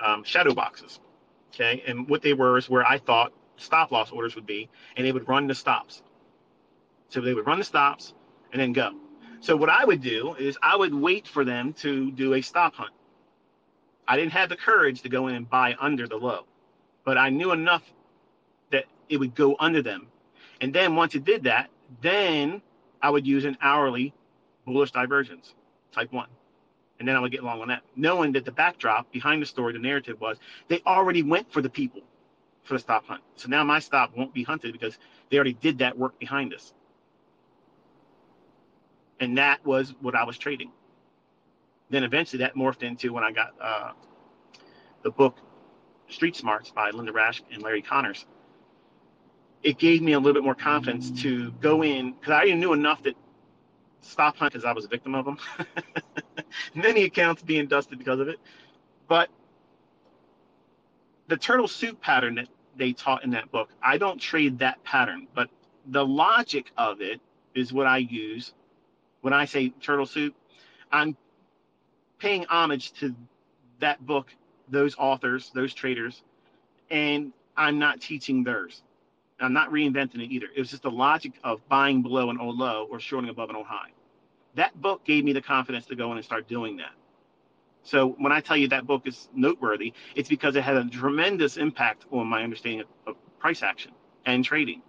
um, 0.00 0.24
shadow 0.24 0.54
boxes. 0.54 1.00
Okay. 1.54 1.82
And 1.86 2.08
what 2.08 2.22
they 2.22 2.32
were 2.32 2.56
is 2.56 2.70
where 2.70 2.86
I 2.86 2.98
thought 2.98 3.32
stop 3.56 3.92
loss 3.92 4.10
orders 4.10 4.34
would 4.34 4.46
be, 4.46 4.68
and 4.96 5.06
they 5.06 5.12
would 5.12 5.28
run 5.28 5.46
the 5.46 5.54
stops. 5.54 6.02
So 7.08 7.20
they 7.20 7.34
would 7.34 7.46
run 7.46 7.58
the 7.58 7.64
stops 7.64 8.14
and 8.52 8.60
then 8.60 8.72
go. 8.72 8.92
So 9.40 9.56
what 9.56 9.68
I 9.68 9.84
would 9.84 10.00
do 10.00 10.34
is 10.38 10.56
I 10.62 10.76
would 10.76 10.94
wait 10.94 11.28
for 11.28 11.44
them 11.44 11.74
to 11.74 12.10
do 12.12 12.34
a 12.34 12.40
stop 12.40 12.74
hunt. 12.74 12.92
I 14.08 14.16
didn't 14.16 14.32
have 14.32 14.48
the 14.48 14.56
courage 14.56 15.02
to 15.02 15.08
go 15.08 15.28
in 15.28 15.34
and 15.34 15.48
buy 15.48 15.76
under 15.80 16.08
the 16.08 16.16
low, 16.16 16.46
but 17.04 17.18
I 17.18 17.28
knew 17.28 17.52
enough 17.52 17.82
that 18.70 18.86
it 19.08 19.18
would 19.18 19.34
go 19.34 19.56
under 19.60 19.82
them. 19.82 20.06
And 20.60 20.72
then 20.72 20.96
once 20.96 21.14
it 21.14 21.24
did 21.24 21.44
that, 21.44 21.70
then 22.00 22.62
I 23.00 23.10
would 23.10 23.26
use 23.26 23.44
an 23.44 23.58
hourly 23.60 24.14
bullish 24.64 24.92
divergence, 24.92 25.54
type 25.92 26.12
one. 26.12 26.28
And 27.02 27.08
then 27.08 27.16
I 27.16 27.18
would 27.18 27.32
get 27.32 27.42
along 27.42 27.60
on 27.60 27.66
that, 27.66 27.82
knowing 27.96 28.30
that 28.34 28.44
the 28.44 28.52
backdrop 28.52 29.10
behind 29.10 29.42
the 29.42 29.46
story, 29.46 29.72
the 29.72 29.80
narrative 29.80 30.20
was 30.20 30.38
they 30.68 30.80
already 30.86 31.24
went 31.24 31.52
for 31.52 31.60
the 31.60 31.68
people 31.68 32.00
for 32.62 32.74
the 32.74 32.78
stop 32.78 33.04
hunt. 33.06 33.20
So 33.34 33.48
now 33.48 33.64
my 33.64 33.80
stop 33.80 34.16
won't 34.16 34.32
be 34.32 34.44
hunted 34.44 34.70
because 34.70 34.98
they 35.28 35.36
already 35.36 35.54
did 35.54 35.78
that 35.78 35.98
work 35.98 36.16
behind 36.20 36.54
us. 36.54 36.72
And 39.18 39.36
that 39.36 39.66
was 39.66 39.96
what 40.00 40.14
I 40.14 40.22
was 40.22 40.38
trading. 40.38 40.70
Then 41.90 42.04
eventually 42.04 42.38
that 42.44 42.54
morphed 42.54 42.84
into 42.84 43.12
when 43.12 43.24
I 43.24 43.32
got 43.32 43.50
uh, 43.60 43.90
the 45.02 45.10
book 45.10 45.38
Street 46.08 46.36
Smarts 46.36 46.70
by 46.70 46.90
Linda 46.90 47.10
Raschke 47.10 47.52
and 47.52 47.64
Larry 47.64 47.82
Connors. 47.82 48.26
It 49.64 49.76
gave 49.76 50.02
me 50.02 50.12
a 50.12 50.20
little 50.20 50.34
bit 50.34 50.44
more 50.44 50.54
confidence 50.54 51.10
to 51.22 51.50
go 51.60 51.82
in 51.82 52.12
because 52.12 52.30
I 52.30 52.36
already 52.36 52.54
knew 52.54 52.72
enough 52.72 53.02
that 53.02 53.16
stop 54.02 54.36
hunt 54.36 54.52
because 54.52 54.64
I 54.64 54.72
was 54.72 54.84
a 54.84 54.88
victim 54.88 55.14
of 55.14 55.24
them. 55.24 55.38
Many 56.74 57.04
accounts 57.04 57.42
being 57.42 57.66
dusted 57.66 57.98
because 57.98 58.20
of 58.20 58.28
it. 58.28 58.38
But 59.08 59.30
the 61.28 61.36
turtle 61.36 61.68
soup 61.68 62.00
pattern 62.00 62.34
that 62.36 62.48
they 62.76 62.92
taught 62.92 63.24
in 63.24 63.30
that 63.30 63.50
book, 63.50 63.70
I 63.82 63.98
don't 63.98 64.20
trade 64.20 64.58
that 64.58 64.82
pattern, 64.84 65.28
but 65.34 65.48
the 65.86 66.04
logic 66.04 66.70
of 66.76 67.00
it 67.00 67.20
is 67.54 67.72
what 67.72 67.86
I 67.86 67.98
use 67.98 68.52
when 69.20 69.32
I 69.32 69.44
say 69.44 69.70
turtle 69.70 70.06
soup. 70.06 70.34
I'm 70.90 71.16
paying 72.18 72.44
homage 72.46 72.92
to 73.00 73.14
that 73.80 74.04
book, 74.04 74.34
those 74.68 74.94
authors, 74.98 75.50
those 75.54 75.74
traders, 75.74 76.22
and 76.90 77.32
I'm 77.56 77.78
not 77.78 78.00
teaching 78.00 78.44
theirs. 78.44 78.82
I'm 79.42 79.52
not 79.52 79.70
reinventing 79.70 80.22
it 80.22 80.30
either. 80.30 80.46
It 80.54 80.58
was 80.58 80.70
just 80.70 80.82
the 80.82 80.90
logic 80.90 81.32
of 81.44 81.66
buying 81.68 82.02
below 82.02 82.30
an 82.30 82.38
old 82.38 82.58
low 82.58 82.86
or 82.90 83.00
shorting 83.00 83.30
above 83.30 83.50
an 83.50 83.56
old 83.56 83.66
high. 83.66 83.90
That 84.54 84.78
book 84.80 85.04
gave 85.04 85.24
me 85.24 85.32
the 85.32 85.40
confidence 85.40 85.86
to 85.86 85.96
go 85.96 86.10
in 86.12 86.18
and 86.18 86.24
start 86.24 86.48
doing 86.48 86.76
that. 86.76 86.92
So 87.84 88.10
when 88.18 88.32
I 88.32 88.40
tell 88.40 88.56
you 88.56 88.68
that 88.68 88.86
book 88.86 89.06
is 89.06 89.28
noteworthy, 89.34 89.92
it's 90.14 90.28
because 90.28 90.54
it 90.56 90.62
had 90.62 90.76
a 90.76 90.84
tremendous 90.84 91.56
impact 91.56 92.04
on 92.12 92.26
my 92.26 92.42
understanding 92.42 92.84
of, 93.06 93.16
price 93.38 93.64
action 93.64 93.90
and 94.24 94.44
trading. 94.44 94.82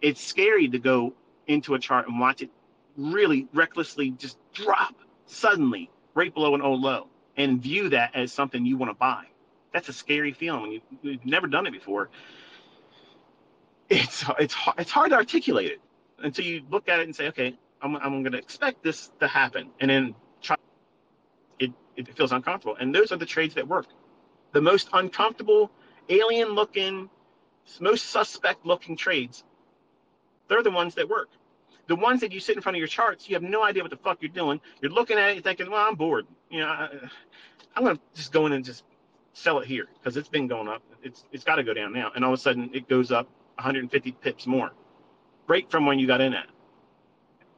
It's 0.00 0.24
scary 0.24 0.68
to 0.68 0.78
go 0.78 1.12
into 1.46 1.74
a 1.74 1.78
chart 1.78 2.08
and 2.08 2.18
watch 2.18 2.40
it 2.40 2.48
really 2.96 3.46
recklessly 3.52 4.10
just 4.12 4.38
drop 4.54 4.94
suddenly 5.26 5.90
right 6.14 6.32
below 6.32 6.54
an 6.54 6.62
old 6.62 6.80
low 6.80 7.08
and 7.36 7.60
view 7.60 7.90
that 7.90 8.14
as 8.14 8.32
something 8.32 8.64
you 8.64 8.78
want 8.78 8.90
to 8.90 8.94
buy. 8.94 9.26
That's 9.74 9.90
a 9.90 9.92
scary 9.92 10.32
feeling 10.32 10.62
when 10.62 10.72
you, 10.72 10.80
you've 11.02 11.26
never 11.26 11.46
done 11.46 11.66
it 11.66 11.72
before. 11.72 12.08
It's 13.90 14.24
it's 14.38 14.54
it's 14.78 14.90
hard 14.90 15.10
to 15.10 15.16
articulate 15.16 15.70
it 15.72 15.80
until 16.18 16.44
you 16.44 16.62
look 16.70 16.88
at 16.88 17.00
it 17.00 17.06
and 17.06 17.16
say, 17.16 17.28
okay, 17.28 17.58
I'm 17.80 17.96
I'm 17.96 18.22
going 18.22 18.32
to 18.32 18.38
expect 18.38 18.82
this 18.82 19.10
to 19.20 19.28
happen, 19.28 19.70
and 19.80 19.90
then 19.90 20.14
it 21.98 22.16
feels 22.16 22.32
uncomfortable. 22.32 22.76
And 22.78 22.94
those 22.94 23.12
are 23.12 23.16
the 23.16 23.26
trades 23.26 23.54
that 23.54 23.66
work. 23.66 23.86
The 24.52 24.60
most 24.60 24.88
uncomfortable, 24.92 25.70
alien 26.08 26.50
looking, 26.50 27.10
most 27.80 28.10
suspect 28.10 28.64
looking 28.64 28.96
trades, 28.96 29.44
they're 30.48 30.62
the 30.62 30.70
ones 30.70 30.94
that 30.94 31.08
work. 31.08 31.28
The 31.88 31.96
ones 31.96 32.20
that 32.20 32.32
you 32.32 32.40
sit 32.40 32.56
in 32.56 32.62
front 32.62 32.76
of 32.76 32.78
your 32.78 32.88
charts, 32.88 33.28
you 33.28 33.34
have 33.34 33.42
no 33.42 33.64
idea 33.64 33.82
what 33.82 33.90
the 33.90 33.96
fuck 33.96 34.18
you're 34.20 34.30
doing. 34.30 34.60
You're 34.80 34.92
looking 34.92 35.18
at 35.18 35.36
it, 35.36 35.44
thinking, 35.44 35.70
well, 35.70 35.86
I'm 35.86 35.96
bored. 35.96 36.26
You 36.50 36.60
know, 36.60 36.66
I, 36.66 36.88
I'm 37.74 37.82
going 37.82 37.96
to 37.96 38.02
just 38.14 38.32
go 38.32 38.46
in 38.46 38.52
and 38.52 38.64
just 38.64 38.84
sell 39.32 39.58
it 39.58 39.66
here 39.66 39.88
because 39.94 40.16
it's 40.16 40.28
been 40.28 40.46
going 40.46 40.68
up. 40.68 40.82
It's 41.02 41.24
It's 41.32 41.44
got 41.44 41.56
to 41.56 41.64
go 41.64 41.74
down 41.74 41.92
now. 41.92 42.12
And 42.14 42.24
all 42.24 42.32
of 42.32 42.38
a 42.38 42.42
sudden, 42.42 42.70
it 42.72 42.88
goes 42.88 43.10
up 43.10 43.28
150 43.58 44.12
pips 44.12 44.46
more, 44.46 44.70
right 45.48 45.68
from 45.70 45.84
when 45.84 45.98
you 45.98 46.06
got 46.06 46.20
in 46.20 46.32
at. 46.32 46.46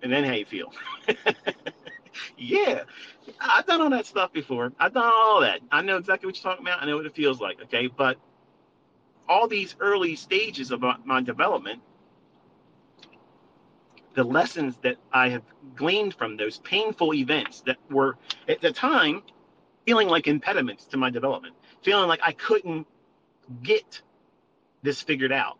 And 0.02 0.10
then 0.10 0.24
how 0.24 0.32
you 0.32 0.46
feel. 0.46 0.72
yeah, 2.38 2.84
I've 3.38 3.66
done 3.66 3.82
all 3.82 3.90
that 3.90 4.06
stuff 4.06 4.32
before. 4.32 4.72
I've 4.80 4.94
done 4.94 5.10
all 5.14 5.40
that. 5.42 5.60
I 5.70 5.82
know 5.82 5.98
exactly 5.98 6.26
what 6.26 6.36
you're 6.36 6.50
talking 6.50 6.66
about. 6.66 6.82
I 6.82 6.86
know 6.86 6.96
what 6.96 7.04
it 7.04 7.14
feels 7.14 7.38
like. 7.38 7.60
Okay, 7.64 7.86
but 7.86 8.16
all 9.28 9.46
these 9.46 9.76
early 9.78 10.16
stages 10.16 10.70
of 10.70 10.82
my 11.04 11.20
development, 11.20 11.82
the 14.14 14.24
lessons 14.24 14.78
that 14.82 14.96
I 15.12 15.28
have 15.28 15.42
gleaned 15.76 16.14
from 16.14 16.38
those 16.38 16.58
painful 16.58 17.12
events 17.14 17.60
that 17.66 17.76
were 17.90 18.16
at 18.48 18.62
the 18.62 18.72
time 18.72 19.22
feeling 19.84 20.08
like 20.08 20.26
impediments 20.26 20.86
to 20.86 20.96
my 20.96 21.10
development, 21.10 21.54
feeling 21.82 22.08
like 22.08 22.20
I 22.22 22.32
couldn't 22.32 22.86
get 23.62 24.00
this 24.82 25.02
figured 25.02 25.32
out 25.32 25.59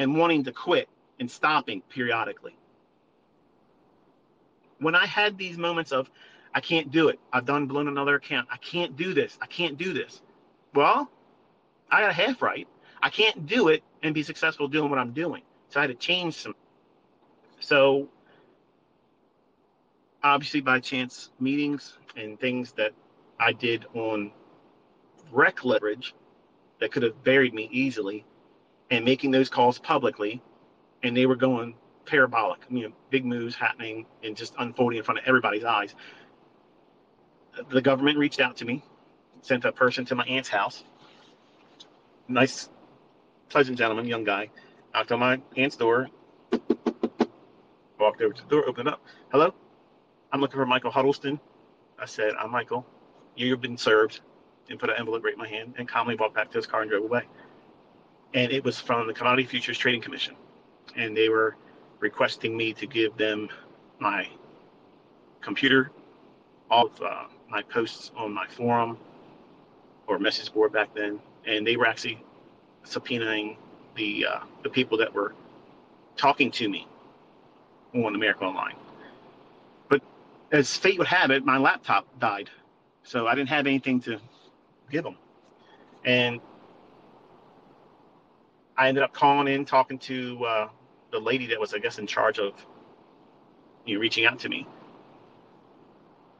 and 0.00 0.16
wanting 0.16 0.42
to 0.42 0.52
quit 0.52 0.88
and 1.20 1.30
stopping 1.30 1.80
periodically 1.82 2.56
when 4.80 4.94
I 4.94 5.06
had 5.06 5.38
these 5.38 5.56
moments 5.56 5.92
of, 5.92 6.10
I 6.54 6.60
can't 6.60 6.90
do 6.90 7.08
it. 7.08 7.20
I've 7.32 7.44
done 7.44 7.66
blown 7.66 7.86
another 7.86 8.16
account. 8.16 8.48
I 8.50 8.56
can't 8.56 8.96
do 8.96 9.14
this. 9.14 9.38
I 9.40 9.46
can't 9.46 9.78
do 9.78 9.92
this. 9.92 10.20
Well, 10.74 11.08
I 11.90 12.00
got 12.00 12.10
a 12.10 12.14
half 12.14 12.42
right. 12.42 12.66
I 13.02 13.10
can't 13.10 13.46
do 13.46 13.68
it 13.68 13.82
and 14.02 14.14
be 14.14 14.22
successful 14.22 14.66
doing 14.68 14.90
what 14.90 14.98
I'm 14.98 15.12
doing. 15.12 15.42
So 15.68 15.80
I 15.80 15.84
had 15.84 15.88
to 15.88 15.94
change 15.94 16.34
some. 16.34 16.54
So 17.60 18.08
obviously 20.22 20.60
by 20.60 20.80
chance 20.80 21.30
meetings 21.38 21.96
and 22.16 22.38
things 22.40 22.72
that 22.72 22.92
I 23.38 23.52
did 23.52 23.86
on 23.94 24.32
rec 25.30 25.64
leverage 25.64 26.14
that 26.80 26.90
could 26.90 27.02
have 27.02 27.22
buried 27.22 27.54
me 27.54 27.68
easily 27.70 28.24
and 28.90 29.04
making 29.04 29.30
those 29.30 29.48
calls 29.48 29.78
publicly 29.78 30.42
and 31.02 31.16
they 31.16 31.26
were 31.26 31.36
going 31.36 31.74
parabolic, 32.06 32.60
you 32.68 32.88
know, 32.88 32.94
big 33.10 33.24
moves 33.24 33.54
happening 33.54 34.06
and 34.22 34.36
just 34.36 34.54
unfolding 34.58 34.98
in 34.98 35.04
front 35.04 35.18
of 35.18 35.24
everybody's 35.26 35.64
eyes. 35.64 35.94
The 37.70 37.80
government 37.80 38.18
reached 38.18 38.40
out 38.40 38.56
to 38.58 38.64
me, 38.64 38.84
sent 39.42 39.64
a 39.64 39.72
person 39.72 40.04
to 40.06 40.14
my 40.14 40.24
aunt's 40.24 40.48
house. 40.48 40.84
Nice, 42.28 42.68
pleasant 43.48 43.78
gentleman, 43.78 44.06
young 44.06 44.24
guy. 44.24 44.50
Knocked 44.94 45.12
on 45.12 45.20
my 45.20 45.40
aunt's 45.56 45.76
door, 45.76 46.08
walked 47.98 48.22
over 48.22 48.32
to 48.32 48.42
the 48.42 48.48
door, 48.48 48.68
opened 48.68 48.88
it 48.88 48.94
up. 48.94 49.02
Hello, 49.30 49.54
I'm 50.32 50.40
looking 50.40 50.58
for 50.58 50.66
Michael 50.66 50.90
Huddleston. 50.90 51.38
I 51.98 52.06
said, 52.06 52.32
I'm 52.40 52.50
Michael. 52.50 52.86
You've 53.36 53.60
been 53.60 53.76
served. 53.76 54.20
And 54.68 54.78
put 54.78 54.88
an 54.88 54.96
envelope 54.98 55.24
right 55.24 55.32
in 55.32 55.38
my 55.38 55.48
hand 55.48 55.74
and 55.78 55.88
calmly 55.88 56.14
walked 56.14 56.36
back 56.36 56.48
to 56.52 56.58
his 56.58 56.66
car 56.68 56.82
and 56.82 56.90
drove 56.90 57.02
away. 57.02 57.22
And 58.34 58.52
it 58.52 58.64
was 58.64 58.80
from 58.80 59.06
the 59.06 59.14
Commodity 59.14 59.46
Futures 59.46 59.78
Trading 59.78 60.00
Commission. 60.00 60.36
And 60.96 61.16
they 61.16 61.28
were 61.28 61.56
requesting 62.00 62.56
me 62.56 62.72
to 62.74 62.86
give 62.86 63.16
them 63.16 63.48
my 63.98 64.28
computer, 65.40 65.90
all 66.70 66.86
of 66.86 67.02
uh, 67.02 67.24
my 67.48 67.62
posts 67.62 68.12
on 68.16 68.32
my 68.32 68.46
forum 68.46 68.98
or 70.06 70.18
message 70.18 70.52
board 70.52 70.72
back 70.72 70.94
then, 70.94 71.20
and 71.46 71.66
they 71.66 71.76
were 71.76 71.86
actually 71.86 72.22
subpoenaing 72.84 73.56
the 73.96 74.26
uh, 74.26 74.40
the 74.62 74.70
people 74.70 74.98
that 74.98 75.12
were 75.12 75.34
talking 76.16 76.50
to 76.52 76.68
me 76.68 76.86
on 77.94 78.14
America 78.14 78.44
Online. 78.44 78.76
But 79.88 80.02
as 80.52 80.76
fate 80.76 80.98
would 80.98 81.08
have 81.08 81.30
it, 81.30 81.44
my 81.44 81.58
laptop 81.58 82.06
died 82.20 82.50
So 83.02 83.26
I 83.26 83.34
didn't 83.34 83.48
have 83.50 83.66
anything 83.66 84.00
to 84.02 84.20
give 84.90 85.04
them. 85.04 85.16
And 86.04 86.40
I 88.80 88.88
ended 88.88 89.04
up 89.04 89.12
calling 89.12 89.52
in, 89.52 89.66
talking 89.66 89.98
to 90.00 90.42
uh, 90.46 90.68
the 91.12 91.18
lady 91.20 91.46
that 91.48 91.60
was, 91.60 91.74
I 91.74 91.78
guess, 91.78 91.98
in 91.98 92.06
charge 92.06 92.38
of 92.38 92.54
you 93.84 93.96
know, 93.96 94.00
reaching 94.00 94.24
out 94.24 94.38
to 94.38 94.48
me. 94.48 94.66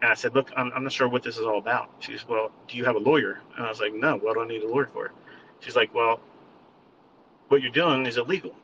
And 0.01 0.11
I 0.11 0.15
said, 0.15 0.35
Look, 0.35 0.51
I'm, 0.57 0.73
I'm 0.75 0.83
not 0.83 0.93
sure 0.93 1.07
what 1.07 1.23
this 1.23 1.37
is 1.37 1.45
all 1.45 1.59
about. 1.59 1.91
She's, 1.99 2.27
Well, 2.27 2.51
do 2.67 2.79
you 2.79 2.87
have 2.87 2.97
a 2.97 2.99
lawyer? 3.01 3.43
And 3.59 3.67
I 3.67 3.69
was 3.69 3.79
like, 3.79 3.93
No, 3.93 4.17
what 4.17 4.35
do 4.35 4.41
I 4.43 4.47
need 4.47 4.63
a 4.63 4.69
lawyer 4.69 4.89
for? 4.91 5.13
She's 5.61 5.77
like, 5.77 5.95
Well, 5.95 6.19
what 7.49 7.61
you're 7.61 7.71
doing 7.73 8.07
is 8.07 8.17
illegal. 8.17 8.55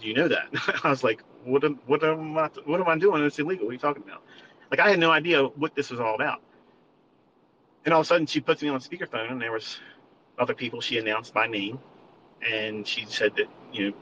Do 0.00 0.06
you 0.06 0.14
know 0.14 0.28
that? 0.28 0.46
I 0.84 0.90
was 0.90 1.02
like, 1.02 1.22
What 1.42 1.64
am, 1.64 1.80
what 1.86 2.04
am 2.04 2.38
I, 2.38 2.48
what 2.64 2.80
am 2.80 2.86
I 2.86 2.96
doing? 2.96 3.24
It's 3.24 3.40
illegal. 3.40 3.66
What 3.66 3.70
are 3.70 3.74
you 3.74 3.80
talking 3.80 4.04
about? 4.04 4.22
Like, 4.70 4.78
I 4.78 4.88
had 4.90 5.00
no 5.00 5.10
idea 5.10 5.42
what 5.44 5.74
this 5.74 5.90
was 5.90 5.98
all 5.98 6.14
about. 6.14 6.42
And 7.84 7.92
all 7.92 8.02
of 8.02 8.06
a 8.06 8.08
sudden, 8.08 8.26
she 8.28 8.40
puts 8.40 8.62
me 8.62 8.68
on 8.68 8.78
speakerphone, 8.78 9.32
and 9.32 9.42
there 9.42 9.52
was 9.52 9.78
other 10.38 10.54
people 10.54 10.80
she 10.80 10.98
announced 10.98 11.34
by 11.34 11.48
name, 11.48 11.80
and 12.42 12.86
she 12.86 13.06
said 13.06 13.32
that 13.36 13.46
you 13.72 13.90
know 13.90 13.96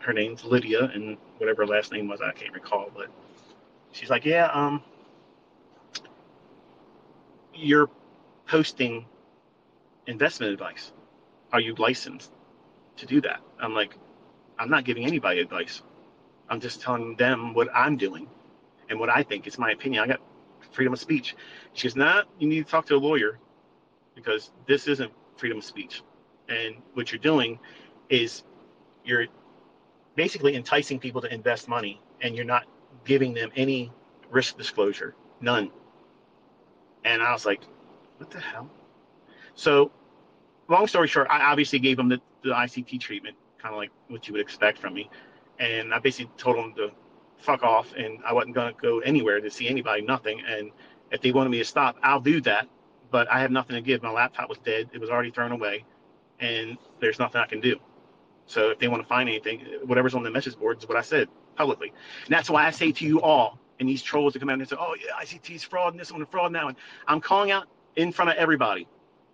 her 0.00 0.12
name's 0.12 0.44
Lydia, 0.44 0.90
and 0.94 1.16
whatever 1.38 1.62
her 1.62 1.66
last 1.66 1.92
name 1.92 2.08
was, 2.08 2.20
I 2.20 2.32
can't 2.32 2.52
recall, 2.52 2.90
but 2.94 3.08
she's 3.92 4.10
like, 4.10 4.24
yeah, 4.24 4.46
um, 4.52 4.82
you're 7.54 7.88
posting 8.46 9.06
investment 10.06 10.52
advice. 10.52 10.92
Are 11.52 11.60
you 11.60 11.74
licensed 11.76 12.32
to 12.96 13.06
do 13.06 13.20
that? 13.22 13.40
I'm 13.60 13.74
like, 13.74 13.96
I'm 14.58 14.70
not 14.70 14.84
giving 14.84 15.04
anybody 15.06 15.40
advice. 15.40 15.82
I'm 16.48 16.60
just 16.60 16.80
telling 16.80 17.16
them 17.16 17.54
what 17.54 17.68
I'm 17.74 17.96
doing 17.96 18.28
and 18.88 18.98
what 19.00 19.08
I 19.10 19.22
think. 19.22 19.46
It's 19.46 19.58
my 19.58 19.70
opinion. 19.72 20.02
I 20.04 20.06
got 20.06 20.20
freedom 20.72 20.92
of 20.92 21.00
speech. 21.00 21.36
She 21.74 21.88
goes, 21.88 21.96
nah, 21.96 22.22
you 22.38 22.48
need 22.48 22.64
to 22.64 22.70
talk 22.70 22.86
to 22.86 22.96
a 22.96 22.98
lawyer 22.98 23.38
because 24.14 24.52
this 24.66 24.88
isn't 24.88 25.12
freedom 25.36 25.58
of 25.58 25.64
speech. 25.64 26.02
And 26.52 26.76
what 26.94 27.10
you're 27.10 27.18
doing 27.18 27.58
is 28.08 28.44
you're 29.04 29.26
basically 30.14 30.54
enticing 30.54 30.98
people 30.98 31.20
to 31.22 31.32
invest 31.32 31.68
money 31.68 32.00
and 32.20 32.36
you're 32.36 32.44
not 32.44 32.64
giving 33.04 33.34
them 33.34 33.50
any 33.56 33.90
risk 34.30 34.56
disclosure, 34.56 35.14
none. 35.40 35.70
And 37.04 37.22
I 37.22 37.32
was 37.32 37.46
like, 37.46 37.62
what 38.18 38.30
the 38.30 38.40
hell? 38.40 38.70
So, 39.54 39.90
long 40.68 40.86
story 40.86 41.08
short, 41.08 41.26
I 41.30 41.50
obviously 41.50 41.78
gave 41.78 41.96
them 41.96 42.08
the, 42.08 42.20
the 42.42 42.50
ICT 42.50 43.00
treatment, 43.00 43.36
kind 43.58 43.74
of 43.74 43.78
like 43.78 43.90
what 44.08 44.28
you 44.28 44.32
would 44.32 44.40
expect 44.40 44.78
from 44.78 44.94
me. 44.94 45.10
And 45.58 45.92
I 45.92 45.98
basically 45.98 46.32
told 46.36 46.56
them 46.56 46.74
to 46.76 46.90
fuck 47.38 47.62
off 47.62 47.92
and 47.96 48.20
I 48.24 48.32
wasn't 48.32 48.54
going 48.54 48.72
to 48.72 48.80
go 48.80 49.00
anywhere 49.00 49.40
to 49.40 49.50
see 49.50 49.68
anybody, 49.68 50.02
nothing. 50.02 50.40
And 50.46 50.70
if 51.10 51.20
they 51.20 51.32
wanted 51.32 51.50
me 51.50 51.58
to 51.58 51.64
stop, 51.64 51.96
I'll 52.02 52.20
do 52.20 52.40
that. 52.42 52.68
But 53.10 53.30
I 53.30 53.40
have 53.40 53.50
nothing 53.50 53.76
to 53.76 53.82
give. 53.82 54.02
My 54.02 54.10
laptop 54.10 54.48
was 54.48 54.58
dead, 54.58 54.88
it 54.92 55.00
was 55.00 55.10
already 55.10 55.30
thrown 55.30 55.52
away, 55.52 55.84
and 56.42 56.76
there's 57.00 57.18
nothing 57.18 57.40
I 57.40 57.46
can 57.46 57.60
do. 57.60 57.76
So 58.46 58.70
if 58.70 58.78
they 58.78 58.88
want 58.88 59.02
to 59.02 59.08
find 59.08 59.28
anything, 59.28 59.64
whatever's 59.84 60.14
on 60.14 60.22
the 60.22 60.30
message 60.30 60.58
board 60.58 60.78
is 60.78 60.88
what 60.88 60.98
I 60.98 61.02
said 61.02 61.28
publicly. 61.56 61.92
And 62.26 62.34
that's 62.34 62.50
why 62.50 62.66
I 62.66 62.70
say 62.70 62.92
to 62.92 63.06
you 63.06 63.22
all, 63.22 63.58
and 63.80 63.88
these 63.88 64.02
trolls 64.02 64.34
that 64.34 64.40
come 64.40 64.50
out 64.50 64.58
and 64.58 64.68
say, 64.68 64.76
oh, 64.78 64.94
yeah, 65.00 65.12
ICT's 65.22 65.64
fraud 65.64 65.94
and 65.94 66.00
this 66.00 66.12
one 66.12 66.20
and 66.20 66.30
fraud 66.30 66.52
now. 66.52 66.68
and. 66.68 66.76
I'm 67.06 67.20
calling 67.20 67.50
out 67.50 67.68
in 67.96 68.12
front 68.12 68.30
of 68.30 68.36
everybody. 68.36 68.88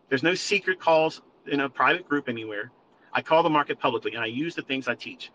There's 0.09 0.23
no 0.23 0.35
secret 0.35 0.81
calls 0.81 1.23
in 1.47 1.61
a 1.61 1.69
private 1.69 2.09
group 2.09 2.29
anywhere. 2.29 2.71
I 3.13 3.23
call 3.23 3.43
the 3.43 3.51
market 3.51 3.81
publicly 3.81 4.15
and 4.15 4.23
I 4.23 4.27
use 4.27 4.55
the 4.55 4.63
things 4.63 4.89
I 4.89 4.95
teach. 4.95 5.33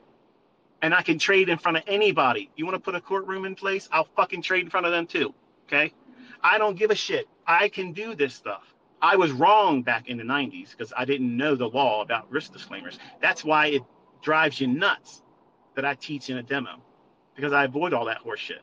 And 0.81 0.93
I 0.93 1.01
can 1.01 1.17
trade 1.19 1.49
in 1.49 1.57
front 1.57 1.77
of 1.77 1.83
anybody. 1.87 2.49
You 2.55 2.65
want 2.65 2.75
to 2.75 2.79
put 2.81 2.95
a 2.95 3.01
courtroom 3.01 3.45
in 3.45 3.55
place? 3.55 3.89
I'll 3.91 4.07
fucking 4.15 4.41
trade 4.41 4.63
in 4.65 4.69
front 4.69 4.85
of 4.85 4.91
them 4.91 5.07
too. 5.07 5.33
Okay. 5.67 5.93
I 6.41 6.57
don't 6.57 6.77
give 6.77 6.91
a 6.91 6.95
shit. 6.95 7.27
I 7.47 7.69
can 7.69 7.93
do 7.93 8.15
this 8.15 8.33
stuff. 8.33 8.72
I 9.03 9.17
was 9.17 9.33
wrong 9.33 9.83
back 9.83 10.07
in 10.07 10.17
the 10.17 10.23
90s 10.23 10.71
because 10.71 10.93
I 10.95 11.03
didn't 11.03 11.35
know 11.35 11.55
the 11.55 11.67
law 11.67 12.01
about 12.01 12.31
risk 12.31 12.53
disclaimers. 12.53 12.99
That's 13.21 13.43
why 13.43 13.67
it 13.67 13.83
drives 14.21 14.61
you 14.61 14.67
nuts 14.67 15.21
that 15.75 15.83
I 15.83 15.95
teach 15.95 16.29
in 16.29 16.37
a 16.37 16.43
demo 16.43 16.81
because 17.35 17.51
I 17.51 17.65
avoid 17.65 17.93
all 17.93 18.05
that 18.05 18.23
horseshit. 18.23 18.61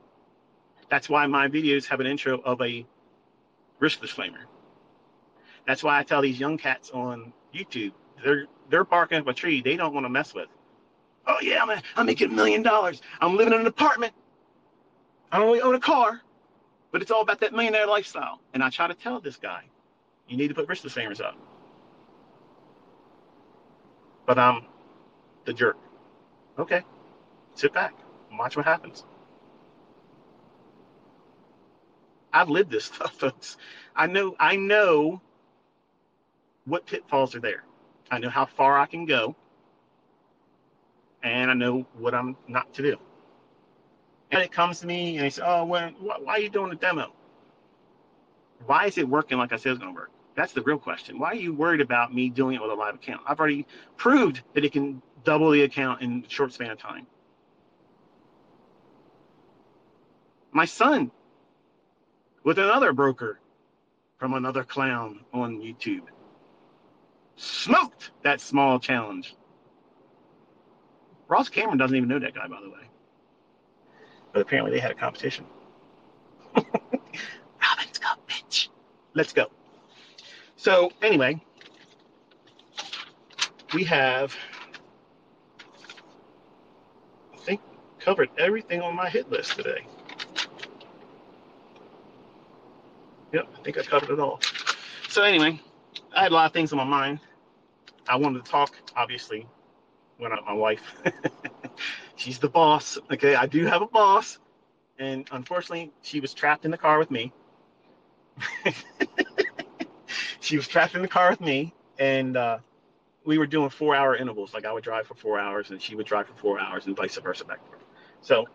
That's 0.88 1.10
why 1.10 1.26
my 1.26 1.46
videos 1.46 1.84
have 1.86 2.00
an 2.00 2.06
intro 2.06 2.40
of 2.40 2.58
a 2.62 2.86
risk 3.80 4.00
disclaimer. 4.00 4.46
That's 5.66 5.82
why 5.82 5.98
I 5.98 6.02
tell 6.04 6.22
these 6.22 6.40
young 6.40 6.56
cats 6.56 6.90
on 6.90 7.34
YouTube, 7.54 7.92
they're 8.24 8.46
they're 8.70 8.84
barking 8.84 9.18
up 9.18 9.28
a 9.28 9.34
tree 9.34 9.60
they 9.60 9.76
don't 9.76 9.92
want 9.92 10.06
to 10.06 10.10
mess 10.10 10.34
with. 10.34 10.48
Oh 11.26 11.36
yeah, 11.42 11.62
I'm, 11.62 11.68
a, 11.68 11.82
I'm 11.96 12.06
making 12.06 12.30
a 12.30 12.34
million 12.34 12.62
dollars. 12.62 13.02
I'm 13.20 13.36
living 13.36 13.52
in 13.52 13.60
an 13.60 13.66
apartment. 13.66 14.14
I 15.30 15.38
don't 15.38 15.48
only 15.48 15.60
own 15.60 15.74
a 15.74 15.80
car, 15.80 16.22
but 16.92 17.02
it's 17.02 17.10
all 17.10 17.20
about 17.20 17.40
that 17.40 17.52
millionaire 17.52 17.86
lifestyle. 17.86 18.40
And 18.54 18.64
I 18.64 18.70
try 18.70 18.86
to 18.86 18.94
tell 18.94 19.20
this 19.20 19.36
guy, 19.36 19.64
you 20.30 20.36
need 20.38 20.48
to 20.48 20.54
put 20.54 20.68
risk 20.68 20.82
disclaimers 20.82 21.20
up. 21.20 21.36
But 24.26 24.38
I'm 24.38 24.64
the 25.44 25.52
jerk. 25.52 25.76
Okay, 26.58 26.82
sit 27.54 27.74
back 27.74 27.94
watch 28.38 28.56
what 28.56 28.64
happens. 28.64 29.04
I've 32.32 32.48
lived 32.48 32.70
this 32.70 32.84
stuff, 32.86 33.14
folks. 33.14 33.56
I 33.94 34.06
know 34.06 34.34
I 34.38 34.56
know 34.56 35.20
what 36.64 36.86
pitfalls 36.86 37.34
are 37.34 37.40
there. 37.40 37.64
I 38.10 38.18
know 38.18 38.30
how 38.30 38.46
far 38.46 38.78
I 38.78 38.86
can 38.86 39.04
go. 39.04 39.36
And 41.22 41.50
I 41.50 41.54
know 41.54 41.86
what 41.98 42.14
I'm 42.14 42.36
not 42.48 42.72
to 42.74 42.82
do. 42.82 42.96
And 44.30 44.42
it 44.42 44.52
comes 44.52 44.80
to 44.80 44.86
me 44.86 45.16
and 45.16 45.24
they 45.26 45.30
say, 45.30 45.42
Oh, 45.44 45.64
when, 45.64 45.94
why, 46.00 46.16
why 46.22 46.32
are 46.34 46.38
you 46.38 46.48
doing 46.48 46.72
a 46.72 46.76
demo? 46.76 47.12
Why 48.64 48.86
is 48.86 48.96
it 48.96 49.08
working 49.08 49.38
like 49.38 49.52
I 49.52 49.56
said 49.56 49.72
it's 49.72 49.80
going 49.80 49.94
to 49.94 50.00
work? 50.00 50.10
That's 50.40 50.54
the 50.54 50.62
real 50.62 50.78
question. 50.78 51.18
Why 51.18 51.32
are 51.32 51.34
you 51.34 51.52
worried 51.52 51.82
about 51.82 52.14
me 52.14 52.30
doing 52.30 52.54
it 52.54 52.62
with 52.62 52.70
a 52.70 52.74
live 52.74 52.94
account? 52.94 53.20
I've 53.26 53.38
already 53.38 53.66
proved 53.98 54.40
that 54.54 54.64
it 54.64 54.72
can 54.72 55.02
double 55.22 55.50
the 55.50 55.64
account 55.64 56.00
in 56.00 56.24
a 56.26 56.30
short 56.30 56.54
span 56.54 56.70
of 56.70 56.78
time. 56.78 57.06
My 60.50 60.64
son 60.64 61.10
with 62.42 62.58
another 62.58 62.94
broker 62.94 63.38
from 64.16 64.32
another 64.32 64.64
clown 64.64 65.26
on 65.34 65.60
YouTube 65.60 66.04
smoked 67.36 68.10
that 68.22 68.40
small 68.40 68.80
challenge. 68.80 69.36
Ross 71.28 71.50
Cameron 71.50 71.76
doesn't 71.76 71.94
even 71.94 72.08
know 72.08 72.18
that 72.18 72.34
guy, 72.34 72.46
by 72.46 72.62
the 72.62 72.70
way. 72.70 72.88
But 74.32 74.40
apparently 74.40 74.72
they 74.72 74.80
had 74.80 74.92
a 74.92 74.94
competition. 74.94 75.44
Robin's 76.54 77.98
go, 77.98 78.08
bitch. 78.26 78.68
Let's 79.12 79.34
go. 79.34 79.48
So 80.60 80.90
anyway, 81.00 81.40
we 83.72 83.82
have, 83.84 84.36
I 87.32 87.38
think, 87.38 87.62
covered 87.98 88.28
everything 88.36 88.82
on 88.82 88.94
my 88.94 89.08
hit 89.08 89.30
list 89.30 89.56
today. 89.56 89.86
Yep, 93.32 93.48
I 93.58 93.62
think 93.62 93.78
I 93.78 93.82
covered 93.84 94.10
it 94.10 94.20
all. 94.20 94.38
So 95.08 95.22
anyway, 95.22 95.58
I 96.14 96.24
had 96.24 96.32
a 96.32 96.34
lot 96.34 96.44
of 96.44 96.52
things 96.52 96.74
on 96.74 96.76
my 96.76 96.84
mind. 96.84 97.20
I 98.06 98.16
wanted 98.16 98.44
to 98.44 98.50
talk, 98.50 98.74
obviously, 98.94 99.46
I, 100.18 100.28
my 100.44 100.52
wife. 100.52 100.94
She's 102.16 102.38
the 102.38 102.50
boss. 102.50 102.98
Okay, 103.10 103.34
I 103.34 103.46
do 103.46 103.64
have 103.64 103.80
a 103.80 103.86
boss, 103.86 104.38
and 104.98 105.26
unfortunately, 105.32 105.90
she 106.02 106.20
was 106.20 106.34
trapped 106.34 106.66
in 106.66 106.70
the 106.70 106.76
car 106.76 106.98
with 106.98 107.10
me. 107.10 107.32
she 110.50 110.56
was 110.56 110.66
trapped 110.66 110.96
in 110.96 111.02
the 111.02 111.06
car 111.06 111.30
with 111.30 111.40
me, 111.40 111.72
and 112.00 112.36
uh, 112.36 112.58
we 113.24 113.38
were 113.38 113.46
doing 113.46 113.70
four-hour 113.70 114.16
intervals. 114.16 114.52
Like 114.52 114.64
I 114.64 114.72
would 114.72 114.82
drive 114.82 115.06
for 115.06 115.14
four 115.14 115.38
hours, 115.38 115.70
and 115.70 115.80
she 115.80 115.94
would 115.94 116.06
drive 116.06 116.26
for 116.26 116.34
four 116.34 116.58
hours, 116.58 116.86
and 116.86 116.96
vice 116.96 117.16
versa 117.18 117.44
back 117.44 117.58
and 117.60 117.68
forth. 117.68 117.84
So, 118.20 118.46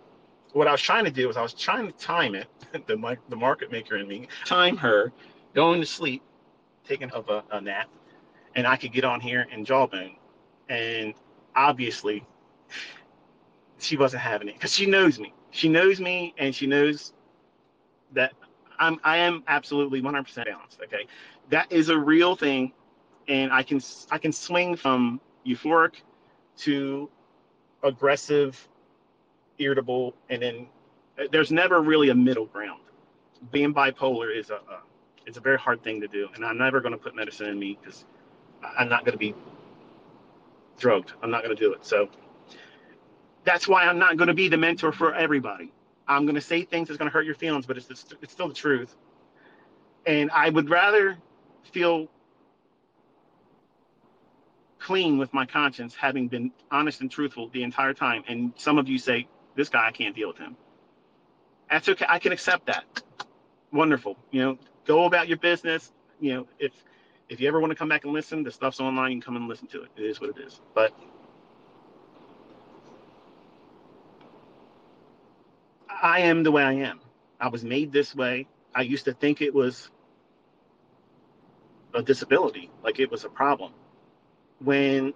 what 0.51 0.67
I 0.67 0.73
was 0.73 0.81
trying 0.81 1.05
to 1.05 1.11
do 1.11 1.29
was 1.29 1.37
I 1.37 1.41
was 1.41 1.53
trying 1.53 1.87
to 1.87 1.93
time 1.93 2.35
it. 2.35 2.47
the 2.87 3.17
the 3.29 3.35
market 3.37 3.71
maker 3.71 3.95
in 3.95 4.09
me 4.09 4.27
time 4.43 4.75
her 4.75 5.13
going 5.53 5.79
to 5.79 5.87
sleep, 5.87 6.21
taking 6.85 7.09
of 7.11 7.29
a, 7.29 7.45
a 7.51 7.61
nap, 7.61 7.87
and 8.55 8.67
I 8.67 8.75
could 8.75 8.91
get 8.91 9.05
on 9.05 9.21
here 9.21 9.47
and 9.49 9.65
jawbone. 9.65 10.17
And 10.67 11.13
obviously, 11.55 12.25
she 13.79 13.95
wasn't 13.95 14.21
having 14.21 14.49
it 14.49 14.55
because 14.55 14.73
she 14.73 14.85
knows 14.85 15.17
me. 15.17 15.33
She 15.51 15.69
knows 15.69 16.01
me, 16.01 16.33
and 16.37 16.53
she 16.53 16.67
knows 16.67 17.13
that 18.11 18.33
I'm 18.79 18.99
I 19.03 19.17
am 19.17 19.43
absolutely 19.47 20.01
100% 20.01 20.45
balanced. 20.45 20.81
Okay, 20.83 21.07
that 21.49 21.71
is 21.71 21.89
a 21.89 21.97
real 21.97 22.35
thing, 22.35 22.73
and 23.27 23.51
I 23.51 23.63
can 23.63 23.81
I 24.11 24.17
can 24.17 24.31
swing 24.31 24.75
from 24.75 25.19
euphoric 25.45 25.95
to 26.57 27.09
aggressive, 27.83 28.67
irritable, 29.59 30.15
and 30.29 30.41
then 30.41 30.67
uh, 31.19 31.23
there's 31.31 31.51
never 31.51 31.81
really 31.81 32.09
a 32.09 32.15
middle 32.15 32.45
ground. 32.45 32.81
Being 33.51 33.73
bipolar 33.73 34.35
is 34.35 34.49
a, 34.49 34.55
a 34.55 34.79
it's 35.25 35.37
a 35.37 35.41
very 35.41 35.57
hard 35.57 35.83
thing 35.83 36.01
to 36.01 36.07
do, 36.07 36.29
and 36.35 36.45
I'm 36.45 36.57
never 36.57 36.81
going 36.81 36.91
to 36.91 36.97
put 36.97 37.15
medicine 37.15 37.47
in 37.47 37.57
me 37.59 37.77
because 37.81 38.05
I'm 38.77 38.89
not 38.89 39.05
going 39.05 39.13
to 39.13 39.19
be 39.19 39.35
drugged. 40.77 41.13
I'm 41.21 41.31
not 41.31 41.43
going 41.43 41.55
to 41.55 41.61
do 41.61 41.73
it. 41.73 41.85
So 41.85 42.09
that's 43.43 43.67
why 43.67 43.83
I'm 43.85 43.99
not 43.99 44.17
going 44.17 44.27
to 44.27 44.33
be 44.33 44.47
the 44.47 44.57
mentor 44.57 44.91
for 44.91 45.13
everybody. 45.13 45.71
I'm 46.07 46.25
going 46.25 46.35
to 46.35 46.41
say 46.41 46.63
things 46.63 46.87
that's 46.87 46.97
going 46.97 47.09
to 47.09 47.13
hurt 47.13 47.25
your 47.25 47.35
feelings, 47.35 47.65
but 47.65 47.77
it's, 47.77 47.89
it's 47.89 48.31
still 48.31 48.47
the 48.47 48.53
truth. 48.53 48.95
And 50.05 50.29
I 50.31 50.49
would 50.49 50.69
rather 50.69 51.17
feel 51.71 52.07
clean 54.79 55.17
with 55.17 55.33
my 55.33 55.45
conscience 55.45 55.95
having 55.95 56.27
been 56.27 56.51
honest 56.69 57.01
and 57.01 57.09
truthful 57.09 57.49
the 57.49 57.63
entire 57.63 57.93
time. 57.93 58.23
And 58.27 58.53
some 58.55 58.77
of 58.77 58.87
you 58.87 58.97
say, 58.99 59.27
this 59.55 59.69
guy, 59.69 59.87
I 59.87 59.91
can't 59.91 60.15
deal 60.15 60.27
with 60.27 60.37
him. 60.37 60.55
That's 61.69 61.89
okay. 61.89 62.05
I 62.07 62.19
can 62.19 62.31
accept 62.31 62.67
that. 62.67 62.83
Wonderful. 63.71 64.17
You 64.31 64.41
know, 64.41 64.57
go 64.85 65.05
about 65.05 65.27
your 65.27 65.37
business. 65.37 65.91
You 66.19 66.33
know, 66.33 66.47
if 66.59 66.71
if 67.29 67.41
you 67.41 67.47
ever 67.47 67.59
want 67.59 67.71
to 67.71 67.75
come 67.75 67.89
back 67.89 68.03
and 68.03 68.13
listen, 68.13 68.43
the 68.43 68.51
stuff's 68.51 68.79
online. 68.79 69.11
You 69.11 69.17
can 69.17 69.25
come 69.25 69.35
and 69.35 69.47
listen 69.47 69.67
to 69.69 69.81
it. 69.81 69.89
It 69.97 70.03
is 70.03 70.21
what 70.21 70.29
it 70.29 70.37
is. 70.45 70.61
But 70.75 70.93
I 75.89 76.19
am 76.19 76.43
the 76.43 76.51
way 76.51 76.63
I 76.63 76.73
am. 76.73 76.99
I 77.39 77.47
was 77.47 77.63
made 77.63 77.91
this 77.91 78.15
way. 78.15 78.47
I 78.75 78.81
used 78.81 79.05
to 79.05 79.13
think 79.13 79.41
it 79.41 79.53
was 79.53 79.89
a 81.95 82.03
disability, 82.03 82.69
like 82.83 82.99
it 82.99 83.09
was 83.09 83.23
a 83.23 83.29
problem. 83.29 83.71
When 84.59 85.13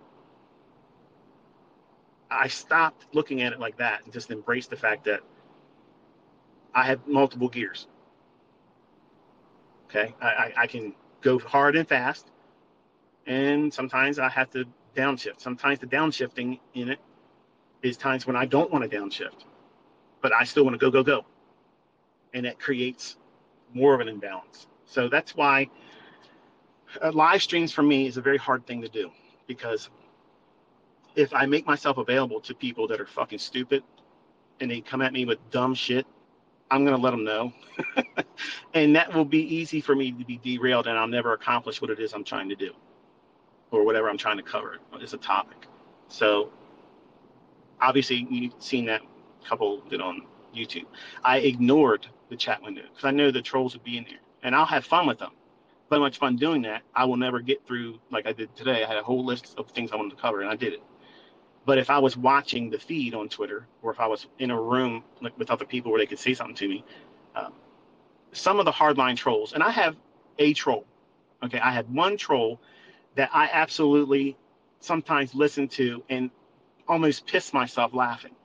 I 2.31 2.47
stopped 2.47 3.05
looking 3.13 3.41
at 3.41 3.53
it 3.53 3.59
like 3.59 3.77
that 3.77 4.03
and 4.03 4.13
just 4.13 4.31
embraced 4.31 4.69
the 4.69 4.75
fact 4.75 5.05
that 5.05 5.21
I 6.73 6.83
have 6.83 7.07
multiple 7.07 7.49
gears. 7.49 7.87
Okay, 9.89 10.13
I, 10.21 10.27
I, 10.27 10.53
I 10.57 10.67
can 10.67 10.93
go 11.21 11.39
hard 11.39 11.75
and 11.75 11.87
fast, 11.87 12.29
and 13.25 13.73
sometimes 13.73 14.19
I 14.19 14.29
have 14.29 14.51
to 14.51 14.65
downshift. 14.95 15.41
Sometimes 15.41 15.79
the 15.79 15.87
downshifting 15.87 16.59
in 16.75 16.89
it 16.89 16.99
is 17.81 17.97
times 17.97 18.27
when 18.27 18.35
I 18.35 18.45
don't 18.45 18.71
want 18.71 18.89
to 18.89 18.97
downshift, 18.97 19.45
but 20.21 20.31
I 20.33 20.43
still 20.43 20.63
want 20.63 20.75
to 20.75 20.77
go, 20.77 20.91
go, 20.91 21.03
go. 21.03 21.25
And 22.33 22.45
that 22.45 22.59
creates 22.59 23.17
more 23.73 23.95
of 23.95 23.99
an 24.01 24.07
imbalance. 24.07 24.67
So 24.85 25.09
that's 25.09 25.35
why 25.35 25.69
uh, 27.01 27.11
live 27.11 27.41
streams 27.41 27.71
for 27.71 27.83
me 27.83 28.07
is 28.07 28.17
a 28.17 28.21
very 28.21 28.37
hard 28.37 28.65
thing 28.65 28.81
to 28.81 28.89
do 28.89 29.11
because 29.47 29.89
if 31.15 31.33
I 31.33 31.45
make 31.45 31.65
myself 31.65 31.97
available 31.97 32.39
to 32.41 32.53
people 32.53 32.87
that 32.87 33.01
are 33.01 33.05
fucking 33.05 33.39
stupid 33.39 33.83
and 34.59 34.69
they 34.69 34.81
come 34.81 35.01
at 35.01 35.13
me 35.13 35.25
with 35.25 35.37
dumb 35.51 35.73
shit, 35.73 36.05
I'm 36.71 36.85
going 36.85 36.95
to 36.95 37.01
let 37.01 37.11
them 37.11 37.23
know. 37.23 37.51
and 38.73 38.95
that 38.95 39.13
will 39.13 39.25
be 39.25 39.55
easy 39.55 39.81
for 39.81 39.95
me 39.95 40.11
to 40.11 40.25
be 40.25 40.39
derailed 40.43 40.87
and 40.87 40.97
I'll 40.97 41.07
never 41.07 41.33
accomplish 41.33 41.81
what 41.81 41.89
it 41.89 41.99
is 41.99 42.13
I'm 42.13 42.23
trying 42.23 42.49
to 42.49 42.55
do 42.55 42.73
or 43.71 43.83
whatever 43.83 44.09
I'm 44.09 44.17
trying 44.17 44.37
to 44.37 44.43
cover 44.43 44.77
as 45.01 45.13
a 45.13 45.17
topic. 45.17 45.67
So 46.07 46.51
obviously 47.81 48.27
you've 48.29 48.53
seen 48.59 48.85
that 48.85 49.01
couple 49.45 49.81
did 49.89 50.01
on 50.01 50.23
YouTube. 50.55 50.85
I 51.23 51.39
ignored 51.39 52.07
the 52.29 52.35
chat 52.35 52.61
window 52.61 52.83
because 52.83 53.05
I 53.05 53.11
know 53.11 53.31
the 53.31 53.41
trolls 53.41 53.73
would 53.73 53.83
be 53.83 53.97
in 53.97 54.03
there 54.03 54.19
and 54.43 54.55
I'll 54.55 54.65
have 54.65 54.85
fun 54.85 55.07
with 55.07 55.19
them. 55.19 55.31
But 55.89 55.99
much 55.99 56.19
fun 56.19 56.35
doing 56.35 56.61
that, 56.63 56.83
I 56.95 57.05
will 57.05 57.17
never 57.17 57.39
get 57.39 57.65
through 57.65 57.99
like 58.11 58.27
I 58.27 58.33
did 58.33 58.55
today. 58.55 58.83
I 58.83 58.87
had 58.87 58.97
a 58.97 59.03
whole 59.03 59.25
list 59.25 59.55
of 59.57 59.69
things 59.71 59.91
I 59.91 59.95
wanted 59.95 60.15
to 60.15 60.21
cover 60.21 60.41
and 60.41 60.49
I 60.49 60.55
did 60.55 60.73
it. 60.73 60.83
But 61.65 61.77
if 61.77 61.89
I 61.89 61.99
was 61.99 62.15
watching 62.15 62.69
the 62.69 62.79
feed 62.79 63.13
on 63.13 63.27
Twitter, 63.27 63.67
or 63.81 63.91
if 63.91 63.99
I 63.99 64.07
was 64.07 64.27
in 64.37 64.51
a 64.51 64.59
room 64.59 65.03
like, 65.21 65.37
with 65.37 65.51
other 65.51 65.65
people 65.65 65.91
where 65.91 65.99
they 65.99 66.05
could 66.05 66.19
say 66.19 66.33
something 66.33 66.55
to 66.55 66.67
me, 66.67 66.83
um, 67.35 67.53
some 68.31 68.59
of 68.59 68.65
the 68.65 68.71
hardline 68.71 69.15
trolls, 69.15 69.53
and 69.53 69.63
I 69.63 69.71
have 69.71 69.95
a 70.37 70.53
troll. 70.53 70.85
Okay, 71.43 71.59
I 71.59 71.71
had 71.71 71.91
one 71.93 72.17
troll 72.17 72.59
that 73.15 73.29
I 73.33 73.49
absolutely 73.51 74.37
sometimes 74.79 75.33
listen 75.35 75.67
to 75.69 76.03
and 76.09 76.29
almost 76.87 77.25
piss 77.27 77.53
myself 77.53 77.93
laughing. 77.93 78.35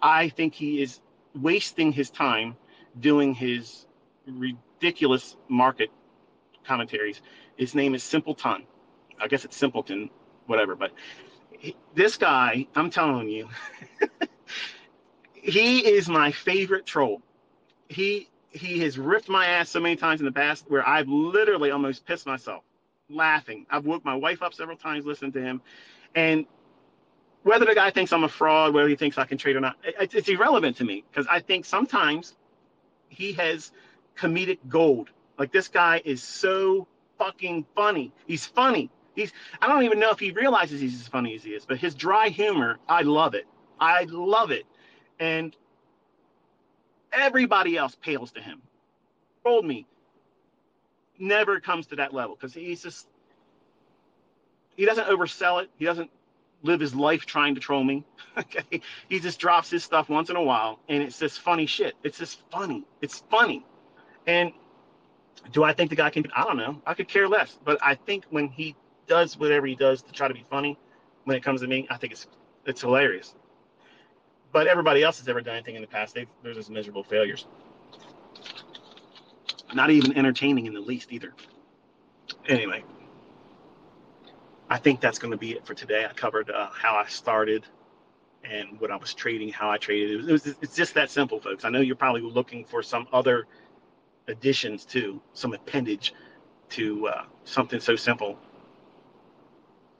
I 0.00 0.28
think 0.28 0.54
he 0.54 0.82
is 0.82 1.00
wasting 1.34 1.92
his 1.92 2.10
time 2.10 2.56
doing 3.00 3.34
his 3.34 3.86
ridiculous 4.26 5.36
market 5.48 5.90
commentaries. 6.66 7.22
His 7.56 7.74
name 7.74 7.94
is 7.94 8.02
Simpleton. 8.02 8.64
I 9.20 9.28
guess 9.28 9.44
it's 9.44 9.56
Simpleton, 9.56 10.10
whatever, 10.46 10.74
but 10.74 10.92
this 11.94 12.16
guy, 12.16 12.66
I'm 12.74 12.90
telling 12.90 13.28
you, 13.28 13.48
he 15.32 15.80
is 15.80 16.08
my 16.08 16.32
favorite 16.32 16.86
troll. 16.86 17.22
He 17.88 18.28
he 18.50 18.80
has 18.80 18.98
ripped 18.98 19.28
my 19.28 19.46
ass 19.46 19.70
so 19.70 19.80
many 19.80 19.96
times 19.96 20.20
in 20.20 20.26
the 20.26 20.32
past 20.32 20.66
where 20.68 20.86
I've 20.86 21.08
literally 21.08 21.70
almost 21.70 22.04
pissed 22.04 22.26
myself 22.26 22.64
laughing. 23.08 23.66
I've 23.70 23.86
woke 23.86 24.04
my 24.04 24.14
wife 24.14 24.42
up 24.42 24.52
several 24.54 24.76
times 24.76 25.06
listening 25.06 25.32
to 25.32 25.42
him, 25.42 25.62
and 26.14 26.46
whether 27.42 27.64
the 27.64 27.74
guy 27.74 27.90
thinks 27.90 28.12
I'm 28.12 28.24
a 28.24 28.28
fraud, 28.28 28.74
whether 28.74 28.88
he 28.88 28.96
thinks 28.96 29.18
I 29.18 29.24
can 29.24 29.38
trade 29.38 29.56
or 29.56 29.60
not, 29.60 29.76
it, 29.82 30.14
it's 30.14 30.28
irrelevant 30.28 30.76
to 30.78 30.84
me 30.84 31.04
because 31.10 31.26
I 31.30 31.40
think 31.40 31.64
sometimes 31.64 32.34
he 33.08 33.32
has 33.32 33.72
comedic 34.16 34.58
gold. 34.68 35.10
Like 35.38 35.52
this 35.52 35.68
guy 35.68 36.02
is 36.04 36.22
so 36.22 36.86
fucking 37.18 37.66
funny. 37.74 38.12
He's 38.26 38.46
funny. 38.46 38.90
He's 39.14 39.32
I 39.60 39.68
don't 39.68 39.84
even 39.84 39.98
know 39.98 40.10
if 40.10 40.18
he 40.18 40.30
realizes 40.30 40.80
he's 40.80 41.00
as 41.00 41.08
funny 41.08 41.34
as 41.34 41.44
he 41.44 41.50
is, 41.50 41.64
but 41.66 41.78
his 41.78 41.94
dry 41.94 42.28
humor, 42.28 42.78
I 42.88 43.02
love 43.02 43.34
it. 43.34 43.46
I 43.80 44.04
love 44.04 44.50
it. 44.50 44.64
And 45.18 45.56
everybody 47.12 47.76
else 47.76 47.96
pales 48.00 48.32
to 48.32 48.40
him. 48.40 48.62
Told 49.44 49.64
me 49.64 49.86
never 51.18 51.60
comes 51.60 51.86
to 51.86 51.96
that 51.96 52.12
level 52.12 52.34
because 52.34 52.54
he's 52.54 52.82
just 52.82 53.06
he 54.76 54.86
doesn't 54.86 55.06
oversell 55.06 55.62
it. 55.62 55.70
He 55.78 55.84
doesn't 55.84 56.10
live 56.62 56.80
his 56.80 56.94
life 56.94 57.26
trying 57.26 57.54
to 57.54 57.60
troll 57.60 57.84
me. 57.84 58.04
okay. 58.38 58.80
He 59.08 59.20
just 59.20 59.38
drops 59.38 59.70
his 59.70 59.84
stuff 59.84 60.08
once 60.08 60.30
in 60.30 60.36
a 60.36 60.42
while 60.42 60.80
and 60.88 61.02
it's 61.02 61.18
just 61.18 61.40
funny 61.40 61.66
shit. 61.66 61.94
It's 62.02 62.18
just 62.18 62.40
funny. 62.50 62.84
It's 63.00 63.22
funny. 63.30 63.64
And 64.26 64.52
do 65.50 65.64
I 65.64 65.72
think 65.72 65.90
the 65.90 65.96
guy 65.96 66.10
can 66.10 66.26
I 66.34 66.44
don't 66.44 66.56
know. 66.56 66.80
I 66.86 66.94
could 66.94 67.08
care 67.08 67.28
less. 67.28 67.58
But 67.64 67.78
I 67.82 67.94
think 67.94 68.24
when 68.30 68.48
he 68.48 68.76
does 69.06 69.36
whatever 69.36 69.66
he 69.66 69.74
does 69.74 70.02
to 70.02 70.12
try 70.12 70.28
to 70.28 70.34
be 70.34 70.44
funny 70.48 70.78
when 71.24 71.36
it 71.36 71.42
comes 71.42 71.60
to 71.62 71.66
me, 71.66 71.86
I 71.90 71.96
think 71.96 72.12
it's 72.12 72.26
it's 72.66 72.80
hilarious. 72.80 73.34
But 74.52 74.66
everybody 74.66 75.02
else 75.02 75.18
has 75.18 75.28
ever 75.28 75.40
done 75.40 75.54
anything 75.54 75.76
in 75.76 75.82
the 75.82 75.88
past, 75.88 76.14
they've 76.14 76.28
they're 76.42 76.54
just 76.54 76.70
miserable 76.70 77.02
failures. 77.02 77.46
Not 79.74 79.90
even 79.90 80.16
entertaining 80.16 80.66
in 80.66 80.74
the 80.74 80.80
least 80.80 81.12
either. 81.12 81.32
Anyway, 82.46 82.84
I 84.68 84.76
think 84.78 85.00
that's 85.00 85.18
going 85.18 85.30
to 85.30 85.38
be 85.38 85.52
it 85.52 85.66
for 85.66 85.74
today. 85.74 86.06
I 86.08 86.12
covered 86.12 86.50
uh, 86.50 86.68
how 86.70 86.94
I 86.94 87.06
started 87.06 87.64
and 88.44 88.80
what 88.80 88.90
I 88.90 88.96
was 88.96 89.14
trading, 89.14 89.50
how 89.50 89.70
I 89.70 89.78
traded. 89.78 90.10
It 90.10 90.16
was, 90.16 90.28
it 90.28 90.32
was, 90.32 90.56
it's 90.62 90.76
just 90.76 90.94
that 90.94 91.10
simple, 91.10 91.40
folks. 91.40 91.64
I 91.64 91.70
know 91.70 91.80
you're 91.80 91.96
probably 91.96 92.22
looking 92.22 92.64
for 92.64 92.82
some 92.82 93.06
other 93.12 93.46
additions 94.28 94.84
to 94.84 95.20
some 95.34 95.52
appendage 95.52 96.14
to 96.70 97.08
uh, 97.08 97.24
something 97.44 97.80
so 97.80 97.96
simple 97.96 98.38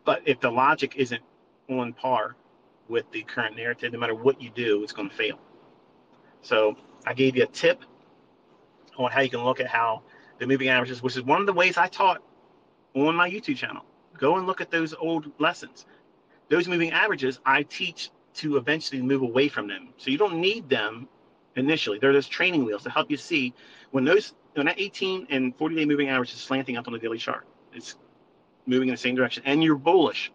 but 0.05 0.23
if 0.25 0.41
the 0.41 0.51
logic 0.51 0.95
isn't 0.97 1.23
on 1.69 1.93
par 1.93 2.37
with 2.89 3.11
the 3.13 3.23
current 3.23 3.57
narrative, 3.57 3.93
no 3.93 3.99
matter 3.99 4.15
what 4.15 4.41
you 4.41 4.51
do, 4.51 4.83
it's 4.83 4.93
going 4.93 5.09
to 5.09 5.15
fail. 5.15 5.39
So 6.43 6.77
I 7.07 7.15
gave 7.15 7.37
you 7.37 7.45
a 7.45 7.47
tip 7.47 7.85
on 8.99 9.11
how 9.11 9.21
you 9.21 9.31
can 9.31 9.45
look 9.45 9.61
at 9.61 9.69
how 9.69 10.03
the 10.39 10.47
moving 10.47 10.69
averages, 10.69 11.03
which 11.03 11.17
is 11.17 11.23
one 11.23 11.41
of 11.41 11.47
the 11.47 11.53
ways 11.53 11.77
I 11.77 11.87
taught 11.87 12.23
on 12.95 13.15
my 13.15 13.31
YouTube 13.31 13.57
channel. 13.57 13.85
Go 14.19 14.37
and 14.37 14.47
look 14.47 14.61
at 14.61 14.71
those 14.71 14.93
old 14.93 15.31
lessons. 15.39 15.87
Those 16.49 16.69
moving 16.69 16.91
averages, 16.91 17.41
I 17.47 17.63
teach 17.63 18.11
to 18.35 18.57
eventually 18.57 19.03
move 19.03 19.23
away 19.23 19.49
from 19.49 19.69
them. 19.69 19.91
So 19.99 20.11
you 20.11 20.19
don't 20.19 20.41
need 20.41 20.69
them 20.69 21.09
initially. 21.57 21.99
They're 21.99 22.13
those 22.13 22.29
training 22.29 22.65
wheels 22.65 22.83
to 22.85 22.91
help 22.91 23.11
you 23.11 23.17
see 23.17 23.55
when 23.91 24.05
those 24.05 24.35
when 24.55 24.67
that 24.67 24.79
18 24.79 25.29
and 25.31 25.57
40 25.57 25.77
day 25.77 25.85
moving 25.85 26.09
average 26.09 26.33
is 26.33 26.41
slanting 26.41 26.77
up 26.77 26.87
on 26.87 26.93
the 26.93 26.99
daily 26.99 27.19
chart. 27.19 27.47
It's 27.73 27.97
moving 28.67 28.89
in 28.89 28.95
the 28.95 28.99
same 28.99 29.15
direction 29.15 29.43
and 29.47 29.63
you're 29.63 29.77
bullish 29.77 30.31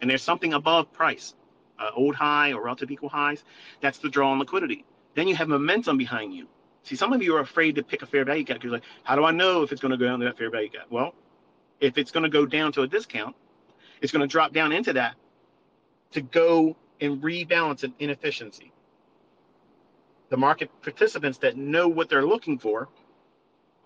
and 0.00 0.10
there's 0.10 0.22
something 0.22 0.52
above 0.52 0.92
price, 0.92 1.34
uh, 1.78 1.90
old 1.94 2.14
high 2.14 2.52
or 2.52 2.62
relative 2.62 2.90
equal 2.90 3.08
highs, 3.08 3.44
that's 3.80 3.98
the 3.98 4.08
draw 4.08 4.32
on 4.32 4.38
liquidity. 4.40 4.84
Then 5.14 5.28
you 5.28 5.36
have 5.36 5.48
momentum 5.48 5.96
behind 5.96 6.34
you. 6.34 6.48
See, 6.82 6.96
some 6.96 7.12
of 7.12 7.22
you 7.22 7.36
are 7.36 7.40
afraid 7.40 7.76
to 7.76 7.84
pick 7.84 8.02
a 8.02 8.06
fair 8.06 8.24
value 8.24 8.42
gap. 8.42 8.62
You're 8.64 8.72
like, 8.72 8.82
how 9.04 9.14
do 9.14 9.24
I 9.24 9.30
know 9.30 9.62
if 9.62 9.70
it's 9.70 9.80
going 9.80 9.92
to 9.92 9.96
go 9.96 10.06
down 10.06 10.18
to 10.18 10.24
that 10.24 10.36
fair 10.36 10.50
value 10.50 10.68
gap? 10.68 10.86
Well, 10.90 11.14
if 11.80 11.96
it's 11.96 12.10
going 12.10 12.24
to 12.24 12.28
go 12.28 12.44
down 12.44 12.72
to 12.72 12.82
a 12.82 12.88
discount, 12.88 13.36
it's 14.00 14.10
going 14.10 14.22
to 14.22 14.26
drop 14.26 14.52
down 14.52 14.72
into 14.72 14.92
that 14.94 15.14
to 16.10 16.20
go 16.20 16.76
and 17.00 17.22
rebalance 17.22 17.84
an 17.84 17.94
inefficiency. 18.00 18.71
The 20.32 20.38
market 20.38 20.70
participants 20.80 21.36
that 21.38 21.58
know 21.58 21.88
what 21.88 22.08
they're 22.08 22.24
looking 22.24 22.58
for, 22.58 22.88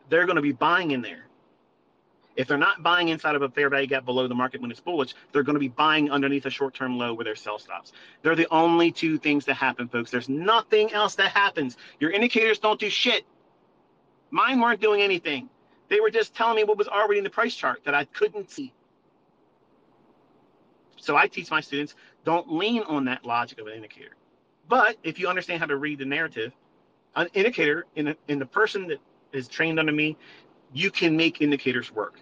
they're 0.09 0.27
going 0.27 0.37
to 0.37 0.43
be 0.43 0.53
buying 0.53 0.93
in 0.93 1.03
there. 1.03 1.27
If 2.37 2.47
they're 2.47 2.57
not 2.57 2.85
buying 2.85 3.09
inside 3.09 3.35
of 3.35 3.43
a 3.43 3.49
fair 3.49 3.69
value 3.69 3.89
gap 3.89 4.05
below 4.05 4.29
the 4.29 4.35
market 4.37 4.61
when 4.61 4.71
it's 4.71 4.79
bullish, 4.79 5.13
they're 5.33 5.43
going 5.43 5.57
to 5.57 5.61
be 5.61 5.67
buying 5.67 6.09
underneath 6.09 6.47
a 6.47 6.51
short 6.51 6.73
term 6.73 6.99
low 6.99 7.15
where 7.15 7.25
their 7.25 7.35
sell 7.35 7.59
stops. 7.59 7.91
They're 8.23 8.37
the 8.37 8.47
only 8.53 8.93
two 8.93 9.19
things 9.19 9.45
that 9.47 9.55
happen, 9.55 9.89
folks. 9.89 10.13
There's 10.13 10.29
nothing 10.29 10.93
else 10.93 11.17
that 11.17 11.33
happens. 11.33 11.77
Your 11.99 12.13
indicators 12.13 12.61
don't 12.61 12.79
do 12.79 12.91
shit. 12.91 13.25
Mine 14.31 14.61
weren't 14.61 14.81
doing 14.81 15.03
anything. 15.03 15.49
They 15.89 15.99
were 15.99 16.11
just 16.11 16.33
telling 16.33 16.55
me 16.55 16.63
what 16.63 16.79
was 16.79 16.87
already 16.87 17.19
in 17.19 17.25
the 17.25 17.31
price 17.31 17.57
chart 17.57 17.81
that 17.87 17.95
I 17.95 18.05
couldn't 18.05 18.53
see. 18.53 18.73
So 20.95 21.17
I 21.17 21.27
teach 21.27 21.51
my 21.51 21.61
students 21.61 21.97
don't 22.25 22.53
lean 22.53 22.85
on 22.85 23.07
that 23.07 23.25
logic 23.25 23.59
of 23.59 23.67
an 23.67 23.73
indicator. 23.73 24.15
But 24.69 24.97
if 25.03 25.19
you 25.19 25.29
understand 25.29 25.61
how 25.61 25.67
to 25.67 25.77
read 25.77 25.99
the 25.99 26.05
narrative, 26.05 26.53
an 27.15 27.29
indicator 27.35 27.87
in, 27.95 28.09
a, 28.09 28.17
in 28.29 28.39
the 28.39 28.47
person 28.47 28.89
that 28.89 28.99
is 29.33 29.49
trained 29.49 29.79
under 29.79 29.93
me 29.93 30.17
you 30.73 30.91
can 30.91 31.17
make 31.17 31.41
indicators 31.41 31.93
work. 31.93 32.21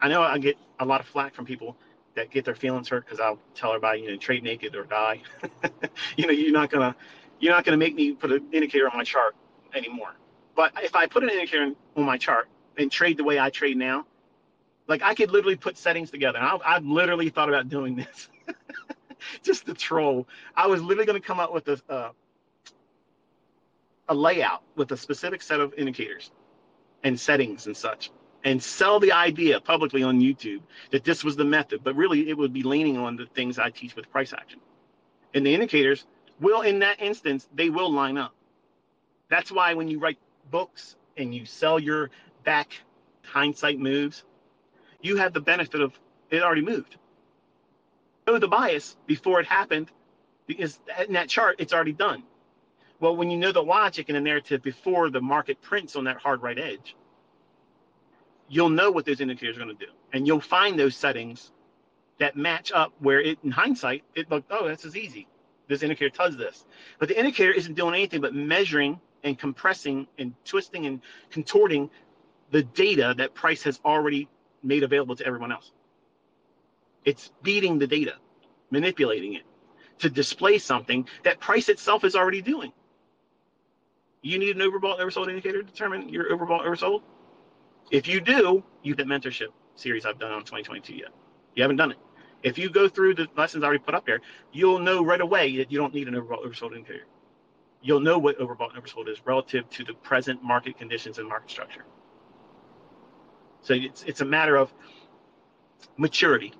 I 0.00 0.08
know 0.08 0.22
I 0.22 0.38
get 0.38 0.56
a 0.80 0.84
lot 0.84 1.00
of 1.00 1.06
flack 1.06 1.34
from 1.34 1.44
people 1.44 1.76
that 2.14 2.30
get 2.30 2.44
their 2.44 2.54
feelings 2.54 2.88
hurt 2.88 3.04
because 3.04 3.20
I'll 3.20 3.38
tell 3.54 3.70
everybody, 3.70 4.00
you 4.00 4.10
know, 4.10 4.16
trade 4.16 4.42
naked 4.42 4.74
or 4.74 4.84
die. 4.84 5.22
you 6.16 6.26
know, 6.26 6.32
you're 6.32 6.52
not 6.52 6.70
gonna 6.70 6.94
you're 7.40 7.52
not 7.52 7.64
gonna 7.64 7.76
make 7.76 7.94
me 7.94 8.12
put 8.12 8.32
an 8.32 8.46
indicator 8.52 8.88
on 8.88 8.96
my 8.96 9.04
chart 9.04 9.34
anymore. 9.74 10.14
But 10.54 10.72
if 10.82 10.94
I 10.94 11.06
put 11.06 11.22
an 11.22 11.30
indicator 11.30 11.72
on 11.96 12.04
my 12.04 12.18
chart 12.18 12.48
and 12.76 12.90
trade 12.90 13.16
the 13.16 13.24
way 13.24 13.38
I 13.38 13.50
trade 13.50 13.76
now, 13.76 14.06
like 14.88 15.02
I 15.02 15.14
could 15.14 15.30
literally 15.30 15.56
put 15.56 15.78
settings 15.78 16.10
together. 16.10 16.38
I, 16.38 16.58
I've 16.64 16.84
literally 16.84 17.30
thought 17.30 17.48
about 17.48 17.68
doing 17.68 17.96
this, 17.96 18.28
just 19.42 19.66
to 19.66 19.74
troll. 19.74 20.28
I 20.56 20.66
was 20.66 20.82
literally 20.82 21.06
going 21.06 21.20
to 21.20 21.26
come 21.26 21.40
up 21.40 21.52
with 21.52 21.68
a 21.68 21.80
uh, 21.88 22.10
a 24.08 24.14
layout 24.14 24.62
with 24.76 24.90
a 24.92 24.96
specific 24.96 25.42
set 25.42 25.60
of 25.60 25.74
indicators 25.74 26.30
and 27.04 27.18
settings 27.18 27.66
and 27.66 27.76
such 27.76 28.10
and 28.44 28.62
sell 28.62 28.98
the 29.00 29.12
idea 29.12 29.60
publicly 29.60 30.02
on 30.02 30.20
YouTube 30.20 30.60
that 30.90 31.04
this 31.04 31.22
was 31.22 31.36
the 31.36 31.44
method, 31.44 31.82
but 31.84 31.94
really 31.94 32.28
it 32.28 32.36
would 32.36 32.52
be 32.52 32.62
leaning 32.62 32.98
on 32.98 33.16
the 33.16 33.26
things 33.26 33.58
I 33.58 33.70
teach 33.70 33.94
with 33.94 34.10
price 34.10 34.32
action. 34.32 34.60
And 35.34 35.46
the 35.46 35.54
indicators 35.54 36.04
will, 36.40 36.62
in 36.62 36.80
that 36.80 37.00
instance, 37.00 37.48
they 37.54 37.70
will 37.70 37.90
line 37.92 38.18
up. 38.18 38.34
That's 39.28 39.50
why 39.50 39.74
when 39.74 39.88
you 39.88 39.98
write 39.98 40.18
books 40.50 40.96
and 41.16 41.34
you 41.34 41.46
sell 41.46 41.78
your 41.78 42.10
back 42.44 42.72
hindsight 43.24 43.78
moves, 43.78 44.24
you 45.00 45.16
have 45.16 45.32
the 45.32 45.40
benefit 45.40 45.80
of 45.80 45.98
it 46.30 46.42
already 46.42 46.62
moved. 46.62 46.96
Know 48.26 48.38
the 48.38 48.48
bias 48.48 48.96
before 49.06 49.40
it 49.40 49.46
happened 49.46 49.90
because 50.46 50.78
in 51.06 51.14
that 51.14 51.28
chart, 51.28 51.56
it's 51.58 51.72
already 51.72 51.92
done. 51.92 52.22
Well, 53.00 53.16
when 53.16 53.30
you 53.30 53.36
know 53.36 53.50
the 53.50 53.62
logic 53.62 54.08
and 54.08 54.16
the 54.16 54.20
narrative 54.20 54.62
before 54.62 55.10
the 55.10 55.20
market 55.20 55.60
prints 55.60 55.96
on 55.96 56.04
that 56.04 56.18
hard 56.18 56.42
right 56.42 56.58
edge, 56.58 56.94
you'll 58.48 58.68
know 58.68 58.90
what 58.90 59.04
those 59.04 59.20
indicators 59.20 59.56
are 59.56 59.64
going 59.64 59.76
to 59.76 59.86
do. 59.86 59.90
And 60.12 60.26
you'll 60.26 60.40
find 60.40 60.78
those 60.78 60.94
settings 60.94 61.50
that 62.18 62.36
match 62.36 62.70
up 62.70 62.92
where 63.00 63.20
it, 63.20 63.38
in 63.42 63.50
hindsight, 63.50 64.04
it 64.14 64.30
looked, 64.30 64.52
oh, 64.52 64.68
this 64.68 64.84
is 64.84 64.96
easy. 64.96 65.26
This 65.66 65.82
indicator 65.82 66.14
does 66.16 66.36
this. 66.36 66.64
But 66.98 67.08
the 67.08 67.18
indicator 67.18 67.50
isn't 67.50 67.74
doing 67.74 67.94
anything 67.94 68.20
but 68.20 68.34
measuring 68.34 69.00
and 69.24 69.38
compressing 69.38 70.06
and 70.18 70.34
twisting 70.44 70.86
and 70.86 71.00
contorting 71.30 71.90
the 72.50 72.62
data 72.62 73.14
that 73.16 73.34
price 73.34 73.62
has 73.62 73.80
already 73.84 74.28
made 74.62 74.82
available 74.82 75.16
to 75.16 75.26
everyone 75.26 75.50
else. 75.50 75.72
It's 77.04 77.30
beating 77.42 77.78
the 77.78 77.86
data, 77.86 78.14
manipulating 78.70 79.34
it 79.34 79.42
to 79.98 80.10
display 80.10 80.58
something 80.58 81.08
that 81.24 81.40
price 81.40 81.68
itself 81.68 82.04
is 82.04 82.14
already 82.16 82.42
doing. 82.42 82.72
You 84.22 84.38
need 84.38 84.56
an 84.56 84.62
overbought, 84.62 85.00
oversold 85.00 85.28
indicator 85.28 85.62
to 85.62 85.68
determine 85.68 86.08
your 86.08 86.36
overbought, 86.36 86.64
oversold? 86.64 87.02
If 87.90 88.06
you 88.06 88.20
do, 88.20 88.62
you 88.82 88.94
get 88.94 89.06
mentorship 89.06 89.48
series 89.74 90.06
I've 90.06 90.18
done 90.18 90.32
on 90.32 90.40
2022 90.40 90.94
yet. 90.94 91.08
You 91.54 91.62
haven't 91.62 91.76
done 91.76 91.90
it. 91.90 91.98
If 92.42 92.58
you 92.58 92.70
go 92.70 92.88
through 92.88 93.14
the 93.14 93.28
lessons 93.36 93.62
I 93.62 93.66
already 93.66 93.82
put 93.82 93.94
up 93.94 94.06
there, 94.06 94.20
you'll 94.52 94.78
know 94.78 95.04
right 95.04 95.20
away 95.20 95.56
that 95.58 95.70
you 95.70 95.78
don't 95.78 95.94
need 95.94 96.08
an 96.08 96.14
overbought 96.14 96.44
oversold 96.44 96.72
indicator. 96.72 97.06
You'll 97.82 98.00
know 98.00 98.18
what 98.18 98.38
overbought 98.38 98.74
and 98.74 98.82
oversold 98.82 99.08
is 99.08 99.18
relative 99.24 99.68
to 99.70 99.84
the 99.84 99.94
present 99.94 100.42
market 100.42 100.78
conditions 100.78 101.18
and 101.18 101.28
market 101.28 101.50
structure. 101.50 101.84
So 103.60 103.74
it's 103.74 104.02
it's 104.04 104.20
a 104.20 104.24
matter 104.24 104.56
of 104.56 104.72
maturity. 105.96 106.52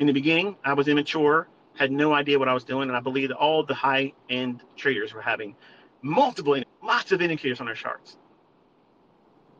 In 0.00 0.06
the 0.06 0.14
beginning, 0.14 0.56
I 0.64 0.72
was 0.72 0.88
immature, 0.88 1.46
had 1.76 1.92
no 1.92 2.14
idea 2.14 2.38
what 2.38 2.48
I 2.48 2.54
was 2.54 2.64
doing, 2.64 2.88
and 2.88 2.96
I 2.96 3.00
believed 3.00 3.30
that 3.30 3.36
all 3.36 3.62
the 3.62 3.74
high 3.74 4.14
end 4.30 4.62
traders 4.74 5.12
were 5.12 5.20
having 5.20 5.54
multiple, 6.00 6.60
lots 6.82 7.12
of 7.12 7.20
indicators 7.20 7.60
on 7.60 7.66
their 7.66 7.74
charts. 7.74 8.16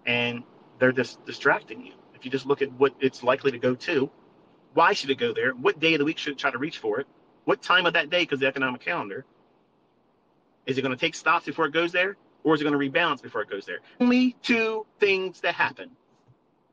And 0.06 0.42
they're 0.78 0.92
just 0.92 1.22
distracting 1.26 1.84
you. 1.84 1.92
If 2.14 2.24
you 2.24 2.30
just 2.30 2.46
look 2.46 2.62
at 2.62 2.72
what 2.72 2.94
it's 3.00 3.22
likely 3.22 3.52
to 3.52 3.58
go 3.58 3.74
to, 3.74 4.10
why 4.72 4.94
should 4.94 5.10
it 5.10 5.18
go 5.18 5.34
there? 5.34 5.52
What 5.52 5.78
day 5.78 5.92
of 5.92 5.98
the 5.98 6.06
week 6.06 6.16
should 6.16 6.32
it 6.32 6.38
try 6.38 6.50
to 6.50 6.58
reach 6.58 6.78
for 6.78 7.00
it? 7.00 7.06
What 7.44 7.60
time 7.60 7.84
of 7.84 7.92
that 7.92 8.08
day, 8.08 8.22
because 8.22 8.40
the 8.40 8.46
economic 8.46 8.80
calendar, 8.80 9.26
is 10.64 10.78
it 10.78 10.82
going 10.82 10.96
to 10.96 11.00
take 11.00 11.14
stops 11.14 11.44
before 11.44 11.66
it 11.66 11.72
goes 11.72 11.92
there? 11.92 12.16
Or 12.44 12.54
is 12.54 12.62
it 12.62 12.64
going 12.64 12.78
to 12.78 12.90
rebalance 12.90 13.20
before 13.20 13.42
it 13.42 13.50
goes 13.50 13.66
there? 13.66 13.80
Only 14.00 14.36
two 14.42 14.86
things 15.00 15.42
that 15.42 15.54
happen. 15.54 15.90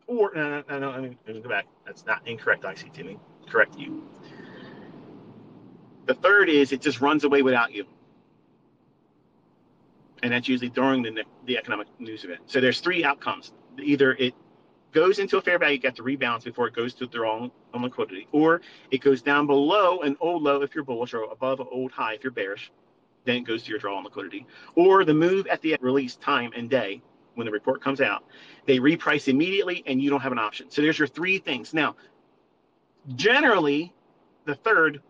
Or, 0.07 0.31
no, 0.34 0.64
no, 0.69 0.80
no, 0.80 0.91
let 0.91 1.02
me, 1.02 1.18
let 1.27 1.35
me 1.35 1.41
go 1.41 1.49
back. 1.49 1.65
That's 1.85 2.06
not 2.06 2.26
incorrect, 2.26 2.64
IC 2.64 2.94
Timmy. 2.94 3.19
Correct 3.49 3.77
you. 3.77 4.03
The 6.05 6.13
third 6.13 6.49
is 6.49 6.71
it 6.71 6.81
just 6.81 7.01
runs 7.01 7.23
away 7.23 7.41
without 7.41 7.73
you. 7.73 7.85
And 10.23 10.31
that's 10.31 10.47
usually 10.47 10.69
during 10.69 11.03
the, 11.03 11.23
the 11.45 11.57
economic 11.57 11.87
news 11.99 12.23
event. 12.23 12.41
So 12.47 12.59
there's 12.59 12.79
three 12.79 13.03
outcomes 13.03 13.51
either 13.79 14.13
it 14.13 14.33
goes 14.91 15.19
into 15.19 15.37
a 15.37 15.41
fair 15.41 15.59
value 15.59 15.77
gap 15.77 15.95
to 15.95 16.03
rebalance 16.03 16.43
before 16.43 16.67
it 16.67 16.73
goes 16.73 16.93
to 16.95 17.05
the 17.05 17.19
on 17.23 17.51
liquidity, 17.73 18.27
or 18.31 18.61
it 18.89 19.01
goes 19.01 19.21
down 19.21 19.45
below 19.45 19.99
an 19.99 20.17
old 20.19 20.41
low 20.41 20.61
if 20.61 20.73
you're 20.73 20.83
bullish 20.83 21.13
or 21.13 21.23
above 21.25 21.59
an 21.59 21.67
old 21.71 21.91
high 21.91 22.13
if 22.13 22.23
you're 22.23 22.31
bearish, 22.31 22.71
then 23.25 23.35
it 23.35 23.41
goes 23.41 23.63
to 23.63 23.69
your 23.69 23.79
draw 23.79 23.97
on 23.97 24.03
liquidity. 24.03 24.47
Or 24.75 25.03
the 25.03 25.13
move 25.13 25.45
at 25.47 25.61
the 25.61 25.77
release 25.81 26.15
time 26.15 26.51
and 26.55 26.69
day 26.69 27.01
when 27.35 27.45
the 27.45 27.51
report 27.51 27.83
comes 27.83 28.01
out, 28.01 28.23
they 28.65 28.79
reprice 28.79 29.27
immediately 29.27 29.83
and 29.85 30.01
you 30.01 30.09
don't 30.09 30.21
have 30.21 30.31
an 30.31 30.39
option. 30.39 30.71
So 30.71 30.81
there's 30.81 30.97
your 30.97 31.07
three 31.07 31.37
things. 31.37 31.73
Now, 31.73 31.95
generally, 33.15 33.93
the 34.45 34.55
third 34.55 35.01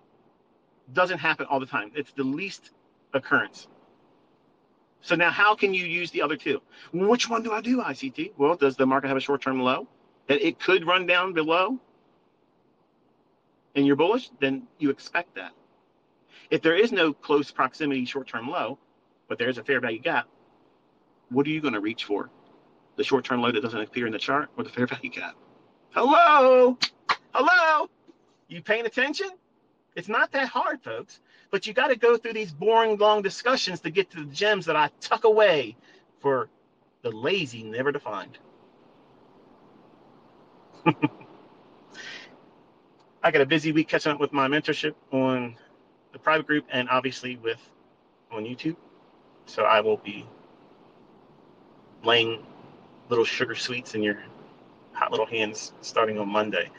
doesn't 0.93 1.19
happen 1.19 1.45
all 1.49 1.59
the 1.59 1.65
time. 1.65 1.91
It's 1.95 2.11
the 2.13 2.23
least 2.23 2.71
occurrence. 3.13 3.67
So 5.01 5.15
now 5.15 5.29
how 5.29 5.55
can 5.55 5.73
you 5.73 5.85
use 5.85 6.11
the 6.11 6.21
other 6.21 6.35
two? 6.35 6.61
Which 6.91 7.29
one 7.29 7.43
do 7.43 7.51
I 7.51 7.61
do, 7.61 7.77
ICT? 7.77 8.33
Well, 8.37 8.55
does 8.55 8.75
the 8.75 8.85
market 8.85 9.07
have 9.07 9.17
a 9.17 9.21
short-term 9.21 9.61
low 9.61 9.87
that 10.27 10.45
it 10.45 10.59
could 10.59 10.85
run 10.85 11.05
down 11.05 11.33
below 11.33 11.79
and 13.75 13.85
you're 13.85 13.95
bullish? 13.95 14.29
Then 14.39 14.67
you 14.79 14.89
expect 14.89 15.35
that. 15.35 15.51
If 16.49 16.61
there 16.61 16.75
is 16.75 16.91
no 16.91 17.13
close 17.13 17.51
proximity 17.51 18.05
short-term 18.05 18.49
low, 18.49 18.79
but 19.27 19.37
there's 19.37 19.57
a 19.57 19.63
fair 19.63 19.79
value 19.79 19.99
gap, 19.99 20.27
what 21.29 21.45
are 21.45 21.49
you 21.49 21.61
going 21.61 21.73
to 21.73 21.81
reach 21.81 22.05
for? 22.05 22.29
The 22.95 23.03
short-term 23.03 23.41
low 23.41 23.51
that 23.51 23.61
doesn't 23.61 23.79
appear 23.79 24.07
in 24.07 24.13
the 24.13 24.19
chart 24.19 24.49
or 24.57 24.63
the 24.63 24.69
fair 24.69 24.87
value 24.87 25.09
gap? 25.09 25.35
Hello? 25.91 26.77
Hello? 27.33 27.89
You 28.47 28.61
paying 28.61 28.85
attention? 28.85 29.29
It's 29.95 30.07
not 30.07 30.31
that 30.31 30.47
hard, 30.47 30.81
folks. 30.81 31.19
But 31.49 31.65
you 31.65 31.73
got 31.73 31.87
to 31.87 31.95
go 31.95 32.17
through 32.17 32.33
these 32.33 32.51
boring, 32.51 32.97
long 32.97 33.21
discussions 33.21 33.79
to 33.81 33.89
get 33.89 34.11
to 34.11 34.19
the 34.19 34.25
gems 34.25 34.65
that 34.65 34.75
I 34.75 34.89
tuck 34.99 35.23
away 35.23 35.75
for 36.19 36.49
the 37.01 37.11
lazy 37.11 37.63
never 37.63 37.91
to 37.91 37.99
find. 37.99 38.37
I 43.23 43.31
got 43.31 43.41
a 43.41 43.45
busy 43.45 43.71
week 43.71 43.87
catching 43.87 44.11
up 44.11 44.19
with 44.19 44.33
my 44.33 44.47
mentorship 44.47 44.93
on 45.11 45.55
the 46.13 46.19
private 46.19 46.47
group 46.47 46.65
and 46.71 46.89
obviously 46.89 47.37
with 47.37 47.59
on 48.31 48.43
YouTube. 48.43 48.75
So 49.45 49.63
I 49.63 49.81
will 49.81 49.97
be 49.97 50.27
laying 52.03 52.45
little 53.09 53.25
sugar 53.25 53.55
sweets 53.55 53.95
in 53.95 54.03
your 54.03 54.17
hot 54.91 55.11
little 55.11 55.25
hands 55.25 55.73
starting 55.81 56.19
on 56.19 56.29
Monday 56.29 56.69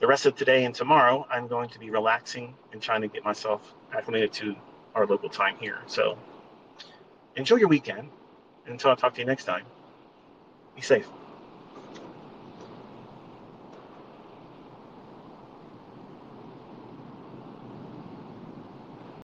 the 0.00 0.06
rest 0.06 0.26
of 0.26 0.34
today 0.34 0.64
and 0.64 0.74
tomorrow, 0.74 1.26
I'm 1.30 1.46
going 1.46 1.68
to 1.68 1.78
be 1.78 1.90
relaxing 1.90 2.54
and 2.72 2.80
trying 2.80 3.02
to 3.02 3.08
get 3.08 3.22
myself 3.22 3.74
acclimated 3.92 4.32
to 4.34 4.56
our 4.94 5.06
local 5.06 5.28
time 5.28 5.56
here. 5.60 5.78
So 5.86 6.18
enjoy 7.36 7.56
your 7.56 7.68
weekend. 7.68 8.08
And 8.64 8.72
until 8.72 8.90
I 8.90 8.94
talk 8.94 9.14
to 9.14 9.20
you 9.20 9.26
next 9.26 9.44
time, 9.44 9.64
be 10.74 10.82
safe. 10.82 11.06